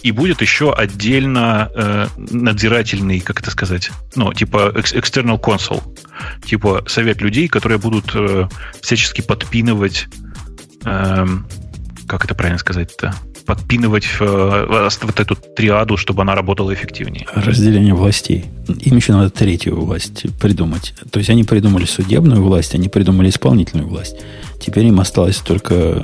и 0.05 0.11
будет 0.11 0.43
еще 0.43 0.71
отдельно 0.71 1.71
э, 1.75 2.07
надзирательный, 2.17 3.21
как 3.21 3.41
это 3.41 3.51
сказать, 3.51 3.91
ну, 4.15 4.35
типа 4.35 4.73
external 4.75 5.41
console, 5.41 5.83
типа 6.45 6.85
совет 6.87 7.23
людей, 7.23 7.49
которые 7.49 7.79
будут 7.79 8.15
э, 8.15 8.49
всячески 8.83 9.23
подпинывать, 9.23 10.09
э, 10.85 11.27
как 12.07 12.25
это 12.25 12.35
правильно 12.35 12.59
сказать-то, 12.59 13.15
подпинывать 13.47 14.07
э, 14.21 14.89
вот 15.03 15.21
эту 15.21 15.37
триаду, 15.37 15.97
чтобы 15.97 16.23
она 16.23 16.35
работала 16.35 16.73
эффективнее. 16.73 17.27
Разделение 17.35 17.95
властей. 17.95 18.47
Им 18.69 18.97
еще 18.97 19.13
надо 19.13 19.31
третью 19.31 19.81
власть 19.81 20.25
придумать. 20.41 20.95
То 21.11 21.19
есть 21.19 21.31
они 21.31 21.45
придумали 21.45 21.85
судебную 21.85 22.43
власть, 22.43 22.75
они 22.75 22.89
придумали 22.89 23.29
исполнительную 23.29 23.89
власть. 23.89 24.17
Теперь 24.61 24.87
им 24.87 25.01
осталось 25.01 25.39
только 25.39 25.75
э, 25.75 26.03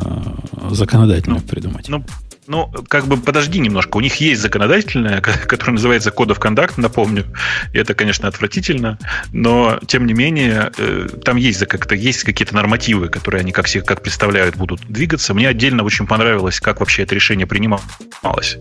законодательную 0.70 1.40
ну, 1.40 1.48
придумать. 1.48 1.88
Ну, 1.88 2.04
ну, 2.50 2.68
как 2.88 3.06
бы 3.06 3.16
подожди 3.16 3.60
немножко. 3.60 3.96
У 3.96 4.00
них 4.00 4.16
есть 4.16 4.40
законодательное, 4.40 5.20
которое 5.46 5.72
называется 5.74 6.10
of 6.10 6.40
Conduct, 6.40 6.72
напомню. 6.78 7.24
И 7.72 7.78
это, 7.78 7.94
конечно, 7.94 8.26
отвратительно. 8.26 8.98
Но, 9.32 9.78
тем 9.86 10.04
не 10.04 10.14
менее, 10.14 10.72
э, 10.76 11.08
там 11.24 11.36
есть, 11.36 11.64
как-то, 11.66 11.94
есть 11.94 12.24
какие-то 12.24 12.56
нормативы, 12.56 13.08
которые 13.08 13.42
они 13.42 13.52
как, 13.52 13.68
себе, 13.68 13.84
как 13.84 14.02
представляют 14.02 14.56
будут 14.56 14.80
двигаться. 14.88 15.32
Мне 15.32 15.46
отдельно 15.46 15.84
очень 15.84 16.08
понравилось, 16.08 16.58
как 16.58 16.80
вообще 16.80 17.04
это 17.04 17.14
решение 17.14 17.46
принималось. 17.46 18.58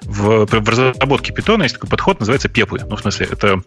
В, 0.00 0.46
в 0.46 0.68
разработке 0.68 1.34
Python 1.34 1.62
есть 1.62 1.74
такой 1.74 1.90
подход, 1.90 2.20
называется 2.20 2.48
пепы. 2.48 2.80
Ну, 2.88 2.96
в 2.96 3.00
смысле, 3.02 3.28
это, 3.30 3.62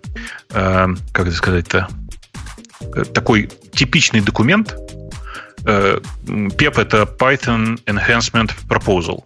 э, 0.49 0.87
как 1.11 1.27
это 1.27 1.35
сказать-то, 1.35 1.87
э, 2.95 3.03
такой 3.13 3.51
типичный 3.71 4.21
документ, 4.21 4.75
PEP 5.63 6.77
э, 6.77 6.81
это 6.81 7.03
Python 7.03 7.79
Enhancement 7.85 8.51
Proposal. 8.67 9.23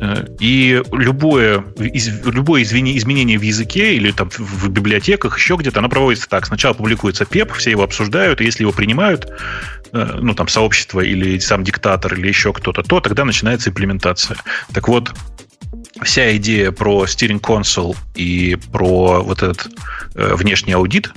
Э, 0.00 0.24
и 0.40 0.82
любое, 0.92 1.64
из, 1.78 2.08
любое 2.24 2.62
изменение 2.62 3.38
в 3.38 3.42
языке 3.42 3.94
или 3.94 4.10
там 4.10 4.30
в 4.30 4.68
библиотеках, 4.68 5.36
еще 5.36 5.56
где-то, 5.56 5.80
оно 5.80 5.88
проводится 5.88 6.28
так. 6.28 6.46
Сначала 6.46 6.74
публикуется 6.74 7.24
ПЕП, 7.24 7.52
все 7.52 7.70
его 7.70 7.82
обсуждают, 7.82 8.40
и 8.40 8.44
если 8.44 8.62
его 8.62 8.72
принимают, 8.72 9.28
э, 9.92 10.18
ну, 10.20 10.34
там, 10.34 10.48
сообщество 10.48 11.00
или 11.00 11.38
сам 11.38 11.64
диктатор 11.64 12.14
или 12.14 12.28
еще 12.28 12.52
кто-то, 12.52 12.82
то 12.82 13.00
тогда 13.00 13.24
начинается 13.24 13.70
имплементация. 13.70 14.36
Так 14.72 14.88
вот, 14.88 15.12
вся 16.02 16.34
идея 16.36 16.72
про 16.72 17.04
steering 17.04 17.40
console 17.40 17.96
и 18.14 18.56
про 18.72 19.22
вот 19.22 19.42
этот 19.42 19.68
э, 20.14 20.34
внешний 20.34 20.72
аудит, 20.72 21.12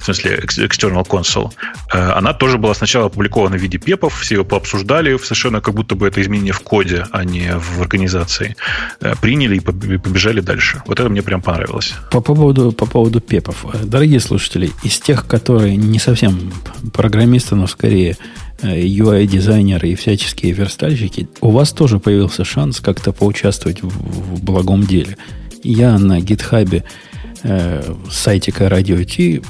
в 0.00 0.04
смысле 0.04 0.40
external 0.40 1.06
console, 1.06 1.52
э, 1.92 1.98
она 1.98 2.32
тоже 2.32 2.58
была 2.58 2.74
сначала 2.74 3.06
опубликована 3.06 3.56
в 3.56 3.60
виде 3.60 3.78
пепов, 3.78 4.18
все 4.18 4.36
ее 4.36 4.44
пообсуждали, 4.44 5.16
совершенно 5.18 5.60
как 5.60 5.74
будто 5.74 5.94
бы 5.94 6.08
это 6.08 6.22
изменение 6.22 6.52
в 6.52 6.60
коде, 6.60 7.04
а 7.12 7.24
не 7.24 7.52
в 7.54 7.80
организации. 7.80 8.56
Э, 9.00 9.14
приняли 9.20 9.56
и 9.56 9.60
побежали 9.60 10.40
дальше. 10.40 10.82
Вот 10.86 10.98
это 10.98 11.08
мне 11.08 11.22
прям 11.22 11.42
понравилось. 11.42 11.94
По 12.10 12.20
поводу, 12.20 12.72
по 12.72 12.86
поводу 12.86 13.20
пепов. 13.20 13.66
Э, 13.72 13.84
дорогие 13.84 14.20
слушатели, 14.20 14.70
из 14.82 14.98
тех, 14.98 15.26
которые 15.26 15.76
не 15.76 15.98
совсем 15.98 16.52
программисты, 16.92 17.54
но 17.54 17.66
скорее 17.66 18.16
UI-дизайнеры 18.62 19.88
и 19.88 19.94
всяческие 19.94 20.52
верстальщики, 20.52 21.28
у 21.40 21.50
вас 21.50 21.72
тоже 21.72 21.98
появился 21.98 22.44
шанс 22.44 22.80
как-то 22.80 23.12
поучаствовать 23.12 23.82
в, 23.82 23.88
в 23.88 24.42
благом 24.42 24.84
деле. 24.84 25.16
Я 25.62 25.98
на 25.98 26.20
гитхабе 26.20 26.84
э, 27.42 27.94
сайтика 28.10 28.64
Radio 28.64 29.04
T 29.04 29.42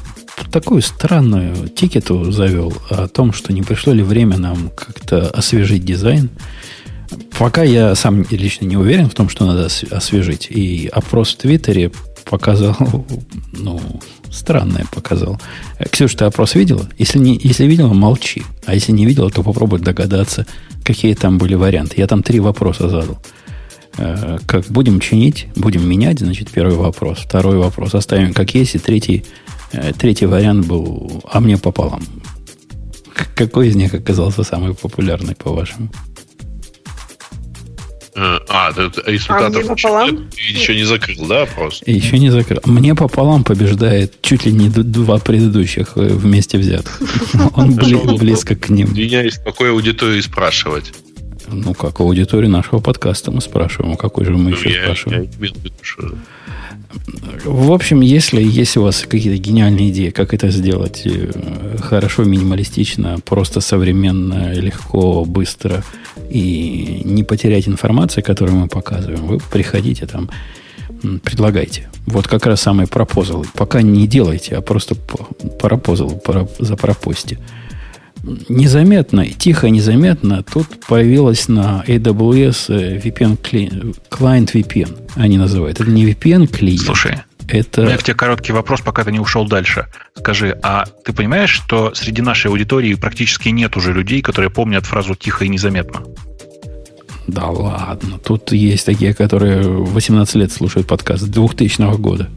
такую 0.50 0.82
странную 0.82 1.68
тикету 1.68 2.30
завел 2.30 2.72
о 2.90 3.08
том, 3.08 3.32
что 3.32 3.52
не 3.52 3.62
пришло 3.62 3.92
ли 3.92 4.02
время 4.02 4.38
нам 4.38 4.70
как-то 4.74 5.28
освежить 5.28 5.84
дизайн. 5.84 6.30
Пока 7.38 7.62
я 7.62 7.94
сам 7.94 8.24
лично 8.30 8.66
не 8.66 8.76
уверен 8.76 9.08
в 9.08 9.14
том, 9.14 9.28
что 9.28 9.46
надо 9.46 9.68
освежить. 9.90 10.48
И 10.50 10.88
опрос 10.92 11.34
в 11.34 11.38
Твиттере 11.38 11.90
показал, 12.28 12.76
ну, 13.52 13.80
странное 14.30 14.86
показал. 14.92 15.40
Ксюша, 15.90 16.18
ты 16.18 16.24
опрос 16.24 16.54
видела? 16.54 16.88
Если, 16.98 17.18
не, 17.18 17.38
если 17.42 17.64
видела, 17.64 17.92
молчи. 17.92 18.42
А 18.64 18.74
если 18.74 18.92
не 18.92 19.06
видела, 19.06 19.30
то 19.30 19.42
попробуй 19.42 19.80
догадаться, 19.80 20.46
какие 20.84 21.14
там 21.14 21.38
были 21.38 21.54
варианты. 21.54 21.94
Я 21.98 22.06
там 22.06 22.22
три 22.22 22.40
вопроса 22.40 22.88
задал. 22.88 23.18
Э, 23.98 24.38
как 24.46 24.66
будем 24.66 25.00
чинить, 25.00 25.48
будем 25.56 25.88
менять, 25.88 26.20
значит, 26.20 26.50
первый 26.50 26.76
вопрос. 26.76 27.18
Второй 27.18 27.56
вопрос 27.56 27.94
оставим 27.94 28.32
как 28.32 28.54
есть. 28.54 28.76
И 28.76 28.78
третий, 28.78 29.24
третий 29.98 30.26
вариант 30.26 30.66
был, 30.66 31.22
а 31.30 31.40
мне 31.40 31.58
пополам. 31.58 32.02
Какой 33.34 33.68
из 33.68 33.76
них 33.76 33.94
оказался 33.94 34.42
самый 34.44 34.74
популярный, 34.74 35.34
по-вашему? 35.34 35.90
Э, 38.16 38.38
а, 38.48 38.72
результатов 39.06 39.64
а 39.64 39.68
пополам? 39.68 40.28
еще 40.36 40.74
не 40.74 40.84
закрыл, 40.84 41.26
да, 41.26 41.46
просто? 41.46 41.90
Еще 41.90 42.18
не 42.18 42.30
закрыл. 42.30 42.60
Мне 42.66 42.94
пополам 42.94 43.44
побеждает 43.44 44.20
чуть 44.20 44.46
ли 44.46 44.52
не 44.52 44.68
два 44.68 45.18
предыдущих 45.18 45.92
э, 45.96 46.08
вместе 46.08 46.58
взятых. 46.58 47.00
Он 47.54 47.76
близко 47.76 48.56
к 48.56 48.68
ним. 48.68 48.88
Извиняюсь, 48.88 49.38
какой 49.38 49.70
аудитории 49.70 50.20
спрашивать? 50.20 50.92
Ну, 51.48 51.72
как 51.72 52.00
аудиторию 52.00 52.50
нашего 52.50 52.80
подкаста 52.80 53.30
мы 53.30 53.40
спрашиваем. 53.40 53.96
Какой 53.96 54.24
же 54.24 54.32
мы 54.32 54.50
ну, 54.50 54.56
еще 54.56 54.82
спрашиваем? 54.82 55.30
В 57.44 57.72
общем, 57.72 58.00
если 58.00 58.42
есть 58.42 58.76
у 58.76 58.82
вас 58.82 59.02
какие-то 59.02 59.40
гениальные 59.40 59.90
идеи, 59.90 60.10
как 60.10 60.34
это 60.34 60.50
сделать 60.50 61.02
э, 61.04 61.76
хорошо, 61.78 62.24
минималистично, 62.24 63.18
просто 63.24 63.60
современно, 63.60 64.52
легко, 64.52 65.24
быстро 65.24 65.84
и 66.28 67.02
не 67.04 67.22
потерять 67.22 67.68
информацию, 67.68 68.24
которую 68.24 68.58
мы 68.58 68.68
показываем, 68.68 69.26
вы 69.26 69.38
приходите 69.38 70.06
там, 70.06 70.30
предлагайте. 71.22 71.88
Вот 72.06 72.26
как 72.26 72.46
раз 72.46 72.60
самые 72.60 72.86
пропозалы. 72.86 73.46
Пока 73.54 73.82
не 73.82 74.06
делайте, 74.06 74.56
а 74.56 74.60
просто 74.60 74.94
пропозал, 74.94 76.20
запропости. 76.58 77.38
Незаметно, 78.48 79.26
тихо, 79.26 79.70
незаметно 79.70 80.42
тут 80.42 80.86
появилась 80.86 81.48
на 81.48 81.82
AWS 81.86 82.64
э, 82.68 82.98
VPN 82.98 83.36
клиент 83.40 84.54
VPN, 84.54 85.10
они 85.16 85.38
называют. 85.38 85.80
Это 85.80 85.90
не 85.90 86.04
VPN 86.10 86.46
клиент. 86.46 86.82
Слушай, 86.82 87.20
это... 87.48 87.82
У 87.82 87.84
меня 87.84 87.96
к 87.96 88.02
тебе 88.02 88.14
короткий 88.14 88.52
вопрос, 88.52 88.80
пока 88.80 89.04
ты 89.04 89.12
не 89.12 89.20
ушел 89.20 89.46
дальше. 89.46 89.86
Скажи, 90.16 90.58
а 90.62 90.84
ты 91.04 91.12
понимаешь, 91.12 91.50
что 91.50 91.94
среди 91.94 92.22
нашей 92.22 92.48
аудитории 92.48 92.94
практически 92.94 93.48
нет 93.48 93.76
уже 93.76 93.92
людей, 93.92 94.22
которые 94.22 94.50
помнят 94.50 94.86
фразу 94.86 95.14
«тихо 95.14 95.44
и 95.44 95.48
незаметно»? 95.48 96.02
Да 97.26 97.46
ладно. 97.46 98.18
Тут 98.18 98.52
есть 98.52 98.86
такие, 98.86 99.14
которые 99.14 99.62
18 99.62 100.34
лет 100.36 100.52
слушают 100.52 100.86
подкаст 100.86 101.24
2000 101.24 101.96
года. 101.96 102.28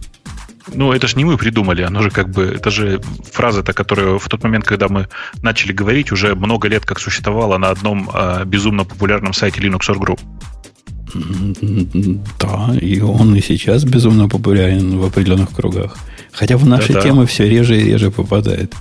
Ну, 0.73 0.91
это 0.93 1.07
же 1.07 1.17
не 1.17 1.25
мы 1.25 1.37
придумали, 1.37 1.81
оно 1.81 2.01
же 2.01 2.09
как 2.09 2.29
бы, 2.29 2.43
это 2.43 2.71
же 2.71 3.01
фраза-то, 3.31 3.73
которая 3.73 4.17
в 4.17 4.27
тот 4.29 4.43
момент, 4.43 4.65
когда 4.65 4.87
мы 4.87 5.07
начали 5.41 5.73
говорить, 5.73 6.11
уже 6.11 6.35
много 6.35 6.67
лет 6.67 6.85
как 6.85 6.99
существовала 6.99 7.57
на 7.57 7.69
одном 7.69 8.09
э, 8.13 8.45
безумно 8.45 8.85
популярном 8.85 9.33
сайте 9.33 9.61
Linux.org. 9.61 10.19
Да, 12.39 12.75
и 12.79 12.99
он 13.01 13.35
и 13.35 13.41
сейчас 13.41 13.83
безумно 13.83 14.27
популярен 14.27 14.97
в 14.97 15.05
определенных 15.05 15.51
кругах. 15.51 15.97
Хотя 16.31 16.57
в 16.57 16.65
наши 16.65 16.93
да, 16.93 17.01
темы 17.01 17.27
все 17.27 17.47
реже 17.47 17.79
и 17.79 17.83
реже 17.83 18.09
попадает. 18.09 18.73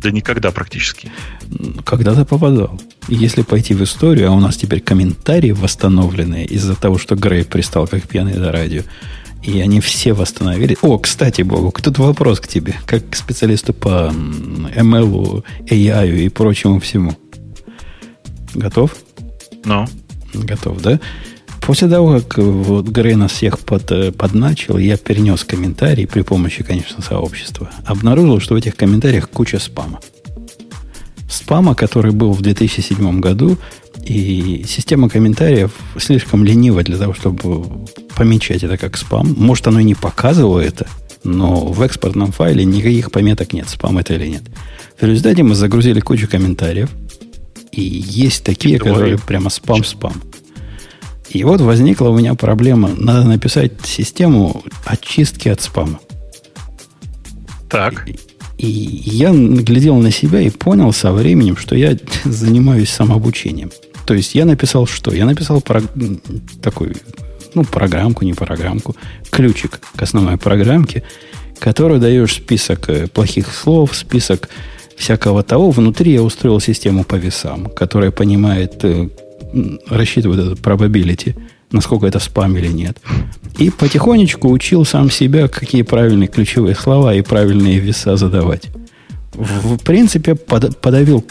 Да 0.00 0.10
никогда 0.10 0.50
практически. 0.52 1.10
Когда-то 1.84 2.24
попадал. 2.24 2.78
Если 3.08 3.42
пойти 3.42 3.74
в 3.74 3.82
историю, 3.82 4.28
а 4.28 4.32
у 4.32 4.40
нас 4.40 4.56
теперь 4.56 4.80
комментарии 4.80 5.50
восстановленные 5.50 6.44
из-за 6.44 6.76
того, 6.76 6.98
что 6.98 7.16
Грей 7.16 7.44
пристал 7.44 7.86
как 7.88 8.06
пьяный 8.06 8.34
до 8.34 8.52
радио, 8.52 8.82
и 9.44 9.60
они 9.60 9.80
все 9.80 10.14
восстановили. 10.14 10.76
О, 10.82 10.98
кстати, 10.98 11.42
Богу, 11.42 11.72
тут 11.82 11.98
вопрос 11.98 12.40
к 12.40 12.48
тебе, 12.48 12.74
как 12.86 13.10
к 13.10 13.14
специалисту 13.14 13.74
по 13.74 14.10
ML, 14.10 15.44
AI 15.68 16.24
и 16.24 16.28
прочему 16.30 16.80
всему. 16.80 17.14
Готов? 18.54 18.96
Ну. 19.64 19.86
Готов, 20.32 20.80
да? 20.80 20.98
После 21.60 21.88
того, 21.88 22.20
как 22.20 22.38
вот 22.38 22.86
Грей 22.88 23.14
нас 23.14 23.32
всех 23.32 23.58
под, 23.58 23.90
э, 23.90 24.12
подначил, 24.12 24.76
я 24.76 24.96
перенес 24.96 25.44
комментарии 25.44 26.04
при 26.04 26.22
помощи, 26.22 26.62
конечно, 26.62 27.02
сообщества. 27.02 27.70
Обнаружил, 27.86 28.40
что 28.40 28.54
в 28.54 28.58
этих 28.58 28.76
комментариях 28.76 29.30
куча 29.30 29.58
спама. 29.58 30.00
Спама, 31.28 31.74
который 31.74 32.12
был 32.12 32.32
в 32.32 32.42
2007 32.42 33.20
году, 33.20 33.56
и 34.04 34.64
система 34.66 35.08
комментариев 35.08 35.72
слишком 35.98 36.44
ленива 36.44 36.82
для 36.82 36.98
того, 36.98 37.14
чтобы 37.14 37.86
помечать 38.16 38.62
это 38.62 38.76
как 38.76 38.96
спам. 38.96 39.34
Может, 39.36 39.66
оно 39.66 39.80
и 39.80 39.84
не 39.84 39.94
показывало 39.94 40.60
это, 40.60 40.86
но 41.24 41.66
в 41.66 41.82
экспортном 41.82 42.32
файле 42.32 42.64
никаких 42.64 43.10
пометок 43.10 43.52
нет, 43.52 43.68
спам 43.68 43.98
это 43.98 44.14
или 44.14 44.26
нет. 44.26 44.42
В 45.00 45.04
результате 45.04 45.42
мы 45.42 45.54
загрузили 45.54 46.00
кучу 46.00 46.28
комментариев, 46.28 46.90
и 47.72 47.82
есть 47.82 48.44
такие, 48.44 48.78
которые 48.78 49.18
прямо 49.18 49.50
спам-спам. 49.50 50.14
И 51.30 51.42
вот 51.42 51.60
возникла 51.60 52.10
у 52.10 52.16
меня 52.16 52.34
проблема. 52.34 52.90
Надо 52.96 53.26
написать 53.26 53.72
систему 53.84 54.62
очистки 54.84 55.48
от 55.48 55.60
спама. 55.60 55.98
Так. 57.68 58.08
И, 58.08 58.16
и 58.64 59.02
я 59.10 59.32
глядел 59.32 59.96
на 59.96 60.10
себя 60.10 60.40
и 60.40 60.50
понял 60.50 60.92
со 60.92 61.12
временем, 61.12 61.56
что 61.56 61.76
я 61.76 61.96
занимаюсь 62.24 62.90
самообучением. 62.90 63.70
То 64.06 64.14
есть 64.14 64.34
я 64.34 64.44
написал 64.44 64.86
что? 64.86 65.12
Я 65.12 65.26
написал 65.26 65.60
про, 65.60 65.82
такой, 66.62 66.94
ну, 67.54 67.64
программку, 67.64 68.24
не 68.24 68.34
программку, 68.34 68.96
ключик 69.30 69.80
к 69.96 70.02
основной 70.02 70.36
программке, 70.36 71.02
которую 71.58 72.00
даешь 72.00 72.34
список 72.34 72.88
э, 72.90 73.06
плохих 73.06 73.54
слов, 73.54 73.94
список 73.96 74.48
всякого 74.96 75.42
того. 75.42 75.70
Внутри 75.70 76.12
я 76.12 76.22
устроил 76.22 76.60
систему 76.60 77.04
по 77.04 77.14
весам, 77.14 77.66
которая 77.66 78.10
понимает, 78.10 78.84
э, 78.84 79.08
рассчитывает 79.88 80.40
этот 80.40 80.60
probability, 80.60 81.34
насколько 81.74 82.06
это 82.06 82.18
спам 82.20 82.56
или 82.56 82.68
нет. 82.68 82.98
И 83.58 83.70
потихонечку 83.70 84.48
учил 84.48 84.84
сам 84.84 85.10
себя, 85.10 85.48
какие 85.48 85.82
правильные 85.82 86.28
ключевые 86.28 86.74
слова 86.74 87.14
и 87.14 87.20
правильные 87.20 87.78
веса 87.78 88.16
задавать. 88.16 88.68
В, 89.34 89.76
в 89.76 89.78
принципе, 89.82 90.34
под, 90.34 90.80
подавил 90.80 91.24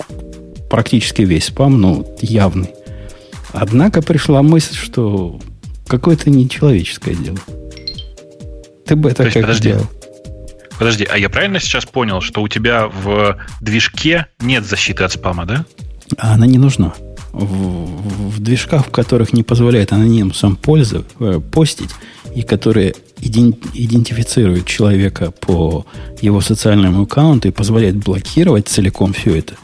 практически 0.69 1.21
весь 1.21 1.45
спам, 1.45 1.79
ну, 1.79 2.15
явный. 2.21 2.69
Однако 3.53 4.01
пришла 4.01 4.43
мысль, 4.43 4.75
что 4.75 5.39
какое-то 5.87 6.29
нечеловеческое 6.29 7.15
дело. 7.15 7.39
Ты 8.85 8.95
бы 8.95 9.09
это 9.09 9.23
как 9.23 9.33
подожди. 9.33 9.69
делал? 9.69 9.87
Подожди, 10.77 11.07
а 11.09 11.17
я 11.17 11.29
правильно 11.29 11.59
сейчас 11.59 11.85
понял, 11.85 12.19
что 12.19 12.41
у 12.41 12.47
тебя 12.47 12.87
в 12.87 13.37
движке 13.61 14.27
нет 14.41 14.65
защиты 14.65 15.03
от 15.03 15.13
спама, 15.13 15.45
да? 15.45 15.65
А 16.17 16.33
она 16.33 16.45
не 16.45 16.57
нужна 16.57 16.93
в, 17.33 18.29
в 18.29 18.39
движках, 18.39 18.87
в 18.87 18.91
которых 18.91 19.33
не 19.33 19.43
позволяет 19.43 19.91
анонимусам 19.91 20.55
пользу, 20.55 21.03
э, 21.19 21.41
постить, 21.51 21.89
и 22.35 22.43
которые 22.43 22.95
идентифицируют 23.19 24.65
человека 24.65 25.31
по 25.31 25.85
его 26.21 26.41
социальному 26.41 27.03
аккаунту 27.03 27.47
и 27.47 27.51
позволяют 27.51 27.97
блокировать 27.97 28.67
целиком 28.67 29.13
все 29.13 29.37
это, 29.37 29.55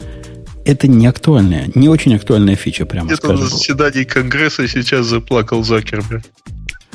это 0.64 0.88
не 0.88 1.06
актуальная, 1.06 1.70
не 1.74 1.88
очень 1.88 2.14
актуальная 2.14 2.56
фича, 2.56 2.86
прямо 2.86 3.06
Где-то 3.06 3.28
скажем. 3.28 3.44
на 3.44 3.50
заседании 3.50 4.04
Конгресса 4.04 4.66
сейчас 4.68 5.06
заплакал 5.06 5.64
Закерберг. 5.64 6.24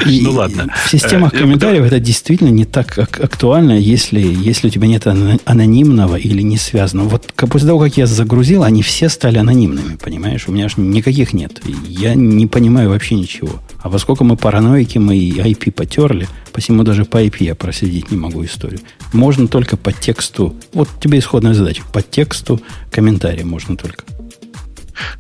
И 0.07 0.21
ну 0.23 0.33
ладно. 0.33 0.73
В 0.87 0.91
системах 0.91 1.35
э, 1.35 1.39
комментариев 1.39 1.85
это 1.85 2.01
действительно 2.01 2.49
не 2.49 2.65
так 2.65 2.99
актуально, 2.99 3.79
если, 3.79 4.21
если 4.21 4.69
у 4.69 4.71
тебя 4.71 4.87
нет 4.87 5.07
анонимного 5.07 6.17
или 6.17 6.43
не 6.43 6.57
связанного. 6.57 7.09
Вот 7.09 7.33
после 7.37 7.69
того, 7.69 7.81
как 7.81 7.97
я 7.97 8.07
загрузил, 8.07 8.63
они 8.63 8.83
все 8.83 9.09
стали 9.09 9.39
анонимными, 9.39 9.97
понимаешь? 9.97 10.45
У 10.49 10.53
меня 10.53 10.69
же 10.69 10.75
никаких 10.79 11.33
нет. 11.33 11.61
Я 11.87 12.15
не 12.15 12.47
понимаю 12.47 12.91
вообще 12.91 13.15
ничего. 13.15 13.61
А 13.83 13.91
поскольку 13.91 14.25
мы 14.25 14.37
параноики, 14.37 14.99
мы 14.99 15.17
и 15.17 15.33
IP 15.33 15.73
потерли, 15.73 16.29
посему 16.53 16.85
даже 16.85 17.05
по 17.05 17.23
IP 17.23 17.37
я 17.41 17.55
проследить 17.55 18.11
не 18.11 18.17
могу 18.17 18.45
историю. 18.45 18.81
Можно 19.13 19.49
только 19.49 19.77
по 19.77 19.93
тексту. 19.93 20.55
Вот 20.73 20.89
тебе 21.01 21.19
исходная 21.19 21.55
задача. 21.55 21.83
По 21.93 22.03
тексту 22.03 22.61
комментария 22.91 23.45
можно 23.45 23.77
только. 23.77 24.05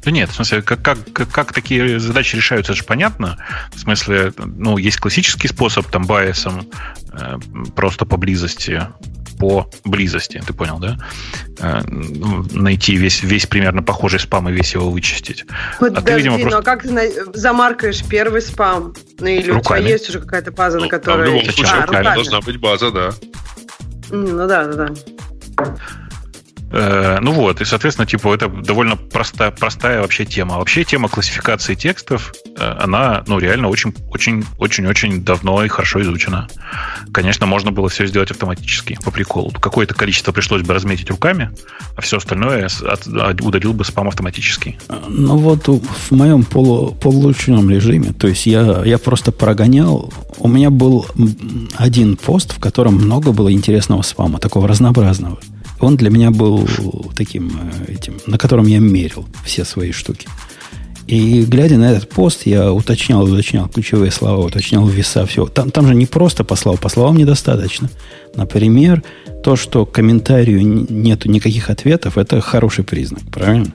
Да 0.04 0.10
нет, 0.10 0.30
в 0.30 0.34
смысле, 0.34 0.62
как, 0.62 0.82
как, 0.82 0.98
как 1.12 1.52
такие 1.52 1.98
задачи 1.98 2.36
решаются, 2.36 2.72
это 2.72 2.80
же 2.80 2.86
понятно. 2.86 3.38
В 3.74 3.80
смысле, 3.80 4.32
ну, 4.36 4.76
есть 4.78 4.98
классический 4.98 5.48
способ, 5.48 5.86
там, 5.86 6.04
байесом, 6.04 6.68
э, 7.12 7.38
просто 7.74 8.04
по 8.04 8.16
близости, 8.16 8.82
по 9.38 9.68
близости, 9.84 10.42
ты 10.46 10.52
понял, 10.52 10.78
да? 10.78 10.98
Э, 11.58 11.80
ну, 11.86 12.44
найти 12.52 12.96
весь, 12.96 13.22
весь 13.22 13.46
примерно 13.46 13.82
похожий 13.82 14.20
спам 14.20 14.48
и 14.48 14.52
весь 14.52 14.74
его 14.74 14.90
вычистить. 14.90 15.44
Подожди, 15.80 15.98
а 15.98 16.02
ты, 16.02 16.16
видимо, 16.16 16.38
просто... 16.38 16.50
ну 16.50 16.60
а 16.60 16.62
как 16.62 16.82
ты 16.82 17.38
замаркаешь 17.38 18.04
первый 18.04 18.42
спам? 18.42 18.94
Ну 19.18 19.26
или 19.26 19.50
руками. 19.50 19.80
у 19.80 19.82
тебя 19.82 19.92
есть 19.92 20.08
уже 20.08 20.20
какая-то 20.20 20.52
база, 20.52 20.78
ну, 20.78 20.84
на 20.84 20.90
которой... 20.90 21.28
В 21.28 21.34
любом 21.34 21.44
случае, 21.50 21.78
а, 21.78 21.86
руками 21.86 22.14
должна 22.14 22.40
быть 22.40 22.56
база, 22.58 22.90
да. 22.90 23.10
Ну 24.10 24.46
да, 24.46 24.66
да, 24.66 24.88
да. 24.88 25.76
Э, 26.72 27.18
ну 27.20 27.32
вот, 27.32 27.60
и, 27.60 27.64
соответственно, 27.64 28.06
типа, 28.06 28.34
это 28.34 28.48
довольно 28.48 28.96
простая, 28.96 29.50
простая 29.50 30.00
вообще 30.00 30.24
тема. 30.24 30.56
Вообще 30.56 30.84
тема 30.84 31.08
классификации 31.08 31.74
текстов, 31.74 32.32
э, 32.56 32.76
она, 32.80 33.22
ну, 33.26 33.38
реально 33.38 33.68
очень, 33.68 33.94
очень, 34.10 34.44
очень, 34.58 34.86
очень 34.86 35.22
давно 35.22 35.62
и 35.64 35.68
хорошо 35.68 36.00
изучена. 36.00 36.48
Конечно, 37.12 37.46
можно 37.46 37.72
было 37.72 37.88
все 37.90 38.06
сделать 38.06 38.30
автоматически, 38.30 38.98
по 39.04 39.10
приколу. 39.10 39.50
Какое-то 39.50 39.94
количество 39.94 40.32
пришлось 40.32 40.62
бы 40.62 40.72
разметить 40.72 41.10
руками, 41.10 41.50
а 41.94 42.00
все 42.00 42.16
остальное 42.16 42.66
от, 42.66 43.06
от, 43.06 43.40
удалил 43.42 43.74
бы 43.74 43.84
спам 43.84 44.08
автоматически. 44.08 44.78
Ну 45.08 45.36
вот 45.36 45.68
в 45.68 46.10
моем 46.10 46.42
полу, 46.42 46.94
полулучном 46.94 47.68
режиме, 47.68 48.12
то 48.12 48.28
есть 48.28 48.46
я, 48.46 48.82
я 48.84 48.98
просто 48.98 49.30
прогонял, 49.30 50.12
у 50.38 50.48
меня 50.48 50.70
был 50.70 51.06
один 51.76 52.16
пост, 52.16 52.54
в 52.54 52.60
котором 52.60 52.94
много 52.94 53.32
было 53.32 53.52
интересного 53.52 54.02
спама, 54.02 54.38
такого 54.38 54.66
разнообразного. 54.66 55.38
Он 55.82 55.96
для 55.96 56.10
меня 56.10 56.30
был 56.30 56.68
таким 57.16 57.50
э, 57.88 57.92
этим, 57.92 58.18
на 58.26 58.38
котором 58.38 58.66
я 58.66 58.78
мерил 58.78 59.26
все 59.44 59.64
свои 59.64 59.90
штуки. 59.90 60.28
И 61.08 61.42
глядя 61.42 61.76
на 61.76 61.90
этот 61.90 62.08
пост, 62.08 62.46
я 62.46 62.72
уточнял, 62.72 63.24
уточнял 63.24 63.68
ключевые 63.68 64.12
слова, 64.12 64.46
уточнял 64.46 64.86
веса, 64.86 65.26
все. 65.26 65.46
Там, 65.46 65.72
там 65.72 65.88
же 65.88 65.96
не 65.96 66.06
просто 66.06 66.44
по 66.44 66.54
словам, 66.54 66.78
по 66.80 66.88
словам 66.88 67.16
недостаточно. 67.16 67.90
Например, 68.36 69.02
то, 69.42 69.56
что 69.56 69.84
комментарию 69.84 70.64
нету 70.64 71.28
никаких 71.28 71.68
ответов, 71.68 72.16
это 72.16 72.40
хороший 72.40 72.84
признак, 72.84 73.22
правильно? 73.32 73.74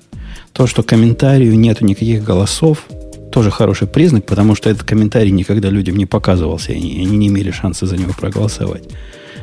То, 0.53 0.65
что 0.65 0.83
комментарию 0.83 1.59
нету 1.59 1.83
никаких 1.83 2.23
голосов, 2.23 2.85
тоже 3.33 3.51
хороший 3.51 3.87
признак, 3.87 4.25
потому 4.25 4.55
что 4.55 4.69
этот 4.69 4.83
комментарий 4.83 5.31
никогда 5.31 5.69
людям 5.69 5.97
не 5.97 6.05
показывался, 6.05 6.71
и 6.71 6.77
они, 6.77 7.05
они 7.05 7.17
не 7.17 7.27
имели 7.27 7.51
шанса 7.51 7.85
за 7.85 7.97
него 7.97 8.13
проголосовать 8.17 8.83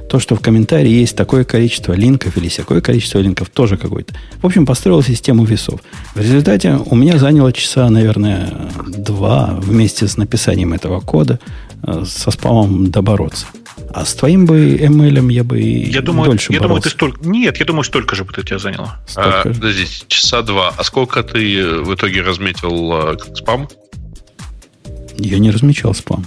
то, 0.08 0.20
что 0.20 0.36
в 0.36 0.40
комментарии 0.40 0.90
есть 0.90 1.16
такое 1.16 1.44
количество 1.44 1.92
линков 1.92 2.36
или 2.36 2.48
всякое 2.48 2.80
количество 2.80 3.18
линков, 3.18 3.48
тоже 3.48 3.76
какое-то. 3.76 4.14
В 4.42 4.46
общем, 4.46 4.66
построил 4.66 5.02
систему 5.02 5.44
весов. 5.44 5.80
В 6.14 6.20
результате 6.20 6.78
у 6.86 6.94
меня 6.94 7.18
заняло 7.18 7.52
часа, 7.52 7.88
наверное, 7.88 8.70
два 8.86 9.56
вместе 9.60 10.06
с 10.06 10.16
написанием 10.16 10.72
этого 10.72 11.00
кода 11.00 11.40
э, 11.82 12.04
со 12.06 12.30
спамом 12.30 12.90
добороться. 12.90 13.46
А 13.92 14.04
с 14.04 14.14
твоим 14.14 14.46
бы 14.46 14.76
ML 14.76 15.32
я 15.32 15.44
бы 15.44 15.60
я 15.60 16.00
думаю, 16.00 16.30
дольше 16.30 16.52
я 16.52 16.60
боролся. 16.60 16.68
думаю, 16.68 16.82
ты 16.82 16.90
столько... 16.90 17.28
Нет, 17.28 17.56
я 17.58 17.66
думаю, 17.66 17.84
столько 17.84 18.16
же 18.16 18.24
бы 18.24 18.32
это 18.32 18.42
тебя 18.42 18.58
заняло. 18.58 18.96
А, 19.16 19.42
подождите, 19.42 20.04
часа 20.08 20.42
два. 20.42 20.72
А 20.76 20.84
сколько 20.84 21.22
ты 21.22 21.80
в 21.80 21.94
итоге 21.94 22.22
разметил 22.22 22.92
э, 22.92 23.16
спам? 23.34 23.68
Я 25.16 25.38
не 25.38 25.50
размечал 25.50 25.94
спам. 25.94 26.24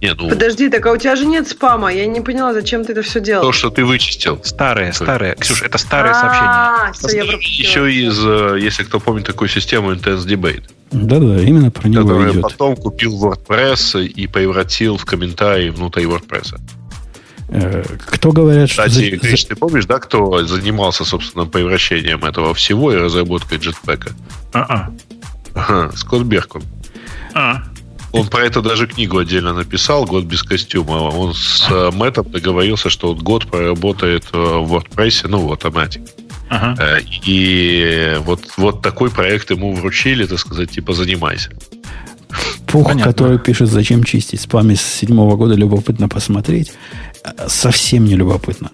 Не, 0.00 0.14
ну... 0.14 0.28
Подожди, 0.28 0.68
так 0.68 0.86
а 0.86 0.92
у 0.92 0.96
тебя 0.96 1.16
же 1.16 1.26
нет 1.26 1.48
спама. 1.48 1.92
Я 1.92 2.06
не 2.06 2.20
поняла, 2.20 2.54
зачем 2.54 2.84
ты 2.84 2.92
это 2.92 3.02
все 3.02 3.20
делал. 3.20 3.42
То, 3.42 3.52
что 3.52 3.70
ты 3.70 3.84
вычистил. 3.84 4.40
Старые, 4.44 4.92
старые. 4.92 5.34
Ксюша, 5.34 5.66
это 5.66 5.78
старые 5.78 6.12
а, 6.14 6.92
сообщения. 6.94 7.38
Еще 7.40 7.92
из, 7.92 8.18
э, 8.24 8.58
если 8.60 8.84
кто 8.84 9.00
помнит 9.00 9.26
такую 9.26 9.48
систему 9.48 9.92
Intense 9.92 10.24
Debate. 10.24 10.64
Да-да, 10.92 11.40
именно 11.40 11.70
про 11.70 11.88
него 11.88 12.08
Который 12.08 12.32
идет. 12.32 12.42
потом 12.42 12.76
купил 12.76 13.14
WordPress 13.22 14.04
и 14.04 14.26
превратил 14.28 14.96
в 14.96 15.04
комментарии 15.04 15.70
внутри 15.70 16.04
WordPress. 16.04 16.60
Э, 17.48 17.82
кто 18.06 18.30
говорят, 18.30 18.70
что... 18.70 18.84
Кстати, 18.86 19.16
Гриш, 19.16 19.44
ты 19.44 19.56
помнишь, 19.56 19.86
да, 19.86 19.98
кто 19.98 20.46
занимался, 20.46 21.04
собственно, 21.04 21.46
превращением 21.46 22.24
этого 22.24 22.54
всего 22.54 22.92
и 22.92 22.96
разработкой 22.96 23.58
джетпека? 23.58 24.10
А-а. 24.52 24.90
Ага, 25.54 25.90
Скотт 25.96 26.22
Беркон. 26.22 26.62
А. 27.34 27.64
Он 28.12 28.26
про 28.28 28.44
это 28.44 28.62
даже 28.62 28.86
книгу 28.86 29.18
отдельно 29.18 29.52
написал, 29.52 30.04
«Год 30.04 30.24
без 30.24 30.42
костюма». 30.42 30.94
Он 30.94 31.34
с 31.34 31.66
э, 31.70 31.90
Мэттом 31.92 32.30
договорился, 32.30 32.88
что 32.88 33.12
он 33.12 33.18
год 33.18 33.46
проработает 33.46 34.24
э, 34.32 34.38
в 34.38 34.74
WordPress, 34.74 35.28
ну, 35.28 35.46
в 35.46 35.52
Automatic. 35.52 36.08
Ага. 36.48 36.74
Э, 36.82 37.00
и 37.26 38.16
вот, 38.20 38.40
вот 38.56 38.82
такой 38.82 39.10
проект 39.10 39.50
ему 39.50 39.74
вручили, 39.74 40.24
так 40.26 40.38
сказать, 40.38 40.70
типа 40.70 40.94
«занимайся». 40.94 41.50
Пух, 42.66 42.88
Понятно. 42.88 43.12
который 43.12 43.38
пишет, 43.38 43.70
зачем 43.70 44.04
чистить 44.04 44.40
спам 44.40 44.70
с 44.70 44.82
седьмого 44.82 45.36
года, 45.36 45.54
любопытно 45.54 46.08
посмотреть. 46.08 46.72
Совсем 47.46 48.04
не 48.04 48.14
любопытно. 48.14 48.70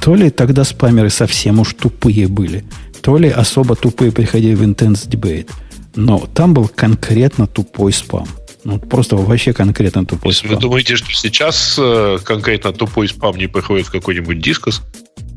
То 0.00 0.14
ли 0.14 0.30
тогда 0.30 0.64
спамеры 0.64 1.08
совсем 1.08 1.60
уж 1.60 1.74
тупые 1.74 2.28
были, 2.28 2.64
то 3.00 3.16
ли 3.16 3.30
особо 3.30 3.76
тупые 3.76 4.12
приходили 4.12 4.54
в 4.54 4.62
Intense 4.62 5.08
Debate. 5.08 5.48
Но 5.94 6.28
там 6.34 6.52
был 6.52 6.68
конкретно 6.68 7.46
тупой 7.46 7.92
спам. 7.92 8.28
Ну, 8.64 8.78
просто 8.78 9.16
вообще 9.16 9.52
конкретно 9.52 10.04
тупой 10.04 10.32
Если 10.32 10.46
спам. 10.46 10.56
вы 10.56 10.60
думаете, 10.60 10.96
что 10.96 11.10
сейчас 11.12 11.76
э, 11.78 12.18
конкретно 12.24 12.72
тупой 12.72 13.08
спам 13.08 13.36
не 13.36 13.46
приходит 13.46 13.86
в 13.86 13.90
какой-нибудь 13.90 14.40
дискос, 14.40 14.82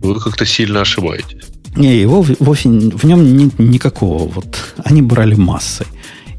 вы 0.02 0.20
как-то 0.20 0.46
сильно 0.46 0.82
ошибаетесь. 0.82 1.46
Не, 1.76 1.98
его 1.98 2.26
вовсе 2.40 2.70
в 2.70 3.04
нем 3.06 3.38
нет 3.38 3.58
никакого. 3.58 4.28
Вот 4.28 4.76
они 4.84 5.02
брали 5.02 5.36
массой. 5.36 5.88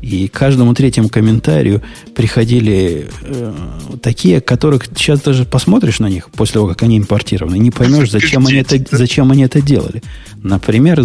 И 0.00 0.28
каждому 0.28 0.74
третьему 0.74 1.08
комментарию 1.08 1.82
приходили 2.14 3.08
э, 3.22 3.54
такие, 4.02 4.42
которых 4.42 4.84
сейчас 4.84 5.22
даже 5.22 5.46
посмотришь 5.46 5.98
на 5.98 6.10
них 6.10 6.28
после 6.30 6.54
того, 6.54 6.68
как 6.68 6.82
они 6.82 6.98
импортированы, 6.98 7.56
не 7.56 7.70
поймешь, 7.70 8.10
зачем 8.12 8.46
они, 8.46 8.58
это, 8.58 8.78
зачем 8.94 9.30
они 9.30 9.44
это 9.44 9.62
делали. 9.62 10.02
Например, 10.42 11.02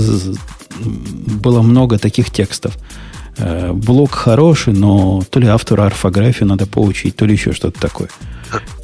было 0.83 1.61
много 1.61 1.97
таких 1.97 2.29
текстов. 2.29 2.77
Э, 3.39 3.71
блок 3.71 4.11
хороший, 4.11 4.73
но 4.73 5.23
то 5.29 5.39
ли 5.39 5.47
автору 5.47 5.83
орфографию 5.83 6.47
надо 6.47 6.65
поучить, 6.65 7.15
то 7.15 7.25
ли 7.25 7.33
еще 7.33 7.53
что-то 7.53 7.79
такое. 7.79 8.09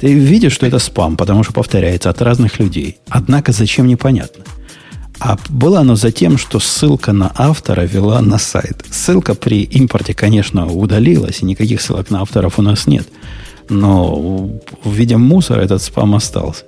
Ты 0.00 0.12
видишь, 0.12 0.52
что 0.52 0.66
это 0.66 0.78
спам, 0.78 1.16
потому 1.16 1.44
что 1.44 1.52
повторяется 1.52 2.10
от 2.10 2.22
разных 2.22 2.58
людей. 2.58 2.96
Однако 3.08 3.52
зачем 3.52 3.86
непонятно. 3.86 4.44
А 5.18 5.36
было 5.48 5.80
оно 5.80 5.96
за 5.96 6.10
тем, 6.10 6.38
что 6.38 6.58
ссылка 6.58 7.12
на 7.12 7.32
автора 7.34 7.82
вела 7.82 8.20
на 8.22 8.38
сайт. 8.38 8.84
Ссылка 8.90 9.34
при 9.34 9.62
импорте, 9.62 10.14
конечно, 10.14 10.66
удалилась, 10.66 11.42
и 11.42 11.46
никаких 11.46 11.80
ссылок 11.80 12.10
на 12.10 12.20
авторов 12.20 12.58
у 12.58 12.62
нас 12.62 12.86
нет. 12.86 13.08
Но 13.68 14.50
в 14.84 14.92
виде 14.92 15.16
мусора 15.16 15.62
этот 15.62 15.82
спам 15.82 16.14
остался. 16.14 16.64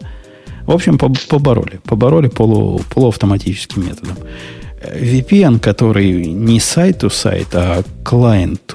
В 0.67 0.73
общем, 0.73 0.99
побороли. 0.99 1.81
Побороли 1.85 2.29
полу, 2.29 2.81
полуавтоматическим 2.91 3.87
методом. 3.87 4.17
VPN, 4.81 5.59
который 5.59 6.27
не 6.27 6.61
сайт 6.61 7.05
сайт, 7.11 7.49
а 7.53 7.83
клиент 8.05 8.73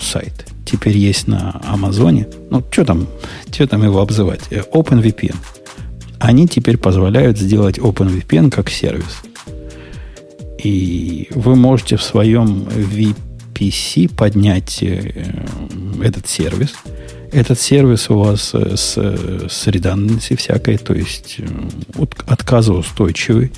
сайт, 0.00 0.46
теперь 0.64 0.96
есть 0.96 1.28
на 1.28 1.60
Амазоне. 1.64 2.28
Ну, 2.50 2.62
что 2.70 2.84
там, 2.84 3.06
что 3.50 3.66
там 3.66 3.82
его 3.82 4.00
обзывать? 4.00 4.42
OpenVPN. 4.50 5.36
Они 6.18 6.46
теперь 6.46 6.76
позволяют 6.76 7.38
сделать 7.38 7.78
OpenVPN 7.78 8.50
как 8.50 8.70
сервис. 8.70 9.22
И 10.62 11.28
вы 11.30 11.56
можете 11.56 11.96
в 11.96 12.02
своем 12.02 12.68
VPC 12.68 14.14
поднять 14.14 14.82
э, 14.82 15.44
этот 16.02 16.28
сервис. 16.28 16.74
Этот 17.32 17.58
сервис 17.58 18.08
у 18.10 18.18
вас 18.18 18.54
э, 18.54 18.76
с, 18.76 18.92
с 18.92 19.66
redundancy 19.66 20.36
всякой, 20.36 20.78
то 20.78 20.94
есть 20.94 21.36
э, 21.38 21.46
отказоустойчивый 22.26 23.50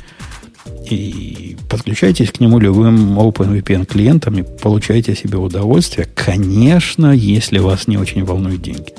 и 0.90 1.43
подключайтесь 1.68 2.30
к 2.30 2.40
нему 2.40 2.58
любым 2.58 3.18
OpenVPN 3.18 3.86
клиентом 3.86 4.38
и 4.38 4.42
получайте 4.42 5.14
себе 5.14 5.38
удовольствие. 5.38 6.08
Конечно, 6.14 7.12
если 7.12 7.58
вас 7.58 7.86
не 7.88 7.96
очень 7.96 8.24
волнуют 8.24 8.62
деньги. 8.62 8.94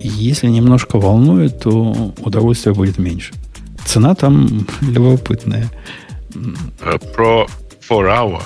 Если 0.00 0.48
немножко 0.48 0.98
волнует, 0.98 1.60
то 1.60 2.14
удовольствие 2.18 2.74
будет 2.74 2.98
меньше. 2.98 3.34
Цена 3.84 4.14
там 4.14 4.66
любопытная. 4.80 5.68
Про 7.14 7.46
4 7.80 8.00
hour 8.02 8.42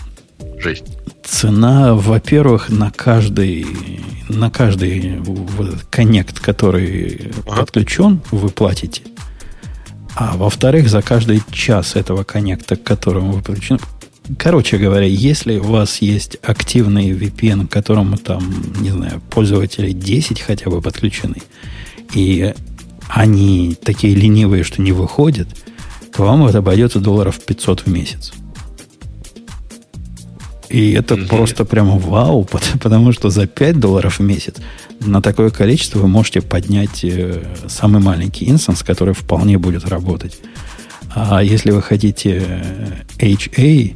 жизнь. 0.58 0.86
Цена, 1.24 1.94
во-первых, 1.94 2.68
на 2.68 2.90
каждый 2.90 3.66
на 4.28 4.50
каждый 4.50 5.18
вот 5.18 5.84
коннект, 5.90 6.40
который 6.40 7.32
ага. 7.46 7.60
подключен, 7.60 8.20
вы 8.30 8.48
платите. 8.48 9.02
А 10.14 10.36
во-вторых, 10.36 10.88
за 10.88 11.02
каждый 11.02 11.42
час 11.50 11.96
этого 11.96 12.24
коннекта, 12.24 12.76
к 12.76 12.82
которому 12.82 13.32
вы 13.32 13.42
подключены... 13.42 13.80
Короче 14.38 14.78
говоря, 14.78 15.06
если 15.06 15.58
у 15.58 15.64
вас 15.64 16.00
есть 16.00 16.38
активный 16.42 17.10
VPN, 17.10 17.66
к 17.66 17.70
которому 17.72 18.16
там, 18.18 18.42
не 18.80 18.90
знаю, 18.90 19.20
пользователи 19.30 19.92
10 19.92 20.40
хотя 20.40 20.70
бы 20.70 20.80
подключены, 20.80 21.36
и 22.14 22.54
они 23.08 23.76
такие 23.82 24.14
ленивые, 24.14 24.62
что 24.62 24.80
не 24.80 24.92
выходят, 24.92 25.48
то 26.14 26.22
вам 26.22 26.46
это 26.46 26.58
обойдется 26.58 27.00
долларов 27.00 27.40
500 27.40 27.80
в 27.80 27.86
месяц. 27.88 28.32
И 30.72 30.92
это 30.92 31.14
mm-hmm. 31.14 31.28
просто 31.28 31.64
прямо 31.66 31.98
вау, 31.98 32.44
потому 32.80 33.12
что 33.12 33.28
за 33.30 33.46
5 33.46 33.78
долларов 33.78 34.18
в 34.18 34.22
месяц 34.22 34.56
на 35.00 35.20
такое 35.20 35.50
количество 35.50 35.98
вы 35.98 36.08
можете 36.08 36.40
поднять 36.40 37.04
э, 37.04 37.42
самый 37.68 38.00
маленький 38.00 38.48
инстанс, 38.48 38.82
который 38.82 39.14
вполне 39.14 39.58
будет 39.58 39.86
работать. 39.86 40.38
А 41.14 41.42
если 41.42 41.72
вы 41.72 41.82
хотите 41.82 42.42
HA, 43.18 43.94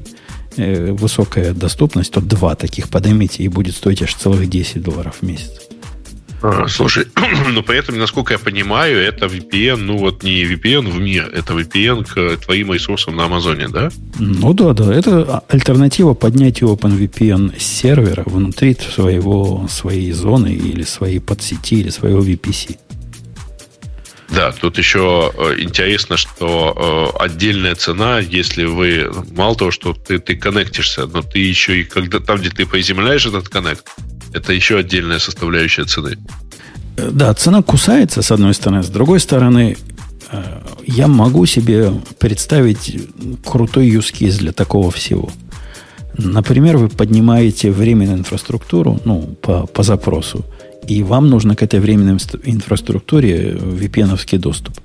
э, 0.56 0.92
высокая 0.92 1.54
доступность, 1.54 2.12
то 2.12 2.20
два 2.20 2.54
таких 2.54 2.90
поднимите 2.90 3.42
и 3.42 3.48
будет 3.48 3.74
стоить 3.74 4.02
аж 4.02 4.14
целых 4.14 4.46
10 4.48 4.82
долларов 4.82 5.16
в 5.20 5.26
месяц. 5.26 5.65
А, 6.42 6.66
слушай, 6.68 7.06
но 7.52 7.62
при 7.62 7.78
этом, 7.78 7.98
насколько 7.98 8.34
я 8.34 8.38
понимаю, 8.38 8.98
это 8.98 9.26
VPN, 9.26 9.76
ну 9.76 9.96
вот 9.96 10.22
не 10.22 10.44
VPN 10.44 10.90
в 10.90 11.00
мир, 11.00 11.30
это 11.32 11.54
VPN 11.54 12.04
к 12.04 12.44
твоим 12.44 12.72
ресурсам 12.72 13.16
на 13.16 13.24
Амазоне, 13.24 13.68
да? 13.68 13.90
Ну 14.18 14.52
да, 14.52 14.72
да. 14.72 14.94
Это 14.94 15.42
альтернатива 15.48 16.14
поднятию 16.14 16.70
OpenVPN 16.70 17.58
сервера 17.58 18.22
внутри 18.26 18.74
своего, 18.74 19.66
своей 19.68 20.12
зоны 20.12 20.52
или 20.52 20.82
своей 20.82 21.20
подсети 21.20 21.76
или 21.76 21.90
своего 21.90 22.22
VPC. 22.22 22.78
Да, 24.28 24.52
тут 24.52 24.76
еще 24.76 25.32
э, 25.36 25.60
интересно, 25.60 26.16
что 26.16 27.14
э, 27.16 27.22
отдельная 27.24 27.76
цена, 27.76 28.18
если 28.18 28.64
вы 28.64 29.10
мало 29.30 29.54
того, 29.54 29.70
что 29.70 29.94
ты, 29.94 30.18
ты 30.18 30.36
коннектишься, 30.36 31.06
но 31.06 31.22
ты 31.22 31.38
еще 31.38 31.80
и 31.80 31.84
когда 31.84 32.18
там, 32.18 32.38
где 32.38 32.50
ты 32.50 32.66
приземляешь 32.66 33.24
этот 33.24 33.48
коннект, 33.48 33.86
это 34.36 34.52
еще 34.52 34.78
отдельная 34.78 35.18
составляющая 35.18 35.84
цены. 35.84 36.16
Да, 36.96 37.32
цена 37.34 37.62
кусается, 37.62 38.22
с 38.22 38.30
одной 38.30 38.54
стороны. 38.54 38.82
С 38.82 38.88
другой 38.88 39.20
стороны, 39.20 39.76
э, 40.30 40.60
я 40.86 41.08
могу 41.08 41.46
себе 41.46 41.92
представить 42.18 42.98
крутой 43.44 43.90
case 43.90 44.38
для 44.38 44.52
такого 44.52 44.90
всего. 44.90 45.30
Например, 46.18 46.78
вы 46.78 46.88
поднимаете 46.88 47.70
временную 47.70 48.18
инфраструктуру, 48.18 48.98
ну, 49.04 49.36
по, 49.42 49.66
по 49.66 49.82
запросу, 49.82 50.44
и 50.88 51.02
вам 51.02 51.28
нужно 51.28 51.54
к 51.56 51.62
этой 51.62 51.80
временной 51.80 52.18
инфраструктуре 52.44 53.52
VPN 53.52 54.38
доступ. 54.38 54.78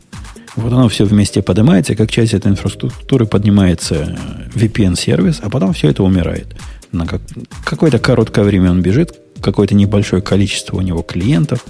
Вот 0.58 0.74
оно 0.74 0.90
все 0.90 1.06
вместе 1.06 1.42
поднимается, 1.42 1.96
как 1.96 2.12
часть 2.12 2.34
этой 2.34 2.52
инфраструктуры 2.52 3.26
поднимается 3.26 4.18
VPN-сервис, 4.54 5.40
а 5.42 5.50
потом 5.50 5.72
все 5.72 5.90
это 5.90 6.04
умирает. 6.04 6.48
На 6.92 7.06
как, 7.06 7.22
какое-то 7.64 8.00
короткое 8.00 8.44
время 8.44 8.72
он 8.72 8.82
бежит, 8.82 9.21
какое-то 9.42 9.76
небольшое 9.76 10.22
количество 10.22 10.78
у 10.78 10.82
него 10.82 11.02
клиентов. 11.02 11.66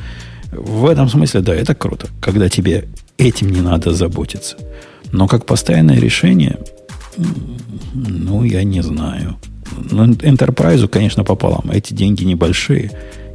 В 0.52 0.86
этом 0.88 1.10
смысле, 1.10 1.42
да, 1.42 1.56
это 1.56 1.74
круто, 1.74 2.08
когда 2.22 2.50
тебе 2.50 2.88
этим 3.18 3.50
не 3.50 3.62
надо 3.62 3.94
заботиться. 3.94 4.58
Но 5.12 5.28
как 5.28 5.46
постоянное 5.46 5.98
решение, 5.98 6.60
ну, 7.94 8.44
я 8.44 8.64
не 8.64 8.82
знаю. 8.82 9.38
Ну, 9.90 10.08
Enterprise, 10.08 10.88
конечно, 10.88 11.24
пополам. 11.24 11.72
Эти 11.72 11.94
деньги 11.94 12.24
небольшие. 12.24 12.92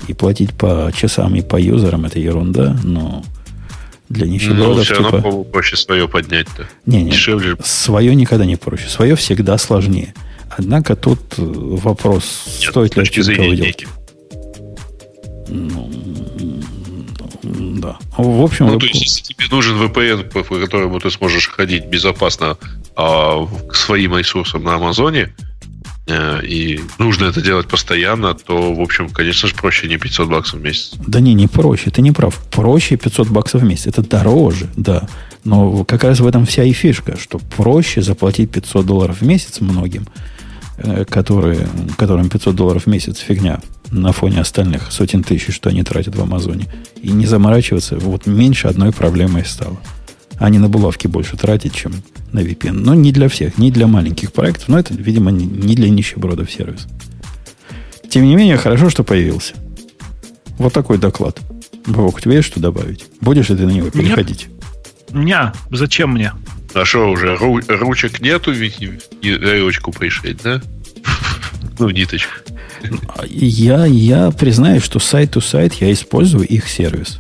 И 0.09 0.15
платить 0.15 0.55
по 0.55 0.93
часам 0.95 1.35
и 1.35 1.43
по 1.43 1.61
юзерам 1.61 2.05
это 2.05 2.19
ерунда, 2.19 2.77
но 2.85 3.25
для 4.09 4.27
нищебродов... 4.27 4.77
Ну, 4.77 4.83
все 4.83 4.97
типа... 4.97 5.11
равно 5.11 5.45
проще 5.45 5.77
свое 5.77 6.09
поднять-то. 6.09 6.67
Не, 6.85 7.03
не, 7.03 7.11
Дешевле. 7.11 7.57
свое 7.65 8.15
никогда 8.15 8.45
не 8.45 8.57
проще. 8.57 8.89
Свое 8.89 9.17
всегда 9.17 9.59
сложнее. 9.59 10.15
Однако 10.57 10.95
тут 10.97 11.21
вопрос, 11.37 12.61
Нет, 12.61 12.71
стоит 12.71 12.97
ли 12.97 13.03
это 13.03 13.43
выделки. 13.43 13.89
Ну, 15.49 15.91
да. 17.43 17.99
В 18.17 18.43
общем... 18.43 18.67
Ну, 18.67 18.79
то 18.79 18.87
есть, 18.87 19.03
если 19.03 19.23
тебе 19.23 19.47
нужен 19.51 19.77
VPN, 19.77 20.25
по 20.31 20.43
которому 20.59 21.01
ты 21.01 21.11
сможешь 21.11 21.49
ходить 21.49 21.87
безопасно 21.87 22.57
а, 22.97 23.47
к 23.69 23.75
своим 23.75 24.17
ресурсам 24.17 24.65
на 24.65 24.75
Амазоне, 24.75 25.35
э, 26.07 26.41
и 26.45 26.81
нужно 26.99 27.27
это 27.27 27.41
делать 27.41 27.69
постоянно, 27.69 28.35
то, 28.35 28.75
в 28.75 28.81
общем, 28.81 29.09
конечно 29.11 29.49
же, 29.49 29.55
проще 29.55 29.89
не 29.89 29.97
500 29.97 30.29
баксов 30.29 30.61
в 30.61 30.63
месяц. 30.63 30.93
Да 31.07 31.21
не, 31.21 31.35
не 31.35 31.47
проще, 31.47 31.91
ты 31.91 32.03
не 32.03 32.13
прав. 32.13 32.43
Проще 32.51 32.97
500 32.97 33.29
баксов 33.29 33.63
в 33.63 33.65
месяц. 33.65 33.87
Это 33.87 34.03
дороже, 34.03 34.69
да. 34.77 35.09
Но 35.45 35.85
как 35.85 36.05
раз 36.05 36.21
в 36.21 36.27
этом 36.27 36.47
вся 36.47 36.65
и 36.65 36.73
фишка, 36.73 37.17
что 37.19 37.39
проще 37.39 38.03
заплатить 38.03 38.51
500 38.51 38.85
долларов 38.85 39.21
в 39.21 39.27
месяц 39.27 39.61
многим, 39.61 40.07
э, 40.79 41.05
которые, 41.05 41.69
которым 41.97 42.29
500 42.29 42.55
долларов 42.55 42.85
в 42.85 42.87
месяц 42.89 43.19
фигня 43.19 43.61
на 43.91 44.13
фоне 44.13 44.41
остальных 44.41 44.91
сотен 44.93 45.23
тысяч, 45.23 45.55
что 45.55 45.71
они 45.71 45.83
тратят 45.83 46.15
в 46.17 46.23
Амазоне. 46.23 46.67
И 47.03 47.11
не 47.11 47.27
заморачиваться, 47.27 47.97
вот 47.99 48.27
меньше 48.27 48.69
одной 48.69 48.93
проблемой 48.93 49.45
стало. 49.45 49.79
Они 50.39 50.59
на 50.59 50.69
булавки 50.69 51.07
больше 51.07 51.37
тратят, 51.37 51.73
чем 51.75 51.93
на 52.33 52.41
VPN. 52.41 52.73
Но 52.73 52.95
не 52.95 53.13
для 53.13 53.29
всех, 53.29 53.59
не 53.59 53.71
для 53.71 53.87
маленьких 53.87 54.33
проектов, 54.33 54.69
но 54.69 54.79
это, 54.79 54.93
видимо, 54.95 55.31
не 55.31 55.75
для 55.75 55.89
нищебродов 55.89 56.51
сервис. 56.51 56.87
Тем 58.11 58.25
не 58.25 58.35
менее, 58.37 58.57
хорошо, 58.57 58.91
что 58.91 59.03
появился. 59.05 59.55
Вот 60.59 60.73
такой 60.73 60.99
доклад. 60.99 61.41
Бог, 61.87 62.17
у 62.17 62.21
тебя 62.21 62.37
есть 62.37 62.49
что 62.49 62.61
добавить? 62.61 63.07
Будешь 63.21 63.49
ли 63.49 63.57
ты 63.57 63.67
на 63.67 63.71
него 63.71 63.91
переходить? 63.91 64.49
Не, 65.11 65.53
зачем 65.71 66.13
мне? 66.13 66.33
А 66.75 66.85
что, 66.85 67.09
уже 67.11 67.35
ру- 67.37 67.63
ручек 67.79 68.21
нету, 68.21 68.53
ведь 68.53 68.79
и 69.23 69.33
ручку 69.61 69.93
пришить, 69.93 70.43
да? 70.43 70.61
Ну, 71.79 71.91
ниточку. 71.91 72.33
Я, 73.29 73.87
я 73.87 74.31
признаю, 74.31 74.81
что 74.81 74.99
сайт-то-сайт 74.99 75.75
я 75.75 75.93
использую 75.93 76.47
их 76.47 76.69
сервис, 76.69 77.19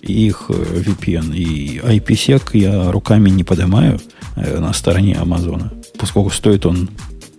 их 0.00 0.46
э, 0.48 0.52
VPN. 0.52 1.34
И 1.34 1.78
IPsec 1.78 2.50
я 2.54 2.90
руками 2.90 3.30
не 3.30 3.44
поднимаю 3.44 4.00
э, 4.36 4.58
на 4.58 4.72
стороне 4.72 5.16
Амазона, 5.16 5.72
поскольку 5.98 6.30
стоит 6.30 6.66
он, 6.66 6.90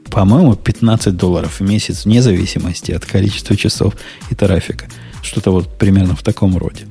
по-моему, 0.09 0.55
15 0.55 1.15
долларов 1.15 1.59
в 1.59 1.63
месяц, 1.63 2.05
вне 2.05 2.21
зависимости 2.21 2.91
от 2.91 3.05
количества 3.05 3.55
часов 3.55 3.95
и 4.29 4.35
трафика. 4.35 4.85
Что-то 5.21 5.51
вот 5.51 5.77
примерно 5.77 6.15
в 6.15 6.23
таком 6.23 6.57
роде. 6.57 6.87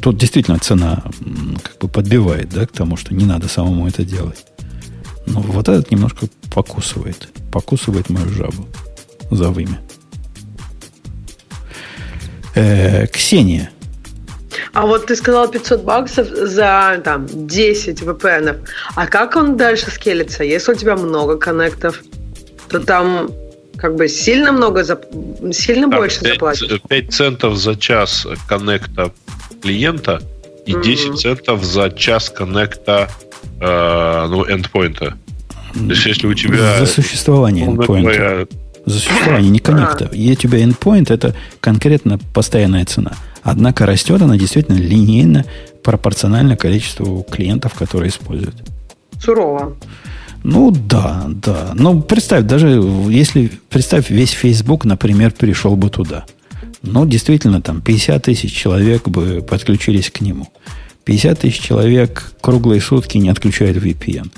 Тут 0.00 0.18
действительно 0.18 0.58
цена 0.58 1.04
как 1.62 1.78
бы 1.80 1.88
подбивает 1.88 2.50
да, 2.50 2.66
к 2.66 2.72
тому, 2.72 2.96
что 2.96 3.14
не 3.14 3.24
надо 3.24 3.48
самому 3.48 3.88
это 3.88 4.04
делать. 4.04 4.44
Но 5.26 5.40
вот 5.40 5.68
этот 5.68 5.90
немножко 5.90 6.28
покусывает. 6.54 7.28
Покусывает 7.50 8.10
мою 8.10 8.28
жабу 8.28 8.66
за 9.30 9.50
вымя. 9.50 9.80
Э, 12.54 13.06
Ксения. 13.06 13.70
А 14.72 14.86
вот 14.86 15.06
ты 15.06 15.16
сказал 15.16 15.48
500 15.48 15.84
баксов 15.84 16.28
за 16.28 17.00
там, 17.04 17.26
10 17.30 18.02
VPN. 18.02 18.66
А 18.94 19.06
как 19.06 19.36
он 19.36 19.56
дальше 19.56 19.90
скелится? 19.90 20.44
Если 20.44 20.72
у 20.72 20.74
тебя 20.74 20.96
много 20.96 21.38
коннектов, 21.38 22.02
то 22.68 22.80
там 22.80 23.30
как 23.76 23.94
бы 23.96 24.08
сильно 24.08 24.52
много, 24.52 24.84
сильно 25.52 25.90
там 25.90 25.98
больше 25.98 26.20
5, 26.20 26.32
заплатишь? 26.32 26.80
5 26.88 27.12
центов 27.12 27.56
за 27.56 27.76
час 27.76 28.26
коннекта 28.48 29.12
клиента 29.62 30.20
и 30.66 30.72
mm-hmm. 30.72 30.82
10 30.82 31.20
центов 31.20 31.64
за 31.64 31.90
час 31.90 32.30
коннекта 32.30 33.08
э, 33.60 34.26
ну, 34.28 34.44
эндпоинта. 34.44 35.16
То 35.72 35.90
есть, 35.90 36.06
если 36.06 36.26
у 36.26 36.34
тебя... 36.34 36.78
За 36.78 36.86
существование 36.86 37.66
эндпоинта. 37.66 38.48
За 38.86 39.00
существование, 39.00 39.50
не 39.50 39.58
коннекта. 39.58 40.04
И 40.12 40.30
у 40.30 40.34
тебя 40.36 40.62
endpoint 40.62 41.12
это 41.12 41.34
конкретно 41.60 42.18
постоянная 42.32 42.84
цена. 42.84 43.12
Однако 43.42 43.84
растет 43.84 44.22
она 44.22 44.38
действительно 44.38 44.76
линейно, 44.76 45.44
пропорционально 45.82 46.56
количеству 46.56 47.26
клиентов, 47.28 47.74
которые 47.74 48.10
используют. 48.10 48.54
Сурово. 49.20 49.76
Ну 50.44 50.70
да, 50.70 51.26
да. 51.28 51.72
Ну 51.74 52.00
представь, 52.00 52.44
даже 52.44 52.68
если 53.10 53.50
представь, 53.68 54.08
весь 54.08 54.30
Facebook, 54.30 54.84
например, 54.84 55.32
перешел 55.32 55.74
бы 55.74 55.90
туда. 55.90 56.24
Ну, 56.82 57.04
действительно, 57.04 57.60
там 57.60 57.80
50 57.80 58.22
тысяч 58.22 58.52
человек 58.52 59.08
бы 59.08 59.42
подключились 59.42 60.10
к 60.10 60.20
нему. 60.20 60.46
50 61.04 61.40
тысяч 61.40 61.58
человек 61.60 62.32
круглые 62.40 62.80
сутки 62.80 63.18
не 63.18 63.28
отключают 63.28 63.78
VPN 63.78 64.30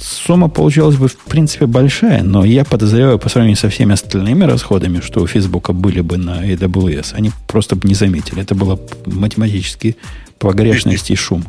сумма 0.00 0.48
получилась 0.48 0.96
бы, 0.96 1.08
в 1.08 1.16
принципе, 1.16 1.66
большая, 1.66 2.22
но 2.22 2.44
я 2.44 2.64
подозреваю, 2.64 3.18
по 3.18 3.28
сравнению 3.28 3.56
со 3.56 3.68
всеми 3.68 3.92
остальными 3.94 4.44
расходами, 4.44 5.00
что 5.00 5.20
у 5.22 5.26
Фейсбука 5.26 5.72
были 5.72 6.00
бы 6.00 6.16
на 6.16 6.44
AWS, 6.46 7.14
они 7.14 7.32
просто 7.46 7.76
бы 7.76 7.88
не 7.88 7.94
заметили. 7.94 8.42
Это 8.42 8.54
было 8.54 8.80
математически 9.06 9.96
погрешность 10.38 11.10
и 11.10 11.16
шум. 11.16 11.44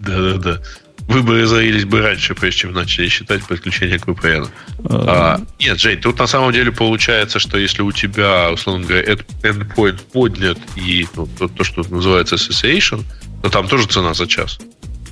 Да-да-да. 0.00 0.60
Вы 1.08 1.22
бы 1.22 1.40
разорились 1.40 1.86
бы 1.86 2.02
раньше, 2.02 2.34
прежде 2.34 2.60
чем 2.60 2.74
начали 2.74 3.08
считать 3.08 3.42
подключение 3.42 3.98
к 3.98 4.06
VPN. 4.06 4.46
А, 4.90 5.40
нет, 5.58 5.80
Жень, 5.80 5.98
тут 6.00 6.18
на 6.18 6.26
самом 6.26 6.52
деле 6.52 6.70
получается, 6.70 7.38
что 7.38 7.56
если 7.56 7.80
у 7.80 7.92
тебя, 7.92 8.50
условно 8.52 8.86
говоря, 8.86 9.14
endpoint 9.42 10.00
поднят 10.12 10.58
и 10.76 11.06
ну, 11.16 11.26
то, 11.38 11.48
то, 11.48 11.64
что 11.64 11.82
называется 11.88 12.34
association, 12.34 13.04
то 13.42 13.48
там 13.48 13.68
тоже 13.68 13.86
цена 13.86 14.12
за 14.12 14.26
час. 14.26 14.58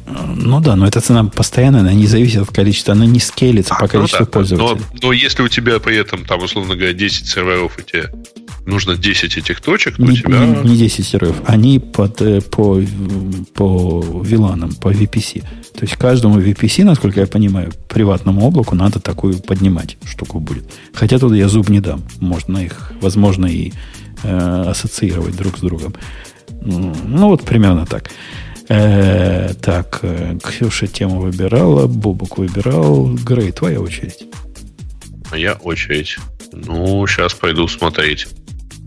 Ну 0.07 0.61
да, 0.61 0.77
но 0.77 0.87
эта 0.87 1.01
цена 1.01 1.24
постоянная, 1.24 1.81
она 1.81 1.93
не 1.93 2.07
зависит 2.07 2.43
от 2.43 2.51
количества, 2.51 2.93
она 2.93 3.07
не 3.07 3.19
скелится 3.19 3.74
а, 3.74 3.78
по 3.78 3.85
ну 3.85 3.89
количеству 3.89 4.20
ну 4.20 4.27
да, 4.27 4.31
пользователей. 4.31 4.81
Но, 4.93 4.99
но 5.03 5.12
если 5.12 5.43
у 5.43 5.49
тебя 5.49 5.78
при 5.81 5.97
этом, 5.97 6.24
там, 6.24 6.43
условно 6.43 6.74
говоря, 6.74 6.93
10 6.93 7.27
серверов, 7.27 7.78
и 7.78 7.85
тебе 7.85 8.11
нужно 8.66 8.97
10 8.97 9.37
этих 9.37 9.61
точек, 9.61 9.97
то 9.97 10.03
не, 10.03 10.11
у 10.11 10.16
тебя... 10.16 10.39
Не, 10.39 10.70
не 10.70 10.77
10 10.77 11.07
серверов, 11.07 11.37
они 11.47 11.81
под, 11.81 12.23
э, 12.23 12.41
по, 12.41 12.81
по 13.55 14.23
виланам, 14.23 14.74
по 14.74 14.93
VPC. 14.93 15.43
То 15.74 15.83
есть 15.83 15.97
каждому 15.97 16.41
VPC, 16.41 16.85
насколько 16.85 17.20
я 17.20 17.27
понимаю, 17.27 17.73
приватному 17.89 18.47
облаку 18.47 18.74
надо 18.74 19.01
такую 19.01 19.39
поднимать 19.39 19.99
штуку 20.07 20.39
будет. 20.41 20.70
Хотя 20.95 21.19
тут 21.19 21.35
я 21.35 21.49
зуб 21.49 21.69
не 21.69 21.81
дам. 21.81 22.03
Можно 22.20 22.59
их, 22.59 22.93
возможно, 23.01 23.47
и 23.47 23.73
э, 24.23 24.65
ассоциировать 24.69 25.37
друг 25.37 25.59
с 25.59 25.61
другом. 25.61 25.95
Ну, 26.61 27.28
вот 27.28 27.45
примерно 27.45 27.87
так. 27.87 28.11
Э, 28.68 29.55
так, 29.60 30.01
э, 30.02 30.38
Ксюша 30.43 30.86
тему 30.86 31.20
выбирала, 31.20 31.86
Бубок 31.86 32.38
выбирал. 32.38 33.14
Грей, 33.14 33.52
твоя 33.52 33.80
очередь. 33.80 34.24
Моя 35.30 35.55
очередь. 35.55 36.16
Ну, 36.52 37.06
сейчас 37.06 37.34
пойду 37.34 37.68
смотреть. 37.68 38.26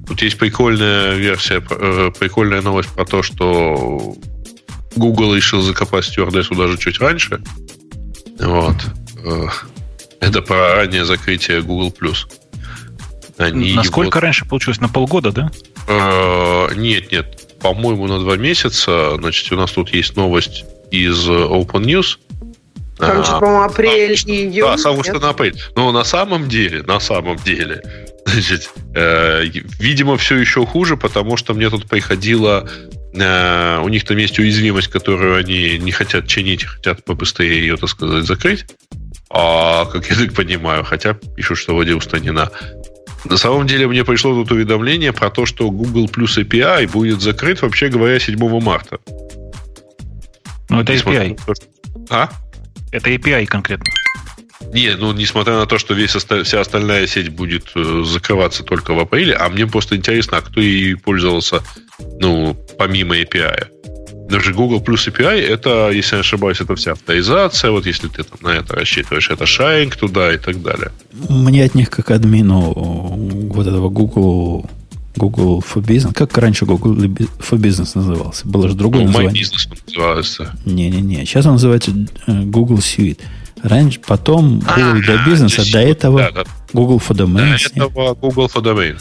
Тут 0.07 0.21
есть 0.21 0.37
прикольная 0.37 1.15
версия, 1.15 1.63
э, 1.69 2.11
прикольная 2.19 2.61
новость 2.61 2.89
про 2.89 3.05
то, 3.05 3.23
что 3.23 4.15
Google 4.95 5.35
решил 5.35 5.61
закопать 5.61 6.05
стюардессу 6.05 6.55
даже 6.55 6.77
чуть 6.77 6.99
раньше. 6.99 7.41
Вот. 8.39 8.75
Э, 9.23 9.47
это 10.19 10.41
про 10.41 10.75
раннее 10.75 11.05
закрытие 11.05 11.61
Google+. 11.61 11.93
Они 13.37 13.73
Насколько 13.73 14.17
его... 14.17 14.25
раньше 14.25 14.45
получилось? 14.45 14.81
На 14.81 14.89
полгода, 14.89 15.31
да? 15.31 15.51
Нет, 16.75 17.11
нет. 17.11 17.48
По-моему, 17.61 18.07
на 18.07 18.19
два 18.19 18.37
месяца. 18.37 19.15
Значит, 19.17 19.51
у 19.51 19.55
нас 19.55 19.71
тут 19.71 19.93
есть 19.93 20.15
новость 20.15 20.65
из 20.91 21.27
Open 21.27 21.83
News. 21.83 22.17
Там 22.97 23.23
что, 23.23 23.39
по-моему, 23.39 23.63
апрель 23.63 24.11
а, 24.11 24.29
и 24.29 24.47
июнь. 24.47 24.61
Да, 24.61 24.77
с 24.77 24.85
августа 24.85 25.19
на 25.19 25.29
апрель. 25.29 25.57
Но 25.75 25.91
на 25.91 26.03
самом 26.03 26.49
деле, 26.49 26.83
на 26.83 26.99
самом 26.99 27.37
деле, 27.37 27.81
значит, 28.25 28.69
э, 28.93 29.45
видимо, 29.79 30.17
все 30.17 30.35
еще 30.35 30.65
хуже, 30.65 30.97
потому 30.97 31.37
что 31.37 31.53
мне 31.53 31.69
тут 31.69 31.87
приходило 31.87 32.69
э, 33.13 33.79
у 33.81 33.87
них 33.87 34.03
там 34.03 34.17
есть 34.17 34.37
уязвимость, 34.37 34.89
которую 34.89 35.37
они 35.37 35.77
не 35.77 35.91
хотят 35.91 36.27
чинить, 36.27 36.65
хотят 36.65 37.03
побыстрее 37.05 37.59
ее, 37.59 37.77
так 37.77 37.89
сказать, 37.89 38.25
закрыть. 38.25 38.65
А, 39.31 39.85
как 39.85 40.09
я 40.09 40.15
так 40.15 40.33
понимаю, 40.33 40.83
хотя 40.83 41.13
пишут, 41.13 41.59
что 41.59 41.75
вроде 41.75 41.95
устранена. 41.95 42.51
На 43.25 43.37
самом 43.37 43.67
деле 43.67 43.87
мне 43.87 44.03
пришло 44.03 44.33
тут 44.33 44.51
уведомление 44.51 45.13
про 45.13 45.29
то, 45.29 45.45
что 45.45 45.69
Google 45.69 46.05
Plus 46.05 46.43
API 46.43 46.89
будет 46.89 47.21
закрыт, 47.21 47.61
вообще 47.61 47.89
говоря, 47.89 48.19
7 48.19 48.37
марта. 48.61 48.99
Ну, 50.69 50.81
это 50.81 50.93
API. 50.93 51.37
А? 52.09 52.29
Это 52.91 53.09
API 53.09 53.45
конкретно. 53.45 53.85
Не, 54.73 54.95
ну, 54.95 55.13
несмотря 55.13 55.55
на 55.55 55.65
то, 55.65 55.77
что 55.79 55.93
весь, 55.93 56.11
вся 56.11 56.61
остальная 56.61 57.07
сеть 57.07 57.29
будет 57.29 57.71
э, 57.75 58.03
закрываться 58.05 58.63
только 58.63 58.93
в 58.93 58.99
апреле, 58.99 59.33
а 59.33 59.49
мне 59.49 59.65
просто 59.65 59.95
интересно, 59.95 60.37
а 60.37 60.41
кто 60.41 60.61
и 60.61 60.93
пользовался, 60.95 61.63
ну, 62.19 62.55
помимо 62.77 63.17
API. 63.17 63.67
Даже 64.29 64.53
Google 64.53 64.79
Plus 64.79 65.11
API, 65.11 65.41
это, 65.41 65.89
если 65.89 66.15
не 66.15 66.21
ошибаюсь, 66.21 66.61
это 66.61 66.75
вся 66.75 66.91
авторизация, 66.91 67.71
вот 67.71 67.85
если 67.85 68.07
ты 68.07 68.23
там 68.23 68.37
на 68.41 68.49
это 68.49 68.75
рассчитываешь, 68.75 69.29
это 69.29 69.45
шайинг 69.45 69.95
туда 69.95 70.33
и 70.33 70.37
так 70.37 70.61
далее. 70.61 70.91
Мне 71.29 71.63
от 71.63 71.75
них, 71.75 71.89
как 71.89 72.11
админу 72.11 72.73
вот 73.53 73.67
этого 73.67 73.89
Google 73.89 74.69
Google 75.15 75.59
for 75.59 75.83
Business. 75.83 76.13
Как 76.13 76.37
раньше 76.37 76.65
Google 76.65 76.95
for 76.95 77.57
Business 77.57 77.91
назывался? 77.95 78.47
Было 78.47 78.69
же 78.69 78.75
другое 78.75 79.01
ну, 79.01 79.07
название. 79.07 79.31
My 79.31 79.45
Business 79.45 79.83
назывался. 79.87 80.55
Не-не-не. 80.65 81.25
Сейчас 81.25 81.45
он 81.45 81.53
называется 81.53 81.91
э, 82.27 82.41
Google 82.43 82.77
Suite. 82.77 83.19
Раньше, 83.61 83.99
потом 84.05 84.63
а, 84.65 84.75
Google 84.75 85.01
для 85.01 85.25
бизнеса, 85.25 85.69
до 85.71 85.79
этого 85.79 86.19
да, 86.19 86.31
да. 86.31 86.43
Google 86.71 87.01
for 87.05 87.15
Domains. 87.15 87.69
До 87.75 87.85
этого 87.85 88.13
Google 88.13 88.45
for 88.45 88.63
Domain. 88.63 88.97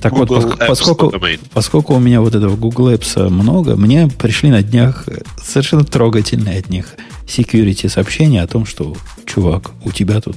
Так 0.00 0.12
Google 0.12 0.40
вот, 0.40 0.58
поскольку, 0.58 1.12
поскольку 1.52 1.94
у 1.94 1.98
меня 1.98 2.20
вот 2.20 2.34
этого 2.34 2.56
Google 2.56 2.92
Apps 2.92 3.28
много, 3.28 3.76
мне 3.76 4.08
пришли 4.08 4.50
на 4.50 4.62
днях 4.62 5.06
совершенно 5.42 5.84
трогательные 5.84 6.58
от 6.58 6.68
них 6.68 6.94
security 7.26 7.88
сообщения 7.88 8.42
о 8.42 8.46
том, 8.46 8.64
что, 8.64 8.96
чувак, 9.26 9.72
у 9.84 9.92
тебя 9.92 10.20
тут 10.20 10.36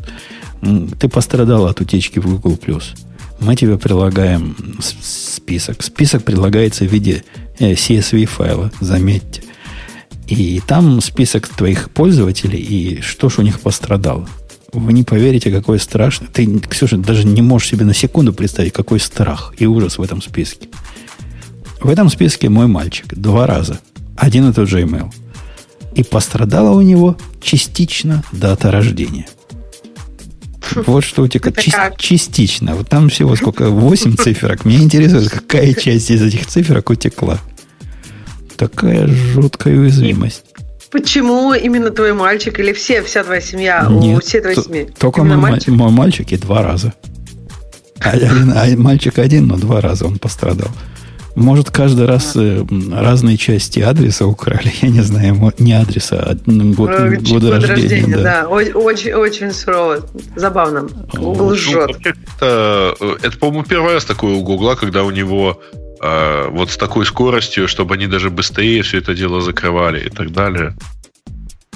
ты 1.00 1.10
пострадал 1.10 1.66
от 1.66 1.82
утечки 1.82 2.20
в 2.20 2.40
Google+. 2.40 2.60
Мы 3.40 3.56
тебе 3.56 3.78
прилагаем 3.78 4.56
список. 4.80 5.82
Список 5.82 6.24
предлагается 6.24 6.86
в 6.86 6.92
виде 6.92 7.24
э, 7.58 7.74
CSV 7.74 8.26
файла, 8.26 8.72
заметьте. 8.80 9.42
И 10.28 10.62
там 10.66 11.02
список 11.02 11.48
твоих 11.48 11.90
пользователей 11.90 12.60
и 12.60 13.02
что 13.02 13.30
ж 13.30 13.40
у 13.40 13.42
них 13.42 13.60
пострадало. 13.60 14.30
Вы 14.74 14.94
не 14.94 15.04
поверите, 15.04 15.52
какой 15.52 15.80
страшный. 15.80 16.28
Ты, 16.28 16.60
Ксюша, 16.60 16.98
даже 16.98 17.26
не 17.26 17.42
можешь 17.42 17.70
себе 17.70 17.86
на 17.86 17.94
секунду 17.94 18.34
представить, 18.34 18.74
какой 18.74 19.00
страх 19.00 19.54
и 19.58 19.66
ужас 19.66 19.98
в 19.98 20.02
этом 20.02 20.22
списке. 20.22 20.70
В 21.82 21.90
этом 21.90 22.10
списке 22.10 22.48
мой 22.50 22.68
мальчик 22.68 23.08
два 23.14 23.48
раза. 23.48 23.80
Один 24.16 24.50
и 24.50 24.54
тот 24.54 24.70
же 24.70 24.82
email. 24.82 25.12
И 25.96 26.04
пострадала 26.04 26.72
у 26.72 26.82
него 26.82 27.18
частично 27.42 28.24
дата 28.32 28.72
рождения. 28.72 29.28
Вот 30.86 31.04
что 31.04 31.24
у 31.24 31.28
тебя 31.28 31.52
Чи- 31.52 31.74
частично. 31.98 32.76
Вот 32.76 32.88
там 32.88 33.10
всего 33.10 33.36
сколько? 33.36 33.70
восемь 33.70 34.16
циферок. 34.16 34.64
Меня 34.64 34.84
интересует, 34.84 35.30
какая 35.30 35.74
часть 35.74 36.12
из 36.12 36.22
этих 36.22 36.46
циферок 36.46 36.90
утекла. 36.90 37.40
Такая 38.56 39.08
жуткая 39.08 39.78
уязвимость. 39.78 40.44
Почему 40.92 41.54
именно 41.54 41.90
твой 41.90 42.14
мальчик 42.14 42.60
или 42.60 42.74
все, 42.74 43.02
вся 43.02 43.24
твоя 43.24 43.40
семья, 43.42 43.88
Нет, 43.90 44.18
у 44.18 44.22
всей 44.22 44.42
твоей 44.42 44.58
семьи? 44.62 44.90
Только 45.00 45.24
мой 45.24 45.38
мальчик? 45.38 45.70
мой 45.70 45.90
мальчик 45.90 46.32
и 46.32 46.38
два 46.38 46.62
раза. 46.64 46.94
Один, 48.00 48.52
а 48.54 48.66
мальчик 48.78 49.18
один, 49.20 49.48
но 49.48 49.58
два 49.58 49.80
раза 49.80 50.06
он 50.06 50.18
пострадал. 50.20 50.70
Может, 51.36 51.72
каждый 51.72 52.08
раз 52.08 52.34
э, 52.36 52.66
разные 52.92 53.38
части 53.38 53.80
адреса 53.80 54.26
украли. 54.26 54.74
Я 54.82 54.90
не 54.90 55.02
знаю, 55.02 55.54
не 55.60 55.72
адреса, 55.72 56.18
а 56.20 56.36
год, 56.36 56.90
года, 56.90 57.18
года 57.30 57.52
рождения. 57.52 57.82
рождения 57.82 58.18
да. 58.18 58.42
да. 58.42 58.48
Очень, 58.50 59.14
очень 59.14 59.54
сурово. 59.54 60.00
Забавно. 60.36 60.90
Google 61.14 61.56
жжет. 61.56 61.98
Это, 62.04 62.96
это, 63.24 63.38
по-моему, 63.38 63.64
первый 63.64 63.94
раз 63.94 64.04
такое 64.04 64.34
у 64.34 64.44
Гугла, 64.44 64.76
когда 64.76 65.04
у 65.04 65.12
него 65.12 65.62
э, 66.02 66.50
вот 66.50 66.72
с 66.72 66.78
такой 66.78 67.06
скоростью, 67.06 67.68
чтобы 67.68 67.96
они 67.96 68.08
даже 68.08 68.30
быстрее 68.30 68.82
все 68.84 68.98
это 68.98 69.14
дело 69.14 69.42
закрывали 69.42 70.06
и 70.06 70.10
так 70.10 70.32
далее. 70.32 70.76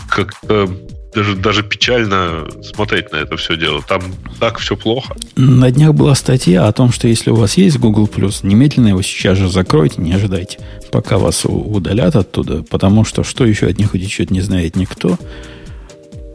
Как-то 0.09 0.69
даже, 1.15 1.35
даже 1.35 1.63
печально 1.63 2.45
смотреть 2.61 3.11
на 3.11 3.17
это 3.17 3.37
все 3.37 3.55
дело. 3.55 3.81
Там 3.81 4.01
так 4.39 4.59
все 4.59 4.75
плохо. 4.75 5.15
На 5.37 5.71
днях 5.71 5.93
была 5.93 6.13
статья 6.13 6.67
о 6.67 6.73
том, 6.73 6.91
что 6.91 7.07
если 7.07 7.31
у 7.31 7.35
вас 7.35 7.57
есть 7.57 7.79
Google 7.79 8.09
немедленно 8.43 8.89
его 8.89 9.01
сейчас 9.01 9.37
же 9.37 9.49
закройте, 9.49 10.01
не 10.01 10.13
ожидайте, 10.13 10.59
пока 10.91 11.17
вас 11.17 11.45
удалят 11.45 12.15
оттуда, 12.15 12.63
потому 12.63 13.05
что 13.05 13.23
что 13.23 13.45
еще 13.45 13.67
от 13.67 13.79
них 13.79 13.93
утечет, 13.93 14.29
не 14.29 14.41
знает 14.41 14.75
никто. 14.75 15.17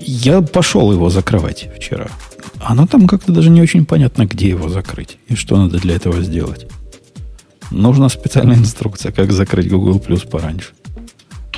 Я 0.01 0.41
пошел 0.41 0.91
его 0.93 1.11
закрывать 1.11 1.69
вчера. 1.77 2.09
Оно 2.63 2.87
там 2.87 3.07
как-то 3.07 3.33
даже 3.33 3.51
не 3.51 3.61
очень 3.61 3.85
понятно, 3.85 4.27
где 4.27 4.49
его 4.49 4.69
закрыть 4.69 5.19
и 5.29 5.37
что 5.37 5.57
надо 5.57 5.79
для 5.79 5.97
этого 5.97 6.23
сделать. 6.23 6.67
Нужна 7.71 8.09
специальная 8.09 8.57
инструкция, 8.57 9.13
как 9.13 9.33
закрыть 9.33 9.71
Google 9.71 9.99
Plus 9.99 10.29
пораньше. 10.29 10.69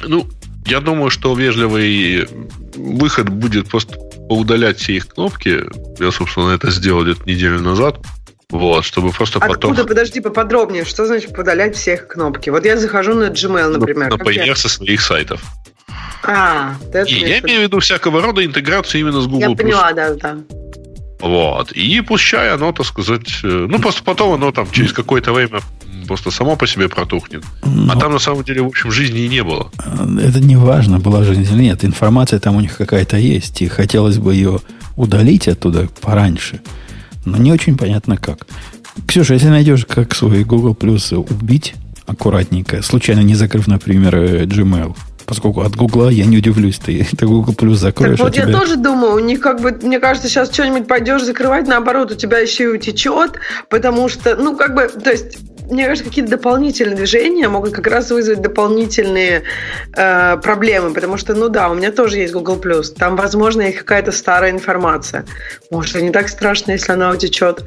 Ну, 0.03 0.27
я 0.67 0.81
думаю, 0.81 1.11
что 1.11 1.35
вежливый 1.35 2.29
выход 2.77 3.29
будет 3.29 3.69
просто 3.69 3.99
поудалять 4.29 4.79
все 4.79 4.97
их 4.97 5.09
кнопки. 5.09 5.63
Я, 5.99 6.13
собственно, 6.13 6.51
это 6.51 6.71
сделал 6.71 7.03
где-то 7.03 7.25
неделю 7.27 7.61
назад. 7.61 7.99
Вот, 8.51 8.85
чтобы 8.85 9.13
просто 9.13 9.39
Откуда, 9.39 9.55
потом... 9.55 9.73
Откуда, 9.73 9.89
подожди, 9.89 10.21
поподробнее, 10.21 10.85
что 10.85 11.07
значит 11.07 11.35
подалять 11.35 11.75
все 11.75 11.95
их 11.95 12.07
кнопки? 12.09 12.51
Вот 12.51 12.67
я 12.67 12.77
захожу 12.77 13.15
на 13.15 13.31
Gmail, 13.31 13.69
ну, 13.69 13.79
например. 13.79 14.11
Например, 14.11 14.47
я... 14.47 14.57
со 14.57 14.69
своих 14.69 15.01
сайтов. 15.01 15.43
А, 16.23 16.75
это 16.93 17.03
И 17.11 17.15
я 17.15 17.41
имею 17.41 17.61
в 17.61 17.63
виду 17.63 17.81
всякого 17.81 18.21
рода 18.21 18.45
интеграцию 18.45 19.01
именно 19.01 19.23
с 19.23 19.27
Google+. 19.27 19.51
Я 19.51 19.57
поняла, 19.57 19.93
да, 19.93 20.15
да. 20.15 20.39
Вот. 21.23 21.73
И 21.73 22.01
пущай 22.01 22.53
оно, 22.53 22.73
так 22.73 22.85
сказать... 22.85 23.40
Э, 23.44 23.66
ну, 23.70 23.78
просто 23.78 24.03
потом 24.03 24.35
оно 24.35 24.51
там 24.51 24.66
через 24.73 24.93
какое-то 24.93 25.32
время 25.32 25.61
просто 26.09 26.31
само 26.31 26.57
по 26.57 26.66
себе 26.66 26.89
протухнет. 26.89 27.44
Но... 27.65 27.93
А 27.93 27.97
там 27.97 28.12
на 28.12 28.19
самом 28.19 28.43
деле, 28.43 28.61
в 28.62 28.66
общем, 28.66 28.90
жизни 28.90 29.20
и 29.20 29.28
не 29.28 29.43
было. 29.43 29.70
Это 30.20 30.40
не 30.40 30.57
важно, 30.57 30.99
была 30.99 31.23
жизнь 31.23 31.43
или 31.55 31.62
нет. 31.62 31.85
Информация 31.85 32.40
там 32.40 32.57
у 32.57 32.61
них 32.61 32.77
какая-то 32.77 33.16
есть, 33.16 33.62
и 33.62 33.69
хотелось 33.69 34.19
бы 34.19 34.35
ее 34.35 34.61
удалить 34.97 35.49
оттуда 35.49 35.89
пораньше. 36.01 36.61
Но 37.24 37.36
не 37.39 37.53
очень 37.53 37.77
понятно 37.77 38.16
как. 38.16 38.47
Ксюша, 39.07 39.35
если 39.35 39.49
найдешь, 39.49 39.86
как 39.86 40.15
свой 40.15 40.43
Google 40.44 40.74
Plus 40.74 41.15
убить 41.15 41.74
аккуратненько, 42.07 42.82
случайно 42.82 43.20
не 43.20 43.36
закрыв, 43.36 43.69
например, 43.69 44.16
э, 44.16 44.44
Gmail, 44.44 44.97
поскольку 45.27 45.62
от 45.62 45.77
Гугла 45.77 46.09
я 46.09 46.27
не 46.27 46.39
удивлюсь, 46.39 46.78
ты, 46.78 47.07
ты 47.16 47.27
Google 47.27 47.55
Plus 47.55 47.74
закроешь. 47.74 48.19
Так 48.19 48.27
вот 48.27 48.39
а 48.39 48.47
я 48.47 48.53
тоже 48.53 48.77
думаю, 48.77 49.15
у 49.15 49.19
них 49.19 49.40
как 49.40 49.61
бы, 49.61 49.73
мне 49.82 49.99
кажется, 49.99 50.28
сейчас 50.28 50.53
что-нибудь 50.53 50.86
пойдешь 50.86 51.23
закрывать, 51.23 51.66
наоборот, 51.66 52.12
у 52.12 52.15
тебя 52.15 52.39
еще 52.39 52.65
и 52.65 52.69
утечет, 52.69 53.39
потому 53.69 54.09
что, 54.09 54.36
ну, 54.36 54.57
как 54.57 54.74
бы, 54.74 54.89
то 54.89 55.11
есть 55.11 55.39
мне 55.71 55.85
кажется, 55.87 56.09
какие-то 56.09 56.31
дополнительные 56.31 56.97
движения 56.97 57.49
могут 57.49 57.73
как 57.73 57.87
раз 57.87 58.11
вызвать 58.11 58.43
дополнительные 58.43 59.43
э, 59.95 60.37
проблемы, 60.43 60.93
потому 60.93 61.17
что, 61.17 61.35
ну 61.35 61.49
да, 61.49 61.71
у 61.71 61.75
меня 61.75 61.93
тоже 61.93 62.19
есть 62.19 62.33
Google+, 62.33 62.61
там, 62.97 63.17
возможно, 63.17 63.63
есть 63.63 63.79
какая-то 63.79 64.13
старая 64.13 64.51
информация. 64.51 65.25
Может, 65.71 66.01
не 66.03 66.11
так 66.11 66.29
страшно, 66.29 66.73
если 66.73 66.93
она 66.93 67.11
утечет, 67.11 67.65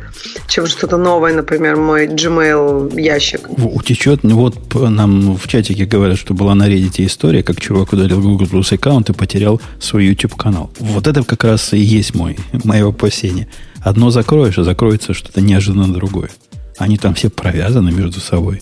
чем 0.47 0.67
что-то 0.67 0.97
новое, 0.97 1.33
например, 1.33 1.75
мой 1.77 2.07
Gmail 2.07 2.99
ящик. 2.99 3.49
Утечет, 3.57 4.19
вот 4.23 4.55
нам 4.73 5.35
в 5.37 5.47
чатике 5.47 5.85
говорят, 5.85 6.17
что 6.17 6.33
была 6.33 6.55
на 6.55 6.69
Reddit 6.69 7.05
история, 7.05 7.43
как 7.43 7.59
чувак 7.59 7.93
удалил 7.93 8.21
Google 8.21 8.45
Plus 8.45 8.73
аккаунт 8.73 9.09
и 9.09 9.13
потерял 9.13 9.61
свой 9.79 10.05
YouTube 10.05 10.35
канал. 10.35 10.71
Вот 10.79 11.07
это 11.07 11.23
как 11.23 11.43
раз 11.43 11.73
и 11.73 11.79
есть 11.79 12.15
мой, 12.15 12.37
мое 12.63 12.89
опасение. 12.89 13.47
Одно 13.81 14.09
закроешь, 14.09 14.57
а 14.57 14.63
закроется 14.63 15.13
что-то 15.13 15.41
неожиданно 15.41 15.91
другое. 15.93 16.29
Они 16.77 16.97
там 16.97 17.13
все 17.13 17.29
провязаны 17.29 17.91
между 17.91 18.19
собой. 18.19 18.61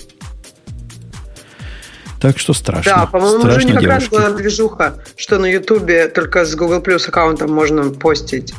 Так 2.20 2.40
что 2.40 2.54
страшно. 2.54 2.94
Да, 2.96 3.06
по-моему, 3.06 3.44
уже 3.44 3.66
не 3.66 3.74
как 3.74 3.84
раз 3.84 4.08
была 4.08 4.30
движуха, 4.30 4.96
что 5.18 5.40
на 5.40 5.46
Ютубе 5.46 6.08
только 6.08 6.46
с 6.46 6.56
Google 6.56 6.80
Plus 6.80 7.08
аккаунтом 7.10 7.52
можно 7.52 7.90
постить. 7.90 8.54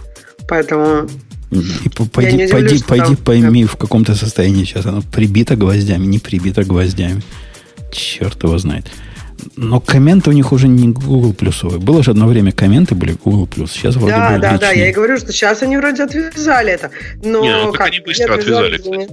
Поэтому 0.47 1.09
И 1.51 1.89
пойди, 1.89 2.49
пойди, 2.49 2.83
пойди 2.83 3.17
пойми, 3.17 3.65
в 3.65 3.77
каком-то 3.77 4.15
состоянии 4.15 4.65
сейчас 4.65 4.87
оно 4.87 5.03
прибито 5.03 5.57
гвоздями, 5.57 6.07
не 6.07 6.19
прибито 6.19 6.65
гвоздями. 6.65 7.23
Черт 7.93 8.43
его 8.43 8.59
знает. 8.59 8.87
Но 9.57 9.81
комменты 9.81 10.31
у 10.31 10.33
них 10.33 10.53
уже 10.53 10.69
не 10.69 10.89
Google 10.89 11.33
плюсовые. 11.33 11.81
Было 11.81 12.03
же 12.03 12.11
одно 12.11 12.27
время 12.27 12.53
комменты 12.53 12.95
были 12.95 13.13
Google 13.13 13.47
плюс. 13.47 13.73
Сейчас 13.73 13.97
вроде 13.97 14.13
да, 14.13 14.31
бы 14.31 14.39
Да, 14.41 14.59
да, 14.59 14.71
я 14.73 14.91
и 14.91 14.93
говорю, 14.93 15.19
что 15.19 15.33
сейчас 15.33 15.63
они 15.63 15.77
вроде 15.77 16.05
отвязали 16.05 16.73
это. 16.73 16.91
Но 17.23 17.43
не, 17.43 17.51
ну, 17.51 17.73
как? 17.73 17.89
они 17.89 18.01
быстро 18.01 18.35
отвязали, 18.35 18.79
кстати, 18.79 19.09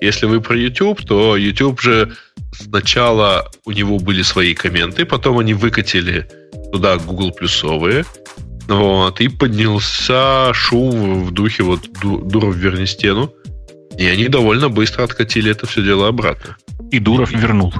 Если 0.00 0.26
вы 0.26 0.40
про 0.40 0.56
YouTube, 0.56 1.04
то 1.04 1.36
YouTube 1.36 1.80
же 1.80 2.12
сначала 2.52 3.50
у 3.64 3.72
него 3.72 3.98
были 3.98 4.22
свои 4.22 4.54
комменты, 4.54 5.04
потом 5.04 5.38
они 5.38 5.54
выкатили 5.54 6.28
туда 6.72 6.98
Google 6.98 7.32
плюсовые, 7.32 8.04
вот, 8.68 9.20
и 9.20 9.28
поднялся 9.28 10.52
шум 10.54 11.24
в 11.24 11.32
духе 11.32 11.64
вот 11.64 11.80
Дуров 12.02 12.54
верни 12.56 12.86
стену. 12.86 13.32
И 13.98 14.06
они 14.06 14.28
довольно 14.28 14.68
быстро 14.68 15.02
откатили 15.02 15.50
это 15.50 15.66
все 15.66 15.82
дело 15.82 16.08
обратно. 16.08 16.56
И 16.90 17.00
Дуров 17.00 17.32
вернул. 17.32 17.74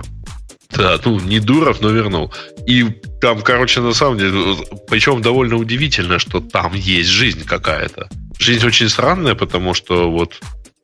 Да, 0.72 0.98
ну, 1.04 1.18
не 1.18 1.40
Дуров, 1.40 1.80
но 1.80 1.90
вернул. 1.90 2.32
И 2.66 2.84
там, 3.20 3.42
короче, 3.42 3.80
на 3.80 3.92
самом 3.92 4.18
деле, 4.18 4.56
причем 4.88 5.20
довольно 5.20 5.56
удивительно, 5.56 6.18
что 6.18 6.40
там 6.40 6.74
есть 6.74 7.08
жизнь 7.08 7.44
какая-то. 7.44 8.08
Жизнь 8.38 8.66
очень 8.66 8.88
странная, 8.88 9.34
потому 9.34 9.74
что 9.74 10.10
вот 10.10 10.40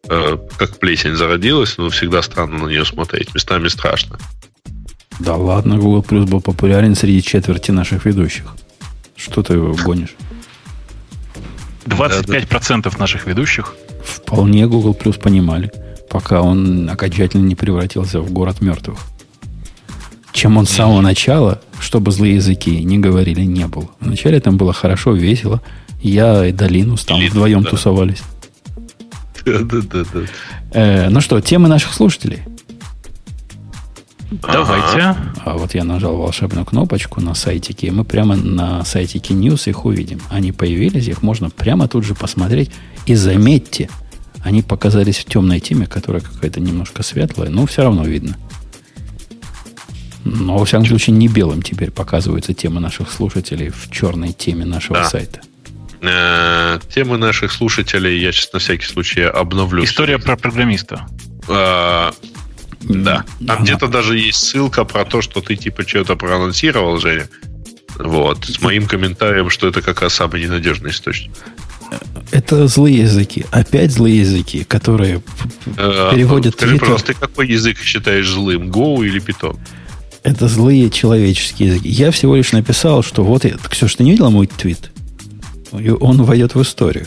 э, 0.09 0.39
как 0.57 0.79
плесень 0.79 1.15
зародилась, 1.15 1.79
но 1.79 1.89
всегда 1.91 2.23
странно 2.23 2.65
на 2.65 2.69
нее 2.69 2.85
смотреть. 2.85 3.35
Местами 3.35 3.69
страшно. 3.69 4.19
Да 5.21 5.37
ладно, 5.37 5.79
Google 5.79 6.03
Plus 6.03 6.27
был 6.27 6.41
популярен 6.41 6.95
среди 6.95 7.23
четверти 7.23 7.71
наших 7.71 8.05
ведущих. 8.05 8.55
Что 9.17 9.43
ты 9.43 9.55
его 9.55 9.75
гонишь? 9.75 10.15
25% 11.87 12.83
да, 12.83 12.91
да. 12.91 12.99
наших 12.99 13.27
ведущих. 13.27 13.75
Вполне 14.05 14.67
Google 14.67 14.95
Plus 15.01 15.19
понимали, 15.19 15.73
пока 16.11 16.43
он 16.43 16.91
окончательно 16.91 17.47
не 17.47 17.55
превратился 17.55 18.21
в 18.21 18.31
город 18.33 18.61
мертвых 18.61 18.99
чем 20.37 20.59
он 20.59 20.67
с 20.67 20.71
самого 20.71 21.01
начала, 21.01 21.63
чтобы 21.81 22.13
злые 22.13 22.35
языки 22.35 22.85
не 22.85 22.99
говорили, 22.99 23.41
не 23.41 23.67
было. 23.67 23.89
Вначале 24.01 24.39
там 24.39 24.59
было 24.59 24.73
хорошо, 24.73 25.13
весело. 25.13 25.63
Я 26.03 26.47
и 26.47 26.53
Долинус 26.53 27.05
там 27.05 27.19
Лин, 27.19 27.31
вдвоем 27.31 27.63
да. 27.63 27.71
тусовались. 27.71 28.23
Да, 29.47 29.61
да, 29.61 29.79
да, 29.81 30.05
да. 30.13 30.21
Э, 30.73 31.09
ну 31.09 31.21
что, 31.21 31.41
темы 31.41 31.69
наших 31.69 31.95
слушателей? 31.95 32.41
Давайте. 34.43 35.17
А 35.45 35.57
вот 35.57 35.75
я 35.75 35.85
нажал 35.85 36.17
волшебную 36.17 36.67
кнопочку 36.67 37.21
на 37.21 37.35
сайтике, 37.35 37.87
и 37.87 37.91
мы 37.91 38.05
прямо 38.05 38.37
на 38.37 38.85
сайтике 38.85 39.35
News 39.35 39.71
их 39.71 39.85
увидим. 39.85 40.21
Они 40.29 40.53
появились, 40.53 41.09
их 41.09 41.23
можно 41.23 41.49
прямо 41.49 41.89
тут 41.89 42.05
же 42.05 42.15
посмотреть. 42.15 42.71
И 43.07 43.15
заметьте, 43.15 43.89
они 44.43 44.63
показались 44.63 45.19
в 45.19 45.25
темной 45.25 45.61
теме, 45.61 45.87
которая 45.87 46.21
какая-то 46.21 46.61
немножко 46.61 47.03
светлая, 47.03 47.49
но 47.49 47.65
все 47.67 47.85
равно 47.85 48.05
видно. 48.05 48.37
Но, 50.27 50.59
во 50.59 50.65
всяком 50.65 50.87
случае, 50.87 51.15
не 51.15 51.29
белым 51.29 51.63
теперь 51.63 51.93
показываются 51.93 52.53
темы 52.53 52.81
наших 52.81 53.13
слушателей 53.13 53.71
в 53.71 53.91
черной 53.93 54.33
теме 54.33 54.65
нашего 54.65 54.99
да. 54.99 55.05
сайта. 55.05 55.41
Э, 56.01 56.81
темы 56.93 57.17
наших 57.17 57.53
слушателей 57.53 58.21
я 58.21 58.33
сейчас 58.33 58.53
на 58.53 58.59
всякий 58.59 58.87
случай 58.87 59.23
обновлю. 59.23 59.85
История 59.85 60.19
про 60.19 60.37
программиста. 60.37 61.07
А, 61.49 62.13
да. 62.81 63.25
Там 63.47 63.63
где-то 63.63 63.87
даже 63.87 64.19
есть 64.19 64.39
ссылка 64.39 64.85
про 64.85 65.05
то, 65.05 65.23
что 65.23 65.41
ты 65.41 65.55
типа 65.55 65.87
что-то 65.87 66.17
проанонсировал, 66.17 66.99
Женя. 66.99 67.29
Вот. 67.97 68.47
С 68.47 68.61
моим 68.61 68.89
комментарием, 68.89 69.49
что 69.49 69.69
это 69.69 69.81
как 69.81 70.03
раз 70.03 70.15
самый 70.15 70.43
ненадежный 70.43 70.91
источник. 70.91 71.33
Это 72.33 72.67
злые 72.67 72.99
языки. 72.99 73.47
Опять 73.53 73.93
злые 73.93 74.19
языки, 74.19 74.65
которые 74.65 75.23
э, 75.77 76.11
переводят... 76.13 76.57
Скажи, 76.57 76.75
Twitter... 76.75 76.81
пожалуйста, 76.81 77.07
ты 77.07 77.15
какой 77.15 77.47
язык 77.47 77.79
считаешь 77.79 78.29
злым? 78.29 78.71
Go 78.73 79.07
или 79.07 79.23
Python? 79.23 79.57
Это 80.23 80.49
злые 80.49 80.91
человеческие 80.91 81.69
языки. 81.69 81.89
Я 81.89 82.11
всего 82.11 82.37
лишь 82.37 82.53
написал, 82.53 83.03
что 83.03 83.25
вот... 83.25 83.45
Я... 83.45 83.57
Ксюша, 83.71 83.99
ты 83.99 84.05
не 84.05 84.13
видела 84.13 84.31
мой 84.31 84.47
твит? 84.47 84.91
Он 85.73 86.23
войдет 86.23 86.55
в 86.55 86.63
историю. 86.63 87.07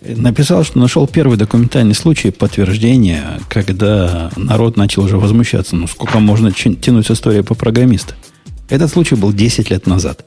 Написал, 0.00 0.64
что 0.64 0.78
нашел 0.78 1.06
первый 1.06 1.36
документальный 1.36 1.94
случай 1.94 2.30
подтверждения, 2.30 3.40
когда 3.48 4.30
народ 4.36 4.76
начал 4.76 5.04
уже 5.04 5.18
возмущаться. 5.18 5.76
Ну, 5.76 5.88
сколько 5.88 6.20
можно 6.20 6.52
тянуть 6.52 7.10
историю 7.10 7.44
по 7.44 7.54
программисту? 7.54 8.14
Этот 8.68 8.90
случай 8.90 9.14
был 9.14 9.32
10 9.32 9.70
лет 9.70 9.86
назад. 9.86 10.24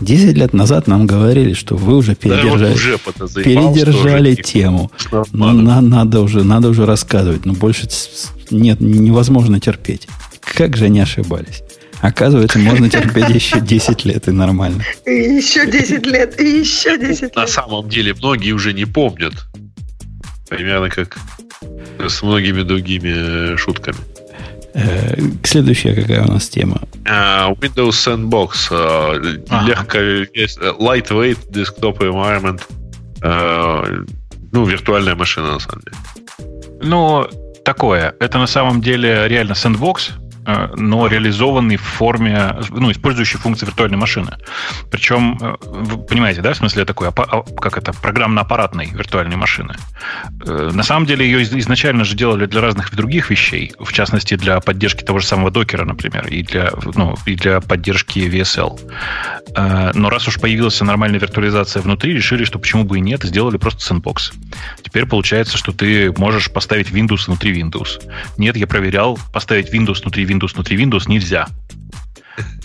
10 0.00 0.36
лет 0.36 0.52
назад 0.52 0.86
нам 0.88 1.06
говорили, 1.06 1.52
что 1.52 1.76
вы 1.76 1.96
уже 1.96 2.14
передержали, 2.14 2.68
да, 2.68 2.74
уже 2.74 2.98
передержали 3.44 4.34
тему. 4.34 4.90
Ну, 5.32 5.52
на, 5.52 5.80
надо, 5.80 6.20
уже, 6.20 6.42
надо 6.42 6.68
уже 6.68 6.84
рассказывать, 6.84 7.46
но 7.46 7.52
больше 7.52 7.88
нет, 8.50 8.80
невозможно 8.80 9.60
терпеть. 9.60 10.08
Как 10.44 10.76
же 10.76 10.86
они 10.86 11.00
ошибались? 11.00 11.62
Оказывается, 12.00 12.58
можно 12.58 12.90
терпеть 12.90 13.30
еще 13.30 13.60
10 13.60 14.04
лет 14.04 14.28
и 14.28 14.30
нормально. 14.30 14.84
И 15.06 15.10
еще 15.10 15.64
10 15.66 16.06
лет, 16.06 16.38
и 16.38 16.60
еще 16.60 16.98
10 16.98 17.22
лет. 17.22 17.36
На 17.36 17.46
самом 17.46 17.88
деле, 17.88 18.12
многие 18.12 18.52
уже 18.52 18.74
не 18.74 18.84
помнят. 18.84 19.32
Примерно 20.48 20.90
как 20.90 21.16
с 22.06 22.22
многими 22.22 22.62
другими 22.62 23.56
шутками. 23.56 23.96
Э, 24.74 25.16
следующая 25.44 25.94
какая 25.94 26.24
у 26.26 26.32
нас 26.32 26.48
тема? 26.48 26.82
Uh, 27.04 27.58
Windows 27.58 27.92
Sandbox. 27.92 28.50
Uh, 28.70 29.46
ага. 29.48 29.66
Легко, 29.66 29.98
lightweight 30.78 31.38
desktop 31.50 31.98
environment. 32.00 32.60
Ну, 34.52 34.66
виртуальная 34.66 35.14
машина, 35.14 35.52
на 35.52 35.58
самом 35.58 35.80
деле. 35.80 35.96
Ну, 36.82 37.26
такое. 37.64 38.14
Это 38.20 38.38
на 38.38 38.46
самом 38.46 38.82
деле 38.82 39.26
реально 39.26 39.52
Sandbox, 39.52 40.12
Э, 40.14 40.23
но 40.76 41.06
реализованный 41.06 41.76
в 41.76 41.82
форме, 41.82 42.56
ну, 42.70 42.90
использующий 42.90 43.38
функции 43.38 43.66
виртуальной 43.66 43.98
машины. 43.98 44.32
Причем, 44.90 45.38
э, 45.40 45.54
вы 45.62 45.98
понимаете, 45.98 46.42
да, 46.42 46.52
в 46.52 46.56
смысле 46.56 46.84
такой, 46.84 47.08
а, 47.08 47.42
как 47.60 47.78
это, 47.78 47.92
программно-аппаратной 47.92 48.86
виртуальной 48.86 49.36
машины. 49.36 49.74
Э, 50.46 50.70
на 50.72 50.82
самом 50.82 51.06
деле 51.06 51.24
ее 51.24 51.42
изначально 51.42 52.04
же 52.04 52.14
делали 52.14 52.46
для 52.46 52.60
разных 52.60 52.94
других 52.94 53.30
вещей, 53.30 53.72
в 53.78 53.92
частности, 53.92 54.36
для 54.36 54.60
поддержки 54.60 55.02
того 55.02 55.18
же 55.18 55.26
самого 55.26 55.50
докера, 55.50 55.84
например, 55.84 56.26
и 56.26 56.42
для, 56.42 56.70
ну, 56.94 57.16
и 57.26 57.34
для 57.34 57.60
поддержки 57.60 58.18
VSL. 58.18 58.80
Но 59.94 60.10
раз 60.10 60.28
уж 60.28 60.40
появилась 60.40 60.80
нормальная 60.80 61.20
виртуализация 61.20 61.82
внутри, 61.82 62.12
решили, 62.12 62.44
что 62.44 62.58
почему 62.58 62.84
бы 62.84 62.98
и 62.98 63.00
нет, 63.00 63.22
сделали 63.22 63.56
просто 63.56 63.94
sandbox. 63.94 64.32
Теперь 64.82 65.06
получается, 65.06 65.56
что 65.56 65.72
ты 65.72 66.12
можешь 66.16 66.50
поставить 66.50 66.90
Windows 66.90 67.26
внутри 67.26 67.60
Windows. 67.60 68.02
Нет, 68.36 68.56
я 68.56 68.66
проверял, 68.66 69.18
поставить 69.32 69.72
Windows 69.72 70.02
внутри 70.02 70.24
Windows 70.24 70.33
Windows 70.34 70.54
внутри 70.54 70.76
Windows 70.76 71.08
нельзя. 71.08 71.48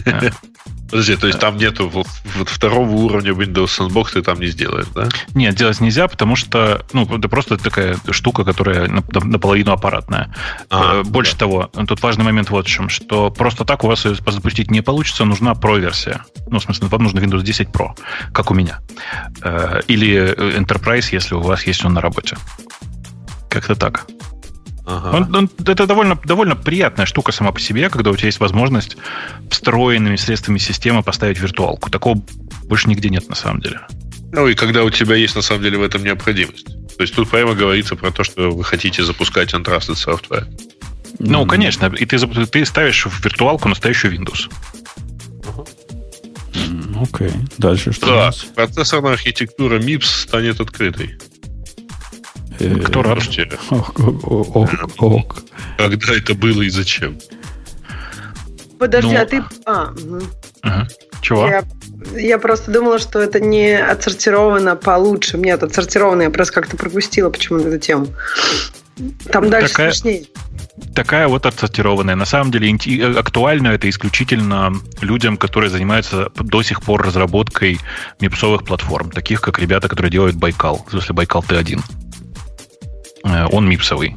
Подожди, 0.90 1.16
то 1.18 1.28
есть 1.28 1.40
там 1.40 1.58
нету 1.58 1.88
вот, 1.88 2.08
второго 2.50 2.90
уровня 2.90 3.32
Windows 3.32 3.66
Sandbox 3.66 4.14
ты 4.14 4.22
там 4.24 4.40
не 4.40 4.48
сделаешь, 4.48 4.88
да? 4.96 5.08
Нет, 5.36 5.54
делать 5.56 5.80
нельзя, 5.82 6.08
потому 6.08 6.36
что 6.36 6.84
ну, 6.94 7.06
это 7.16 7.30
просто 7.30 7.58
такая 7.58 7.98
штука, 8.10 8.44
которая 8.44 8.88
наполовину 8.88 9.72
аппаратная. 9.72 10.34
А, 10.72 11.02
э, 11.02 11.04
Больше 11.04 11.34
да. 11.34 11.40
того, 11.40 11.72
тут 11.88 12.02
важный 12.02 12.26
момент 12.26 12.50
вот 12.50 12.66
в 12.66 12.70
чем, 12.70 12.90
что 12.90 13.30
просто 13.30 13.66
так 13.66 13.84
у 13.84 13.88
вас 13.88 14.06
ее 14.06 14.16
запустить 14.16 14.72
не 14.72 14.82
получится, 14.82 15.26
нужна 15.26 15.52
Pro-версия. 15.52 16.22
Ну, 16.48 16.58
в 16.58 16.64
смысле, 16.64 16.88
вам 16.88 17.04
нужно 17.04 17.20
Windows 17.20 17.44
10 17.44 17.68
Pro, 17.68 17.92
как 18.34 18.50
у 18.50 18.56
меня. 18.56 18.80
Э, 19.44 19.82
или 19.88 20.36
Enterprise, 20.58 21.10
если 21.12 21.36
у 21.36 21.42
вас 21.42 21.68
есть 21.68 21.86
он 21.86 21.94
на 21.94 22.02
работе. 22.02 22.36
Как-то 23.50 23.76
так. 23.76 24.08
Ага. 24.90 25.18
Он, 25.18 25.36
он, 25.36 25.50
это 25.68 25.86
довольно, 25.86 26.20
довольно 26.26 26.56
приятная 26.56 27.06
штука 27.06 27.32
сама 27.32 27.52
по 27.52 27.60
себе, 27.60 27.90
когда 27.90 28.10
у 28.10 28.16
тебя 28.16 28.26
есть 28.26 28.40
возможность 28.40 28.98
встроенными 29.52 30.16
средствами 30.16 30.58
системы 30.58 31.04
поставить 31.04 31.40
виртуалку. 31.40 31.92
Такого 31.92 32.20
больше 32.64 32.90
нигде 32.90 33.10
нет 33.10 33.30
на 33.30 33.36
самом 33.36 33.62
деле. 33.62 33.82
Ну 34.32 34.48
и 34.48 34.56
когда 34.56 34.84
у 34.84 34.90
тебя 34.90 35.16
есть 35.16 35.36
на 35.36 35.44
самом 35.44 35.62
деле 35.62 35.78
в 35.78 35.84
этом 35.84 36.04
необходимость. 36.04 36.66
То 36.98 37.04
есть 37.04 37.14
тут 37.14 37.30
прямо 37.30 37.54
говорится 37.54 37.96
про 37.96 38.10
то, 38.10 38.24
что 38.24 38.50
вы 38.50 38.64
хотите 38.64 39.04
запускать 39.04 39.54
Untrusted 39.54 39.94
Software. 39.94 40.48
Ну, 41.20 41.44
mm-hmm. 41.44 41.48
конечно. 41.48 41.94
И 41.96 42.06
ты, 42.06 42.18
ты 42.18 42.66
ставишь 42.66 43.06
в 43.06 43.24
виртуалку 43.24 43.70
настоящую 43.70 44.18
Windows. 44.18 44.50
Окей. 47.00 47.28
Okay. 47.28 47.54
Дальше 47.60 47.92
что? 47.92 48.08
Да, 48.08 48.32
процессорная 48.56 49.14
архитектура 49.14 49.80
MIPS 49.80 50.06
станет 50.06 50.60
открытой. 50.60 51.20
Э, 52.60 52.76
Кто 52.80 53.02
рад? 53.04 53.20
Ок, 53.70 54.00
ок. 55.00 55.36
Когда 55.78 56.14
это 56.16 56.36
было 56.36 56.62
и 56.62 56.70
зачем? 56.70 57.18
Подожди, 58.78 59.14
ну... 59.14 59.22
а 59.22 59.26
ты... 59.26 59.44
А. 59.66 59.94
Чего? 61.22 61.48
Я, 61.48 61.64
я 62.16 62.40
просто 62.40 62.72
думала, 62.72 62.98
что 63.00 63.20
это 63.20 63.40
не 63.40 63.74
отсортировано 63.78 64.76
получше. 64.76 65.38
Нет, 65.38 65.64
отсортировано, 65.64 66.24
я 66.24 66.30
просто 66.30 66.54
как-то 66.54 66.78
пропустила 66.78 67.30
почему-то 67.30 67.68
эту 67.68 67.80
тему. 67.80 68.08
Там 69.32 69.50
дальше 69.50 69.70
Такая- 69.70 69.92
смешнее. 69.92 70.26
Такая 70.96 71.28
вот 71.28 71.46
отсортированная. 71.46 72.16
На 72.16 72.26
самом 72.26 72.52
деле 72.52 72.72
э, 72.72 73.18
актуально 73.18 73.70
это 73.70 73.90
исключительно 73.90 74.74
людям, 75.02 75.36
которые 75.36 75.70
занимаются 75.70 76.32
до 76.36 76.64
сих 76.64 76.82
пор 76.82 77.02
разработкой 77.04 77.80
мипсовых 78.22 78.64
платформ, 78.64 79.12
таких 79.12 79.42
как 79.42 79.60
ребята, 79.60 79.90
которые 79.90 80.12
делают 80.12 80.38
Байкал, 80.38 80.86
в 80.88 80.92
смысле 80.92 81.16
Байкал 81.16 81.44
Т1. 81.48 81.82
Э, 83.24 83.46
Он 83.52 83.68
мипсовый. 83.68 84.16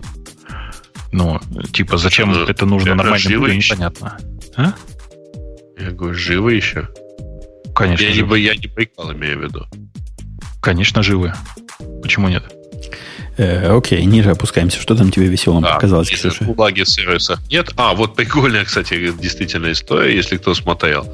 Ну, 1.12 1.40
типа, 1.72 1.98
зачем 1.98 2.32
Ну, 2.32 2.44
это 2.44 2.64
нужно 2.66 2.88
это 2.90 2.96
нормальным 2.96 3.32
людям, 3.32 3.58
непонятно. 3.58 4.18
А? 4.56 4.72
Я 5.78 5.90
говорю, 5.90 6.14
живы 6.14 6.54
еще? 6.54 6.88
Конечно, 7.74 8.02
Я 8.04 8.10
не, 8.10 8.14
живы. 8.16 8.28
бо- 8.30 8.36
я 8.38 8.54
не 8.54 8.66
Байкал 8.66 9.12
имею 9.12 9.38
в 9.38 9.42
виду. 9.42 9.66
Конечно, 10.60 11.02
живы. 11.02 11.34
Почему 12.02 12.28
нет? 12.28 12.44
Э, 13.38 13.74
окей, 13.76 14.04
ниже 14.04 14.30
опускаемся. 14.30 14.80
Что 14.80 14.94
там 14.94 15.10
тебе 15.10 15.26
веселым 15.26 15.62
Да, 15.62 15.74
показалось, 15.74 16.10
если 16.10 16.28
Ксюша? 16.30 16.44
в 16.44 16.58
лаге 16.58 16.84
сервиса 16.86 17.38
нет. 17.50 17.70
А, 17.76 17.94
вот 17.94 18.14
прикольная, 18.14 18.64
кстати, 18.64 19.12
действительно 19.12 19.72
история, 19.72 20.14
если 20.14 20.36
кто 20.36 20.54
смотрел. 20.54 21.06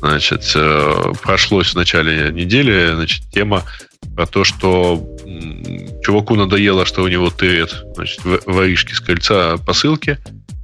Значит, 0.00 0.50
э, 0.54 1.12
прошлось 1.22 1.68
в 1.72 1.74
начале 1.76 2.30
недели, 2.32 2.92
значит, 2.94 3.22
тема 3.30 3.62
про 4.16 4.26
то, 4.26 4.44
что 4.44 4.96
чуваку 6.02 6.34
надоело, 6.34 6.84
что 6.84 7.02
у 7.02 7.08
него 7.08 7.30
тырят 7.30 7.84
значит, 7.94 8.20
воришки 8.46 8.92
с 8.92 9.00
кольца 9.00 9.56
посылки, 9.58 10.18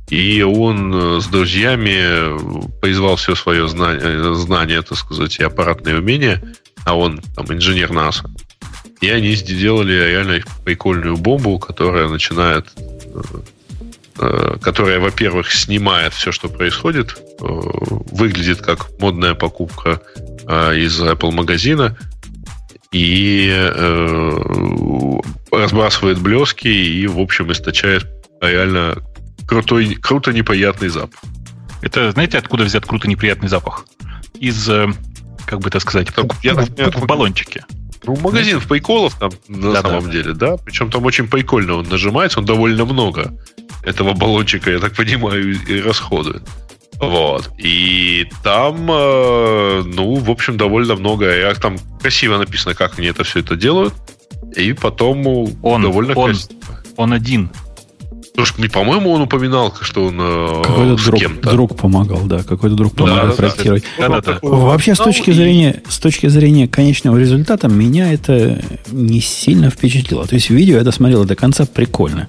и 0.08 0.42
он 0.42 0.94
э, 0.94 1.20
с 1.20 1.26
друзьями 1.26 1.96
э, 1.98 2.38
призвал 2.80 3.16
все 3.16 3.34
свое 3.34 3.68
знание, 3.68 4.02
э, 4.04 4.34
знание, 4.34 4.82
так 4.82 4.96
сказать, 4.98 5.38
и 5.38 5.42
аппаратные 5.42 5.98
умения, 5.98 6.42
а 6.84 6.96
он 6.96 7.20
там 7.34 7.52
инженер 7.52 7.90
НАСА. 7.90 8.30
И 9.00 9.10
они 9.10 9.34
сделали 9.34 9.92
реально 9.92 10.40
прикольную 10.64 11.16
бомбу, 11.16 11.58
которая 11.58 12.08
начинает 12.08 12.66
которая, 14.62 14.98
во-первых, 14.98 15.52
снимает 15.52 16.14
все, 16.14 16.32
что 16.32 16.48
происходит, 16.48 17.20
выглядит 17.38 18.62
как 18.62 18.98
модная 18.98 19.34
покупка 19.34 20.00
из 20.48 20.98
Apple 20.98 21.32
магазина 21.32 21.98
и 22.96 23.48
э, 23.52 25.20
разбрасывает 25.52 26.18
блески 26.18 26.68
и, 26.68 27.06
в 27.06 27.18
общем, 27.20 27.52
источает 27.52 28.06
реально 28.40 28.96
крутой, 29.46 29.96
круто 30.00 30.32
неприятный 30.32 30.88
запах. 30.88 31.20
Это, 31.82 32.10
знаете, 32.12 32.38
откуда 32.38 32.64
взят 32.64 32.86
круто 32.86 33.08
неприятный 33.08 33.48
запах? 33.48 33.84
Из, 34.40 34.68
э, 34.68 34.88
как 35.46 35.60
бы 35.60 35.68
это 35.68 35.78
сказать, 35.80 36.08
в, 36.10 36.44
я 36.44 36.54
так 36.54 36.68
в- 36.68 36.74
понимаю, 36.74 36.92
в 36.92 37.06
баллончике. 37.06 37.64
Ну, 38.04 38.16
магазин 38.16 38.60
в 38.60 38.66
приколов 38.68 39.14
там 39.18 39.30
на 39.48 39.72
Да-да. 39.72 39.88
самом 39.90 40.10
деле, 40.10 40.32
да. 40.32 40.56
Причем 40.58 40.90
там 40.90 41.04
очень 41.04 41.28
прикольно 41.28 41.74
он 41.74 41.88
нажимается, 41.88 42.38
он 42.38 42.44
довольно 42.46 42.84
много 42.84 43.32
этого 43.82 44.14
баллончика, 44.14 44.70
я 44.70 44.78
так 44.78 44.94
понимаю, 44.94 45.52
и 45.66 45.80
расходует. 45.80 46.42
Вот. 47.00 47.50
И 47.58 48.26
там, 48.42 48.86
э, 48.90 49.82
ну, 49.84 50.14
в 50.14 50.30
общем, 50.30 50.56
довольно 50.56 50.94
много. 50.96 51.50
И 51.50 51.54
там 51.60 51.76
красиво 52.00 52.38
написано, 52.38 52.74
как 52.74 52.98
они 52.98 53.08
это 53.08 53.22
все 53.24 53.40
это 53.40 53.56
делают. 53.56 53.94
И 54.56 54.72
потом 54.72 55.26
э, 55.26 55.48
Он, 55.62 55.82
довольно 55.82 56.14
он. 56.14 56.30
красиво. 56.30 56.50
Он 56.96 57.12
один. 57.12 57.50
Слушай, 58.34 58.68
по-моему, 58.70 59.12
он 59.12 59.22
упоминал, 59.22 59.74
что 59.80 60.06
он 60.06 60.16
э, 60.20 60.62
Какой-то 60.62 60.96
с 60.98 61.04
друг, 61.06 61.20
кем-то. 61.20 61.50
друг 61.50 61.76
помогал, 61.76 62.20
да, 62.26 62.42
какой-то 62.42 62.76
друг 62.76 62.92
Да, 62.94 62.98
помогал 63.04 63.24
да, 63.24 63.30
да. 63.30 63.36
проектировать. 63.36 63.84
Да-да-да. 63.98 64.20
Такой 64.34 64.50
Вообще, 64.50 64.94
с 64.94 64.98
ну, 64.98 65.06
точки 65.06 65.30
и- 65.30 65.32
зрения, 65.32 65.82
с 65.88 65.98
точки 65.98 66.26
зрения 66.28 66.68
конечного 66.68 67.16
результата, 67.16 67.66
меня 67.68 68.12
это 68.12 68.62
не 68.90 69.20
сильно 69.20 69.70
впечатлило. 69.70 70.26
То 70.26 70.34
есть 70.34 70.50
видео 70.50 70.76
я 70.76 70.82
досмотрел 70.84 71.24
до 71.24 71.34
конца 71.34 71.64
прикольно. 71.66 72.28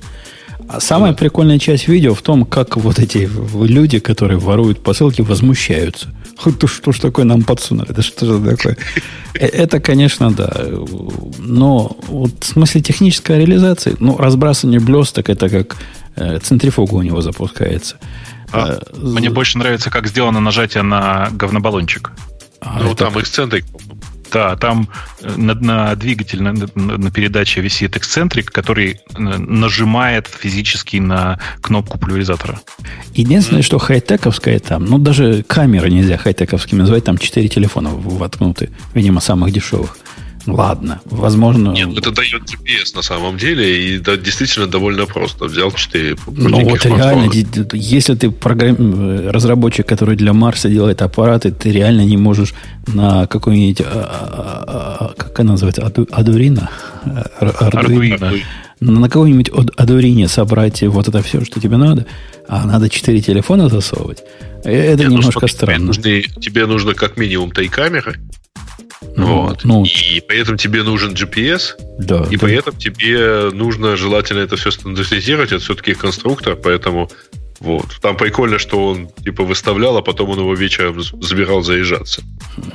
А 0.69 0.79
самая 0.81 1.13
прикольная 1.13 1.59
часть 1.59 1.87
видео 1.87 2.13
в 2.13 2.21
том, 2.21 2.45
как 2.45 2.75
вот 2.77 2.99
эти 2.99 3.29
люди, 3.65 3.99
которые 3.99 4.37
воруют 4.37 4.83
посылки, 4.83 5.21
возмущаются. 5.21 6.09
Хоть 6.37 6.59
то 6.59 6.67
что 6.67 6.91
ж 6.91 6.99
такое 6.99 7.25
нам 7.25 7.43
подсунули? 7.43 7.91
Да 7.91 8.01
что 8.01 8.25
же 8.25 8.39
такое? 8.55 8.77
Э, 9.33 9.45
Это, 9.47 9.79
конечно, 9.79 10.31
да. 10.31 10.51
Но 11.39 11.97
вот 12.07 12.31
в 12.41 12.45
смысле 12.45 12.81
технической 12.81 13.37
реализации, 13.39 13.95
ну, 13.99 14.17
разбрасывание 14.17 14.79
блесток, 14.79 15.29
это 15.29 15.49
как 15.49 15.77
э, 16.15 16.39
центрифуга 16.39 16.95
у 16.95 17.01
него 17.01 17.21
запускается. 17.21 17.95
А, 18.51 18.79
Э, 18.79 18.95
Мне 18.97 19.29
больше 19.29 19.57
нравится, 19.57 19.89
как 19.89 20.07
сделано 20.07 20.39
нажатие 20.39 20.83
на 20.83 21.29
говнобаллончик. 21.31 22.11
а, 22.61 22.79
Ну, 22.81 22.87
это 22.91 22.95
там 23.05 23.13
по-моему. 23.13 23.23
Да, 24.31 24.55
там 24.55 24.89
э, 25.21 25.33
на, 25.37 25.53
на 25.53 25.95
двигатель, 25.95 26.41
на, 26.41 26.53
на- 26.53 27.11
передаче 27.11 27.61
висит 27.61 27.95
эксцентрик, 27.95 28.51
который 28.51 28.91
э, 28.93 28.97
нажимает 29.17 30.27
физически 30.27 30.97
на 30.97 31.39
кнопку 31.61 31.97
пульверизатора. 31.97 32.59
Единственное, 33.13 33.61
что 33.61 33.79
хай-тековское 33.79 34.59
там, 34.59 34.85
ну, 34.85 34.97
даже 34.97 35.43
камеры 35.43 35.89
нельзя 35.89 36.17
хай-тековскими 36.17 36.79
назвать, 36.79 37.05
там 37.05 37.17
четыре 37.17 37.47
телефона 37.47 37.89
воткнуты, 37.89 38.69
видимо, 38.93 39.21
самых 39.21 39.51
дешевых. 39.51 39.97
Ладно, 40.47 41.01
возможно... 41.05 41.71
Нет, 41.71 41.89
ну, 41.89 41.97
это 41.97 42.11
дает 42.11 42.43
GPS 42.43 42.95
на 42.95 43.01
самом 43.01 43.37
деле, 43.37 43.65
и 43.95 43.99
да, 43.99 44.15
действительно 44.15 44.65
довольно 44.65 45.05
просто. 45.05 45.45
Взял 45.45 45.71
четыре 45.73 46.15
Ну 46.25 46.49
маленьких 46.49 46.85
вот 46.85 46.97
реально, 46.97 47.31
если 47.73 48.15
ты 48.15 48.31
программ- 48.31 48.77
э, 48.79 49.29
разработчик, 49.31 49.85
который 49.85 50.15
для 50.15 50.31
Марса 50.33 50.69
делает 50.69 51.01
аппараты, 51.01 51.51
ты 51.51 51.71
реально 51.71 52.05
не 52.05 52.15
можешь 52.17 52.53
на 52.87 53.27
какой-нибудь, 53.27 53.81
а, 53.85 53.85
а, 53.93 55.05
а, 55.09 55.13
как 55.17 55.37
она 55.41 55.51
называется, 55.51 55.81
Аду- 55.85 56.07
Адурина? 56.11 56.69
Ар- 57.39 57.55
Ардуино. 57.59 58.15
Ардуино. 58.15 58.43
На 58.79 59.09
какой-нибудь 59.09 59.49
Ад- 59.53 59.71
Адурине 59.75 60.27
собрать 60.27 60.81
вот 60.83 61.07
это 61.09 61.21
все, 61.23 61.43
что 61.43 61.59
тебе 61.59 61.77
надо, 61.77 62.05
а 62.47 62.65
надо 62.65 62.89
четыре 62.89 63.19
телефона 63.21 63.67
засовывать. 63.69 64.23
Э, 64.63 64.71
Это 64.93 64.99
Нет, 65.03 65.09
ну, 65.11 65.17
немножко 65.17 65.41
тебе 65.41 65.47
странно. 65.49 65.91
нужны- 65.91 66.21
тебе 66.39 66.65
нужно 66.67 66.93
как 66.93 67.17
минимум 67.17 67.51
три 67.51 67.67
камеры, 67.67 68.15
Ну, 68.17 68.29
вот, 69.15 69.63
ну, 69.63 69.83
и 69.83 70.21
при 70.21 70.39
этом 70.39 70.57
тебе 70.57 70.83
нужен 70.83 71.13
GPS, 71.13 71.73
да, 71.99 72.25
и 72.29 72.37
да. 72.37 72.45
при 72.45 72.55
этом 72.55 72.75
тебе 72.75 73.49
нужно 73.51 73.95
желательно 73.95 74.39
это 74.39 74.55
все 74.55 74.71
стандартизировать, 74.71 75.51
это 75.51 75.63
все-таки 75.63 75.93
конструктор, 75.93 76.55
поэтому 76.55 77.09
вот. 77.59 77.99
Там 78.01 78.17
прикольно, 78.17 78.59
что 78.59 78.85
он 78.85 79.09
типа 79.23 79.43
выставлял, 79.43 79.97
а 79.97 80.01
потом 80.01 80.29
он 80.29 80.39
его 80.39 80.53
вечером 80.53 81.01
забирал 81.01 81.61
заезжаться. 81.61 82.21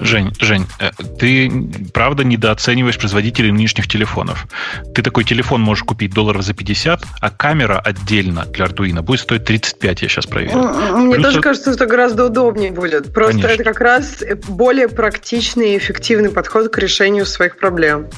Жень, 0.01 0.33
Жень, 0.41 0.67
э, 0.79 0.91
ты 1.19 1.51
правда 1.93 2.25
недооцениваешь 2.25 2.99
производителей 2.99 3.53
нынешних 3.53 3.87
телефонов. 3.87 4.47
Ты 4.95 5.03
такой 5.03 5.25
телефон 5.25 5.61
можешь 5.61 5.85
купить 5.85 6.13
долларов 6.13 6.43
за 6.43 6.55
50, 6.55 7.05
а 7.21 7.31
камера 7.31 7.79
отдельно 7.79 8.45
для 8.47 8.67
Arduino 8.67 9.03
будет 9.03 9.21
стоить 9.21 9.45
35, 9.45 10.03
я 10.03 10.09
сейчас 10.09 10.27
проверю. 10.27 10.59
Мне 10.97 11.15
Плюс 11.15 11.27
тоже 11.27 11.41
кажется, 11.41 11.75
что 11.75 11.87
гораздо 11.87 12.27
удобнее 12.27 12.73
будет. 12.73 13.13
Просто 13.13 13.43
Конечно. 13.43 13.55
это 13.55 13.65
как 13.65 13.81
раз 13.81 14.23
более 14.49 14.89
практичный 14.89 15.75
и 15.75 15.79
эффективный 15.79 16.31
подход 16.31 16.73
к 16.73 16.79
решению 16.79 17.27
своих 17.27 17.57
проблем. 17.57 18.09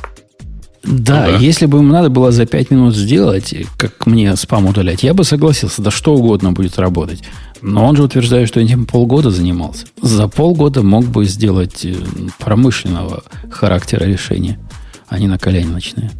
Да, 0.84 1.26
Ну 1.26 1.32
да. 1.32 1.38
если 1.38 1.66
бы 1.66 1.78
им 1.78 1.88
надо 1.88 2.10
было 2.10 2.30
за 2.30 2.46
5 2.46 2.70
минут 2.70 2.94
сделать, 2.94 3.54
как 3.78 4.06
мне 4.06 4.36
спам 4.36 4.66
удалять, 4.66 5.02
я 5.02 5.14
бы 5.14 5.24
согласился, 5.24 5.82
да 5.82 5.90
что 5.90 6.14
угодно 6.14 6.52
будет 6.52 6.78
работать. 6.78 7.22
Но 7.62 7.86
он 7.86 7.96
же 7.96 8.02
утверждает, 8.02 8.48
что 8.48 8.60
этим 8.60 8.84
полгода 8.84 9.30
занимался. 9.30 9.86
За 10.02 10.28
полгода 10.28 10.82
мог 10.82 11.04
бы 11.06 11.24
сделать 11.24 11.84
э, 11.84 11.94
промышленного 12.38 13.24
характера 13.50 14.04
решения, 14.04 14.58
а 15.08 15.18
не 15.18 15.26
на 15.26 15.38
коленочные. 15.38 16.10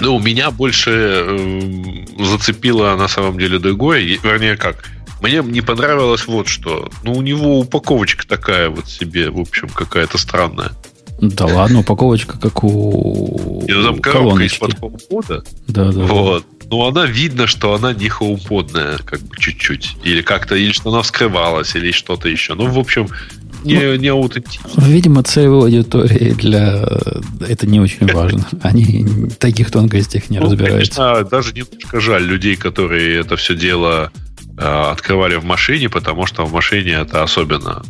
Ну, 0.00 0.18
меня 0.20 0.50
больше 0.52 0.90
эм, 0.90 2.06
зацепило 2.24 2.94
на 2.96 3.08
самом 3.08 3.38
деле 3.38 3.58
другое. 3.58 4.00
Вернее, 4.22 4.56
как? 4.56 4.84
Мне 5.20 5.42
не 5.44 5.60
понравилось 5.60 6.26
вот 6.26 6.48
что. 6.48 6.88
Ну, 7.02 7.12
у 7.12 7.22
него 7.22 7.58
упаковочка 7.60 8.26
такая 8.26 8.68
вот 8.70 8.88
себе, 8.88 9.30
в 9.30 9.38
общем, 9.38 9.68
какая-то 9.68 10.18
странная. 10.18 10.72
Да 11.22 11.46
ладно, 11.46 11.80
упаковочка 11.80 12.36
как 12.36 12.64
у 12.64 13.64
И 13.68 13.72
ну, 13.72 13.84
там 13.84 13.98
коробка 14.00 14.42
из-под 14.42 14.74
HomePod. 14.74 15.44
Да, 15.68 15.84
да, 15.84 15.92
да. 15.92 16.02
Вот. 16.02 16.44
Но 16.68 16.88
она 16.88 17.06
видно, 17.06 17.46
что 17.46 17.74
она 17.74 17.92
не 17.92 18.08
хоумподная, 18.08 18.98
как 18.98 19.20
бы 19.20 19.36
чуть-чуть. 19.38 19.96
Или 20.02 20.20
как-то, 20.20 20.56
или 20.56 20.72
что 20.72 20.90
она 20.90 21.02
вскрывалась, 21.02 21.76
или 21.76 21.92
что-то 21.92 22.28
еще. 22.28 22.54
Ну, 22.54 22.66
в 22.66 22.78
общем, 22.78 23.08
не, 23.62 23.98
не 23.98 24.08
аутентично. 24.08 24.68
Видимо, 24.78 25.22
целевой 25.22 25.66
аудитории 25.66 26.32
для... 26.32 26.88
Это 27.46 27.68
не 27.68 27.78
очень 27.78 28.12
важно. 28.12 28.44
Они 28.62 29.06
таких 29.38 29.70
тонкостях 29.70 30.28
не 30.28 30.40
Ну, 30.40 30.46
разбираются. 30.46 30.96
конечно, 30.96 31.30
даже 31.30 31.52
немножко 31.52 32.00
жаль 32.00 32.24
людей, 32.24 32.56
которые 32.56 33.20
это 33.20 33.36
все 33.36 33.54
дело 33.54 34.10
э, 34.58 34.62
открывали 34.62 35.36
в 35.36 35.44
машине, 35.44 35.88
потому 35.88 36.26
что 36.26 36.44
в 36.44 36.52
машине 36.52 36.92
это 36.92 37.22
особенно 37.22 37.84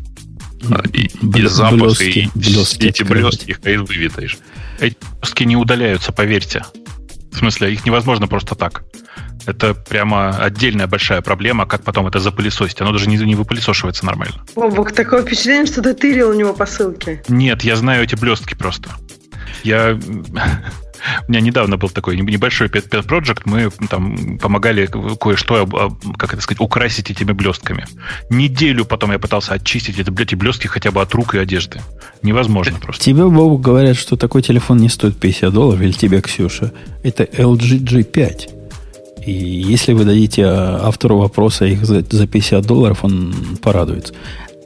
э, 0.62 0.82
и, 0.93 1.06
и 1.06 1.09
Бл- 1.22 1.48
запах, 1.48 1.80
блестки, 1.80 2.18
и, 2.18 2.30
блестки 2.34 2.86
эти 2.86 3.02
блестки 3.02 3.52
хрен 3.52 3.84
вывитаешь. 3.84 4.39
Эти 4.80 4.97
блестки 5.20 5.44
не 5.44 5.56
удаляются, 5.56 6.12
поверьте. 6.12 6.64
В 7.32 7.39
смысле, 7.39 7.72
их 7.72 7.86
невозможно 7.86 8.28
просто 8.28 8.55
так. 8.55 8.84
Это 9.47 9.74
прямо 9.74 10.36
отдельная 10.36 10.86
большая 10.86 11.20
проблема, 11.20 11.66
как 11.66 11.82
потом 11.82 12.06
это 12.06 12.20
запылесосить. 12.20 12.80
Оно 12.80 12.93
даже 12.93 13.09
не, 13.09 13.16
не 13.16 13.34
выпылесошивается 13.34 14.06
нормально. 14.06 14.44
Бобок, 14.55 14.93
такое 14.93 15.22
впечатление, 15.22 15.66
что 15.66 15.82
ты 15.82 15.94
тырил 15.94 16.30
у 16.30 16.34
него 16.34 16.52
посылки. 16.52 17.22
Нет, 17.28 17.62
я 17.64 17.76
знаю 17.76 18.05
эти 18.05 18.14
блестки 18.14 18.55
просто. 18.55 18.90
Я... 19.64 19.98
У 21.29 21.33
меня 21.33 21.41
недавно 21.41 21.77
был 21.77 21.89
такой 21.89 22.16
небольшой 22.16 22.69
pet 22.69 22.89
project. 23.07 23.43
Мы 23.45 23.70
там 23.89 24.39
помогали 24.39 24.87
кое-что, 24.87 25.66
как 26.16 26.35
это 26.35 26.43
сказать, 26.43 26.61
украсить 26.61 27.11
этими 27.11 27.33
блестками. 27.33 27.87
Неделю 28.31 28.85
потом 28.85 29.12
я 29.12 29.19
пытался 29.19 29.55
очистить 29.55 29.99
эти, 29.99 30.35
блестки 30.35 30.66
хотя 30.66 30.91
бы 30.91 31.01
от 31.01 31.12
рук 31.15 31.35
и 31.35 31.39
одежды. 31.39 31.81
Невозможно 32.23 32.79
просто. 32.79 33.05
Тебе, 33.05 33.24
Богу, 33.24 33.59
говорят, 33.59 33.97
что 33.97 34.16
такой 34.16 34.43
телефон 34.43 34.79
не 34.79 34.89
стоит 34.89 35.19
50 35.19 35.53
долларов, 35.53 35.81
или 35.81 35.93
тебе, 35.93 36.20
Ксюша. 36.20 36.73
Это 37.03 37.24
LG 37.24 37.81
G5. 37.81 38.62
И 39.24 39.33
если 39.33 39.93
вы 39.93 40.05
дадите 40.05 40.45
автору 40.45 41.19
вопроса 41.19 41.65
их 41.65 41.85
за, 41.85 42.05
за 42.09 42.27
50 42.27 42.65
долларов, 42.66 43.05
он 43.05 43.35
порадуется. 43.62 44.15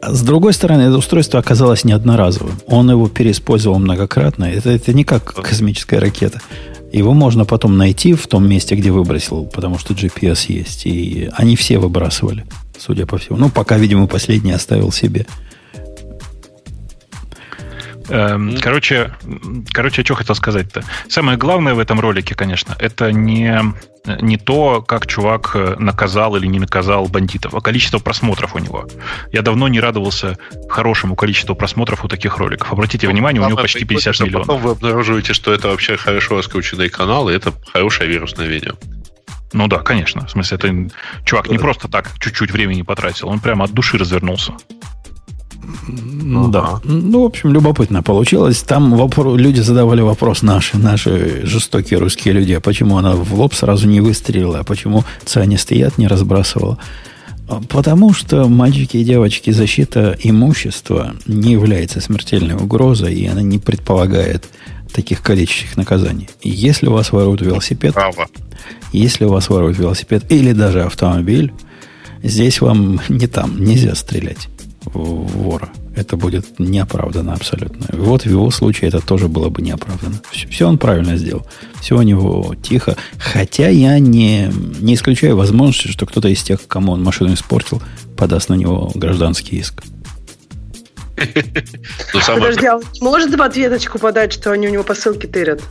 С 0.02 0.23
другой 0.23 0.52
стороны, 0.52 0.82
это 0.82 0.98
устройство 0.98 1.40
оказалось 1.40 1.85
не 1.85 1.93
одноразовым. 1.93 2.59
Он 2.66 2.90
его 2.90 3.09
переиспользовал 3.09 3.78
многократно. 3.78 4.44
Это, 4.44 4.70
это 4.70 4.93
не 4.93 5.05
как 5.05 5.35
космическая 5.35 5.98
ракета. 5.98 6.40
Его 6.93 7.12
можно 7.12 7.44
потом 7.44 7.77
найти 7.77 8.14
в 8.14 8.27
том 8.27 8.48
месте, 8.48 8.74
где 8.74 8.90
выбросил, 8.90 9.44
потому 9.47 9.78
что 9.78 9.94
GPS 9.94 10.47
есть. 10.48 10.86
И 10.86 11.28
они 11.32 11.56
все 11.56 11.78
выбрасывали, 11.78 12.47
судя 12.78 13.06
по 13.06 13.18
всему. 13.18 13.39
Ну, 13.39 13.48
пока, 13.48 13.77
видимо, 13.77 14.06
последний 14.06 14.52
оставил 14.52 14.93
себе. 14.93 15.27
Эм, 18.09 18.57
короче, 18.61 19.15
короче, 19.73 20.03
что 20.05 20.15
хотел 20.15 20.35
сказать-то. 20.35 20.85
Самое 21.09 21.37
главное 21.39 21.74
в 21.74 21.78
этом 21.78 22.01
ролике, 22.01 22.35
конечно, 22.35 22.77
это 22.78 23.12
не, 23.12 23.61
не 24.20 24.37
то, 24.37 24.83
как 24.83 25.07
чувак 25.07 25.53
э, 25.55 25.77
наказал 25.78 26.37
или 26.37 26.47
не 26.47 26.61
наказал 26.61 27.07
бандитов, 27.09 27.55
а 27.55 27.61
количество 27.61 27.99
просмотров 27.99 28.55
у 28.55 28.59
него. 28.59 28.87
Я 29.33 29.43
давно 29.43 29.69
не 29.69 29.81
радовался 29.81 30.39
хорошему 30.69 31.16
количеству 31.16 31.55
просмотров 31.55 32.05
у 32.05 32.09
таких 32.09 32.39
роликов. 32.39 32.73
Обратите 32.73 33.07
ну, 33.07 33.12
внимание, 33.12 33.43
у 33.43 33.49
него 33.49 33.59
почти 33.59 33.85
50 33.85 34.20
миллионов. 34.20 34.47
Потом 34.47 34.62
вы 34.62 34.70
обнаруживаете, 34.73 35.33
что 35.33 35.53
это 35.53 35.69
вообще 35.69 35.97
хорошо 35.97 36.39
раскрученный 36.39 36.89
канал, 36.89 37.28
и 37.28 37.35
это 37.35 37.53
хорошее 37.73 38.09
вирусное 38.09 38.47
видео. 38.47 38.74
Ну 39.53 39.69
да, 39.69 39.78
конечно. 39.78 40.27
В 40.27 40.31
смысле, 40.31 40.57
это 40.57 40.89
чувак 41.24 41.49
не 41.49 41.59
просто 41.59 41.89
так 41.89 42.11
чуть-чуть 42.19 42.51
времени 42.51 42.83
потратил, 42.83 43.28
он 43.28 43.41
прямо 43.41 43.65
от 43.65 43.73
души 43.73 43.97
развернулся. 43.97 44.53
Ну 45.88 46.48
ага. 46.48 46.51
да. 46.51 46.80
Ну, 46.84 47.22
в 47.22 47.24
общем, 47.26 47.52
любопытно 47.52 48.02
получилось. 48.02 48.62
Там 48.62 48.94
вопро- 48.94 49.36
люди 49.36 49.60
задавали 49.60 50.01
вопрос 50.01 50.43
наши, 50.43 50.76
наши 50.78 51.43
жестокие 51.44 51.98
русские 51.98 52.34
люди, 52.34 52.52
а 52.52 52.60
почему 52.60 52.98
она 52.98 53.12
в 53.12 53.34
лоб 53.34 53.55
сразу 53.55 53.86
не 53.88 54.01
выстрелила, 54.01 54.60
а 54.60 54.64
почему 54.64 55.05
Цаня 55.24 55.59
стоят, 55.59 55.98
не 55.98 56.06
разбрасывала. 56.09 56.78
А 57.48 57.60
потому 57.68 58.12
что, 58.12 58.48
мальчики 58.48 58.97
и 58.97 59.05
девочки, 59.05 59.51
защита 59.51 60.16
имущества 60.22 61.14
не 61.26 61.52
является 61.52 62.01
смертельной 62.01 62.56
угрозой, 62.56 63.14
и 63.14 63.26
она 63.26 63.43
не 63.43 63.59
предполагает 63.59 64.48
таких 64.93 65.22
количественных 65.22 65.76
наказаний. 65.76 66.28
Если 66.43 66.86
у 66.88 66.93
вас 66.93 67.12
воруют 67.12 67.43
велосипед, 67.43 67.94
Право. 67.94 68.26
если 68.93 69.24
у 69.26 69.28
вас 69.30 69.48
воруют 69.48 69.78
велосипед 69.78 70.24
или 70.30 70.52
даже 70.52 70.82
автомобиль, 70.82 71.52
здесь 72.22 72.60
вам 72.60 73.01
не 73.09 73.26
там, 73.26 73.62
нельзя 73.62 73.94
стрелять 73.94 74.48
вора. 74.95 75.69
Это 75.95 76.17
будет 76.17 76.59
неоправданно 76.59 77.33
абсолютно. 77.33 77.87
Вот 77.93 78.23
в 78.23 78.27
его 78.27 78.51
случае 78.51 78.89
это 78.89 79.01
тоже 79.01 79.29
было 79.29 79.49
бы 79.49 79.63
неоправданно. 79.63 80.21
Все, 80.31 80.49
все 80.49 80.69
он 80.69 80.79
правильно 80.79 81.17
сделал. 81.17 81.47
Все 81.81 81.97
у 81.97 82.03
него 82.03 82.55
тихо. 82.63 82.97
Хотя 83.19 83.69
я 83.69 83.99
не, 83.99 84.51
не 84.81 84.95
исключаю 84.95 85.37
возможности, 85.37 85.89
что 85.89 86.07
кто-то 86.07 86.29
из 86.29 86.43
тех, 86.43 86.67
кому 86.67 86.93
он 86.93 87.03
машину 87.03 87.35
испортил, 87.35 87.83
подаст 88.17 88.49
на 88.49 88.55
него 88.55 88.91
гражданский 88.95 89.57
иск. 89.57 89.83
Ну, 92.13 92.21
Подожди, 92.27 92.67
а 92.67 92.77
он 92.77 92.83
может 93.01 93.35
в 93.35 93.41
ответочку 93.41 93.99
подать, 93.99 94.33
что 94.33 94.53
они 94.53 94.69
у 94.69 94.71
него 94.71 94.83
посылки 94.83 95.27
тырят? 95.27 95.63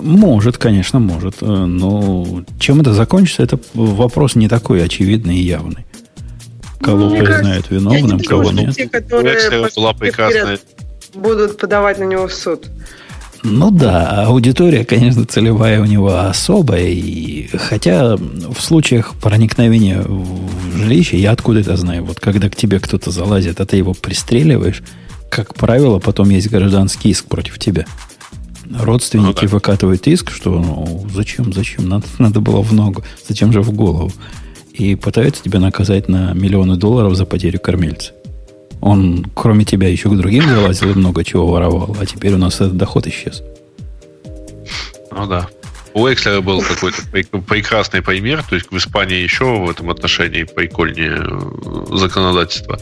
Может, 0.00 0.58
конечно, 0.58 0.98
может. 0.98 1.40
Но 1.40 2.44
чем 2.58 2.80
это 2.80 2.92
закончится, 2.92 3.42
это 3.42 3.58
вопрос 3.74 4.34
не 4.34 4.48
такой 4.48 4.84
очевидный 4.84 5.36
и 5.36 5.42
явный. 5.42 5.86
Кого 6.82 7.10
Мне 7.10 7.22
признают 7.22 7.68
кажется, 7.68 7.74
виновным, 7.74 8.20
кого 8.20 8.50
нет. 8.50 8.74
Те, 8.74 8.88
которые 8.88 9.68
была 9.74 9.94
прекрасная. 9.94 10.58
будут 11.14 11.58
подавать 11.58 11.98
на 11.98 12.04
него 12.04 12.26
в 12.26 12.34
суд. 12.34 12.66
Ну 13.44 13.72
да, 13.72 14.24
аудитория, 14.26 14.84
конечно, 14.84 15.24
целевая 15.26 15.80
у 15.80 15.84
него 15.84 16.16
особая. 16.16 16.86
И, 16.86 17.48
хотя 17.56 18.16
в 18.16 18.60
случаях 18.60 19.14
проникновения 19.16 20.00
в 20.02 20.76
жилище, 20.76 21.18
я 21.18 21.32
откуда 21.32 21.60
это 21.60 21.76
знаю, 21.76 22.04
вот 22.04 22.20
когда 22.20 22.48
к 22.48 22.54
тебе 22.54 22.78
кто-то 22.78 23.10
залазит, 23.10 23.60
а 23.60 23.66
ты 23.66 23.76
его 23.76 23.94
пристреливаешь, 23.94 24.82
как 25.28 25.54
правило, 25.54 25.98
потом 25.98 26.30
есть 26.30 26.50
гражданский 26.50 27.10
иск 27.10 27.26
против 27.26 27.58
тебя. 27.58 27.84
Родственники 28.70 29.42
ну, 29.42 29.48
да. 29.48 29.54
выкатывают 29.54 30.06
иск, 30.06 30.30
что 30.30 30.50
ну, 30.50 31.06
зачем, 31.12 31.52
зачем, 31.52 31.88
надо, 31.88 32.06
надо 32.18 32.40
было 32.40 32.62
в 32.62 32.72
ногу, 32.72 33.02
зачем 33.28 33.52
же 33.52 33.60
в 33.60 33.72
голову 33.72 34.12
и 34.82 34.96
пытаются 34.96 35.42
тебя 35.42 35.60
наказать 35.60 36.08
на 36.08 36.32
миллионы 36.32 36.76
долларов 36.76 37.14
за 37.14 37.24
потерю 37.24 37.60
кормильца. 37.60 38.12
Он, 38.80 39.24
кроме 39.34 39.64
тебя, 39.64 39.88
еще 39.88 40.08
к 40.08 40.16
другим 40.16 40.48
залазил 40.48 40.90
и 40.90 40.94
много 40.94 41.24
чего 41.24 41.46
воровал, 41.46 41.96
а 42.00 42.04
теперь 42.06 42.34
у 42.34 42.38
нас 42.38 42.56
этот 42.56 42.76
доход 42.76 43.06
исчез. 43.06 43.42
Ну 45.12 45.26
да. 45.26 45.48
У 45.94 46.08
Экслера 46.08 46.40
был 46.40 46.62
какой-то 46.62 47.02
прекрасный 47.42 48.02
пример, 48.02 48.42
то 48.42 48.54
есть 48.56 48.70
в 48.70 48.76
Испании 48.76 49.18
еще 49.18 49.44
в 49.44 49.70
этом 49.70 49.90
отношении 49.90 50.44
прикольнее 50.44 51.18
э, 51.18 51.96
законодательство. 51.96 52.78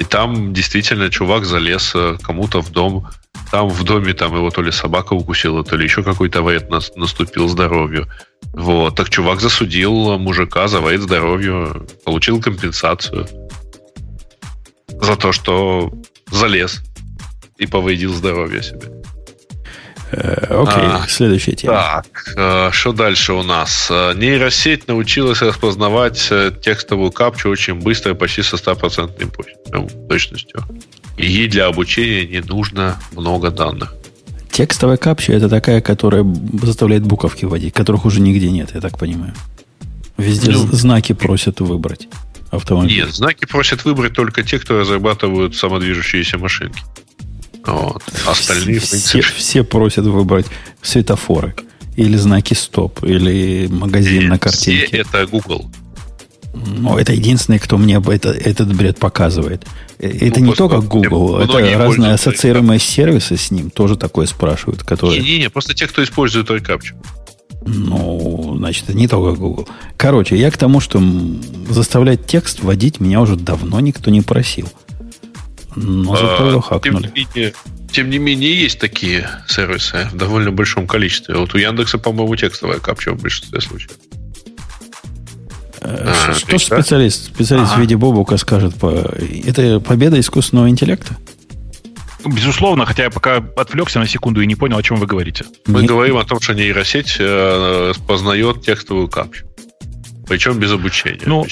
И 0.00 0.04
там 0.04 0.52
действительно 0.52 1.10
чувак 1.10 1.44
залез 1.44 1.92
э, 1.94 2.16
кому-то 2.22 2.62
в 2.62 2.70
дом, 2.72 3.06
там 3.50 3.68
в 3.68 3.84
доме 3.84 4.14
там 4.14 4.34
его 4.34 4.50
то 4.50 4.62
ли 4.62 4.72
собака 4.72 5.12
укусила, 5.12 5.64
то 5.64 5.76
ли 5.76 5.84
еще 5.84 6.02
какой-то 6.02 6.42
вред 6.42 6.70
наступил 6.70 7.48
здоровью. 7.48 8.08
Вот. 8.56 8.94
Так 8.94 9.10
чувак 9.10 9.40
засудил 9.40 10.18
мужика 10.18 10.66
за 10.66 10.80
вред 10.80 11.02
здоровью, 11.02 11.86
получил 12.04 12.40
компенсацию 12.40 13.28
за 14.88 15.16
то, 15.16 15.32
что 15.32 15.92
залез 16.30 16.82
и 17.58 17.66
повредил 17.66 18.14
здоровье 18.14 18.62
себе. 18.62 18.96
Э, 20.12 20.46
окей, 20.48 20.84
okay, 20.84 21.02
а, 21.02 21.06
следующая 21.08 21.52
тема. 21.52 21.74
Так, 21.74 22.34
э, 22.36 22.70
что 22.72 22.92
дальше 22.92 23.34
у 23.34 23.42
нас? 23.42 23.88
Э, 23.90 24.14
нейросеть 24.14 24.88
научилась 24.88 25.42
распознавать 25.42 26.32
текстовую 26.62 27.10
капчу 27.10 27.50
очень 27.50 27.74
быстро, 27.74 28.14
почти 28.14 28.42
со 28.42 28.56
стопроцентной 28.56 29.28
точностью. 30.08 30.62
И 31.18 31.26
ей 31.26 31.48
для 31.48 31.66
обучения 31.66 32.26
не 32.26 32.40
нужно 32.40 32.98
много 33.12 33.50
данных. 33.50 33.94
Текстовая 34.56 34.96
капча 34.96 35.34
это 35.34 35.50
такая, 35.50 35.82
которая 35.82 36.24
заставляет 36.62 37.02
буковки 37.02 37.44
вводить, 37.44 37.74
которых 37.74 38.06
уже 38.06 38.22
нигде 38.22 38.50
нет, 38.50 38.70
я 38.72 38.80
так 38.80 38.96
понимаю. 38.98 39.34
Везде 40.16 40.50
ну, 40.50 40.66
знаки 40.72 41.12
просят 41.12 41.60
выбрать 41.60 42.08
автомобиль. 42.50 42.96
Нет, 42.96 43.14
знаки 43.14 43.44
просят 43.44 43.84
выбрать 43.84 44.14
только 44.14 44.42
те, 44.42 44.58
кто 44.58 44.78
разрабатывают 44.78 45.56
самодвижущиеся 45.56 46.38
машинки. 46.38 46.80
Вот. 47.66 48.02
Остальные, 48.26 48.80
все, 48.80 49.20
все 49.20 49.62
просят 49.62 50.06
выбрать 50.06 50.46
светофоры. 50.80 51.54
Или 51.96 52.16
знаки 52.16 52.54
стоп, 52.54 53.04
или 53.04 53.66
магазин 53.66 54.22
и 54.22 54.26
на 54.26 54.38
картинке. 54.38 54.86
Все 54.86 54.96
это 54.96 55.26
Google. 55.26 55.70
Ну, 56.64 56.96
это 56.96 57.12
единственный, 57.12 57.58
кто 57.58 57.76
мне 57.76 58.02
это, 58.06 58.30
этот 58.30 58.74
бред 58.74 58.98
показывает. 58.98 59.66
Э, 59.98 60.08
это 60.08 60.40
ну, 60.40 60.46
не 60.46 60.52
только 60.54 60.80
Google, 60.80 61.38
это 61.38 61.58
разные 61.78 62.12
ассоциируемые 62.12 62.78
сервисы 62.78 63.36
с 63.36 63.50
ним 63.50 63.70
тоже 63.70 63.96
такое 63.96 64.26
спрашивают. 64.26 64.82
Которые... 64.82 65.20
Не-не-не, 65.20 65.50
просто 65.50 65.74
те, 65.74 65.86
кто 65.86 66.02
использует 66.02 66.48
капчу. 66.62 66.94
Ну, 67.66 68.54
значит, 68.58 68.84
это 68.84 68.96
не 68.96 69.08
только 69.08 69.38
Google. 69.38 69.68
Короче, 69.96 70.36
я 70.36 70.50
к 70.50 70.56
тому, 70.56 70.80
что 70.80 71.02
заставлять 71.68 72.26
текст 72.26 72.62
вводить 72.62 73.00
меня 73.00 73.20
уже 73.20 73.36
давно 73.36 73.80
никто 73.80 74.10
не 74.10 74.22
просил. 74.22 74.68
Но 75.74 76.16
зато 76.16 76.44
а, 76.44 76.50
его 76.50 76.60
хакнули. 76.60 77.02
Тем 77.02 77.12
не, 77.14 77.26
менее, 77.34 77.54
тем 77.92 78.10
не 78.10 78.18
менее, 78.18 78.62
есть 78.62 78.78
такие 78.78 79.28
сервисы 79.48 80.08
в 80.12 80.16
довольно 80.16 80.52
большом 80.52 80.86
количестве. 80.86 81.34
Вот 81.34 81.54
у 81.54 81.58
Яндекса, 81.58 81.98
по-моему, 81.98 82.36
текстовая 82.36 82.78
капча 82.78 83.12
в 83.12 83.20
большинстве 83.20 83.60
случаев. 83.60 83.98
А, 85.88 86.34
что 86.34 86.58
специалист, 86.58 87.26
специалист 87.26 87.70
ага. 87.72 87.78
в 87.78 87.80
виде 87.80 87.96
Бобука 87.96 88.36
скажет? 88.36 88.74
По... 88.74 88.88
Это 89.46 89.80
победа 89.80 90.18
искусственного 90.18 90.68
интеллекта? 90.68 91.16
Безусловно, 92.24 92.86
хотя 92.86 93.04
я 93.04 93.10
пока 93.10 93.36
отвлекся 93.36 94.00
на 94.00 94.06
секунду 94.08 94.40
и 94.40 94.46
не 94.46 94.56
понял, 94.56 94.78
о 94.78 94.82
чем 94.82 94.96
вы 94.96 95.06
говорите. 95.06 95.44
Мы 95.66 95.82
не... 95.82 95.86
говорим 95.86 96.16
о 96.16 96.24
том, 96.24 96.40
что 96.40 96.54
нейросеть 96.54 97.16
э, 97.20 97.90
распознает 97.90 98.62
текстовую 98.62 99.08
капчу. 99.08 99.46
Причем 100.26 100.58
без 100.58 100.72
обучения. 100.72 101.20
Ну, 101.24 101.46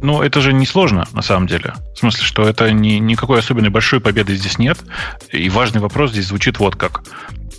ну, 0.00 0.22
это 0.22 0.40
же 0.40 0.52
не 0.52 0.64
сложно, 0.64 1.08
на 1.12 1.22
самом 1.22 1.48
деле. 1.48 1.74
В 1.94 1.98
смысле, 1.98 2.24
что 2.24 2.48
это 2.48 2.70
не, 2.70 3.00
никакой 3.00 3.40
особенной 3.40 3.70
большой 3.70 4.00
победы 4.00 4.36
здесь 4.36 4.58
нет. 4.58 4.78
И 5.32 5.48
важный 5.48 5.80
вопрос 5.80 6.12
здесь 6.12 6.26
звучит 6.26 6.60
вот 6.60 6.76
как. 6.76 7.02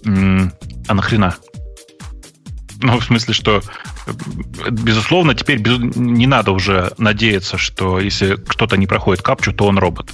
А 0.05 0.93
нахрена? 0.93 1.35
Ну, 2.81 2.99
в 2.99 3.03
смысле, 3.03 3.33
что, 3.33 3.61
безусловно, 4.71 5.35
теперь 5.35 5.59
без, 5.59 5.79
не 5.95 6.27
надо 6.27 6.51
уже 6.51 6.93
надеяться, 6.97 7.57
что 7.57 7.99
если 7.99 8.35
кто-то 8.35 8.77
не 8.77 8.87
проходит 8.87 9.21
капчу, 9.21 9.51
то 9.51 9.65
он 9.65 9.77
робот. 9.77 10.11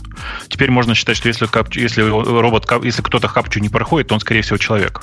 Теперь 0.47 0.71
можно 0.71 0.95
считать, 0.95 1.17
что 1.17 1.27
если, 1.27 1.45
капчу, 1.45 1.79
если 1.79 2.01
робот, 2.01 2.67
если 2.83 3.03
кто-то 3.03 3.27
капчу 3.27 3.59
не 3.59 3.69
проходит, 3.69 4.07
то 4.07 4.15
он, 4.15 4.19
скорее 4.19 4.41
всего, 4.41 4.57
человек. 4.57 5.01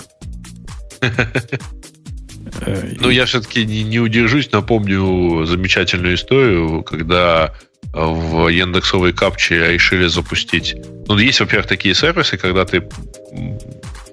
Ну, 3.00 3.10
я 3.10 3.26
все-таки 3.26 3.64
не, 3.64 3.82
не 3.84 4.00
удержусь, 4.00 4.50
напомню 4.50 5.44
замечательную 5.46 6.16
историю, 6.16 6.82
когда 6.82 7.54
в 7.92 8.48
Яндексовой 8.48 9.12
капче 9.12 9.72
решили 9.72 10.06
запустить. 10.06 10.74
Ну, 11.06 11.18
есть, 11.18 11.40
во-первых, 11.40 11.68
такие 11.68 11.94
сервисы, 11.94 12.36
когда 12.36 12.64
ты 12.64 12.88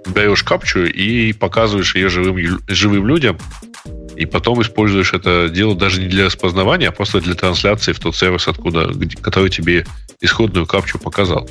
берешь 0.08 0.44
капчу 0.44 0.86
и 0.86 1.34
показываешь 1.34 1.96
ее 1.96 2.10
живым, 2.10 2.62
живым 2.68 3.08
людям, 3.08 3.38
и 4.16 4.26
потом 4.26 4.62
используешь 4.62 5.14
это 5.14 5.50
дело 5.50 5.76
даже 5.76 6.02
не 6.02 6.08
для 6.08 6.26
распознавания, 6.26 6.90
а 6.90 6.92
просто 6.92 7.22
для 7.22 7.36
трансляции 7.36 7.94
в 7.94 8.00
тот 8.00 8.16
сервис, 8.16 8.48
откуда, 8.48 8.92
который 9.22 9.50
тебе 9.50 9.86
исходную 10.22 10.66
капчу 10.66 11.00
показал. 11.00 11.50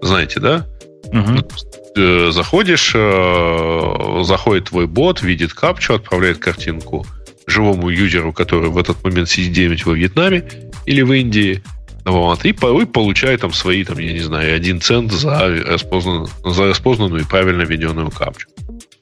Знаете, 0.00 0.40
да? 0.40 0.66
Угу. 1.06 2.32
Заходишь, 2.32 2.92
э, 2.94 4.22
заходит 4.24 4.68
твой 4.68 4.86
бот, 4.86 5.22
видит 5.22 5.54
капчу, 5.54 5.94
отправляет 5.94 6.38
картинку 6.38 7.06
живому 7.46 7.90
юзеру, 7.90 8.32
который 8.32 8.70
в 8.70 8.78
этот 8.78 9.02
момент 9.04 9.28
сидит 9.28 9.52
где-нибудь 9.52 9.86
во 9.86 9.92
Вьетнаме 9.92 10.44
или 10.86 11.02
в 11.02 11.12
Индии, 11.12 11.62
вот, 12.04 12.44
и 12.44 12.52
порой 12.52 12.86
получает 12.86 13.40
там 13.40 13.52
свои, 13.52 13.84
там, 13.84 13.98
я 13.98 14.12
не 14.12 14.20
знаю, 14.20 14.54
один 14.54 14.80
цент 14.80 15.12
за, 15.12 15.48
распознан, 15.48 16.28
за 16.44 16.66
распознанную 16.66 17.22
и 17.22 17.26
правильно 17.26 17.62
введенную 17.62 18.10
капчу. 18.10 18.48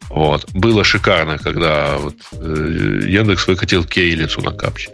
Вот. 0.09 0.49
Было 0.53 0.85
шикарно, 0.85 1.39
когда 1.39 1.97
вот, 1.97 2.15
э, 2.33 3.01
Яндекс 3.09 3.49
выкатил 3.49 3.85
кейлицу 3.85 4.41
на 4.43 4.53
капче. 4.53 4.91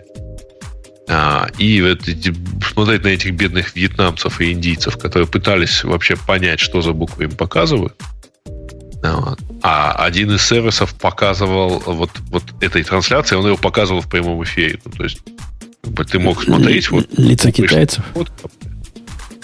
А, 1.11 1.49
и 1.59 1.83
вот, 1.83 2.03
смотреть 2.65 3.03
на 3.03 3.09
этих 3.09 3.35
бедных 3.35 3.75
вьетнамцев 3.75 4.41
и 4.41 4.53
индийцев, 4.53 4.97
которые 4.99 5.27
пытались 5.27 5.85
вообще 5.85 6.17
понять, 6.17 6.61
что 6.61 6.81
за 6.83 6.93
буквы 6.93 7.25
им 7.25 7.33
показывают. 7.33 7.95
Вот. 9.03 9.39
А 9.63 9.93
один 9.93 10.33
из 10.33 10.43
сервисов 10.43 10.95
показывал 10.95 11.83
вот, 11.85 12.11
вот 12.31 12.43
этой 12.61 12.85
трансляции, 12.85 13.37
он 13.37 13.47
его 13.47 13.57
показывал 13.57 14.03
в 14.03 14.09
прямом 14.09 14.43
эфире. 14.45 14.81
Ну, 14.85 14.93
то 14.93 15.05
есть 15.05 15.21
ты 16.11 16.19
мог 16.19 16.43
смотреть... 16.43 16.91
Вот, 16.91 17.07
лица 17.17 17.53
китайцев? 17.53 18.05
Вот, 18.15 18.31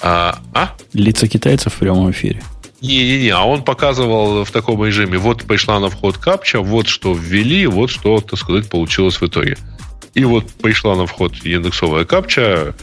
а, 0.01 0.39
а? 0.53 0.77
Лица 0.93 1.29
китайцев 1.29 1.75
в 1.75 1.79
прямом 1.79 2.11
эфире. 2.11 2.43
Не-не-не, 2.83 3.31
а 3.31 3.45
он 3.45 3.63
показывал 3.63 4.45
в 4.45 4.51
таком 4.51 4.85
режиме, 4.85 5.17
вот 5.17 5.45
пришла 5.45 5.81
на 5.81 5.89
вход 5.89 6.19
капча, 6.19 6.61
вот 6.61 6.87
что 6.87 7.15
ввели, 7.15 7.67
вот 7.67 7.89
что, 7.89 8.21
так 8.21 8.39
сказать, 8.39 8.69
получилось 8.69 9.21
в 9.21 9.27
итоге. 9.27 9.57
И 10.13 10.25
вот 10.25 10.51
пришла 10.53 10.95
на 10.95 11.07
вход 11.07 11.33
индексовая 11.45 12.05
капча, 12.05 12.75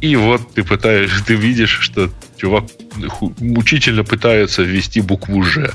и 0.00 0.14
вот 0.14 0.54
ты 0.54 0.62
пытаешься, 0.62 1.24
ты 1.24 1.34
видишь, 1.34 1.78
что 1.80 2.08
чувак 2.36 2.64
мучительно 3.40 4.04
пытается 4.04 4.62
ввести 4.62 5.00
букву 5.00 5.42
«Ж». 5.42 5.72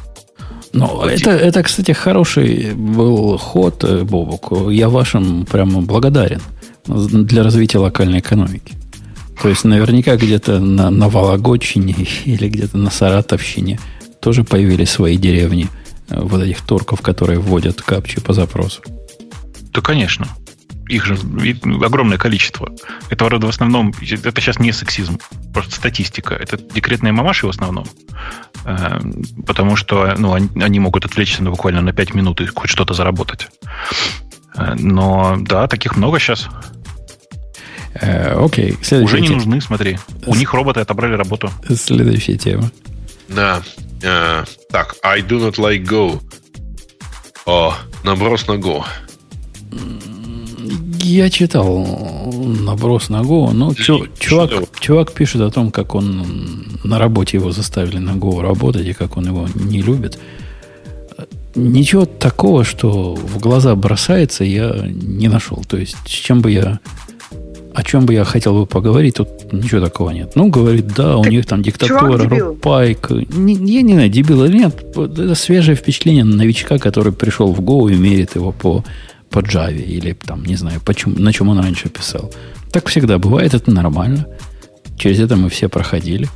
Ну, 0.72 0.88
вот 0.88 1.12
это, 1.12 1.32
это, 1.32 1.64
кстати, 1.64 1.92
хороший 1.92 2.74
был 2.74 3.38
ход, 3.38 3.84
э, 3.84 4.04
Бобук. 4.04 4.72
Я 4.72 4.90
вашим 4.90 5.46
прямо 5.46 5.82
благодарен 5.82 6.42
для 6.88 7.44
развития 7.44 7.80
локальной 7.80 8.20
экономики. 8.20 8.74
То 9.42 9.50
есть 9.50 9.64
наверняка 9.64 10.16
где-то 10.16 10.60
на, 10.60 10.90
на 10.90 11.10
Вологодчине 11.10 11.94
или 12.26 12.50
где-то 12.50 12.78
на 12.78 12.90
Саратовщине 12.90 13.80
тоже 14.20 14.44
появились 14.44 14.90
свои 14.90 15.18
деревни 15.18 15.68
э, 16.10 16.20
вот 16.20 16.42
этих 16.42 16.62
турков, 16.62 17.02
которые 17.02 17.40
вводят 17.40 17.82
капчи 17.82 18.20
по 18.22 18.34
запросу. 18.34 18.82
Да, 19.72 19.82
конечно. 19.82 20.28
Их 20.88 21.06
же 21.06 21.18
огромное 21.84 22.18
количество. 22.18 22.72
Это 23.10 23.26
в 23.26 23.50
основном, 23.50 23.92
это 24.02 24.42
сейчас 24.42 24.60
не 24.60 24.72
сексизм, 24.72 25.20
просто 25.54 25.76
статистика. 25.76 26.36
Это 26.36 26.58
декретные 26.58 27.12
мамаши 27.12 27.48
в 27.48 27.50
основном. 27.50 27.86
Э, 28.66 29.00
потому 29.46 29.76
что 29.76 30.16
ну, 30.18 30.34
они, 30.34 30.80
могут 30.80 31.06
отвлечься 31.06 31.44
на 31.44 31.52
буквально 31.52 31.82
на 31.82 31.94
5 31.94 32.14
минут 32.14 32.42
и 32.42 32.46
хоть 32.46 32.70
что-то 32.70 32.94
заработать. 32.94 33.50
Э, 34.56 34.76
но 34.76 35.38
да, 35.40 35.68
таких 35.68 35.98
много 35.98 36.20
сейчас. 36.20 36.48
Э, 37.96 38.36
окей. 38.38 38.72
Okay. 38.72 39.04
Уже 39.04 39.22
не 39.22 39.28
тема. 39.28 39.38
нужны, 39.38 39.62
смотри. 39.62 39.98
У 40.26 40.36
них 40.36 40.54
роботы 40.54 40.82
отобрали 40.82 41.14
работу. 41.14 41.50
Следующая 41.70 42.38
тема. 42.38 42.70
Да. 43.30 43.62
Uh, 44.02 44.48
так, 44.70 44.96
I 45.04 45.22
do 45.22 45.40
not 45.40 45.56
like 45.56 45.86
Go. 45.86 46.22
О, 47.46 47.74
наброс 48.04 48.48
на 48.48 48.54
Go. 48.54 48.84
Я 51.02 51.30
читал 51.30 51.86
наброс 52.62 53.10
на 53.10 53.22
Go, 53.22 53.52
но 53.52 53.74
чу, 53.74 54.08
чувак, 54.20 54.52
чувак 54.80 55.14
пишет 55.14 55.42
о 55.42 55.52
том, 55.52 55.72
как 55.72 55.96
он 55.96 56.80
на 56.84 57.00
работе 57.00 57.38
его 57.38 57.52
заставили 57.52 58.00
на 58.00 58.12
Go 58.12 58.42
работать 58.42 58.86
и 58.86 58.94
как 58.94 59.16
он 59.18 59.28
его 59.28 59.48
не 59.56 59.82
любит. 59.82 60.20
Ничего 61.56 62.06
такого, 62.06 62.66
что 62.66 63.16
в 63.16 63.40
глаза 63.40 63.76
бросается, 63.76 64.44
я 64.44 64.74
не 64.88 65.30
нашел. 65.30 65.64
То 65.68 65.78
есть, 65.78 65.96
с 66.06 66.10
чем 66.10 66.42
бы 66.42 66.52
я 66.52 66.80
о 67.76 67.84
чем 67.84 68.06
бы 68.06 68.14
я 68.14 68.24
хотел 68.24 68.54
бы 68.54 68.66
поговорить, 68.66 69.16
тут 69.16 69.52
ничего 69.52 69.82
такого 69.82 70.12
нет. 70.12 70.32
Ну, 70.36 70.48
говорит, 70.48 70.88
да, 70.88 71.18
у 71.18 71.26
них 71.26 71.46
там 71.46 71.62
диктатура, 71.62 72.18
рупайк. 72.18 73.10
Не, 73.10 73.54
я 73.54 73.82
не 73.82 73.94
знаю, 73.94 74.10
дебил 74.10 74.46
или 74.46 74.60
нет. 74.60 74.96
Это 74.96 75.36
свежее 75.36 75.76
впечатление 75.76 76.24
новичка, 76.24 76.78
который 76.78 77.12
пришел 77.12 77.52
в 77.52 77.60
Go 77.60 77.92
и 77.92 77.98
мерит 77.98 78.36
его 78.36 78.54
по, 78.54 78.86
по 79.30 79.40
Java 79.40 79.76
или 79.76 80.14
там, 80.14 80.46
не 80.46 80.56
знаю, 80.56 80.80
почему, 80.86 81.20
на 81.20 81.34
чем 81.34 81.50
он 81.50 81.60
раньше 81.60 81.90
писал. 81.90 82.32
Так 82.72 82.88
всегда 82.88 83.18
бывает, 83.18 83.54
это 83.54 83.70
нормально. 83.72 84.26
Через 84.98 85.20
это 85.20 85.36
мы 85.36 85.50
все 85.50 85.68
проходили. 85.68 86.30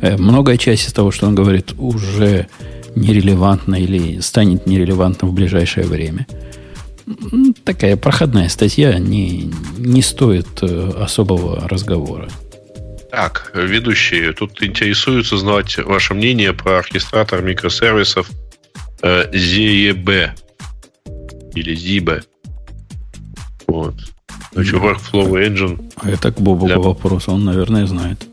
Э, 0.00 0.16
многое 0.16 0.56
часть 0.56 0.88
из 0.88 0.92
того, 0.94 1.10
что 1.10 1.26
он 1.26 1.34
говорит, 1.34 1.74
уже 1.76 2.46
нерелевантно 2.96 3.74
или 3.74 4.20
станет 4.20 4.66
нерелевантным 4.66 5.30
в 5.30 5.34
ближайшее 5.34 5.86
время– 5.86 6.26
такая 7.64 7.96
проходная 7.96 8.48
статья, 8.48 8.98
не, 8.98 9.52
не 9.78 10.02
стоит 10.02 10.62
э, 10.62 10.90
особого 10.98 11.68
разговора. 11.68 12.28
Так, 13.10 13.50
ведущие, 13.54 14.32
тут 14.32 14.62
интересуются 14.62 15.38
знать 15.38 15.78
ваше 15.78 16.14
мнение 16.14 16.52
про 16.52 16.78
оркестратор 16.78 17.42
микросервисов 17.42 18.30
э, 19.02 19.30
ZEB 19.32 20.30
или 21.54 21.74
ZIB. 21.74 22.22
Вот. 23.66 23.94
Значит, 24.52 24.74
Workflow 24.74 25.32
Engine. 25.32 25.92
А 25.96 26.10
это 26.10 26.32
к 26.32 26.40
Бобу 26.40 26.66
для... 26.66 26.78
вопрос, 26.78 27.28
он, 27.28 27.44
наверное, 27.44 27.86
знает. 27.86 28.26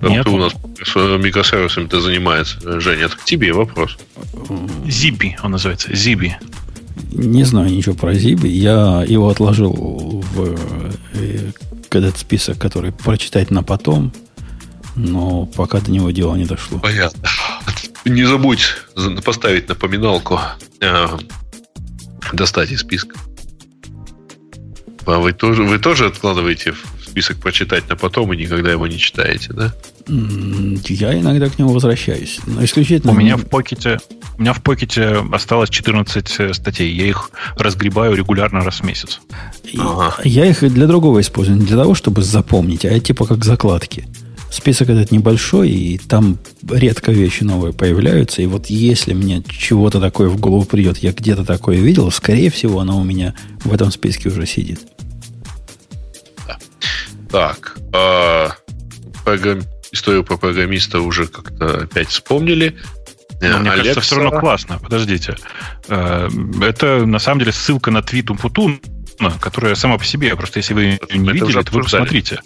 Да, 0.00 0.08
Нет. 0.08 0.22
Кто 0.22 0.34
у 0.34 0.38
нас 0.38 0.54
микросервисами-то 0.54 2.00
занимается? 2.00 2.80
Женя, 2.80 3.04
это 3.04 3.16
к 3.16 3.24
тебе 3.24 3.52
вопрос. 3.52 3.96
Zibi 4.86 5.34
он 5.42 5.52
называется. 5.52 5.90
Zibi 5.92 6.32
не 7.12 7.44
знаю 7.44 7.70
ничего 7.70 7.94
про 7.94 8.12
Zibi. 8.12 8.48
Я 8.48 9.04
его 9.06 9.28
отложил 9.28 9.72
в 9.72 10.56
э, 11.14 11.50
этот 11.90 12.18
список, 12.18 12.58
который 12.58 12.92
прочитать 12.92 13.50
на 13.50 13.62
потом, 13.62 14.12
но 14.96 15.46
пока 15.46 15.80
до 15.80 15.90
него 15.90 16.10
дело 16.10 16.34
не 16.36 16.44
дошло. 16.44 16.78
Понятно. 16.78 17.28
Не 18.04 18.24
забудь 18.24 18.62
поставить 19.24 19.68
напоминалку, 19.68 20.40
э, 20.80 21.06
достать 22.32 22.70
из 22.70 22.80
списка. 22.80 23.16
А 25.06 25.18
вы 25.18 25.32
тоже, 25.32 25.62
вы 25.64 25.78
тоже 25.78 26.06
откладываете 26.06 26.74
список 27.14 27.36
прочитать 27.36 27.88
на 27.88 27.94
потом 27.94 28.32
и 28.32 28.36
никогда 28.36 28.72
его 28.72 28.88
не 28.88 28.98
читаете, 28.98 29.52
да? 29.52 29.72
Я 30.08 31.20
иногда 31.20 31.48
к 31.48 31.56
нему 31.60 31.72
возвращаюсь. 31.72 32.40
Но 32.44 32.64
исключительно... 32.64 33.12
У 33.12 33.14
меня 33.14 33.36
в 33.36 33.44
покете, 33.44 34.00
у 34.36 34.40
меня 34.42 34.52
в 34.52 34.60
покете 34.60 35.24
осталось 35.32 35.70
14 35.70 36.40
э, 36.40 36.52
статей. 36.52 36.92
Я 36.92 37.06
их 37.06 37.30
разгребаю 37.56 38.16
регулярно 38.16 38.64
раз 38.64 38.80
в 38.80 38.84
месяц. 38.84 39.20
Ага. 39.78 40.16
Я 40.24 40.46
их 40.46 40.68
для 40.68 40.88
другого 40.88 41.20
использую. 41.20 41.58
Не 41.58 41.66
для 41.66 41.76
того, 41.76 41.94
чтобы 41.94 42.22
запомнить, 42.24 42.84
а 42.84 42.98
типа 42.98 43.26
как 43.26 43.44
закладки. 43.44 44.08
Список 44.50 44.90
этот 44.90 45.12
небольшой, 45.12 45.70
и 45.70 45.98
там 45.98 46.38
редко 46.68 47.12
вещи 47.12 47.44
новые 47.44 47.72
появляются. 47.72 48.42
И 48.42 48.46
вот 48.46 48.66
если 48.66 49.14
мне 49.14 49.44
чего-то 49.48 50.00
такое 50.00 50.28
в 50.28 50.40
голову 50.40 50.64
придет, 50.64 50.98
я 50.98 51.12
где-то 51.12 51.44
такое 51.44 51.76
видел, 51.76 52.10
скорее 52.10 52.50
всего, 52.50 52.80
оно 52.80 52.98
у 52.98 53.04
меня 53.04 53.34
в 53.62 53.72
этом 53.72 53.92
списке 53.92 54.30
уже 54.30 54.46
сидит. 54.46 54.80
Так, 57.34 57.76
э, 57.92 58.48
историю 59.90 60.22
про 60.22 60.36
программиста 60.36 61.00
уже 61.00 61.26
как-то 61.26 61.82
опять 61.82 62.06
вспомнили. 62.06 62.76
Но 63.40 63.58
мне 63.58 63.70
Alexa... 63.70 63.76
кажется, 63.76 64.00
все 64.02 64.14
равно 64.14 64.38
классно. 64.38 64.78
Подождите. 64.78 65.36
Э, 65.88 66.28
это 66.62 67.04
на 67.04 67.18
самом 67.18 67.40
деле 67.40 67.50
ссылка 67.50 67.90
на 67.90 68.02
твит 68.02 68.30
Умпутун, 68.30 68.80
которая 69.40 69.74
сама 69.74 69.98
по 69.98 70.04
себе. 70.04 70.36
Просто 70.36 70.60
если 70.60 70.74
вы 70.74 70.82
ее 70.82 70.98
не 71.10 71.30
это 71.30 71.32
видели, 71.32 71.62
то 71.64 71.72
вы 71.72 71.82
посмотрите. 71.82 72.38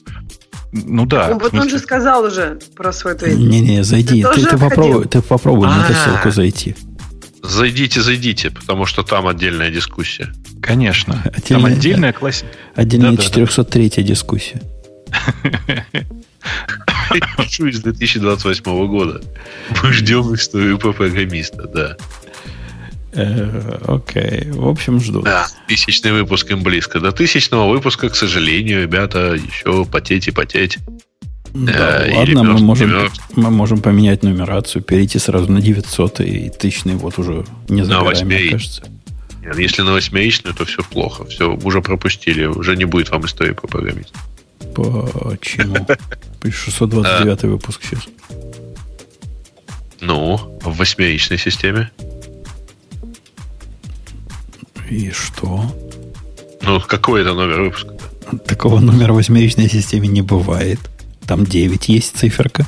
Ну 0.72 1.04
да. 1.04 1.28
Ну, 1.28 1.38
вот 1.38 1.52
он 1.52 1.68
же 1.68 1.78
сказал 1.78 2.24
уже 2.24 2.58
про 2.74 2.90
свой 2.94 3.14
твит. 3.14 3.36
Не-не, 3.36 3.84
зайди. 3.84 4.24
Ты, 4.34 4.42
ты, 4.46 4.56
попробуй, 4.56 5.04
ты 5.04 5.20
попробуй 5.20 5.66
на 5.66 5.84
эту 5.84 5.92
ссылку 5.92 6.30
зайти. 6.30 6.74
Зайдите, 7.42 8.00
зайдите, 8.00 8.50
потому 8.50 8.86
что 8.86 9.02
там 9.02 9.28
отдельная 9.28 9.70
дискуссия. 9.70 10.32
Конечно. 10.62 11.22
Отдельная, 11.26 11.42
там 11.46 11.64
отдельная 11.66 12.12
классика. 12.14 12.48
Отдельная 12.74 13.12
да, 13.12 13.22
403 13.22 13.92
да. 13.94 14.02
дискуссия. 14.02 14.62
Пишу 17.36 17.66
из 17.66 17.80
2028 17.80 18.86
года. 18.86 19.20
Мы 19.82 19.92
ждем 19.92 20.34
историю 20.34 20.78
по 20.78 20.92
программиста, 20.92 21.66
да. 21.68 21.96
Э, 23.12 23.78
окей, 23.86 24.50
в 24.50 24.68
общем, 24.68 25.00
жду. 25.00 25.22
Да, 25.22 25.46
тысячный 25.66 26.12
выпуск 26.12 26.50
им 26.50 26.62
близко. 26.62 27.00
До 27.00 27.10
тысячного 27.10 27.68
выпуска, 27.70 28.10
к 28.10 28.16
сожалению, 28.16 28.82
ребята, 28.82 29.34
еще 29.34 29.84
потеть 29.84 30.28
и 30.28 30.30
потеть. 30.30 30.78
Да, 31.54 32.06
э, 32.06 32.14
ладно, 32.14 32.44
мы 32.44 32.58
можем, 32.58 33.10
мы 33.34 33.50
можем 33.50 33.80
поменять 33.80 34.22
нумерацию, 34.22 34.82
перейти 34.82 35.18
сразу 35.18 35.50
на 35.50 35.62
900 35.62 36.20
и 36.20 36.50
тысячный 36.50 36.94
вот 36.94 37.18
уже 37.18 37.44
не 37.68 37.82
за 37.82 37.94
горами, 37.94 38.24
мне 38.24 38.50
кажется. 38.50 38.82
Если 39.56 39.82
на 39.82 39.92
восьмеричную, 39.92 40.54
то 40.54 40.66
все 40.66 40.82
плохо. 40.82 41.24
Все, 41.24 41.54
уже 41.54 41.80
пропустили. 41.80 42.44
Уже 42.44 42.76
не 42.76 42.84
будет 42.84 43.10
вам 43.10 43.24
истории 43.24 43.52
про 43.52 43.66
программиста. 43.66 44.18
Почему? 44.74 45.74
629 46.42 47.42
выпуск 47.44 47.82
сейчас. 47.82 48.08
Ну, 50.00 50.36
в 50.62 50.76
восьмеричной 50.76 51.38
системе. 51.38 51.90
И 54.88 55.10
что? 55.10 55.64
Ну, 56.62 56.80
какой 56.80 57.22
это 57.22 57.34
номер 57.34 57.62
выпуска? 57.62 57.94
Такого 58.46 58.80
номера 58.80 59.12
в 59.12 59.16
восьмеричной 59.16 59.68
системе 59.68 60.08
не 60.08 60.22
бывает. 60.22 60.80
Там 61.26 61.44
9 61.44 61.88
есть 61.88 62.16
циферка. 62.16 62.66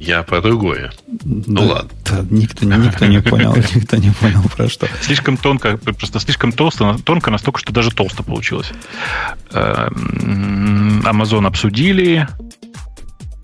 Я 0.00 0.22
про 0.22 0.40
другое. 0.40 0.92
Ну 1.24 1.66
ладно. 1.66 1.90
Да, 2.06 2.24
никто, 2.30 2.64
никто 2.64 3.04
не 3.04 3.20
понял, 3.20 3.54
никто 3.74 3.98
не 3.98 4.10
понял 4.10 4.42
про 4.44 4.66
что. 4.70 4.88
Слишком 5.02 5.36
тонко, 5.36 5.76
просто 5.76 6.18
слишком 6.20 6.52
толсто, 6.52 6.96
тонко 7.04 7.30
настолько, 7.30 7.60
что 7.60 7.70
даже 7.74 7.90
толсто 7.90 8.22
получилось. 8.22 8.72
Amazon 9.50 11.46
обсудили. 11.46 12.26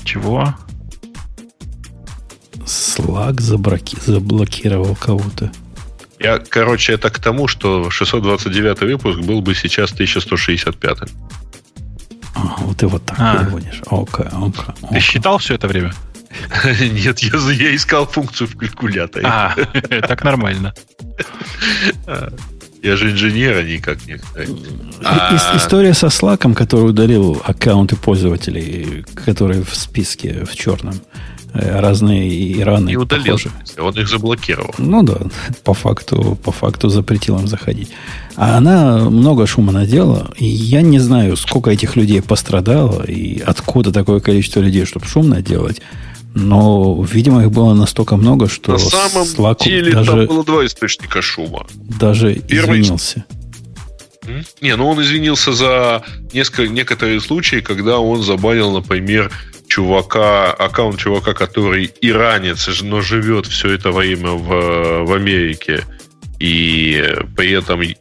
Чего? 0.02 0.54
Slack 2.64 3.38
забраки, 3.42 3.98
заблокировал 4.06 4.96
кого-то. 4.96 5.52
Я, 6.18 6.38
короче, 6.38 6.94
это 6.94 7.10
к 7.10 7.18
тому, 7.18 7.48
что 7.48 7.90
629 7.90 8.80
выпуск 8.80 9.18
был 9.18 9.42
бы 9.42 9.54
сейчас 9.54 9.92
1165. 9.92 10.98
А, 12.34 12.56
вот 12.60 12.78
ты 12.78 12.86
вот 12.86 13.04
так 13.04 13.16
а. 13.20 13.36
переводишь. 13.44 13.82
Ока, 13.86 14.22
ока, 14.32 14.74
ока. 14.80 14.88
Ты 14.90 15.00
считал 15.00 15.36
все 15.36 15.54
это 15.54 15.68
время? 15.68 15.92
Нет, 16.80 17.18
я, 17.20 17.38
я 17.50 17.76
искал 17.76 18.06
функцию 18.06 18.48
в 18.48 18.56
калькуляторе. 18.56 19.26
А, 19.26 19.54
так 20.08 20.24
нормально. 20.24 20.74
Я 22.82 22.96
же 22.96 23.10
инженер, 23.10 23.56
а 23.56 23.62
никак 23.62 24.06
не. 24.06 24.18
А... 25.04 25.56
История 25.56 25.94
со 25.94 26.06
Slack, 26.06 26.54
который 26.54 26.90
удалил 26.90 27.42
аккаунты 27.44 27.96
пользователей, 27.96 29.04
которые 29.14 29.64
в 29.64 29.74
списке 29.74 30.44
в 30.44 30.54
черном. 30.54 30.94
Э, 31.58 31.80
разные 31.80 32.28
и 32.28 32.60
Ираны. 32.60 32.90
И 32.90 32.96
удалил. 32.96 33.36
Похожи. 33.36 33.50
Он 33.78 33.94
их 33.94 34.08
заблокировал. 34.08 34.74
Ну 34.78 35.02
да, 35.02 35.18
по 35.64 35.74
факту, 35.74 36.38
по 36.42 36.52
факту 36.52 36.88
запретил 36.88 37.38
им 37.38 37.46
заходить. 37.46 37.90
А 38.36 38.58
она 38.58 38.98
много 39.08 39.46
шума 39.46 39.72
наделала, 39.72 40.30
и 40.36 40.44
я 40.44 40.82
не 40.82 40.98
знаю, 40.98 41.36
сколько 41.36 41.70
этих 41.70 41.96
людей 41.96 42.20
пострадало, 42.20 43.02
и 43.04 43.40
откуда 43.40 43.90
такое 43.90 44.20
количество 44.20 44.60
людей, 44.60 44.84
чтобы 44.84 45.06
шум 45.06 45.28
наделать. 45.30 45.80
Но, 46.38 47.02
видимо, 47.02 47.44
их 47.44 47.50
было 47.50 47.72
настолько 47.72 48.18
много, 48.18 48.46
что 48.46 48.72
На 48.72 48.78
самом 48.78 49.22
Slack 49.22 49.64
деле 49.64 49.90
даже, 49.92 50.10
там 50.10 50.26
было 50.26 50.44
два 50.44 50.66
источника 50.66 51.22
шума. 51.22 51.66
Даже 51.98 52.34
Первый... 52.34 52.80
извинился. 52.80 53.24
Не, 54.60 54.76
ну 54.76 54.86
он 54.86 55.00
извинился 55.00 55.54
за 55.54 56.04
несколько, 56.34 56.68
некоторые 56.68 57.22
случаи, 57.22 57.60
когда 57.60 58.00
он 58.00 58.22
забанил, 58.22 58.70
например, 58.70 59.30
чувака, 59.66 60.52
аккаунт 60.52 60.98
чувака, 60.98 61.32
который 61.32 61.90
иранец, 62.02 62.68
но 62.82 63.00
живет 63.00 63.46
все 63.46 63.70
это 63.70 63.90
время 63.90 64.32
в, 64.32 65.06
в 65.06 65.12
Америке, 65.14 65.84
и 66.38 67.02
при 67.34 67.52
этом 67.52 67.80
не, 67.80 67.96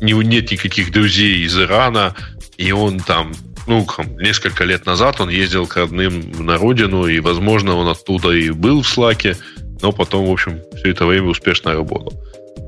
нет 0.00 0.50
никаких 0.50 0.90
друзей 0.90 1.44
из 1.44 1.56
Ирана, 1.56 2.16
и 2.58 2.72
он 2.72 2.98
там 2.98 3.32
ну, 3.70 3.86
несколько 4.18 4.64
лет 4.64 4.84
назад 4.84 5.20
он 5.20 5.28
ездил 5.28 5.64
к 5.64 5.76
родным 5.76 6.44
на 6.44 6.58
родину, 6.58 7.06
и, 7.06 7.20
возможно, 7.20 7.76
он 7.76 7.86
оттуда 7.86 8.32
и 8.32 8.50
был 8.50 8.82
в 8.82 8.88
Слаке, 8.88 9.36
но 9.80 9.92
потом, 9.92 10.26
в 10.26 10.32
общем, 10.32 10.60
все 10.76 10.90
это 10.90 11.06
время 11.06 11.28
успешно 11.28 11.72
работал. 11.72 12.12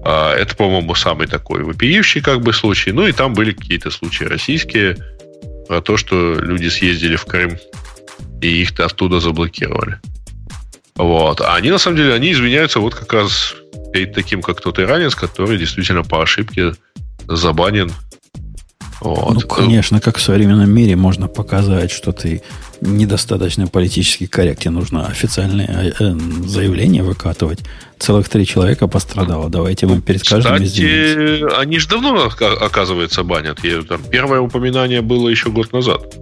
А, 0.05 0.33
это, 0.33 0.55
по-моему, 0.55 0.95
самый 0.95 1.27
такой 1.27 1.65
вопиющий 1.65 2.20
как 2.20 2.41
бы 2.43 2.53
случай. 2.53 2.93
Ну, 2.93 3.05
и 3.05 3.12
там 3.12 3.35
были 3.35 3.51
какие-то 3.51 3.91
случаи 3.91 4.24
российские 4.24 4.97
про 5.66 5.81
то, 5.81 5.97
что 5.97 6.35
люди 6.35 6.69
съездили 6.69 7.16
в 7.16 7.24
Крым, 7.24 7.59
и 8.41 8.62
их 8.62 8.79
оттуда 8.79 9.19
заблокировали. 9.19 10.01
Вот. 10.95 11.41
А 11.41 11.57
они, 11.57 11.70
на 11.70 11.79
самом 11.79 11.97
деле, 11.97 12.15
они 12.15 12.31
извиняются 12.31 12.79
вот 12.79 12.95
как 12.95 13.12
раз 13.12 13.57
перед 13.93 14.15
таким, 14.15 14.41
как 14.41 14.61
тот 14.61 14.79
иранец, 14.79 15.16
который 15.16 15.59
действительно 15.59 16.05
по 16.05 16.23
ошибке 16.23 16.74
забанен 17.27 17.91
вот. 19.03 19.35
Ну, 19.35 19.41
конечно, 19.41 20.01
как 20.01 20.19
в 20.19 20.23
современном 20.23 20.70
мире 20.70 20.95
можно 20.97 21.27
показать, 21.27 21.91
что 21.91 22.12
ты 22.12 22.43
недостаточно 22.81 23.66
политически 23.66 24.27
корректен. 24.27 24.74
Нужно 24.74 25.07
официальное 25.07 25.95
э, 25.99 26.15
заявление 26.47 27.03
выкатывать. 27.03 27.61
Целых 27.99 28.29
три 28.29 28.47
человека 28.47 28.87
пострадало. 28.87 29.49
Давайте 29.49 29.87
мы 29.87 30.01
перед 30.01 30.23
каждым 30.23 30.55
Кстати, 30.55 30.69
извинимся. 30.69 31.59
они 31.59 31.79
же 31.79 31.89
давно, 31.89 32.31
оказывается, 32.61 33.24
банят. 33.24 33.62
Я, 33.65 33.83
там, 33.83 34.01
первое 34.11 34.41
упоминание 34.41 35.03
было 35.03 35.29
еще 35.29 35.51
год 35.51 35.73
назад. 35.73 36.15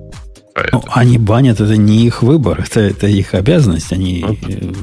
Ну, 0.73 0.83
они 0.91 1.19
банят, 1.19 1.61
это 1.61 1.77
не 1.77 2.07
их 2.07 2.23
выбор, 2.23 2.61
это, 2.67 2.81
это 2.81 3.07
их 3.07 3.35
обязанность. 3.35 3.93
Они 3.93 4.25
ну, 4.27 4.75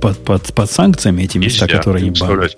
под, 0.00 0.18
под, 0.24 0.54
под 0.54 0.70
санкциями 0.70 1.22
эти 1.22 1.38
места, 1.38 1.66
Нельзя 1.66 1.78
которые 1.78 2.02
они 2.02 2.10
банят. 2.10 2.56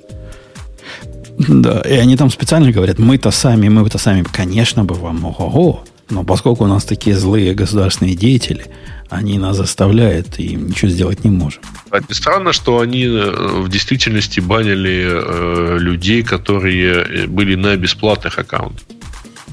Да, 1.49 1.81
и 1.81 1.95
они 1.95 2.17
там 2.17 2.31
специально 2.31 2.71
говорят, 2.71 2.99
мы-то 2.99 3.31
сами, 3.31 3.69
мы-то 3.69 3.99
сами, 3.99 4.23
конечно 4.23 4.85
бы 4.85 4.95
вам, 4.95 5.25
ого, 5.25 5.85
но 6.11 6.25
поскольку 6.25 6.65
у 6.65 6.67
нас 6.67 6.85
такие 6.85 7.17
злые 7.17 7.55
государственные 7.55 8.15
деятели, 8.15 8.67
они 9.09 9.39
нас 9.39 9.57
заставляют, 9.57 10.39
и 10.39 10.55
ничего 10.55 10.91
сделать 10.91 11.25
не 11.25 11.31
можем. 11.31 11.63
Кстати, 11.85 12.13
странно, 12.13 12.53
что 12.53 12.81
они 12.81 13.05
э, 13.05 13.61
в 13.61 13.69
действительности 13.69 14.41
банили 14.41 15.07
э, 15.07 15.79
людей, 15.79 16.23
которые 16.23 17.05
э, 17.05 17.27
были 17.27 17.55
на 17.55 17.77
бесплатных 17.77 18.39
аккаунтах. 18.39 18.87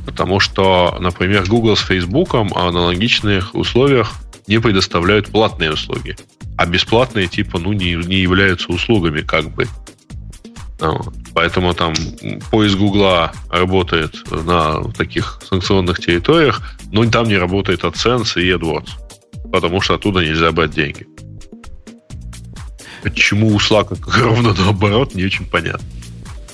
Потому 0.06 0.40
что, 0.40 0.98
например, 1.00 1.46
Google 1.48 1.76
с 1.76 1.82
Facebook 1.82 2.34
о 2.36 2.48
аналогичных 2.56 3.54
условиях 3.54 4.14
не 4.48 4.60
предоставляют 4.60 5.28
платные 5.28 5.74
услуги. 5.74 6.16
А 6.58 6.66
бесплатные 6.66 7.28
типа 7.28 7.60
ну, 7.60 7.74
не, 7.74 7.96
не 7.96 8.18
являются 8.18 8.72
услугами, 8.72 9.22
как 9.22 9.54
бы. 9.54 9.68
Поэтому 11.34 11.74
там 11.74 11.94
поиск 12.52 12.78
Гугла 12.78 13.32
работает 13.50 14.16
на 14.32 14.84
таких 14.94 15.42
санкционных 15.50 16.00
территориях, 16.00 16.62
но 16.92 17.06
там 17.10 17.28
не 17.28 17.38
работает 17.38 17.84
AdSense 17.84 18.42
и 18.42 18.52
AdWords, 18.52 18.90
потому 19.52 19.82
что 19.82 19.96
оттуда 19.96 20.22
нельзя 20.22 20.52
брать 20.52 20.72
деньги. 20.72 21.08
Почему 23.04 23.48
у 23.48 23.58
Slack 23.58 23.98
ровно 24.22 24.54
наоборот, 24.54 25.16
не 25.16 25.26
очень 25.26 25.46
понятно. 25.46 25.86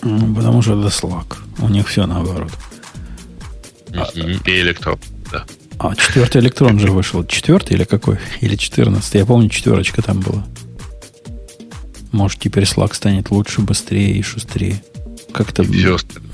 Ну, 0.01 0.35
потому 0.35 0.61
что 0.61 0.79
это 0.79 0.89
Slack. 0.89 1.37
У 1.59 1.69
них 1.69 1.87
все 1.87 2.05
наоборот. 2.05 2.51
И 4.13 4.51
электрон, 4.61 4.99
да. 5.31 5.45
А, 5.79 5.95
четвертый 5.95 6.41
электрон 6.41 6.79
же 6.79 6.91
вышел. 6.91 7.25
Четвертый 7.25 7.73
или 7.73 7.83
какой? 7.83 8.17
Или 8.41 8.55
четырнадцатый? 8.55 9.19
Я 9.19 9.25
помню, 9.25 9.49
четверочка 9.49 10.01
там 10.01 10.19
была. 10.19 10.45
Может, 12.15 12.39
теперь 12.39 12.63
Slack 12.63 12.93
станет 12.93 13.29
лучше, 13.29 13.59
быстрее 13.59 14.13
и 14.13 14.21
шустрее. 14.21 14.81
Как-то 15.33 15.65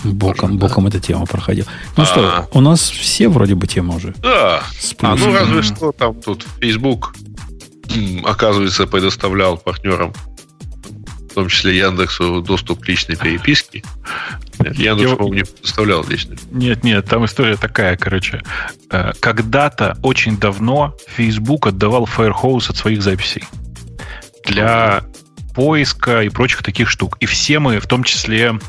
боком, 0.04 0.60
да. 0.60 0.68
боком 0.68 0.86
эта 0.86 1.00
тема 1.00 1.26
проходила. 1.26 1.68
Ну 1.98 2.04
а, 2.04 2.06
что, 2.06 2.50
у 2.54 2.62
нас 2.62 2.88
все 2.88 3.30
вроде 3.30 3.56
бы 3.56 3.66
темы 3.66 3.96
уже. 3.96 4.14
Да. 4.22 4.62
А, 5.00 5.16
ну 5.16 5.34
разве 5.34 5.64
что 5.64 5.92
там 5.92 6.22
тут 6.22 6.46
Facebook, 6.60 7.16
оказывается, 8.24 8.86
предоставлял 8.86 9.58
партнерам, 9.58 10.14
в 11.32 11.34
том 11.34 11.50
числе 11.50 11.76
Яндексу, 11.80 12.44
доступ 12.44 12.82
к 12.82 12.88
личной 12.88 13.16
переписке. 13.16 13.84
Нет, 14.60 14.78
Яндекс, 14.78 15.14
по-моему, 15.14 15.34
не 15.34 15.44
предоставлял 15.46 16.06
личный. 16.08 16.38
Нет, 16.52 16.84
нет, 16.84 17.08
там 17.08 17.26
история 17.26 17.58
такая, 17.58 17.98
короче. 17.98 18.44
Э, 18.92 19.14
когда-то, 19.20 19.98
очень 20.04 20.38
давно, 20.38 20.96
Facebook 21.08 21.66
отдавал 21.66 22.06
Firehose 22.06 22.70
от 22.70 22.78
своих 22.78 23.02
записей 23.02 23.46
для 24.46 25.04
поиска 25.54 26.22
и 26.22 26.30
прочих 26.30 26.64
таких 26.64 26.90
штук. 26.90 27.18
И 27.20 27.26
все 27.26 27.60
мы, 27.60 27.80
в 27.80 27.88
том 27.88 28.04
числе, 28.04 28.60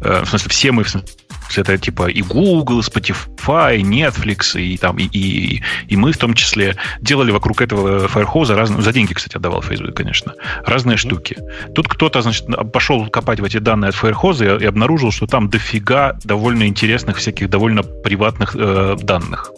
э, 0.00 0.22
в 0.24 0.28
смысле, 0.28 0.50
все 0.50 0.72
мы, 0.72 0.84
в 0.84 0.88
смысле, 0.88 1.10
это 1.56 1.78
типа 1.78 2.08
и 2.08 2.22
Google, 2.22 2.80
и 2.80 2.82
Spotify, 2.82 3.78
и 3.78 3.82
Netflix, 3.82 4.60
и 4.60 4.76
там, 4.76 4.98
и, 4.98 5.04
и, 5.04 5.62
и 5.88 5.96
мы 5.96 6.12
в 6.12 6.18
том 6.18 6.34
числе 6.34 6.76
делали 7.00 7.30
вокруг 7.30 7.60
этого 7.60 8.08
Firehose 8.08 8.54
разные, 8.54 8.82
за 8.82 8.92
деньги, 8.92 9.14
кстати, 9.14 9.36
отдавал 9.36 9.62
Facebook, 9.62 9.94
конечно, 9.94 10.34
разные 10.64 10.96
mm-hmm. 10.96 10.98
штуки. 10.98 11.36
Тут 11.74 11.88
кто-то, 11.88 12.22
значит, 12.22 12.46
пошел 12.72 13.06
копать 13.06 13.40
в 13.40 13.44
эти 13.44 13.58
данные 13.58 13.90
от 13.90 13.94
Firehose 13.94 14.58
и, 14.58 14.64
и 14.64 14.66
обнаружил, 14.66 15.12
что 15.12 15.26
там 15.26 15.48
дофига 15.48 16.18
довольно 16.24 16.66
интересных, 16.66 17.18
всяких 17.18 17.48
довольно 17.48 17.82
приватных 17.82 18.56
э, 18.58 18.96
данных. 19.00 19.50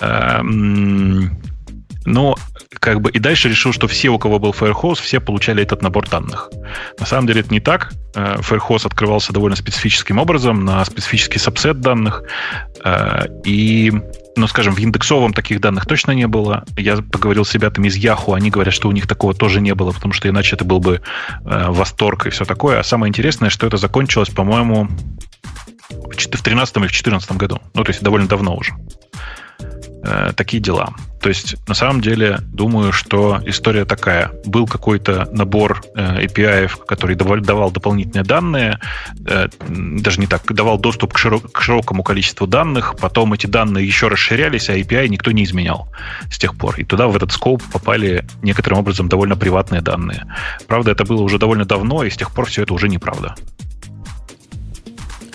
Э, 0.00 0.40
Но 2.04 2.36
как 2.80 3.00
бы 3.00 3.10
и 3.10 3.18
дальше 3.18 3.48
решил, 3.48 3.72
что 3.72 3.86
все, 3.86 4.08
у 4.08 4.18
кого 4.18 4.38
был 4.38 4.50
Firehose, 4.50 5.00
все 5.00 5.20
получали 5.20 5.62
этот 5.62 5.82
набор 5.82 6.08
данных. 6.08 6.50
На 6.98 7.06
самом 7.06 7.26
деле 7.26 7.40
это 7.40 7.50
не 7.50 7.60
так. 7.60 7.92
Э, 8.14 8.36
Firehose 8.40 8.86
открывался 8.86 9.32
довольно 9.32 9.56
специфическим 9.56 10.18
образом 10.18 10.64
на 10.64 10.84
специфический 10.84 11.38
сабсет 11.38 11.80
данных. 11.80 12.22
Э, 12.84 13.26
и 13.44 13.92
ну, 14.36 14.46
скажем, 14.46 14.74
в 14.74 14.78
индексовом 14.78 15.32
таких 15.32 15.60
данных 15.60 15.86
точно 15.86 16.12
не 16.12 16.26
было. 16.26 16.64
Я 16.76 16.96
поговорил 16.96 17.44
с 17.44 17.54
ребятами 17.54 17.88
из 17.88 17.96
Yahoo, 17.96 18.34
они 18.34 18.50
говорят, 18.50 18.74
что 18.74 18.88
у 18.88 18.92
них 18.92 19.06
такого 19.06 19.34
тоже 19.34 19.60
не 19.60 19.74
было, 19.74 19.92
потому 19.92 20.14
что 20.14 20.28
иначе 20.28 20.56
это 20.56 20.64
был 20.64 20.80
бы 20.80 21.02
э, 21.44 21.66
восторг 21.68 22.26
и 22.26 22.30
все 22.30 22.44
такое. 22.44 22.80
А 22.80 22.84
самое 22.84 23.10
интересное, 23.10 23.50
что 23.50 23.66
это 23.66 23.76
закончилось, 23.76 24.30
по-моему, 24.30 24.88
в 25.90 26.08
2013 26.10 26.76
или 26.76 26.84
в 26.84 26.86
2014 26.86 27.32
году. 27.32 27.60
Ну, 27.74 27.84
то 27.84 27.90
есть 27.90 28.02
довольно 28.02 28.26
давно 28.26 28.56
уже. 28.56 28.72
Э, 30.04 30.32
такие 30.34 30.60
дела. 30.60 30.94
То 31.20 31.28
есть, 31.28 31.54
на 31.68 31.74
самом 31.74 32.00
деле, 32.00 32.38
думаю, 32.52 32.92
что 32.92 33.40
история 33.46 33.84
такая. 33.84 34.32
Был 34.44 34.66
какой-то 34.66 35.28
набор 35.32 35.80
э, 35.94 36.24
API, 36.24 36.68
который 36.86 37.14
давал, 37.14 37.38
давал 37.38 37.70
дополнительные 37.70 38.24
данные, 38.24 38.80
э, 39.24 39.46
даже 39.68 40.18
не 40.18 40.26
так, 40.26 40.52
давал 40.52 40.78
доступ 40.78 41.12
к, 41.12 41.18
широк, 41.18 41.52
к 41.52 41.62
широкому 41.62 42.02
количеству 42.02 42.48
данных, 42.48 42.96
потом 43.00 43.32
эти 43.32 43.46
данные 43.46 43.86
еще 43.86 44.08
расширялись, 44.08 44.68
а 44.70 44.76
API 44.76 45.06
никто 45.06 45.30
не 45.30 45.44
изменял 45.44 45.88
с 46.28 46.36
тех 46.36 46.56
пор. 46.56 46.80
И 46.80 46.84
туда, 46.84 47.06
в 47.06 47.14
этот 47.14 47.30
скоп, 47.30 47.62
попали 47.72 48.26
некоторым 48.42 48.80
образом 48.80 49.08
довольно 49.08 49.36
приватные 49.36 49.82
данные. 49.82 50.26
Правда, 50.66 50.90
это 50.90 51.04
было 51.04 51.22
уже 51.22 51.38
довольно 51.38 51.64
давно, 51.64 52.02
и 52.02 52.10
с 52.10 52.16
тех 52.16 52.32
пор 52.32 52.46
все 52.46 52.62
это 52.64 52.74
уже 52.74 52.88
неправда. 52.88 53.36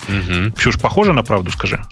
Угу. 0.08 0.52
Ксюш, 0.58 0.78
похоже 0.78 1.14
на 1.14 1.22
правду, 1.22 1.50
скажи? 1.50 1.82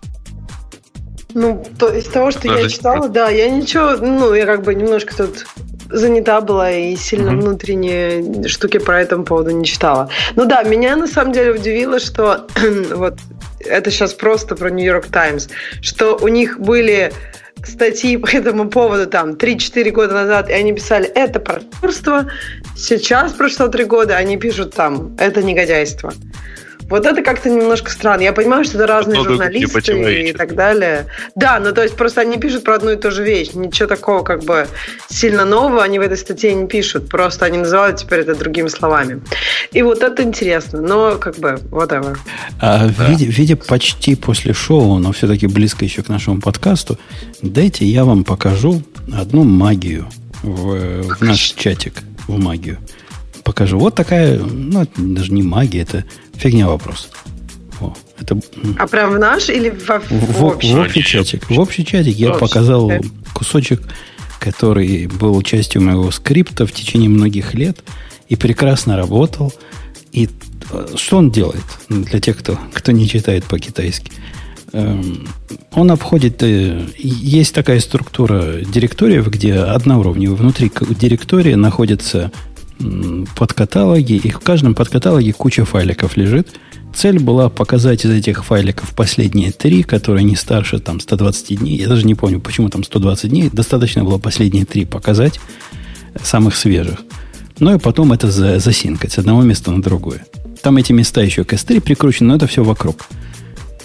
Ну, 1.39 1.63
то, 1.79 1.93
из 1.93 2.07
того, 2.07 2.31
что 2.31 2.49
Даже 2.49 2.63
я 2.63 2.69
читала, 2.71 3.11
да, 3.11 3.29
я 3.29 3.51
ничего, 3.51 3.91
ну, 3.97 4.33
я 4.33 4.47
как 4.47 4.63
бы 4.63 4.75
немножко 4.75 5.15
тут 5.15 5.45
занята 5.91 6.41
была 6.41 6.71
и 6.71 6.97
сильно 6.97 7.29
mm 7.29 7.41
внутренние 7.41 8.49
штуки 8.49 8.79
про 8.79 9.03
этом 9.03 9.27
поводу 9.27 9.51
не 9.51 9.67
читала. 9.67 10.09
Ну 10.35 10.47
да, 10.47 10.63
меня 10.63 10.97
на 10.97 11.07
самом 11.07 11.33
деле 11.33 11.53
удивило, 11.53 12.01
что 12.01 12.47
вот 12.95 13.19
это 13.61 13.91
сейчас 13.91 14.15
просто 14.15 14.57
про 14.57 14.71
Нью-Йорк 14.71 15.09
Таймс, 15.09 15.49
что 15.83 16.17
у 16.17 16.29
них 16.29 16.59
были 16.59 17.13
статьи 17.63 18.17
по 18.17 18.35
этому 18.35 18.71
поводу 18.71 19.07
там 19.07 19.33
3-4 19.33 19.91
года 19.91 20.15
назад, 20.15 20.49
и 20.49 20.55
они 20.55 20.73
писали, 20.73 21.07
это 21.07 21.39
партнерство, 21.39 22.31
сейчас 22.75 23.33
прошло 23.33 23.69
3 23.69 23.85
года, 23.85 24.17
они 24.17 24.39
пишут 24.39 24.73
там, 24.73 25.15
это 25.19 25.43
негодяйство. 25.43 26.15
Вот 26.89 27.05
это 27.05 27.23
как-то 27.23 27.51
немножко 27.51 27.91
странно. 27.91 28.23
Я 28.23 28.33
понимаю, 28.33 28.65
что 28.65 28.79
это 28.79 28.87
разные 28.87 29.21
это 29.21 29.29
журналисты 29.29 30.29
и 30.29 30.33
так 30.33 30.55
далее. 30.55 31.07
Да, 31.35 31.59
ну 31.59 31.73
то 31.73 31.83
есть 31.83 31.97
просто 31.97 32.21
они 32.21 32.39
пишут 32.39 32.65
про 32.65 32.77
одну 32.77 32.93
и 32.93 32.97
ту 32.97 33.11
же 33.11 33.25
вещь. 33.25 33.51
Ничего 33.55 33.89
такого 33.89 34.23
как 34.23 34.45
бы 34.45 34.69
сильно 35.09 35.45
нового 35.45 35.83
они 35.83 35.99
в 35.99 36.03
этой 36.03 36.17
статье 36.17 36.55
не 36.55 36.67
пишут. 36.69 37.09
Просто 37.09 37.45
они 37.47 37.59
называют 37.59 37.99
теперь 37.99 38.21
это 38.21 38.35
другими 38.37 38.69
словами. 38.69 39.21
И 39.73 39.83
вот 39.83 40.03
это 40.03 40.23
интересно. 40.23 40.81
Но 40.81 41.17
как 41.17 41.39
бы 41.39 41.59
whatever. 41.71 42.17
А, 42.61 42.89
да. 42.89 43.09
видя, 43.09 43.25
видя 43.25 43.57
почти 43.57 44.15
после 44.15 44.53
шоу, 44.53 44.99
но 44.99 45.13
все-таки 45.13 45.49
близко 45.49 45.85
еще 45.85 46.03
к 46.03 46.09
нашему 46.09 46.41
подкасту, 46.41 46.99
дайте 47.43 47.85
я 47.85 48.05
вам 48.05 48.23
покажу 48.23 48.83
одну 49.13 49.43
магию 49.43 50.09
в, 50.43 51.03
в 51.03 51.21
наш 51.23 51.41
чатик. 51.41 51.95
В 52.29 52.39
магию 52.39 52.79
покажу. 53.47 53.79
Вот 53.79 53.95
такая, 53.95 54.39
ну, 54.39 54.83
это 54.83 54.93
даже 54.97 55.33
не 55.33 55.45
магия, 55.45 55.83
это 55.83 56.05
фигня 56.37 56.69
вопрос. 56.69 57.09
О, 57.81 57.95
это... 58.19 58.39
А 58.79 58.87
прям 58.87 59.13
в 59.13 59.19
наш 59.19 59.49
или 59.49 59.71
в, 59.71 59.87
в, 59.87 60.11
в, 60.11 60.45
общий? 60.45 60.75
В 60.75 60.79
общий 60.79 61.03
чатик. 61.03 61.51
В 61.51 61.59
общий 61.59 61.85
чатик 61.85 62.17
я 62.17 62.31
общий. 62.31 62.41
показал 62.41 62.91
кусочек, 63.35 63.83
который 64.39 65.07
был 65.07 65.41
частью 65.43 65.83
моего 65.83 66.11
скрипта 66.11 66.67
в 66.67 66.73
течение 66.73 67.09
многих 67.09 67.55
лет 67.55 67.83
и 68.29 68.37
прекрасно 68.37 68.97
работал. 68.97 69.53
И 70.13 70.29
э, 70.71 70.87
что 70.97 71.19
он 71.19 71.31
делает 71.31 71.65
для 71.89 72.21
тех, 72.21 72.39
кто, 72.39 72.59
кто 72.73 72.93
не 72.93 73.09
читает 73.09 73.45
по-китайски? 73.45 74.13
Эм, 74.73 75.29
он 75.73 75.91
обходит... 75.91 76.43
Э, 76.43 76.87
есть 76.97 77.55
такая 77.55 77.81
структура 77.81 78.61
директориев, 78.61 79.29
где 79.29 79.55
одноуровневая. 79.55 80.37
Внутри 80.37 80.71
директории 80.91 81.55
находится 81.55 82.33
подкаталоги, 83.37 84.15
и 84.15 84.31
в 84.31 84.41
каждом 84.41 84.75
подкаталоге 84.75 85.33
куча 85.33 85.65
файликов 85.65 86.17
лежит. 86.17 86.49
Цель 86.95 87.19
была 87.19 87.51
показать 87.51 88.05
из 88.05 88.11
этих 88.11 88.45
файликов 88.45 88.95
последние 88.95 89.53
три, 89.53 89.83
которые 89.83 90.25
не 90.25 90.37
старше 90.37 90.79
там 90.79 91.01
120 91.01 91.59
дней. 91.59 91.77
Я 91.77 91.89
даже 91.89 92.07
не 92.07 92.15
помню, 92.15 92.41
почему 92.41 92.69
там 92.71 92.85
120 92.85 93.31
дней. 93.31 93.51
Достаточно 93.53 94.05
было 94.05 94.19
последние 94.19 94.65
три 94.65 94.85
показать, 94.85 95.39
самых 96.23 96.57
свежих. 96.57 97.01
Ну 97.59 97.75
и 97.75 97.79
потом 97.79 98.13
это 98.13 98.31
за, 98.31 98.59
засинкать 98.59 99.13
с 99.13 99.19
одного 99.19 99.43
места 99.43 99.71
на 99.71 99.83
другое. 99.83 100.27
Там 100.63 100.77
эти 100.79 100.93
места 100.93 101.23
еще 101.23 101.45
к 101.45 101.53
S3 101.53 101.81
прикручены, 101.81 102.29
но 102.29 102.37
это 102.37 102.47
все 102.47 102.65
вокруг. 102.65 103.07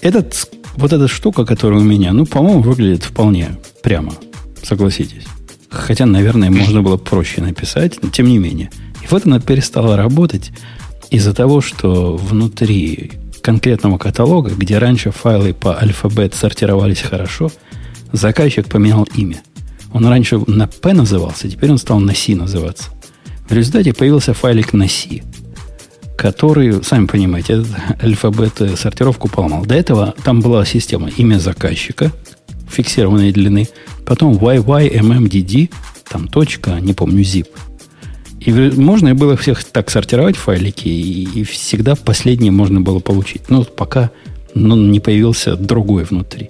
Этот, 0.02 0.50
вот 0.76 0.94
эта 0.94 1.08
штука, 1.08 1.46
которая 1.46 1.80
у 1.80 1.84
меня, 1.84 2.12
ну, 2.14 2.26
по-моему, 2.26 2.62
выглядит 2.62 3.04
вполне 3.04 3.58
прямо. 3.84 4.14
Согласитесь. 4.64 5.26
Хотя, 5.72 6.06
наверное, 6.06 6.52
можно 6.52 6.82
было 6.82 6.98
проще 6.98 7.42
написать, 7.42 8.04
но 8.04 8.10
тем 8.10 8.28
не 8.28 8.38
менее. 8.38 8.70
И 9.02 9.08
вот 9.10 9.26
она 9.26 9.40
перестала 9.40 9.96
работать 9.96 10.52
из-за 11.10 11.34
того, 11.34 11.62
что 11.62 12.18
внутри 12.18 13.14
конкретного 13.42 13.98
каталога, 13.98 14.52
где 14.52 14.78
раньше 14.78 15.12
файлы 15.12 15.54
по 15.54 15.74
алфабет 15.74 16.34
сортировались 16.36 17.02
хорошо, 17.02 17.52
заказчик 18.12 18.68
поменял 18.68 19.08
имя. 19.16 19.42
Он 19.94 20.06
раньше 20.06 20.40
на 20.46 20.68
P 20.68 20.94
назывался, 20.94 21.50
теперь 21.50 21.72
он 21.72 21.78
стал 21.78 22.00
на 22.00 22.14
C 22.14 22.36
называться. 22.36 22.90
В 23.50 23.54
результате 23.54 23.94
появился 23.94 24.34
файлик 24.34 24.74
на 24.74 24.88
C, 24.88 25.24
который, 26.18 26.84
сами 26.84 27.08
понимаете, 27.08 27.54
этот 27.54 27.68
алфабет 28.02 28.62
сортировку 28.78 29.30
поломал. 29.30 29.66
До 29.66 29.76
этого 29.76 30.14
там 30.24 30.42
была 30.42 30.66
система 30.66 31.10
имя 31.10 31.40
заказчика, 31.40 32.12
фиксированной 32.72 33.32
длины, 33.32 33.68
потом 34.06 34.38
YYMMDD, 34.38 35.72
там 36.10 36.28
точка, 36.28 36.80
не 36.80 36.94
помню, 36.94 37.24
zip. 37.24 37.48
И 38.40 38.52
можно 38.52 39.14
было 39.14 39.38
всех 39.38 39.64
так 39.64 39.92
сортировать 39.92 40.36
файлики, 40.36 40.88
и, 40.88 41.42
и 41.42 41.44
всегда 41.44 41.96
последнее 41.96 42.52
можно 42.52 42.82
было 42.82 43.00
получить. 43.00 43.50
Но 43.50 43.64
пока 43.64 44.10
ну, 44.56 44.76
не 44.76 45.00
появился 45.00 45.56
другой 45.56 46.06
внутри. 46.06 46.50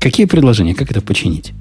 Какие 0.00 0.26
предложения? 0.26 0.74
Как 0.74 0.90
это 0.90 1.00
починить? 1.00 1.52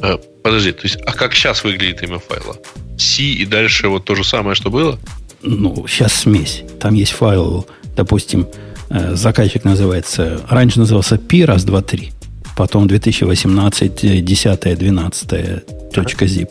А, 0.00 0.18
подожди, 0.42 0.72
то 0.72 0.82
есть, 0.82 0.96
а 1.06 1.12
как 1.12 1.34
сейчас 1.34 1.62
выглядит 1.62 2.02
имя 2.02 2.18
файла? 2.18 2.56
C 2.98 3.22
и 3.22 3.46
дальше 3.46 3.88
вот 3.88 4.04
то 4.04 4.16
же 4.16 4.24
самое, 4.24 4.56
что 4.56 4.68
было? 4.68 4.98
Ну, 5.42 5.86
сейчас 5.86 6.12
смесь. 6.12 6.64
Там 6.80 6.94
есть 6.94 7.12
файл, 7.12 7.66
допустим, 7.94 8.48
Э, 8.48 8.71
заказчик 9.14 9.64
называется, 9.64 10.40
раньше 10.48 10.78
назывался 10.78 11.16
Pi 11.16 11.44
раз, 11.44 11.64
два, 11.64 11.82
три. 11.82 12.12
Потом 12.56 12.86
2018, 12.86 14.24
10, 14.24 14.78
12, 14.78 15.32
.zip. 15.92 16.50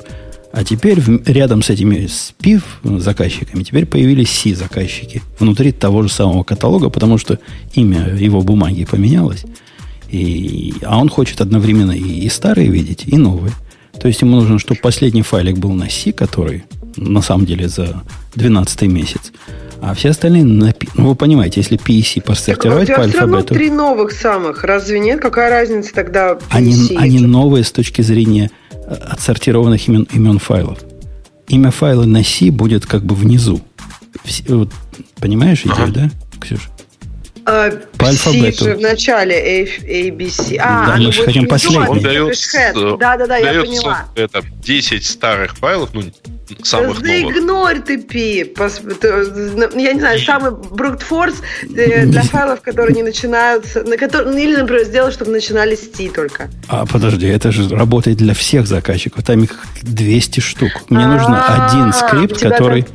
А 0.53 0.63
теперь 0.63 0.99
рядом 1.25 1.61
с 1.61 1.69
этими 1.69 2.07
с 2.07 2.33
PIV 2.41 2.99
заказчиками 2.99 3.63
теперь 3.63 3.85
появились 3.85 4.29
C 4.29 4.53
заказчики 4.53 5.21
внутри 5.39 5.71
того 5.71 6.03
же 6.03 6.09
самого 6.09 6.43
каталога, 6.43 6.89
потому 6.89 7.17
что 7.17 7.39
имя 7.73 8.13
его 8.15 8.41
бумаги 8.41 8.83
поменялось. 8.83 9.45
И, 10.09 10.73
а 10.83 10.99
он 10.99 11.07
хочет 11.07 11.39
одновременно 11.39 11.93
и, 11.93 12.25
и 12.25 12.29
старые 12.29 12.69
видеть, 12.69 13.03
и 13.05 13.15
новые. 13.15 13.53
То 13.99 14.09
есть 14.09 14.21
ему 14.21 14.37
нужно, 14.37 14.59
чтобы 14.59 14.81
последний 14.81 15.21
файлик 15.21 15.57
был 15.57 15.71
на 15.71 15.89
C, 15.89 16.11
который 16.11 16.65
на 16.97 17.21
самом 17.21 17.45
деле 17.45 17.69
за 17.69 18.03
12 18.35 18.81
месяц. 18.83 19.31
А 19.81 19.95
все 19.95 20.09
остальные 20.09 20.43
напи... 20.43 20.87
Ну, 20.95 21.09
вы 21.09 21.15
понимаете, 21.15 21.59
если 21.59 21.77
PC 21.77 22.21
посортировать 22.21 22.87
так, 22.87 22.97
по 23.11 23.19
равно 23.19 23.41
три 23.41 23.71
новых 23.71 24.11
самых. 24.11 24.63
Разве 24.63 24.99
нет? 24.99 25.19
Какая 25.19 25.49
разница 25.49 25.93
тогда 25.93 26.33
PC? 26.33 26.39
Они, 26.51 26.95
они 26.97 27.19
новые 27.19 27.63
с 27.63 27.71
точки 27.71 28.03
зрения 28.03 28.51
э, 28.71 28.93
отсортированных 28.93 29.87
имен, 29.87 30.07
имен 30.13 30.37
файлов. 30.37 30.79
Имя 31.47 31.71
файла 31.71 32.05
на 32.05 32.23
C 32.23 32.51
будет 32.51 32.85
как 32.85 33.03
бы 33.03 33.15
внизу. 33.15 33.59
Все, 34.23 34.43
вот, 34.55 34.71
понимаешь 35.19 35.61
идею, 35.61 35.75
ага. 35.75 35.91
да, 35.91 36.11
Ксюша? 36.39 36.69
А, 37.45 37.71
по 37.97 38.09
алфавиту. 38.09 38.65
в 38.75 38.79
начале 38.81 39.35
A, 39.35 39.63
A, 39.63 40.11
B, 40.11 40.29
C. 40.29 40.57
А, 40.57 40.87
да, 40.87 40.97
мы 40.97 41.11
же 41.11 41.23
хотим 41.23 41.47
последний. 41.47 41.87
Он 41.87 41.99
дает, 41.99 42.35
да, 42.99 43.17
да, 43.17 43.25
да, 43.25 43.37
я 43.37 43.61
поняла. 43.61 44.05
Это 44.15 44.43
10 44.63 45.03
старых 45.03 45.57
файлов, 45.57 45.89
ну, 45.93 46.03
самых 46.63 47.01
да 47.01 47.13
новых. 47.13 47.37
игнорь 47.37 47.79
ты, 47.79 47.97
Пи. 47.97 48.53
Ну, 48.57 49.79
я 49.79 49.93
не 49.93 49.99
знаю, 49.99 50.19
самый 50.19 50.51
брутфорс 50.51 51.35
э, 51.63 52.05
для 52.05 52.21
файлов, 52.23 52.61
которые 52.61 52.95
не 52.95 53.03
начинаются, 53.03 53.83
на 53.83 53.97
которые, 53.97 54.31
ну, 54.31 54.37
или, 54.37 54.55
например, 54.55 54.85
сделать, 54.85 55.13
чтобы 55.13 55.31
начинали 55.31 55.75
с 55.75 55.89
T 55.89 56.09
только. 56.09 56.49
А, 56.67 56.85
подожди, 56.85 57.27
это 57.27 57.51
же 57.51 57.69
работает 57.69 58.17
для 58.17 58.33
всех 58.33 58.67
заказчиков. 58.67 59.23
Там 59.23 59.43
их 59.43 59.57
200 59.81 60.39
штук. 60.39 60.71
Мне 60.89 61.07
нужно 61.07 61.67
один 61.67 61.93
скрипт, 61.93 62.39
который... 62.39 62.85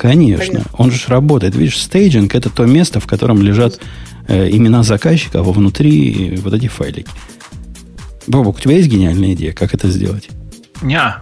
Конечно, 0.00 0.62
он 0.72 0.90
же 0.90 1.00
работает. 1.08 1.54
Видишь, 1.54 1.80
стейджинг– 1.80 2.34
это 2.34 2.50
то 2.50 2.64
место, 2.64 3.00
в 3.00 3.06
котором 3.06 3.42
лежат 3.42 3.78
э, 4.28 4.48
имена 4.50 4.82
заказчика, 4.82 5.40
а 5.40 5.42
внутри 5.42 6.38
вот 6.42 6.52
эти 6.54 6.68
файлики. 6.68 7.08
Бобок, 8.26 8.56
у 8.56 8.60
тебя 8.60 8.76
есть 8.76 8.88
гениальная 8.88 9.34
идея, 9.34 9.52
как 9.52 9.72
это 9.74 9.88
сделать? 9.88 10.28
Ня. 10.82 11.20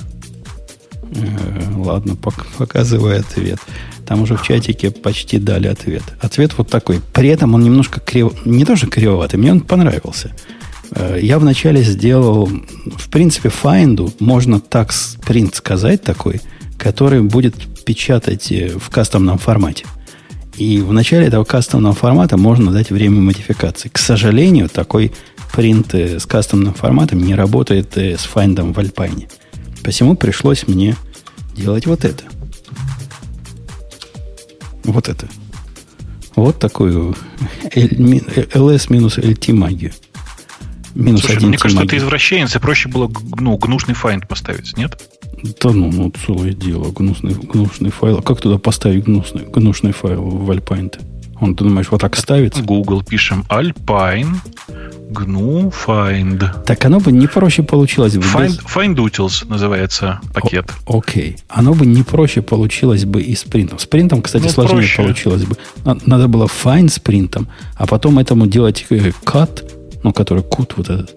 Э, 1.14 1.72
ладно, 1.76 2.16
показывай 2.58 3.20
ответ. 3.20 3.58
Там 4.06 4.22
уже 4.22 4.36
в 4.36 4.42
чатике 4.42 4.90
почти 4.90 5.38
дали 5.38 5.68
ответ. 5.68 6.02
Ответ 6.20 6.56
вот 6.56 6.68
такой. 6.68 7.00
При 7.12 7.28
этом 7.28 7.54
он 7.54 7.62
немножко 7.62 8.00
криво... 8.00 8.32
Не 8.44 8.64
тоже 8.64 8.86
кривоватый, 8.86 9.38
мне 9.38 9.52
он 9.52 9.60
понравился. 9.60 10.34
Э, 10.90 11.18
я 11.20 11.38
вначале 11.38 11.82
сделал... 11.82 12.46
В 12.96 13.08
принципе, 13.10 13.48
файнду 13.48 14.12
можно 14.18 14.60
так 14.60 14.92
принт 15.24 15.54
сказать 15.54 16.02
такой, 16.02 16.40
который 16.78 17.22
будет 17.22 17.54
печатать 17.84 18.50
э, 18.50 18.76
в 18.78 18.90
кастомном 18.90 19.38
формате. 19.38 19.86
И 20.56 20.78
в 20.80 20.92
начале 20.92 21.26
этого 21.26 21.44
кастомного 21.44 21.94
формата 21.94 22.36
можно 22.36 22.70
дать 22.70 22.90
время 22.90 23.20
модификации. 23.20 23.88
К 23.88 23.98
сожалению, 23.98 24.68
такой 24.68 25.12
принт 25.52 25.94
с 25.94 26.26
кастомным 26.26 26.74
форматом 26.74 27.20
не 27.20 27.34
работает 27.34 27.96
с 27.96 28.22
файндом 28.24 28.72
в 28.72 28.78
Alpine. 28.78 29.28
Посему 29.84 30.16
пришлось 30.16 30.66
мне 30.66 30.96
делать 31.54 31.86
вот 31.86 32.04
это. 32.04 32.24
Вот 34.84 35.08
это. 35.08 35.28
Вот 36.34 36.58
такую 36.58 37.14
ls 37.74 38.86
минус 38.88 39.18
lt 39.18 39.52
магию. 39.52 39.92
Минус 40.94 41.20
Слушай, 41.20 41.36
один 41.36 41.48
мне 41.48 41.58
кажется, 41.58 41.82
магию. 41.82 41.90
ты 41.90 42.04
извращенец, 42.04 42.56
и 42.56 42.58
проще 42.58 42.88
было 42.88 43.10
ну, 43.38 43.56
гнусный 43.56 43.94
файнд 43.94 44.26
поставить, 44.26 44.76
нет? 44.76 45.00
Да 45.60 45.70
ну, 45.70 45.90
ну 45.92 46.10
целое 46.10 46.52
дело, 46.52 46.90
гнусный, 46.90 47.34
гнусный 47.34 47.90
файл. 47.90 48.18
А 48.18 48.22
как 48.22 48.40
туда 48.40 48.58
поставить 48.58 49.04
гнусный, 49.04 49.44
гнусный 49.44 49.92
файл 49.92 50.22
в 50.22 50.50
Alpine? 50.50 50.90
-то? 50.90 51.13
Он, 51.44 51.54
ты 51.54 51.62
думаешь, 51.64 51.88
вот 51.90 52.00
так 52.00 52.16
ставится? 52.16 52.62
Google 52.62 53.02
пишем 53.02 53.44
Alpine 53.50 54.34
GNU 55.10 55.74
Find. 55.86 56.64
Так 56.64 56.82
оно 56.86 57.00
бы 57.00 57.12
не 57.12 57.26
проще 57.26 57.62
получилось 57.62 58.16
бы. 58.16 58.22
Find, 58.22 58.46
без... 58.46 58.58
find 58.60 58.94
Utils 58.96 59.46
называется 59.46 60.20
пакет. 60.32 60.72
окей. 60.86 61.32
Okay. 61.32 61.38
Оно 61.48 61.74
бы 61.74 61.84
не 61.84 62.02
проще 62.02 62.40
получилось 62.40 63.04
бы 63.04 63.20
и 63.20 63.34
с 63.34 63.44
принтом. 63.44 63.78
С 63.78 63.84
принтом, 63.84 64.22
кстати, 64.22 64.44
ну, 64.44 64.48
сложнее 64.48 64.78
проще. 64.78 65.02
получилось 65.02 65.44
бы. 65.44 65.56
Надо 65.84 66.28
было 66.28 66.46
find 66.46 66.88
с 66.88 66.98
принтом, 66.98 67.48
а 67.76 67.86
потом 67.86 68.18
этому 68.18 68.46
делать 68.46 68.86
э, 68.88 69.12
cut, 69.22 69.70
ну, 70.02 70.14
который 70.14 70.44
cut 70.44 70.72
вот 70.76 70.88
этот, 70.88 71.14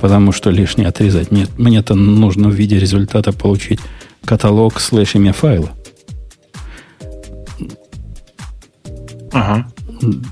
потому 0.00 0.32
что 0.32 0.48
лишнее 0.48 0.88
отрезать. 0.88 1.30
Мне, 1.30 1.48
мне-то 1.58 1.94
нужно 1.94 2.48
в 2.48 2.54
виде 2.54 2.78
результата 2.78 3.30
получить 3.30 3.80
каталог 4.24 4.80
слэш 4.80 5.16
имя 5.16 5.34
файла. 5.34 5.72
Ага. 9.36 9.66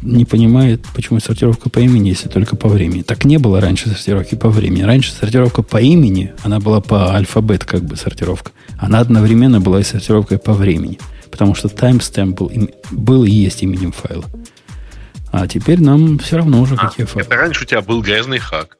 Не 0.02 0.24
понимает, 0.24 0.85
почему 0.94 1.20
сортировка 1.20 1.70
по 1.70 1.78
имени, 1.78 2.10
если 2.10 2.28
только 2.28 2.56
по 2.56 2.68
времени. 2.68 3.02
Так 3.02 3.24
не 3.24 3.39
было 3.39 3.60
раньше 3.60 3.89
сортировки 3.89 4.35
по 4.35 4.48
времени. 4.48 4.82
Раньше 4.82 5.12
сортировка 5.12 5.62
по 5.62 5.81
имени, 5.81 6.32
она 6.43 6.60
была 6.60 6.81
по 6.81 7.14
алфабет 7.14 7.64
как 7.64 7.82
бы 7.82 7.97
сортировка. 7.97 8.52
Она 8.78 9.01
одновременно 9.01 9.60
была 9.60 9.81
и 9.81 9.85
сортировкой 9.85 10.39
по 10.39 10.52
времени. 10.52 10.98
Потому 11.31 11.55
что 11.55 11.68
timestamp 11.68 12.35
был, 12.35 12.51
был 12.90 13.24
и 13.24 13.31
есть 13.31 13.62
именем 13.62 13.93
файла. 13.93 14.24
А 15.32 15.48
теперь 15.48 15.81
нам 15.81 16.18
все 16.18 16.36
равно 16.36 16.62
уже 16.62 16.76
а, 16.76 16.89
какие 16.89 17.06
файлы. 17.06 17.26
Это 17.26 17.36
раньше 17.36 17.64
у 17.64 17.66
тебя 17.66 17.82
был 17.82 18.02
грязный 18.02 18.39
хак. 18.39 18.76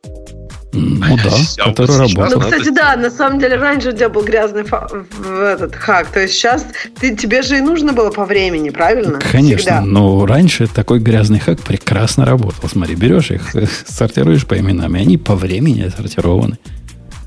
Ну 0.75 1.17
да, 1.17 1.65
который 1.65 1.97
работал. 1.97 2.41
Ну, 2.41 2.41
кстати, 2.41 2.71
да, 2.71 2.97
на 2.97 3.11
самом 3.11 3.39
деле 3.39 3.57
раньше 3.57 3.91
у 3.91 3.93
тебя 3.93 4.09
был 4.09 4.25
грязный 4.25 4.63
этот 4.63 5.75
хак. 5.75 6.09
То 6.09 6.21
есть 6.21 6.35
сейчас 6.35 6.67
ты, 6.99 7.17
тебе 7.17 7.43
же 7.43 7.59
и 7.59 7.61
нужно 7.61 7.93
было 7.93 8.11
по 8.11 8.25
времени, 8.25 8.71
правильно? 8.71 9.21
Конечно, 9.21 9.59
Всегда. 9.59 9.81
но 9.83 10.27
раньше 10.27 10.67
такой 10.67 10.99
грязный 10.99 11.39
хак 11.39 11.61
прекрасно 11.61 12.27
работал. 12.27 12.69
Смотри, 12.69 12.97
берешь 12.97 13.31
их, 13.31 13.55
сортируешь 13.87 14.47
по 14.47 14.59
именам, 14.59 14.97
и 14.97 15.01
они 15.01 15.17
по 15.17 15.37
времени 15.37 15.91
сортированы. 15.95 16.59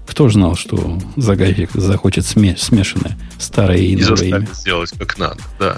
Кто 0.08 0.30
знал, 0.30 0.56
что 0.56 0.98
загайфик 1.16 1.72
захочет 1.74 2.26
смешанное 2.26 3.18
старое 3.38 3.78
и 3.78 3.96
новое 3.96 4.24
имя? 4.24 4.48
сделать 4.54 4.92
как 4.98 5.18
надо, 5.18 5.40
да. 5.60 5.78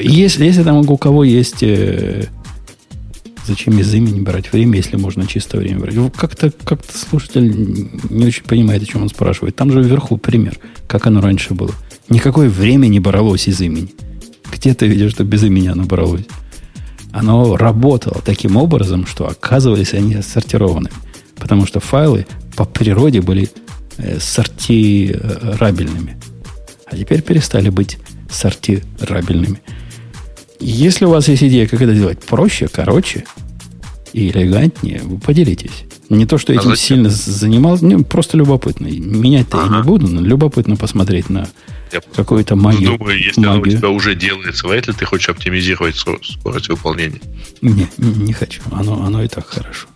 Если, 0.00 0.44
если 0.44 0.62
там 0.62 0.78
у 0.78 0.96
кого 0.98 1.22
есть 1.22 1.62
э, 1.62 2.26
Зачем 3.46 3.78
из 3.78 3.92
имени 3.92 4.20
брать 4.20 4.52
время, 4.52 4.76
если 4.76 4.96
можно 4.96 5.26
чисто 5.26 5.58
время 5.58 5.80
брать? 5.80 5.94
Как-то 6.16 6.50
как 6.64 6.80
слушатель 6.90 7.90
не 8.08 8.24
очень 8.24 8.44
понимает, 8.44 8.82
о 8.82 8.86
чем 8.86 9.02
он 9.02 9.10
спрашивает. 9.10 9.54
Там 9.54 9.70
же 9.70 9.82
вверху 9.82 10.16
пример, 10.16 10.58
как 10.86 11.06
оно 11.06 11.20
раньше 11.20 11.52
было. 11.52 11.72
Никакое 12.08 12.48
время 12.48 12.86
не 12.86 13.00
бралось 13.00 13.46
из 13.48 13.60
имени. 13.60 13.90
Где 14.50 14.74
ты 14.74 14.86
видишь, 14.86 15.12
что 15.12 15.24
без 15.24 15.42
имени 15.42 15.68
оно 15.68 15.84
бралось? 15.84 16.24
Оно 17.12 17.56
работало 17.56 18.22
таким 18.24 18.56
образом, 18.56 19.06
что 19.06 19.28
оказывались 19.28 19.92
они 19.92 20.22
сортированными. 20.22 20.94
Потому 21.36 21.66
что 21.66 21.80
файлы 21.80 22.26
по 22.56 22.64
природе 22.64 23.20
были 23.20 23.50
э, 23.98 24.18
сортирабельными. 24.20 26.16
А 26.86 26.96
теперь 26.96 27.20
перестали 27.22 27.68
быть 27.68 27.98
сортирабельными. 28.30 29.60
Если 30.64 31.04
у 31.04 31.10
вас 31.10 31.28
есть 31.28 31.42
идея, 31.42 31.68
как 31.68 31.82
это 31.82 31.94
делать 31.94 32.20
проще, 32.20 32.68
короче 32.72 33.26
и 34.14 34.30
элегантнее, 34.30 35.02
вы 35.02 35.18
поделитесь. 35.18 35.84
Не 36.08 36.24
то, 36.24 36.38
что 36.38 36.52
а 36.52 36.56
этим 36.56 36.70
а 36.70 36.76
сильно 36.76 37.10
занимался, 37.10 37.84
не, 37.84 38.02
просто 38.02 38.38
любопытно. 38.38 38.86
Менять-то 38.86 39.58
ага. 39.58 39.74
я 39.74 39.80
не 39.80 39.86
буду, 39.86 40.08
но 40.08 40.22
любопытно 40.22 40.76
посмотреть 40.76 41.28
на 41.28 41.48
какую-то 42.14 42.56
магию. 42.56 42.96
Думаю, 42.96 43.18
если 43.18 43.40
магию. 43.40 43.52
оно 43.52 43.60
у 43.62 43.66
тебя 43.66 43.88
уже 43.90 44.14
делается, 44.14 44.66
вряд 44.66 44.86
ли 44.86 44.94
ты 44.94 45.04
хочешь 45.04 45.28
оптимизировать 45.28 45.96
скорость 45.96 46.68
выполнения. 46.68 47.20
Не, 47.60 47.86
не, 47.98 48.14
не 48.24 48.32
хочу. 48.32 48.62
Оно, 48.72 49.02
оно 49.04 49.22
и 49.22 49.28
так 49.28 49.46
хорошо. 49.46 49.86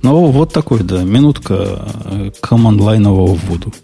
Ну, 0.00 0.26
вот 0.26 0.52
такой, 0.52 0.82
да, 0.82 1.02
минутка 1.02 1.92
э, 2.06 2.30
command-line 2.40 3.06
ового 3.06 3.34
вводу. 3.34 3.74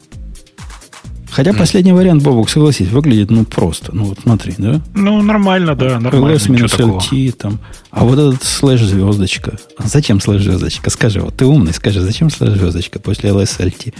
Хотя 1.31 1.51
мм, 1.51 1.59
последний 1.59 1.93
вариант, 1.93 2.23
Бобок, 2.23 2.49
согласись, 2.49 2.89
выглядит 2.89 3.31
ну 3.31 3.45
просто. 3.45 3.95
Ну 3.95 4.05
вот 4.05 4.19
смотри, 4.23 4.55
да? 4.59 4.81
Ну, 4.95 5.23
нормально, 5.23 5.75
да, 5.75 6.01
нормально. 6.01 6.37
LS 6.37 6.51
минус 6.51 6.75
LT 6.75 7.33
там. 7.33 7.59
А 7.91 8.05
вот 8.05 8.19
этот 8.19 8.45
слэш 8.45 8.83
звездочка. 8.83 9.59
А 9.77 9.87
зачем 9.87 10.21
слэш 10.21 10.43
звездочка? 10.43 10.91
Скажи, 10.91 11.21
вот 11.21 11.37
ты 11.37 11.45
умный, 11.45 11.73
скажи, 11.73 12.01
зачем 12.01 12.31
слэш 12.31 12.51
звездочка 12.51 13.01
после 13.01 13.31
LS 13.31 13.59
LT? 13.59 13.95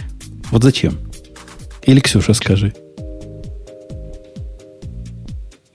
Вот 0.51 0.63
зачем? 0.63 0.97
Или 1.83 1.99
Ксюша, 1.99 2.33
скажи. 2.33 2.73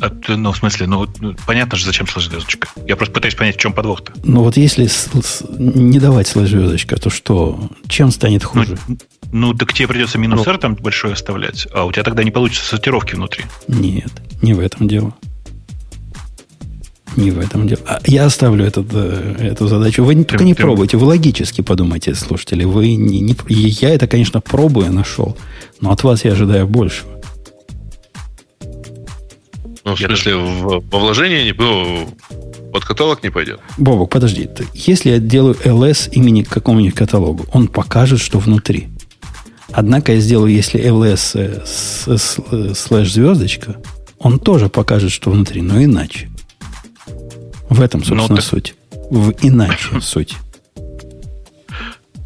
А, 0.00 0.10
ну, 0.28 0.50
в 0.50 0.56
смысле, 0.56 0.88
ну, 0.88 1.06
ну, 1.20 1.36
понятно 1.46 1.78
же, 1.78 1.86
зачем 1.86 2.08
слэш 2.08 2.28
звездочка. 2.28 2.68
Я 2.88 2.96
просто 2.96 3.14
пытаюсь 3.14 3.36
понять, 3.36 3.56
в 3.56 3.60
чем 3.60 3.72
подвох-то. 3.72 4.12
Ну, 4.24 4.42
вот 4.42 4.56
если 4.56 4.86
с, 4.86 5.08
с, 5.22 5.44
не 5.58 6.00
давать 6.00 6.26
слэш 6.26 6.50
звездочка, 6.50 6.96
то 6.96 7.08
что? 7.08 7.70
Чем 7.86 8.10
станет 8.10 8.42
хуже? 8.42 8.76
Ну, 8.88 8.96
ну, 9.32 9.54
так 9.54 9.72
тебе 9.72 9.88
придется 9.88 10.18
минус 10.18 10.46
R 10.46 10.58
там 10.58 10.74
большой 10.74 11.14
оставлять, 11.14 11.66
а 11.72 11.84
у 11.86 11.92
тебя 11.92 12.04
тогда 12.04 12.22
не 12.22 12.30
получится 12.30 12.68
сортировки 12.68 13.14
внутри. 13.14 13.44
Нет, 13.66 14.12
не 14.42 14.52
в 14.52 14.60
этом 14.60 14.86
дело. 14.86 15.14
Не 17.16 17.30
в 17.30 17.38
этом 17.38 17.66
дело. 17.66 17.80
А 17.86 18.00
я 18.06 18.26
оставлю 18.26 18.64
этот, 18.64 18.86
э, 18.92 19.36
эту 19.40 19.68
задачу. 19.68 20.04
Вы 20.04 20.22
только 20.24 20.44
не 20.44 20.54
пробуйте, 20.54 20.96
вы 20.96 21.06
логически 21.06 21.62
подумайте, 21.62 22.14
слушатели. 22.14 22.64
Вы 22.64 22.94
не, 22.94 23.20
не, 23.20 23.36
я 23.48 23.90
это, 23.94 24.06
конечно, 24.06 24.40
пробую, 24.40 24.92
нашел, 24.92 25.36
но 25.80 25.92
от 25.92 26.02
вас 26.04 26.24
я 26.24 26.32
ожидаю 26.32 26.66
большего. 26.66 27.10
Ну, 29.84 29.94
в 29.94 29.98
смысле, 29.98 30.36
в, 30.36 30.82
во 30.90 30.98
вложение 30.98 31.44
не 31.44 31.52
было, 31.52 32.06
под 32.72 32.84
каталог 32.84 33.22
не 33.22 33.30
пойдет. 33.30 33.60
Бобок, 33.78 34.10
подожди. 34.10 34.48
Если 34.74 35.10
я 35.10 35.18
делаю 35.18 35.54
ls 35.54 36.10
имени 36.12 36.42
какому-нибудь 36.42 36.94
каталогу, 36.94 37.46
он 37.52 37.68
покажет, 37.68 38.20
что 38.20 38.38
внутри. 38.38 38.88
Однако 39.72 40.12
я 40.12 40.20
сделаю, 40.20 40.52
если 40.52 40.80
ls 40.80 41.32
э, 41.34 41.62
э, 42.06 42.74
слэш 42.74 43.12
звездочка, 43.12 43.76
он 44.18 44.38
тоже 44.38 44.68
покажет, 44.68 45.10
что 45.10 45.30
внутри, 45.30 45.62
но 45.62 45.82
иначе. 45.82 46.28
В 47.68 47.80
этом, 47.80 48.00
ну, 48.00 48.06
собственно, 48.06 48.36
ты... 48.36 48.42
суть. 48.42 48.74
В 49.10 49.32
иначе 49.42 49.88
суть. 50.00 50.36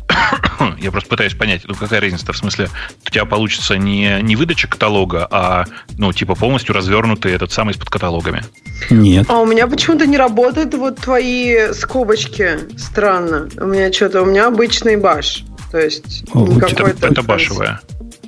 Я 0.80 0.90
просто 0.90 1.08
пытаюсь 1.08 1.34
понять, 1.34 1.62
ну 1.66 1.74
какая 1.74 2.00
разница 2.00 2.32
в 2.32 2.36
смысле, 2.36 2.68
у 3.06 3.10
тебя 3.10 3.24
получится 3.24 3.76
не, 3.76 4.20
не 4.22 4.36
выдача 4.36 4.68
каталога, 4.68 5.26
а 5.30 5.66
ну 5.98 6.12
типа 6.12 6.34
полностью 6.34 6.74
развернутый 6.74 7.32
этот 7.32 7.52
самый 7.52 7.74
с 7.74 7.76
подкаталогами. 7.76 8.42
Нет. 8.90 9.26
А 9.28 9.40
у 9.40 9.46
меня 9.46 9.66
почему-то 9.66 10.06
не 10.06 10.16
работают 10.16 10.74
вот 10.74 10.96
твои 10.96 11.72
скобочки. 11.72 12.58
Странно. 12.76 13.48
У 13.58 13.66
меня 13.66 13.92
что-то, 13.92 14.22
у 14.22 14.26
меня 14.26 14.46
обычный 14.48 14.96
баш. 14.96 15.44
То 15.70 15.78
есть 15.78 16.24
О, 16.32 16.46
это, 16.60 17.06
это 17.06 17.22
башевая. 17.22 17.80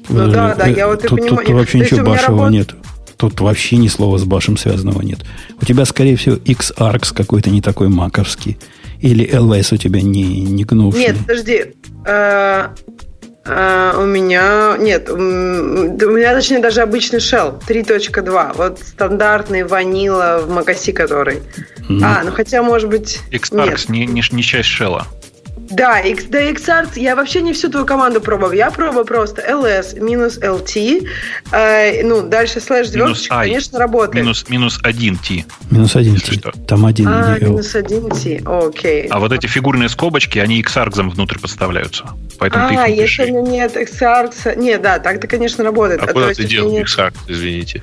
Ну 0.08 0.30
да, 0.30 0.54
да, 0.54 0.66
я 0.66 0.86
вот 0.88 1.04
и 1.04 1.08
тут, 1.08 1.20
понимаю. 1.20 1.46
Тут 1.46 1.54
вообще 1.54 1.78
ничего 1.80 2.04
башевого 2.04 2.44
работ... 2.44 2.52
нет. 2.52 2.74
Тут 3.16 3.40
вообще 3.40 3.76
ни 3.76 3.88
слова 3.88 4.16
с 4.16 4.24
башем 4.24 4.56
связанного 4.56 5.02
нет. 5.02 5.20
У 5.60 5.64
тебя, 5.64 5.84
скорее 5.84 6.16
всего, 6.16 6.36
X-Arcs 6.36 7.12
какой-то 7.14 7.50
не 7.50 7.60
такой 7.60 7.88
маковский. 7.88 8.58
Или 9.00 9.28
LS 9.28 9.74
у 9.74 9.76
тебя 9.76 10.00
не, 10.00 10.40
не 10.42 10.64
гнувший. 10.64 11.02
Нет, 11.02 11.18
подожди. 11.18 11.74
А, 12.06 12.72
а, 13.44 13.98
у 13.98 14.06
меня... 14.06 14.76
Нет, 14.78 15.10
у 15.10 15.16
меня, 15.16 16.34
точнее, 16.34 16.60
даже 16.60 16.80
обычный 16.82 17.18
shell 17.18 17.60
3.2. 17.66 18.56
Вот 18.56 18.78
стандартный 18.78 19.64
ванила 19.64 20.40
в 20.44 20.50
Макаси 20.50 20.92
который. 20.92 21.42
Mm. 21.88 22.00
А, 22.04 22.22
ну 22.24 22.30
хотя, 22.30 22.62
может 22.62 22.88
быть... 22.88 23.20
X-Arcs 23.30 23.90
не, 23.90 24.06
не, 24.06 24.22
не 24.30 24.42
часть 24.42 24.68
шелла. 24.68 25.06
Да, 25.70 26.00
X, 26.00 26.24
да, 26.28 26.50
XArts, 26.50 26.98
я 26.98 27.14
вообще 27.14 27.42
не 27.42 27.52
всю 27.52 27.68
твою 27.68 27.86
команду 27.86 28.20
пробовал. 28.20 28.52
Я 28.52 28.70
пробовал 28.70 29.04
просто 29.04 29.42
ls 29.42 30.00
минус 30.00 30.38
lt, 30.38 31.06
э, 31.52 32.02
ну, 32.04 32.22
дальше 32.22 32.60
слэш 32.60 32.88
звездочка, 32.88 33.40
конечно, 33.40 33.78
работает. 33.78 34.14
Минус, 34.14 34.48
минус 34.48 34.80
1t. 34.82 35.44
Минус 35.70 35.94
1t. 35.94 36.66
Там 36.66 36.86
один 36.86 37.08
А, 37.08 37.38
минус 37.38 37.74
1t, 37.74 38.68
окей. 38.68 39.06
А 39.08 39.18
вот 39.18 39.32
эти 39.32 39.46
фигурные 39.46 39.88
скобочки, 39.88 40.38
они 40.38 40.62
XArgs 40.62 41.02
внутрь 41.10 41.38
подставляются. 41.38 42.04
Поэтому 42.38 42.66
а, 42.66 42.68
ты 42.68 42.92
их 42.92 42.98
если 42.98 43.30
у 43.30 43.46
меня 43.46 43.64
нет 43.64 43.76
XArgs... 43.76 44.56
Нет, 44.56 44.82
да, 44.82 44.98
так-то, 44.98 45.26
конечно, 45.26 45.64
работает. 45.64 46.00
А, 46.02 46.04
а 46.04 46.12
куда 46.12 46.32
ты 46.32 46.44
делал. 46.44 46.76
XArgs, 46.78 47.16
извините? 47.26 47.82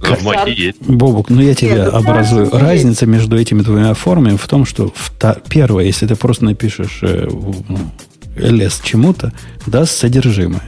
В 0.00 0.22
Маке 0.24 0.52
есть. 0.52 0.80
Бобук, 0.82 1.30
ну 1.30 1.40
я 1.40 1.54
тебе 1.54 1.74
Нет, 1.76 1.88
образую. 1.88 2.50
Разница 2.50 3.04
есть. 3.04 3.12
между 3.12 3.38
этими 3.38 3.62
двумя 3.62 3.94
формами 3.94 4.36
в 4.36 4.46
том, 4.46 4.64
что 4.64 4.92
в 4.94 5.12
первое, 5.48 5.84
если 5.84 6.06
ты 6.06 6.16
просто 6.16 6.44
напишешь 6.44 7.00
э, 7.02 7.28
ну, 7.28 7.78
ls 8.36 8.80
чему-то, 8.82 9.32
даст 9.66 9.96
содержимое. 9.96 10.62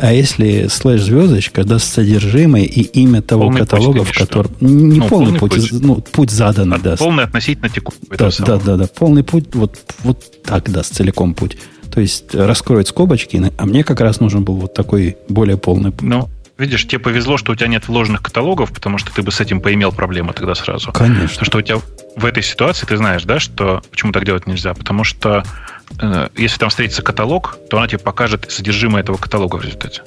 А 0.00 0.14
если 0.14 0.66
слэш 0.68 1.02
звездочка 1.02 1.62
даст 1.62 1.92
содержимое 1.92 2.62
и 2.62 2.80
имя 2.80 3.20
того 3.20 3.44
полный 3.44 3.60
каталога, 3.60 3.98
путь, 3.98 4.08
в 4.08 4.18
котором... 4.18 4.52
Не 4.60 4.98
ну, 4.98 5.08
полный, 5.08 5.38
полный 5.38 5.38
путь, 5.38 5.70
путь, 5.70 5.72
ну, 5.72 5.96
путь 5.96 6.30
заданный 6.30 6.76
От, 6.76 6.82
даст. 6.82 6.98
Полный 7.00 7.24
относительно 7.24 7.68
текущий. 7.68 7.98
Да, 8.16 8.30
да, 8.38 8.56
да, 8.56 8.76
да. 8.78 8.86
Полный 8.86 9.22
путь, 9.22 9.54
вот, 9.54 9.78
вот 10.02 10.42
так 10.42 10.70
даст 10.70 10.94
целиком 10.94 11.34
путь. 11.34 11.58
То 11.92 12.00
есть 12.00 12.34
раскроет 12.34 12.88
скобочки, 12.88 13.52
а 13.58 13.66
мне 13.66 13.84
как 13.84 14.00
раз 14.00 14.20
нужен 14.20 14.42
был 14.42 14.54
вот 14.54 14.72
такой 14.72 15.18
более 15.28 15.58
полный 15.58 15.92
путь. 15.92 16.08
Ну, 16.08 16.30
Видишь, 16.60 16.86
тебе 16.86 16.98
повезло, 16.98 17.38
что 17.38 17.52
у 17.52 17.54
тебя 17.54 17.68
нет 17.68 17.88
вложенных 17.88 18.20
каталогов, 18.20 18.70
потому 18.70 18.98
что 18.98 19.10
ты 19.10 19.22
бы 19.22 19.32
с 19.32 19.40
этим 19.40 19.62
поимел 19.62 19.92
проблемы 19.92 20.34
тогда 20.34 20.54
сразу. 20.54 20.92
Конечно. 20.92 21.28
Потому 21.28 21.46
что 21.46 21.58
у 21.58 21.62
тебя 21.62 21.78
в 22.16 22.24
этой 22.26 22.42
ситуации, 22.42 22.84
ты 22.84 22.98
знаешь, 22.98 23.24
да, 23.24 23.40
что 23.40 23.82
почему 23.90 24.12
так 24.12 24.26
делать 24.26 24.46
нельзя? 24.46 24.74
Потому 24.74 25.02
что 25.02 25.42
э, 25.98 26.28
если 26.36 26.58
там 26.58 26.68
встретится 26.68 27.00
каталог, 27.00 27.56
то 27.70 27.78
она 27.78 27.88
тебе 27.88 27.98
покажет 27.98 28.44
содержимое 28.50 29.00
этого 29.00 29.16
каталога 29.16 29.56
в 29.56 29.64
результате. 29.64 30.02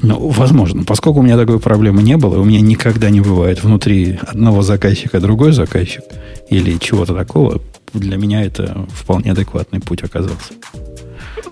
Ну, 0.00 0.28
возможно. 0.28 0.84
Поскольку 0.84 1.18
у 1.18 1.22
меня 1.24 1.36
такой 1.36 1.58
проблемы 1.58 2.04
не 2.04 2.16
было, 2.16 2.38
у 2.38 2.44
меня 2.44 2.60
никогда 2.60 3.10
не 3.10 3.20
бывает 3.20 3.64
внутри 3.64 4.20
одного 4.24 4.62
заказчика 4.62 5.18
другой 5.18 5.50
заказчик 5.50 6.04
или 6.50 6.78
чего-то 6.78 7.14
такого, 7.14 7.60
для 7.92 8.16
меня 8.16 8.44
это 8.44 8.86
вполне 8.94 9.32
адекватный 9.32 9.80
путь 9.80 10.04
оказался. 10.04 10.52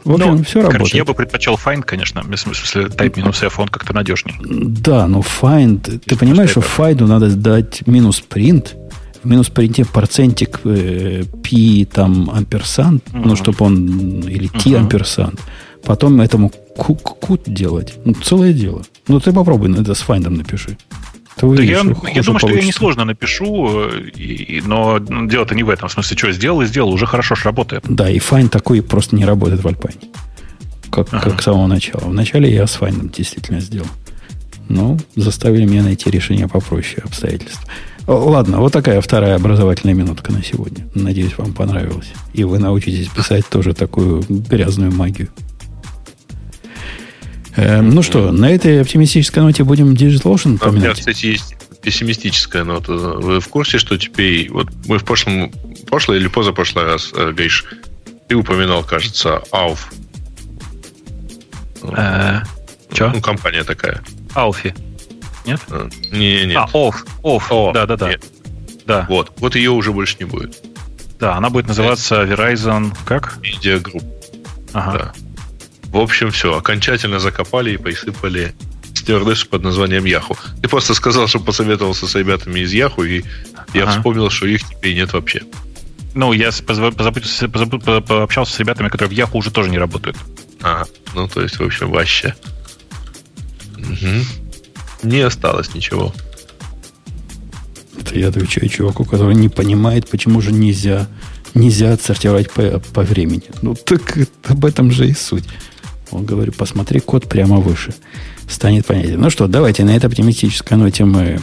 В 0.04 0.12
общем, 0.12 0.36
но, 0.36 0.42
все 0.42 0.60
короче, 0.60 0.78
работает. 0.78 0.94
я 0.94 1.04
бы 1.04 1.14
предпочел 1.14 1.54
find, 1.54 1.82
конечно, 1.82 2.22
в 2.22 2.36
смысле 2.36 2.86
type 2.86 3.16
минус 3.16 3.42
f, 3.42 3.58
он 3.58 3.68
как-то 3.68 3.92
надежнее. 3.92 4.36
Да, 4.40 5.06
но 5.06 5.20
find, 5.20 6.00
ты 6.04 6.16
понимаешь, 6.16 6.50
что 6.50 6.60
find 6.60 7.04
надо 7.06 7.34
дать 7.34 7.86
минус 7.86 8.22
print, 8.28 8.70
в 9.22 9.28
минус 9.28 9.48
принте 9.48 9.84
процентик 9.84 10.60
э, 10.64 11.22
p 11.42 11.84
там 11.84 12.30
амперсант, 12.30 13.04
uh-huh. 13.08 13.22
ну, 13.24 13.36
чтобы 13.36 13.64
он, 13.64 14.20
или 14.22 14.48
t 14.48 14.70
uh-huh. 14.70 14.78
амперсант. 14.78 15.40
Потом 15.84 16.20
этому 16.20 16.50
кут 16.76 17.42
делать. 17.46 17.94
Ну, 18.04 18.14
целое 18.14 18.52
дело. 18.52 18.82
Ну, 19.08 19.20
ты 19.20 19.32
попробуй 19.32 19.72
это 19.80 19.94
с 19.94 20.02
find 20.02 20.28
напиши. 20.28 20.76
Ты 21.36 21.46
увидишь, 21.46 21.68
я, 21.68 21.76
я 21.76 21.82
думаю, 21.82 22.02
получится. 22.02 22.38
что 22.38 22.56
я 22.56 22.64
несложно 22.64 23.04
напишу, 23.04 23.88
и, 23.88 24.62
но 24.64 24.98
дело-то 24.98 25.54
не 25.54 25.62
в 25.62 25.70
этом. 25.70 25.88
В 25.88 25.92
смысле, 25.92 26.16
что, 26.16 26.32
сделал 26.32 26.62
и 26.62 26.66
сделал, 26.66 26.92
уже 26.92 27.06
хорошо 27.06 27.34
ж 27.34 27.44
работает. 27.44 27.84
Да, 27.88 28.10
и 28.10 28.18
Find 28.18 28.48
такой 28.48 28.82
просто 28.82 29.16
не 29.16 29.24
работает 29.24 29.62
в 29.62 29.66
Альпайне. 29.66 30.10
Как, 30.90 31.08
ага. 31.12 31.30
как 31.30 31.40
с 31.40 31.44
самого 31.44 31.66
начала. 31.66 32.04
Вначале 32.04 32.52
я 32.52 32.66
с 32.66 32.78
Find 32.78 33.14
действительно 33.14 33.60
сделал. 33.60 33.88
Ну, 34.68 34.98
заставили 35.16 35.64
меня 35.64 35.82
найти 35.82 36.10
решение 36.10 36.48
попроще 36.48 37.02
обстоятельств. 37.04 37.66
Ладно, 38.06 38.58
вот 38.58 38.72
такая 38.72 39.00
вторая 39.00 39.36
образовательная 39.36 39.94
минутка 39.94 40.32
на 40.32 40.42
сегодня. 40.42 40.88
Надеюсь, 40.94 41.38
вам 41.38 41.52
понравилось. 41.52 42.12
И 42.32 42.44
вы 42.44 42.58
научитесь 42.58 43.08
писать 43.08 43.46
тоже 43.48 43.74
такую 43.74 44.24
грязную 44.28 44.90
магию. 44.92 45.28
Э, 47.56 47.80
ну 47.80 48.02
что, 48.02 48.32
на 48.32 48.50
этой 48.50 48.80
оптимистической 48.80 49.42
ноте 49.42 49.64
будем 49.64 49.92
DigitalOcean 49.92 50.58
поминать? 50.58 50.66
У 50.66 50.72
меня, 50.72 50.94
кстати, 50.94 51.26
есть 51.26 51.56
пессимистическая 51.82 52.64
нота. 52.64 52.92
Вы 52.92 53.40
в 53.40 53.48
курсе, 53.48 53.78
что 53.78 53.98
теперь... 53.98 54.50
Вот 54.50 54.68
мы 54.86 54.98
в 54.98 55.04
прошлом... 55.04 55.52
Прошлый 55.86 56.18
или 56.18 56.28
позапрошлый 56.28 56.84
раз, 56.84 57.12
э, 57.14 57.32
Гриш, 57.32 57.64
ты 58.28 58.36
упоминал, 58.36 58.82
кажется, 58.84 59.42
АУФ. 59.50 59.92
Э, 61.82 62.40
Че? 62.92 63.10
Ну, 63.14 63.20
компания 63.20 63.64
такая. 63.64 64.02
Алфи. 64.34 64.74
Нет? 65.44 65.60
Э, 65.70 65.88
не, 66.12 66.46
нет. 66.46 66.56
А, 66.56 66.68
ОФ. 66.72 67.04
ОФ. 67.22 67.72
Да, 67.74 67.86
да, 67.86 67.96
да. 67.96 68.10
Да. 68.86 69.06
Вот. 69.08 69.32
Вот 69.38 69.54
ее 69.54 69.70
уже 69.70 69.92
больше 69.92 70.16
не 70.20 70.24
будет. 70.24 70.56
Да, 71.18 71.36
она 71.36 71.50
будет 71.50 71.68
называться 71.68 72.22
Verizon 72.22 72.92
как? 73.04 73.38
Media 73.42 73.80
Group. 73.80 74.04
Ага. 74.72 74.98
Да. 74.98 75.12
В 75.92 75.98
общем, 75.98 76.30
все, 76.30 76.56
окончательно 76.56 77.20
закопали 77.20 77.72
и 77.72 77.76
присыпали 77.76 78.54
стюардессу 78.94 79.46
под 79.48 79.62
названием 79.62 80.06
Яху. 80.06 80.38
Ты 80.62 80.68
просто 80.68 80.94
сказал, 80.94 81.28
что 81.28 81.38
посоветовался 81.38 82.06
с 82.06 82.14
ребятами 82.14 82.60
из 82.60 82.72
Яху, 82.72 83.04
и 83.04 83.24
я 83.74 83.82
ага. 83.82 83.92
вспомнил, 83.92 84.30
что 84.30 84.46
их 84.46 84.66
теперь 84.66 84.94
нет 84.94 85.12
вообще. 85.12 85.42
Ну, 86.14 86.32
я 86.32 86.50
пообщался 86.66 88.54
с 88.54 88.58
ребятами, 88.58 88.88
которые 88.88 89.10
в 89.10 89.18
Яху 89.18 89.38
уже 89.38 89.50
тоже 89.50 89.68
не 89.68 89.78
работают. 89.78 90.16
Ага. 90.62 90.86
Ну, 91.14 91.28
то 91.28 91.42
есть, 91.42 91.58
в 91.58 91.62
общем, 91.62 91.90
вообще. 91.90 92.34
Угу. 93.76 95.08
Не 95.08 95.20
осталось 95.20 95.74
ничего. 95.74 96.14
Это 98.00 98.18
я 98.18 98.28
отвечаю 98.28 98.68
чуваку, 98.68 99.04
который 99.04 99.34
не 99.34 99.50
понимает, 99.50 100.08
почему 100.08 100.40
же 100.40 100.52
нельзя, 100.52 101.06
нельзя 101.54 101.92
отсортировать 101.92 102.50
по, 102.50 102.78
по 102.78 103.02
времени. 103.02 103.44
Ну, 103.60 103.74
так 103.74 104.16
об 104.44 104.64
этом 104.64 104.90
же 104.90 105.08
и 105.08 105.12
суть. 105.12 105.44
Он 106.12 106.24
говорит, 106.24 106.56
посмотри 106.56 107.00
код 107.00 107.28
прямо 107.28 107.56
выше. 107.56 107.94
Станет 108.48 108.86
понятен. 108.86 109.20
Ну 109.20 109.30
что, 109.30 109.46
давайте 109.46 109.84
на 109.84 109.96
этой 109.96 110.06
оптимистической 110.06 110.76
ноте 110.76 111.04
мы 111.04 111.40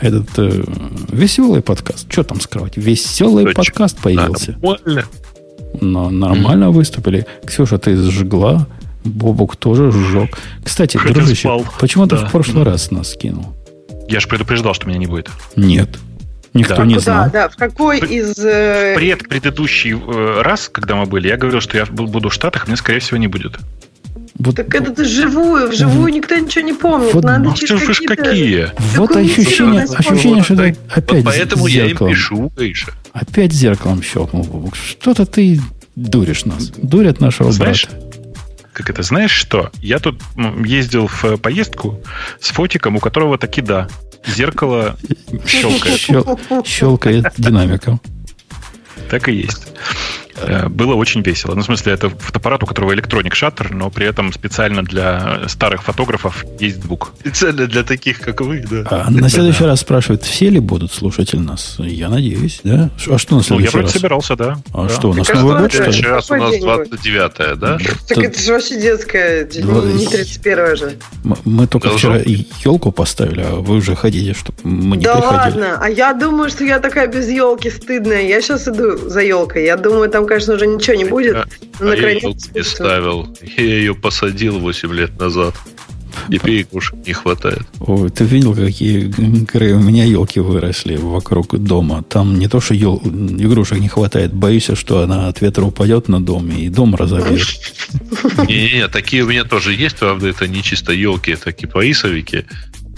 этот 0.00 0.26
э, 0.38 0.64
веселый 1.12 1.62
подкаст. 1.62 2.10
Что 2.10 2.24
там 2.24 2.40
скрывать? 2.40 2.76
Веселый 2.76 3.44
Точно. 3.44 3.62
подкаст 3.62 3.98
появился. 3.98 4.52
Нормально. 4.60 5.04
Но 5.80 6.10
нормально 6.10 6.64
mm-hmm. 6.64 6.72
выступили. 6.72 7.26
Ксюша, 7.46 7.78
ты 7.78 7.96
сжигла. 7.96 8.66
Бобук 9.04 9.56
тоже 9.56 9.92
сжег. 9.92 10.36
Кстати, 10.64 10.96
Хотя 10.96 11.14
дружище, 11.14 11.40
спал. 11.40 11.64
почему 11.78 12.06
да. 12.06 12.16
ты 12.16 12.26
в 12.26 12.30
прошлый 12.30 12.64
mm-hmm. 12.64 12.70
раз 12.70 12.90
нас 12.90 13.14
кинул? 13.14 13.54
Я 14.08 14.20
же 14.20 14.28
предупреждал, 14.28 14.74
что 14.74 14.88
меня 14.88 14.98
не 14.98 15.06
будет. 15.06 15.30
Нет. 15.56 15.98
Никто 16.52 16.76
да. 16.76 16.84
не 16.84 16.98
знал. 16.98 17.24
Да, 17.26 17.30
да. 17.30 17.48
В 17.48 17.56
какой 17.56 18.00
из... 18.00 18.36
Э... 18.38 18.94
Пред 18.96 19.28
предыдущий 19.28 19.92
э, 19.92 20.42
раз, 20.42 20.68
когда 20.68 20.96
мы 20.96 21.06
были, 21.06 21.28
я 21.28 21.36
говорил, 21.36 21.60
что 21.60 21.78
я 21.78 21.86
буду 21.86 22.28
в 22.28 22.34
Штатах, 22.34 22.66
мне, 22.66 22.76
скорее 22.76 22.98
всего, 22.98 23.18
не 23.18 23.28
будет. 23.28 23.58
Вот, 24.40 24.56
так 24.56 24.74
это 24.74 24.90
ты 24.92 25.04
живую, 25.04 25.68
вживую 25.68 26.10
никто 26.14 26.34
ничего 26.34 26.64
не 26.64 26.72
помнит. 26.72 27.12
Вот, 27.12 27.24
Надо 27.24 27.54
через 27.54 27.86
какие 27.86 28.06
какие? 28.06 28.68
Вот 28.96 29.14
ощущение, 29.14 29.82
ощущение, 29.82 30.42
что 30.42 30.54
вот, 30.54 30.78
опять 30.88 31.24
вот 31.24 31.34
поэтому 31.34 31.66
я 31.66 31.86
им 31.86 31.98
пишу, 31.98 32.50
Гриша. 32.56 32.92
Опять 33.12 33.52
зеркалом 33.52 34.02
щелкнул. 34.02 34.72
Что-то 34.72 35.26
ты 35.26 35.60
дуришь 35.94 36.46
нас. 36.46 36.68
Дурят 36.68 37.20
нашего 37.20 37.52
Знаешь, 37.52 37.86
брата. 37.86 38.10
Как 38.72 38.88
это? 38.88 39.02
Знаешь 39.02 39.32
что? 39.32 39.70
Я 39.82 39.98
тут 39.98 40.18
ездил 40.64 41.06
в 41.06 41.36
поездку 41.36 42.00
с 42.40 42.48
фотиком, 42.48 42.96
у 42.96 43.00
которого 43.00 43.36
таки 43.36 43.60
да. 43.60 43.88
Зеркало 44.26 44.96
щелкает. 45.46 46.66
Щелкает 46.66 47.26
динамиком. 47.36 48.00
Так 49.10 49.28
и 49.28 49.34
есть. 49.34 49.66
Э, 50.42 50.68
было 50.68 50.94
очень 50.94 51.22
весело. 51.22 51.54
Ну, 51.54 51.62
в 51.62 51.64
смысле, 51.64 51.92
это 51.92 52.10
фотоаппарат, 52.10 52.62
у 52.62 52.66
которого 52.66 52.94
электроник 52.94 53.34
шаттер, 53.34 53.72
но 53.72 53.90
при 53.90 54.06
этом 54.06 54.32
специально 54.32 54.82
для 54.82 55.48
старых 55.48 55.82
фотографов 55.82 56.44
есть 56.58 56.82
звук. 56.82 57.12
Специально 57.20 57.66
для 57.66 57.82
таких, 57.82 58.20
как 58.20 58.40
вы, 58.40 58.64
да. 58.70 58.86
А 58.90 59.10
на 59.10 59.28
следующий 59.28 59.64
раз 59.64 59.80
спрашивают, 59.80 60.22
все 60.22 60.50
ли 60.50 60.60
будут 60.60 60.92
слушатели 60.92 61.40
нас? 61.40 61.76
Я 61.78 62.08
надеюсь, 62.08 62.60
да? 62.64 62.90
А 63.08 63.18
что 63.18 63.36
на 63.36 63.42
следующий 63.42 63.52
ну, 63.52 63.60
я 63.60 63.70
вроде 63.70 63.86
раз? 63.86 63.92
собирался, 63.92 64.36
да. 64.36 64.58
А 64.72 64.86
да. 64.86 64.88
что, 64.88 65.10
у 65.10 65.14
нас 65.14 65.28
Новый 65.28 65.60
год, 65.60 65.72
что 65.72 65.84
ли? 65.84 65.92
Следующий 65.92 66.06
раз 66.06 66.30
у 66.30 66.36
нас 66.36 66.58
29 66.58 67.58
да? 67.58 67.78
Так 68.08 68.18
это 68.18 68.40
же 68.40 68.52
вообще 68.52 68.80
детская, 68.80 69.44
не 69.44 70.06
31 70.06 70.76
же. 70.76 70.98
Мы 71.44 71.66
только 71.66 71.90
вчера 71.90 72.18
елку 72.64 72.92
поставили, 72.92 73.42
а 73.42 73.54
вы 73.54 73.76
уже 73.76 73.94
ходите, 73.94 74.34
чтобы 74.34 74.58
мы 74.62 74.96
не 74.96 75.04
Да 75.04 75.18
ладно, 75.18 75.78
а 75.80 75.88
я 75.88 76.12
думаю, 76.12 76.50
что 76.50 76.64
я 76.64 76.78
такая 76.78 77.06
без 77.06 77.28
елки 77.28 77.70
стыдная. 77.70 78.22
Я 78.26 78.40
сейчас 78.40 78.68
иду 78.68 78.96
за 78.96 79.20
елкой. 79.20 79.64
Я 79.64 79.76
думаю, 79.76 80.10
там 80.10 80.26
конечно, 80.30 80.54
уже 80.54 80.66
ничего 80.68 80.96
не 80.96 81.04
будет. 81.04 81.34
А, 81.34 81.46
а 81.80 81.94
я 81.96 82.10
ее 82.10 82.34
не 82.54 82.62
ставил. 82.62 83.36
Я 83.56 83.64
ее 83.64 83.94
посадил 83.96 84.60
8 84.60 84.94
лет 84.94 85.18
назад. 85.18 85.56
Теперь 86.30 86.62
игрушек 86.62 86.98
не 87.04 87.12
хватает. 87.12 87.62
Ой, 87.80 88.10
ты 88.10 88.24
видел, 88.24 88.54
какие 88.54 89.06
Грей, 89.08 89.72
у 89.72 89.80
меня 89.80 90.04
елки 90.04 90.38
выросли 90.38 90.96
вокруг 90.96 91.58
дома. 91.58 92.04
Там 92.08 92.38
не 92.38 92.46
то, 92.46 92.60
что 92.60 92.74
ел, 92.74 93.00
игрушек 93.04 93.78
не 93.78 93.88
хватает, 93.88 94.32
боюсь, 94.32 94.70
что 94.74 95.00
она 95.00 95.28
от 95.28 95.40
ветра 95.40 95.64
упадет 95.64 96.08
на 96.08 96.20
дом, 96.20 96.48
и 96.50 96.68
дом 96.68 96.94
разобьет. 96.94 97.46
Не-не-не, 98.46 98.88
такие 98.88 99.24
у 99.24 99.28
меня 99.28 99.44
тоже 99.44 99.72
есть, 99.72 99.96
правда, 99.96 100.28
это 100.28 100.46
не 100.46 100.62
чисто 100.62 100.92
елки, 100.92 101.32
это 101.32 101.52
кипарисовики. 101.52 102.44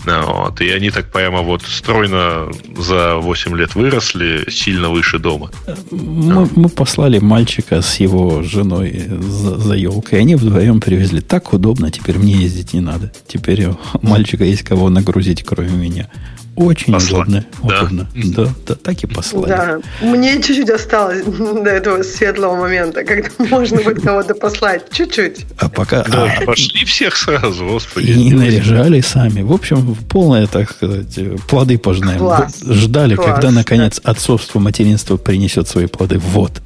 Вот, 0.05 0.60
и 0.60 0.70
они 0.70 0.90
так 0.90 1.10
прямо 1.12 1.42
вот 1.42 1.62
стройно 1.62 2.48
за 2.76 3.16
8 3.16 3.56
лет 3.56 3.74
выросли, 3.74 4.50
сильно 4.50 4.89
выше 4.90 5.18
дома. 5.18 5.50
Мы, 5.90 6.48
мы 6.56 6.68
послали 6.68 7.18
мальчика 7.18 7.82
с 7.82 7.97
его 7.97 8.42
женой 8.42 9.05
за, 9.08 9.58
за 9.58 9.74
елкой. 9.74 10.20
Они 10.20 10.34
вдвоем 10.34 10.81
привезли. 10.81 11.20
Так 11.20 11.52
удобно, 11.52 11.90
теперь 11.90 12.18
мне 12.18 12.32
ездить 12.32 12.72
не 12.72 12.81
надо. 12.81 13.12
Теперь 13.26 13.66
у 13.66 13.76
мальчика 14.02 14.44
есть 14.44 14.62
кого 14.62 14.90
нагрузить, 14.90 15.44
кроме 15.44 15.70
меня. 15.70 16.08
Очень 16.55 16.92
Послать. 16.92 17.12
удобно. 17.12 17.47
Да. 17.62 17.78
удобно. 17.78 18.08
Да, 18.14 18.48
да, 18.66 18.74
так 18.74 19.02
и 19.02 19.06
послали. 19.06 19.48
Да. 19.48 19.81
Мне 20.02 20.34
чуть-чуть 20.42 20.68
осталось 20.68 21.24
до 21.24 21.70
этого 21.70 22.02
светлого 22.02 22.56
момента, 22.56 23.05
когда 23.05 23.31
можно 23.50 23.81
будет 23.81 24.02
кого-то 24.02 24.34
послать. 24.34 24.90
Чуть-чуть. 24.90 25.47
А 25.56 25.70
пока... 25.70 26.05
Да, 26.05 26.31
а, 26.40 26.44
пошли 26.44 26.84
всех 26.84 27.16
сразу, 27.16 27.66
господи. 27.66 28.10
И 28.10 28.32
наряжали 28.32 29.00
сами. 29.00 29.40
В 29.40 29.52
общем, 29.52 29.94
полное, 30.10 30.47
так 30.47 30.70
сказать, 30.70 31.18
плоды 31.48 31.78
пожинаем. 31.78 32.18
Класс. 32.18 32.60
Ждали, 32.68 33.14
Класс, 33.14 33.31
когда, 33.31 33.50
наконец, 33.50 34.00
отцовство, 34.05 34.58
материнство 34.58 35.16
принесет 35.16 35.68
свои 35.68 35.86
плоды. 35.86 36.18
Вот. 36.18 36.60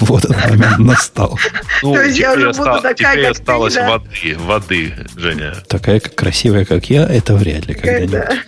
Вот 0.00 0.24
этот 0.24 0.50
момент 0.50 0.78
настал. 0.78 1.38
Ну, 1.82 1.94
То 1.94 2.02
есть 2.02 2.18
я 2.18 2.34
уже 2.34 2.48
буду 2.48 2.64
такая, 2.64 2.94
теперь 2.94 3.22
как 3.22 3.32
осталось 3.32 3.74
ты, 3.74 3.80
да? 3.80 3.90
воды, 3.90 4.36
воды, 4.36 4.94
Женя. 5.16 5.54
Такая 5.68 6.00
как 6.00 6.14
красивая, 6.14 6.64
как 6.64 6.90
я, 6.90 7.06
это 7.06 7.36
вряд 7.36 7.66
ли 7.66 7.74
когда-нибудь. 7.74 8.18
Okay. 8.18 8.38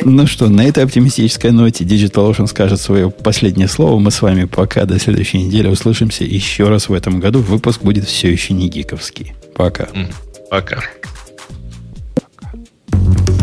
Ну 0.02 0.26
что, 0.26 0.48
на 0.48 0.62
этой 0.66 0.84
оптимистической 0.84 1.50
ноте 1.50 1.84
DigitalOcean 1.84 2.46
скажет 2.46 2.80
свое 2.80 3.10
последнее 3.10 3.68
слово. 3.68 3.98
Мы 3.98 4.10
с 4.10 4.22
вами 4.22 4.44
пока 4.44 4.84
до 4.84 4.98
следующей 4.98 5.42
недели 5.42 5.68
услышимся 5.68 6.24
еще 6.24 6.68
раз 6.68 6.88
в 6.88 6.94
этом 6.94 7.20
году. 7.20 7.40
Выпуск 7.40 7.82
будет 7.82 8.06
все 8.06 8.30
еще 8.30 8.54
не 8.54 8.68
гиковский. 8.68 9.34
Пока. 9.54 9.88
Пока. 10.50 10.82